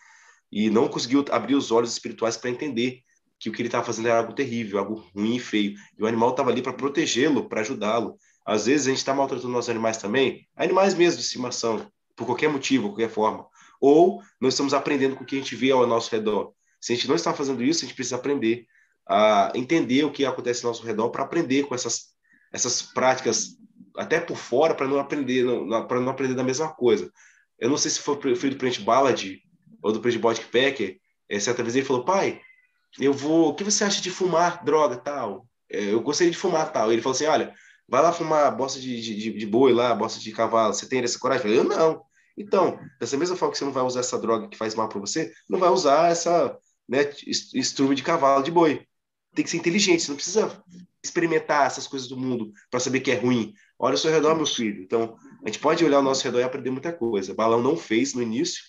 E 0.53 0.69
não 0.69 0.89
conseguiu 0.89 1.25
abrir 1.31 1.55
os 1.55 1.71
olhos 1.71 1.93
espirituais 1.93 2.37
para 2.37 2.51
entender 2.51 3.03
que 3.39 3.49
o 3.49 3.53
que 3.53 3.63
ele 3.63 3.69
estava 3.69 3.85
fazendo 3.85 4.09
era 4.09 4.19
algo 4.19 4.35
terrível, 4.35 4.79
algo 4.79 4.95
ruim 5.15 5.37
e 5.37 5.41
feio. 5.41 5.75
E 5.97 6.03
o 6.03 6.07
animal 6.07 6.31
estava 6.31 6.51
ali 6.51 6.61
para 6.61 6.73
protegê-lo, 6.73 7.49
para 7.49 7.61
ajudá-lo. 7.61 8.17
Às 8.45 8.67
vezes 8.67 8.87
a 8.87 8.91
gente 8.91 8.99
está 8.99 9.15
maltratando 9.15 9.53
nossos 9.53 9.71
animais 9.71 9.97
também, 9.97 10.47
animais 10.57 10.95
mesmo 10.95 11.19
de 11.19 11.25
estimação, 11.25 11.87
por 12.17 12.27
qualquer 12.27 12.49
motivo, 12.49 12.89
qualquer 12.89 13.11
forma. 13.11 13.47
Ou 13.81 14.21
nós 14.41 14.55
estamos 14.55 14.75
aprendendo 14.75 15.17
com 15.17 15.23
o 15.23 15.27
que 15.27 15.37
a 15.37 15.39
gente 15.39 15.55
vê 15.55 15.71
ao 15.71 15.87
nosso 15.87 16.11
redor. 16.11 16.53
Se 16.81 16.93
a 16.93 16.97
gente 16.97 17.09
não 17.09 17.15
está 17.15 17.33
fazendo 17.33 17.63
isso, 17.63 17.85
a 17.85 17.89
gente 17.89 17.95
precisa 17.95 18.17
aprender 18.17 18.67
a 19.09 19.51
entender 19.55 20.05
o 20.05 20.13
que 20.13 20.25
acontece 20.27 20.65
ao 20.65 20.71
nosso 20.71 20.85
redor 20.85 21.11
para 21.11 21.25
aprender 21.25 21.65
com 21.65 21.75
essas, 21.75 22.09
essas 22.53 22.83
práticas, 22.83 23.57
até 23.97 24.21
por 24.21 24.37
fora, 24.37 24.75
para 24.75 24.87
não 24.87 24.99
aprender 24.99 25.45
para 25.89 26.01
não 26.01 26.11
aprender 26.11 26.35
da 26.35 26.45
mesma 26.45 26.69
coisa. 26.69 27.11
Eu 27.59 27.71
não 27.71 27.77
sei 27.77 27.91
se 27.91 28.01
foi 28.01 28.17
o 28.17 28.37
filho 28.37 28.55
do 28.55 28.59
Prente 28.59 28.83
Ballard 28.83 29.41
ou 29.83 29.93
do 29.93 30.01
Prente 30.01 30.19
Bodk 30.19 30.45
Packer, 30.47 30.99
é, 31.29 31.41
certa 31.41 31.63
vez 31.63 31.75
ele 31.75 31.85
falou, 31.85 32.05
pai, 32.05 32.41
eu 32.99 33.13
vou, 33.13 33.49
o 33.49 33.55
que 33.55 33.65
você 33.65 33.85
acha 33.85 34.01
de 34.01 34.11
fumar 34.11 34.65
droga 34.65 34.97
tal? 34.97 35.47
É, 35.71 35.93
eu 35.93 36.01
gostaria 36.01 36.31
de 36.31 36.39
fumar 36.39 36.73
tal. 36.73 36.93
Ele 36.93 37.03
falou 37.03 37.15
assim, 37.15 37.27
olha, 37.27 37.55
vai 37.89 38.03
lá 38.03 38.13
fumar 38.13 38.55
bosta 38.57 38.81
de, 38.81 39.01
de, 39.01 39.33
de 39.33 39.47
boi 39.47 39.73
lá, 39.73 39.95
bosta 39.95 40.21
de 40.21 40.33
cavalo, 40.33 40.75
você 40.75 40.89
tem 40.89 41.03
essa 41.03 41.19
coragem? 41.19 41.51
Eu, 41.51 41.65
falei, 41.65 41.77
eu 41.77 41.79
não. 41.79 42.03
Então, 42.37 42.79
dessa 43.01 43.17
mesma 43.17 43.37
forma 43.37 43.53
que 43.53 43.59
você 43.59 43.65
não 43.65 43.73
vai 43.73 43.83
usar 43.83 44.01
essa 44.01 44.19
droga 44.19 44.49
que 44.49 44.57
faz 44.57 44.75
mal 44.75 44.89
para 44.89 45.01
você, 45.01 45.33
não 45.49 45.59
vai 45.59 45.71
usar 45.71 46.11
essa 46.11 46.57
né, 46.89 47.11
estrume 47.27 47.95
de 47.95 48.03
cavalo, 48.03 48.45
de 48.45 48.51
boi. 48.51 48.87
Tem 49.35 49.45
que 49.45 49.51
ser 49.51 49.57
inteligente, 49.57 50.03
você 50.03 50.11
não 50.11 50.17
precisa 50.17 50.65
experimentar 51.03 51.67
essas 51.67 51.87
coisas 51.87 52.09
do 52.09 52.17
mundo 52.17 52.53
para 52.71 52.81
saber 52.81 53.01
que 53.01 53.11
é 53.11 53.15
ruim. 53.15 53.55
Olha 53.79 53.95
o 53.95 53.99
seu 53.99 54.11
redor, 54.11 54.35
meu 54.35 54.47
filho. 54.47 54.83
Então, 54.83 55.17
a 55.43 55.47
gente 55.47 55.61
pode 55.61 55.85
olhar 55.85 55.99
ao 55.99 56.03
nosso 56.03 56.25
redor 56.25 56.41
e 56.41 56.43
aprender 56.43 56.71
muita 56.71 56.93
coisa. 56.93 57.35
Balão 57.35 57.63
não 57.63 57.77
fez 57.77 58.15
no 58.15 58.23
início, 58.23 58.65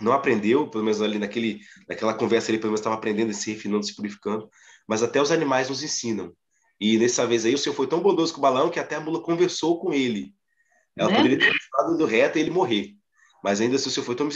não 0.00 0.12
aprendeu, 0.12 0.68
pelo 0.68 0.84
menos 0.84 1.00
ali 1.00 1.18
naquele, 1.18 1.60
naquela 1.88 2.14
conversa 2.14 2.50
ele 2.50 2.58
pelo 2.58 2.70
menos 2.70 2.80
estava 2.80 2.96
aprendendo, 2.96 3.32
se 3.32 3.52
refinando, 3.52 3.86
se 3.86 3.94
purificando, 3.94 4.48
mas 4.86 5.02
até 5.02 5.22
os 5.22 5.30
animais 5.30 5.68
nos 5.68 5.82
ensinam. 5.82 6.32
E 6.80 6.98
nessa 6.98 7.26
vez 7.26 7.44
aí 7.44 7.54
o 7.54 7.58
senhor 7.58 7.74
foi 7.74 7.86
tão 7.86 8.00
bondoso 8.00 8.32
com 8.32 8.40
o 8.40 8.42
balão 8.42 8.70
que 8.70 8.80
até 8.80 8.96
a 8.96 9.00
mula 9.00 9.22
conversou 9.22 9.78
com 9.78 9.92
ele. 9.92 10.34
Ela 10.96 11.10
né? 11.10 11.16
poderia 11.16 11.38
ter 11.38 11.54
estado 11.54 11.96
do 11.96 12.04
reto 12.04 12.38
e 12.38 12.40
ele 12.40 12.50
morrer. 12.50 12.96
Mas 13.42 13.60
ainda 13.60 13.76
assim 13.76 13.88
o 13.88 13.92
senhor 13.92 14.06
foi 14.06 14.14
tão 14.16 14.26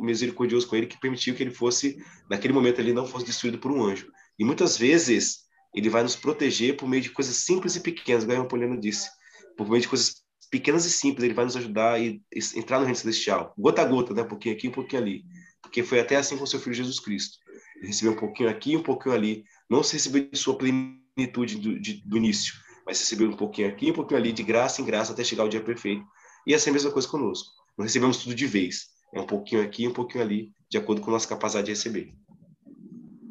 misericordioso 0.00 0.66
com 0.66 0.76
ele 0.76 0.86
que 0.86 0.98
permitiu 0.98 1.34
que 1.34 1.42
ele 1.42 1.50
fosse, 1.50 2.02
naquele 2.28 2.54
momento 2.54 2.78
ele 2.78 2.92
não 2.92 3.06
fosse 3.06 3.26
destruído 3.26 3.58
por 3.58 3.72
um 3.72 3.82
anjo. 3.82 4.10
E 4.40 4.44
muitas 4.44 4.78
vezes 4.78 5.40
ele 5.74 5.90
vai 5.90 6.02
nos 6.02 6.16
proteger 6.16 6.74
por 6.74 6.88
meio 6.88 7.02
de 7.02 7.10
coisas 7.10 7.36
simples 7.36 7.76
e 7.76 7.80
pequenas, 7.80 8.24
como 8.24 8.40
o 8.40 8.48
Poliano 8.48 8.80
disse, 8.80 9.10
por 9.54 9.68
meio 9.68 9.82
de 9.82 9.88
coisas 9.88 10.22
pequenas 10.50 10.86
e 10.86 10.90
simples, 10.90 11.24
ele 11.24 11.34
vai 11.34 11.44
nos 11.44 11.56
ajudar 11.56 11.92
a 11.92 12.00
entrar 12.00 12.78
no 12.78 12.86
reino 12.86 12.96
celestial, 12.96 13.52
gota 13.58 13.82
a 13.82 13.84
gota, 13.84 14.14
né? 14.14 14.22
Um 14.22 14.28
pouquinho 14.28 14.54
aqui, 14.54 14.66
um 14.66 14.72
pouquinho 14.72 15.02
ali. 15.02 15.24
Porque 15.60 15.82
foi 15.82 16.00
até 16.00 16.16
assim 16.16 16.38
com 16.38 16.44
o 16.44 16.46
seu 16.46 16.58
filho 16.58 16.74
Jesus 16.74 16.98
Cristo. 16.98 17.36
Ele 17.76 17.88
recebeu 17.88 18.12
um 18.12 18.16
pouquinho 18.16 18.48
aqui, 18.48 18.74
um 18.74 18.82
pouquinho 18.82 19.14
ali. 19.14 19.44
Não 19.68 19.82
se 19.82 19.92
recebeu 19.92 20.30
de 20.30 20.38
sua 20.38 20.56
plenitude 20.56 21.58
do, 21.58 21.78
de, 21.78 22.02
do 22.04 22.16
início, 22.16 22.54
mas 22.86 22.98
recebeu 22.98 23.28
um 23.28 23.36
pouquinho 23.36 23.68
aqui, 23.68 23.90
um 23.90 23.94
pouquinho 23.94 24.18
ali, 24.18 24.32
de 24.32 24.42
graça 24.42 24.80
em 24.80 24.86
graça, 24.86 25.12
até 25.12 25.22
chegar 25.22 25.44
o 25.44 25.48
dia 25.50 25.62
perfeito. 25.62 26.02
E 26.46 26.54
essa 26.54 26.68
é 26.68 26.70
a 26.70 26.72
mesma 26.72 26.90
coisa 26.90 27.06
conosco. 27.06 27.50
Não 27.76 27.84
recebemos 27.84 28.16
tudo 28.16 28.34
de 28.34 28.46
vez. 28.46 28.86
É 29.14 29.20
um 29.20 29.26
pouquinho 29.26 29.62
aqui, 29.62 29.86
um 29.86 29.92
pouquinho 29.92 30.24
ali, 30.24 30.50
de 30.70 30.78
acordo 30.78 31.02
com 31.02 31.10
a 31.10 31.12
nossa 31.12 31.28
capacidade 31.28 31.66
de 31.66 31.72
receber. 31.72 32.14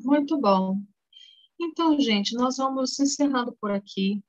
Muito 0.04 0.40
bom. 0.40 0.78
Então, 1.62 2.00
gente, 2.00 2.36
nós 2.36 2.56
vamos 2.56 2.98
encerrando 3.00 3.52
por 3.60 3.70
aqui 3.70 4.24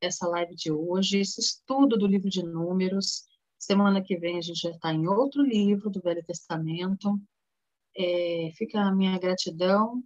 essa 0.00 0.28
live 0.28 0.54
de 0.54 0.70
hoje, 0.70 1.18
esse 1.18 1.40
estudo 1.40 1.98
do 1.98 2.06
livro 2.06 2.30
de 2.30 2.44
Números. 2.44 3.24
Semana 3.58 4.00
que 4.00 4.16
vem 4.16 4.38
a 4.38 4.40
gente 4.40 4.60
já 4.60 4.70
está 4.70 4.94
em 4.94 5.08
outro 5.08 5.42
livro 5.42 5.90
do 5.90 6.00
Velho 6.00 6.24
Testamento. 6.24 7.20
É, 7.96 8.52
fica 8.56 8.80
a 8.80 8.94
minha 8.94 9.18
gratidão 9.18 10.00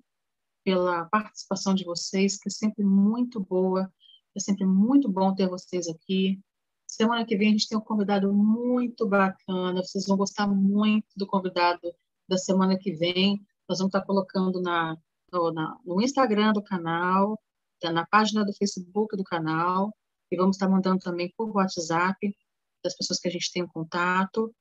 pela 0.65 1.05
participação 1.07 1.75
de 1.75 1.85
vocês, 1.85 2.39
que 2.39 2.49
é 2.49 2.51
sempre 2.51 2.83
muito 2.83 3.41
boa, 3.41 3.93
é 4.35 4.41
sempre 4.41 4.65
muito 4.65 5.07
bom 5.07 5.35
ter 5.35 5.51
vocês 5.51 5.87
aqui. 5.87 6.41
Semana 6.87 7.27
que 7.27 7.37
vem 7.37 7.49
a 7.49 7.53
gente 7.53 7.69
tem 7.69 7.77
um 7.77 7.83
convidado 7.83 8.33
muito 8.33 9.07
bacana, 9.07 9.83
vocês 9.83 10.07
vão 10.07 10.17
gostar 10.17 10.47
muito 10.47 11.09
do 11.15 11.27
convidado 11.27 11.93
da 12.27 12.39
semana 12.39 12.79
que 12.79 12.93
vem. 12.93 13.45
Nós 13.69 13.79
vamos 13.79 13.95
estar 13.95 14.07
colocando 14.07 14.63
na, 14.63 14.97
no, 15.33 15.53
na, 15.53 15.79
no 15.85 16.01
Instagram 16.01 16.53
do 16.53 16.63
canal, 16.63 17.39
Tá 17.81 17.91
na 17.91 18.07
página 18.07 18.45
do 18.45 18.53
Facebook 18.53 19.17
do 19.17 19.25
canal, 19.25 19.97
e 20.31 20.37
vamos 20.37 20.57
estar 20.57 20.69
mandando 20.69 20.99
também 20.99 21.33
por 21.35 21.51
WhatsApp 21.57 22.37
das 22.85 22.95
pessoas 22.95 23.19
que 23.19 23.29
a 23.29 23.31
gente 23.31 23.51
tem 23.51 23.67
contato, 23.67 24.55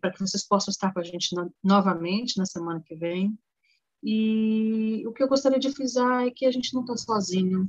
para 0.00 0.12
que 0.12 0.20
vocês 0.20 0.46
possam 0.46 0.70
estar 0.70 0.92
com 0.92 1.00
a 1.00 1.02
gente 1.02 1.34
no, 1.34 1.52
novamente 1.62 2.38
na 2.38 2.46
semana 2.46 2.80
que 2.86 2.94
vem. 2.94 3.36
E 4.02 5.04
o 5.06 5.12
que 5.12 5.22
eu 5.22 5.28
gostaria 5.28 5.58
de 5.58 5.72
frisar 5.72 6.24
é 6.24 6.30
que 6.30 6.46
a 6.46 6.52
gente 6.52 6.72
não 6.72 6.82
está 6.82 6.96
sozinho. 6.96 7.68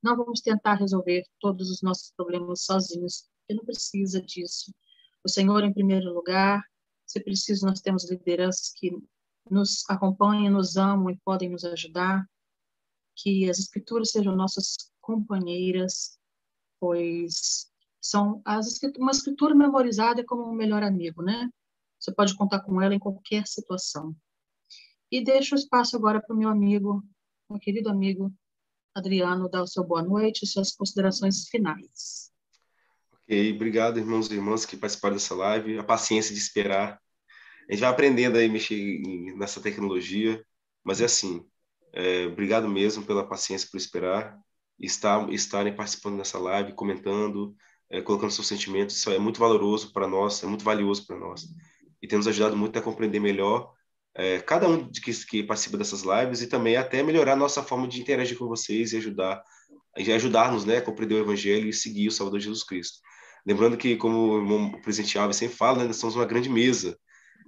Não 0.00 0.16
vamos 0.16 0.40
tentar 0.40 0.74
resolver 0.74 1.24
todos 1.40 1.68
os 1.68 1.82
nossos 1.82 2.12
problemas 2.16 2.62
sozinhos. 2.62 3.28
porque 3.40 3.54
não 3.54 3.64
precisa 3.64 4.22
disso. 4.22 4.72
O 5.24 5.28
Senhor 5.28 5.64
em 5.64 5.72
primeiro 5.72 6.12
lugar, 6.12 6.62
se 7.06 7.18
preciso, 7.20 7.66
nós 7.66 7.80
temos 7.80 8.08
lideranças 8.08 8.72
que 8.76 8.92
nos 9.50 9.84
acompanham, 9.88 10.52
nos 10.52 10.76
amam 10.76 11.10
e 11.10 11.18
podem 11.24 11.48
nos 11.48 11.64
ajudar. 11.64 12.26
Que 13.16 13.48
as 13.50 13.58
escrituras 13.58 14.10
sejam 14.10 14.36
nossas 14.36 14.76
companheiras, 15.00 16.18
pois 16.78 17.68
são 18.00 18.40
as 18.44 18.78
uma 18.98 19.10
escritura 19.10 19.54
memorizada 19.54 20.20
é 20.20 20.24
como 20.24 20.48
um 20.48 20.54
melhor 20.54 20.82
amigo, 20.82 21.22
né? 21.22 21.50
Você 21.98 22.12
pode 22.12 22.34
contar 22.36 22.60
com 22.60 22.80
ela 22.80 22.94
em 22.94 22.98
qualquer 22.98 23.46
situação. 23.46 24.14
E 25.10 25.22
deixo 25.22 25.54
o 25.54 25.58
espaço 25.58 25.96
agora 25.96 26.20
para 26.20 26.34
o 26.34 26.38
meu 26.38 26.48
amigo, 26.48 27.02
meu 27.50 27.58
querido 27.58 27.88
amigo 27.88 28.32
Adriano, 28.94 29.48
dar 29.48 29.62
o 29.62 29.66
seu 29.66 29.84
boa 29.84 30.02
noite 30.02 30.44
e 30.44 30.46
suas 30.46 30.72
considerações 30.72 31.48
finais. 31.48 32.30
Ok, 33.12 33.54
obrigado, 33.54 33.98
irmãos 33.98 34.30
e 34.30 34.34
irmãs 34.34 34.64
que 34.64 34.76
participaram 34.76 35.16
dessa 35.16 35.34
live. 35.34 35.78
A 35.78 35.84
paciência 35.84 36.34
de 36.34 36.40
esperar. 36.40 37.00
A 37.68 37.72
gente 37.72 37.80
vai 37.80 37.90
aprendendo 37.90 38.38
aí 38.38 38.48
mexer 38.48 39.00
nessa 39.36 39.60
tecnologia, 39.60 40.42
mas 40.84 41.00
é 41.00 41.04
assim. 41.04 41.44
É, 41.92 42.26
obrigado 42.26 42.68
mesmo 42.68 43.04
pela 43.04 43.26
paciência 43.26 43.68
por 43.70 43.78
esperar 43.78 44.38
estar, 44.78 45.30
estarem 45.32 45.74
participando 45.74 46.18
dessa 46.18 46.38
live, 46.38 46.74
comentando, 46.74 47.54
é, 47.90 48.00
colocando 48.00 48.30
seus 48.30 48.46
sentimentos. 48.46 48.96
Isso 48.96 49.10
é 49.10 49.18
muito 49.18 49.40
valoroso 49.40 49.92
para 49.92 50.06
nós, 50.06 50.42
é 50.42 50.46
muito 50.46 50.64
valioso 50.64 51.06
para 51.06 51.18
nós. 51.18 51.46
E 52.00 52.06
tem 52.06 52.16
nos 52.16 52.28
ajudado 52.28 52.56
muito 52.56 52.78
a 52.78 52.82
compreender 52.82 53.20
melhor 53.20 53.72
é, 54.14 54.40
cada 54.40 54.68
um 54.68 54.88
de 54.88 55.00
que, 55.00 55.12
que 55.26 55.42
participa 55.42 55.76
dessas 55.76 56.02
lives 56.02 56.42
e 56.42 56.48
também 56.48 56.76
até 56.76 57.02
melhorar 57.02 57.36
nossa 57.36 57.62
forma 57.62 57.86
de 57.86 58.00
interagir 58.00 58.36
com 58.36 58.46
vocês 58.46 58.92
e 58.92 58.96
ajudar 58.96 59.42
e 59.96 60.12
ajudar-nos 60.12 60.64
né, 60.64 60.78
a 60.78 60.82
compreender 60.82 61.16
o 61.16 61.20
Evangelho 61.20 61.68
e 61.68 61.72
seguir 61.72 62.08
o 62.08 62.12
Salvador 62.12 62.40
Jesus 62.40 62.62
Cristo. 62.62 62.98
Lembrando 63.44 63.76
que, 63.76 63.96
como 63.96 64.76
o 64.76 64.82
presidente 64.82 65.18
Alves 65.18 65.36
sempre 65.36 65.56
fala, 65.56 65.78
né, 65.78 65.84
nós 65.84 65.96
somos 65.96 66.14
uma 66.14 66.24
grande 66.24 66.48
mesa. 66.48 66.98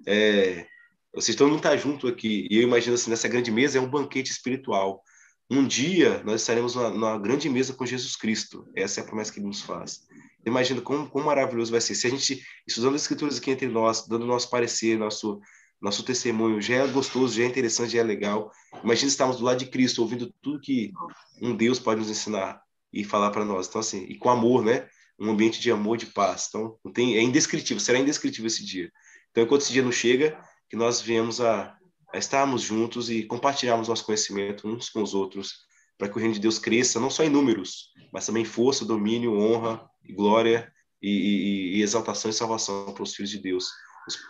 É, 0.07 0.67
vocês 1.15 1.37
todo 1.37 1.49
mundo 1.49 1.59
está 1.59 1.77
junto 1.77 2.07
aqui 2.07 2.47
e 2.51 2.57
eu 2.57 2.63
imagino 2.63 2.95
assim, 2.95 3.11
nessa 3.11 3.29
grande 3.29 3.51
mesa 3.51 3.79
é 3.79 3.81
um 3.81 3.91
banquete 3.91 4.31
espiritual. 4.31 5.03
Um 5.51 5.67
dia 5.67 6.23
nós 6.25 6.41
estaremos 6.43 6.75
numa 6.75 7.19
grande 7.19 7.49
mesa 7.49 7.75
com 7.75 7.85
Jesus 7.85 8.15
Cristo. 8.17 8.69
Essa 8.75 9.01
é 9.01 9.03
a 9.03 9.07
promessa 9.07 9.33
que 9.33 9.41
ele 9.41 9.47
nos 9.47 9.61
faz. 9.61 10.03
Imagina 10.47 10.81
como, 10.81 11.09
como 11.09 11.27
maravilhoso 11.27 11.73
vai 11.73 11.81
ser 11.81 11.95
se 11.95 12.07
a 12.07 12.11
gente, 12.11 12.43
estudando 12.67 12.95
as 12.95 13.03
escrituras 13.03 13.39
aqui 13.39 13.51
entre 13.51 13.69
nós, 13.69 14.07
dando 14.07 14.25
nosso 14.25 14.49
parecer, 14.49 14.99
nosso 14.99 15.41
nosso 15.81 16.03
testemunho 16.03 16.61
já 16.61 16.75
é 16.77 16.87
gostoso, 16.87 17.37
já 17.37 17.43
é 17.43 17.47
interessante, 17.47 17.93
já 17.93 18.01
é 18.01 18.03
legal. 18.03 18.53
Imagina 18.85 19.09
estarmos 19.09 19.39
do 19.39 19.45
lado 19.45 19.59
de 19.59 19.67
Cristo, 19.67 20.03
ouvindo 20.03 20.33
tudo 20.43 20.61
que 20.61 20.93
um 21.41 21.57
Deus 21.57 21.79
pode 21.79 22.01
nos 22.01 22.11
ensinar 22.11 22.61
e 22.93 23.03
falar 23.03 23.31
para 23.31 23.45
nós. 23.45 23.67
Então, 23.67 23.81
assim, 23.81 24.05
e 24.05 24.17
com 24.17 24.29
amor, 24.29 24.63
né? 24.63 24.87
Um 25.19 25.31
ambiente 25.31 25.61
de 25.61 25.71
amor, 25.71 25.97
de 25.97 26.07
paz. 26.07 26.47
Então, 26.49 26.77
não 26.85 26.93
tem, 26.93 27.17
é 27.17 27.23
indescritível, 27.23 27.81
será 27.81 27.99
indescritível 27.99 28.47
esse 28.47 28.65
dia. 28.65 28.93
Então, 29.31 29.45
enquanto 29.45 29.63
esse 29.63 29.73
dia 29.73 29.83
não 29.83 29.93
chega, 29.93 30.41
que 30.69 30.77
nós 30.77 31.01
venhamos 31.01 31.41
a, 31.41 31.77
a 32.13 32.19
estarmos 32.19 32.63
juntos 32.63 33.11
e 33.11 33.25
compartilharmos 33.25 33.89
nosso 33.89 34.05
conhecimento 34.05 34.69
uns 34.69 34.89
com 34.89 35.03
os 35.03 35.15
outros, 35.15 35.67
para 35.97 36.09
que 36.09 36.17
o 36.17 36.19
reino 36.19 36.35
de 36.35 36.41
Deus 36.41 36.59
cresça, 36.59 36.99
não 36.99 37.11
só 37.11 37.23
em 37.23 37.29
números, 37.29 37.93
mas 38.13 38.27
também 38.27 38.43
em 38.43 38.47
força, 38.47 38.85
domínio, 38.85 39.39
honra 39.39 39.89
e 40.03 40.13
glória 40.13 40.73
e, 41.03 41.11
e, 41.11 41.79
e 41.79 41.83
exaltação 41.83 42.31
e 42.31 42.35
salvação 42.35 42.93
para 42.93 43.03
os 43.03 43.15
filhos 43.15 43.31
de 43.31 43.39
Deus, 43.39 43.71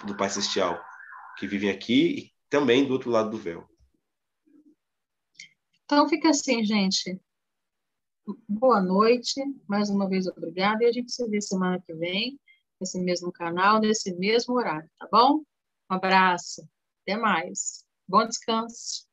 do 0.05 0.17
Pai 0.17 0.29
Celestial 0.29 0.81
que 1.41 1.47
vivem 1.47 1.71
aqui 1.71 2.19
e 2.19 2.33
também 2.51 2.87
do 2.87 2.93
outro 2.93 3.11
lado 3.11 3.31
do 3.31 3.39
véu. 3.39 3.67
Então 5.85 6.07
fica 6.07 6.29
assim, 6.29 6.63
gente. 6.63 7.19
Boa 8.47 8.81
noite, 8.81 9.41
mais 9.67 9.89
uma 9.89 10.07
vez 10.07 10.27
obrigada 10.27 10.85
e 10.85 10.87
a 10.87 10.93
gente 10.93 11.11
se 11.11 11.27
vê 11.27 11.41
semana 11.41 11.81
que 11.81 11.95
vem 11.95 12.39
nesse 12.81 12.99
mesmo 13.01 13.33
canal, 13.33 13.81
nesse 13.81 14.15
mesmo 14.17 14.55
horário, 14.55 14.89
tá 14.99 15.09
bom? 15.13 15.43
Um 15.91 15.95
abraço, 15.95 16.67
até 17.03 17.17
mais. 17.17 17.85
Bom 18.09 18.27
descanso. 18.27 19.10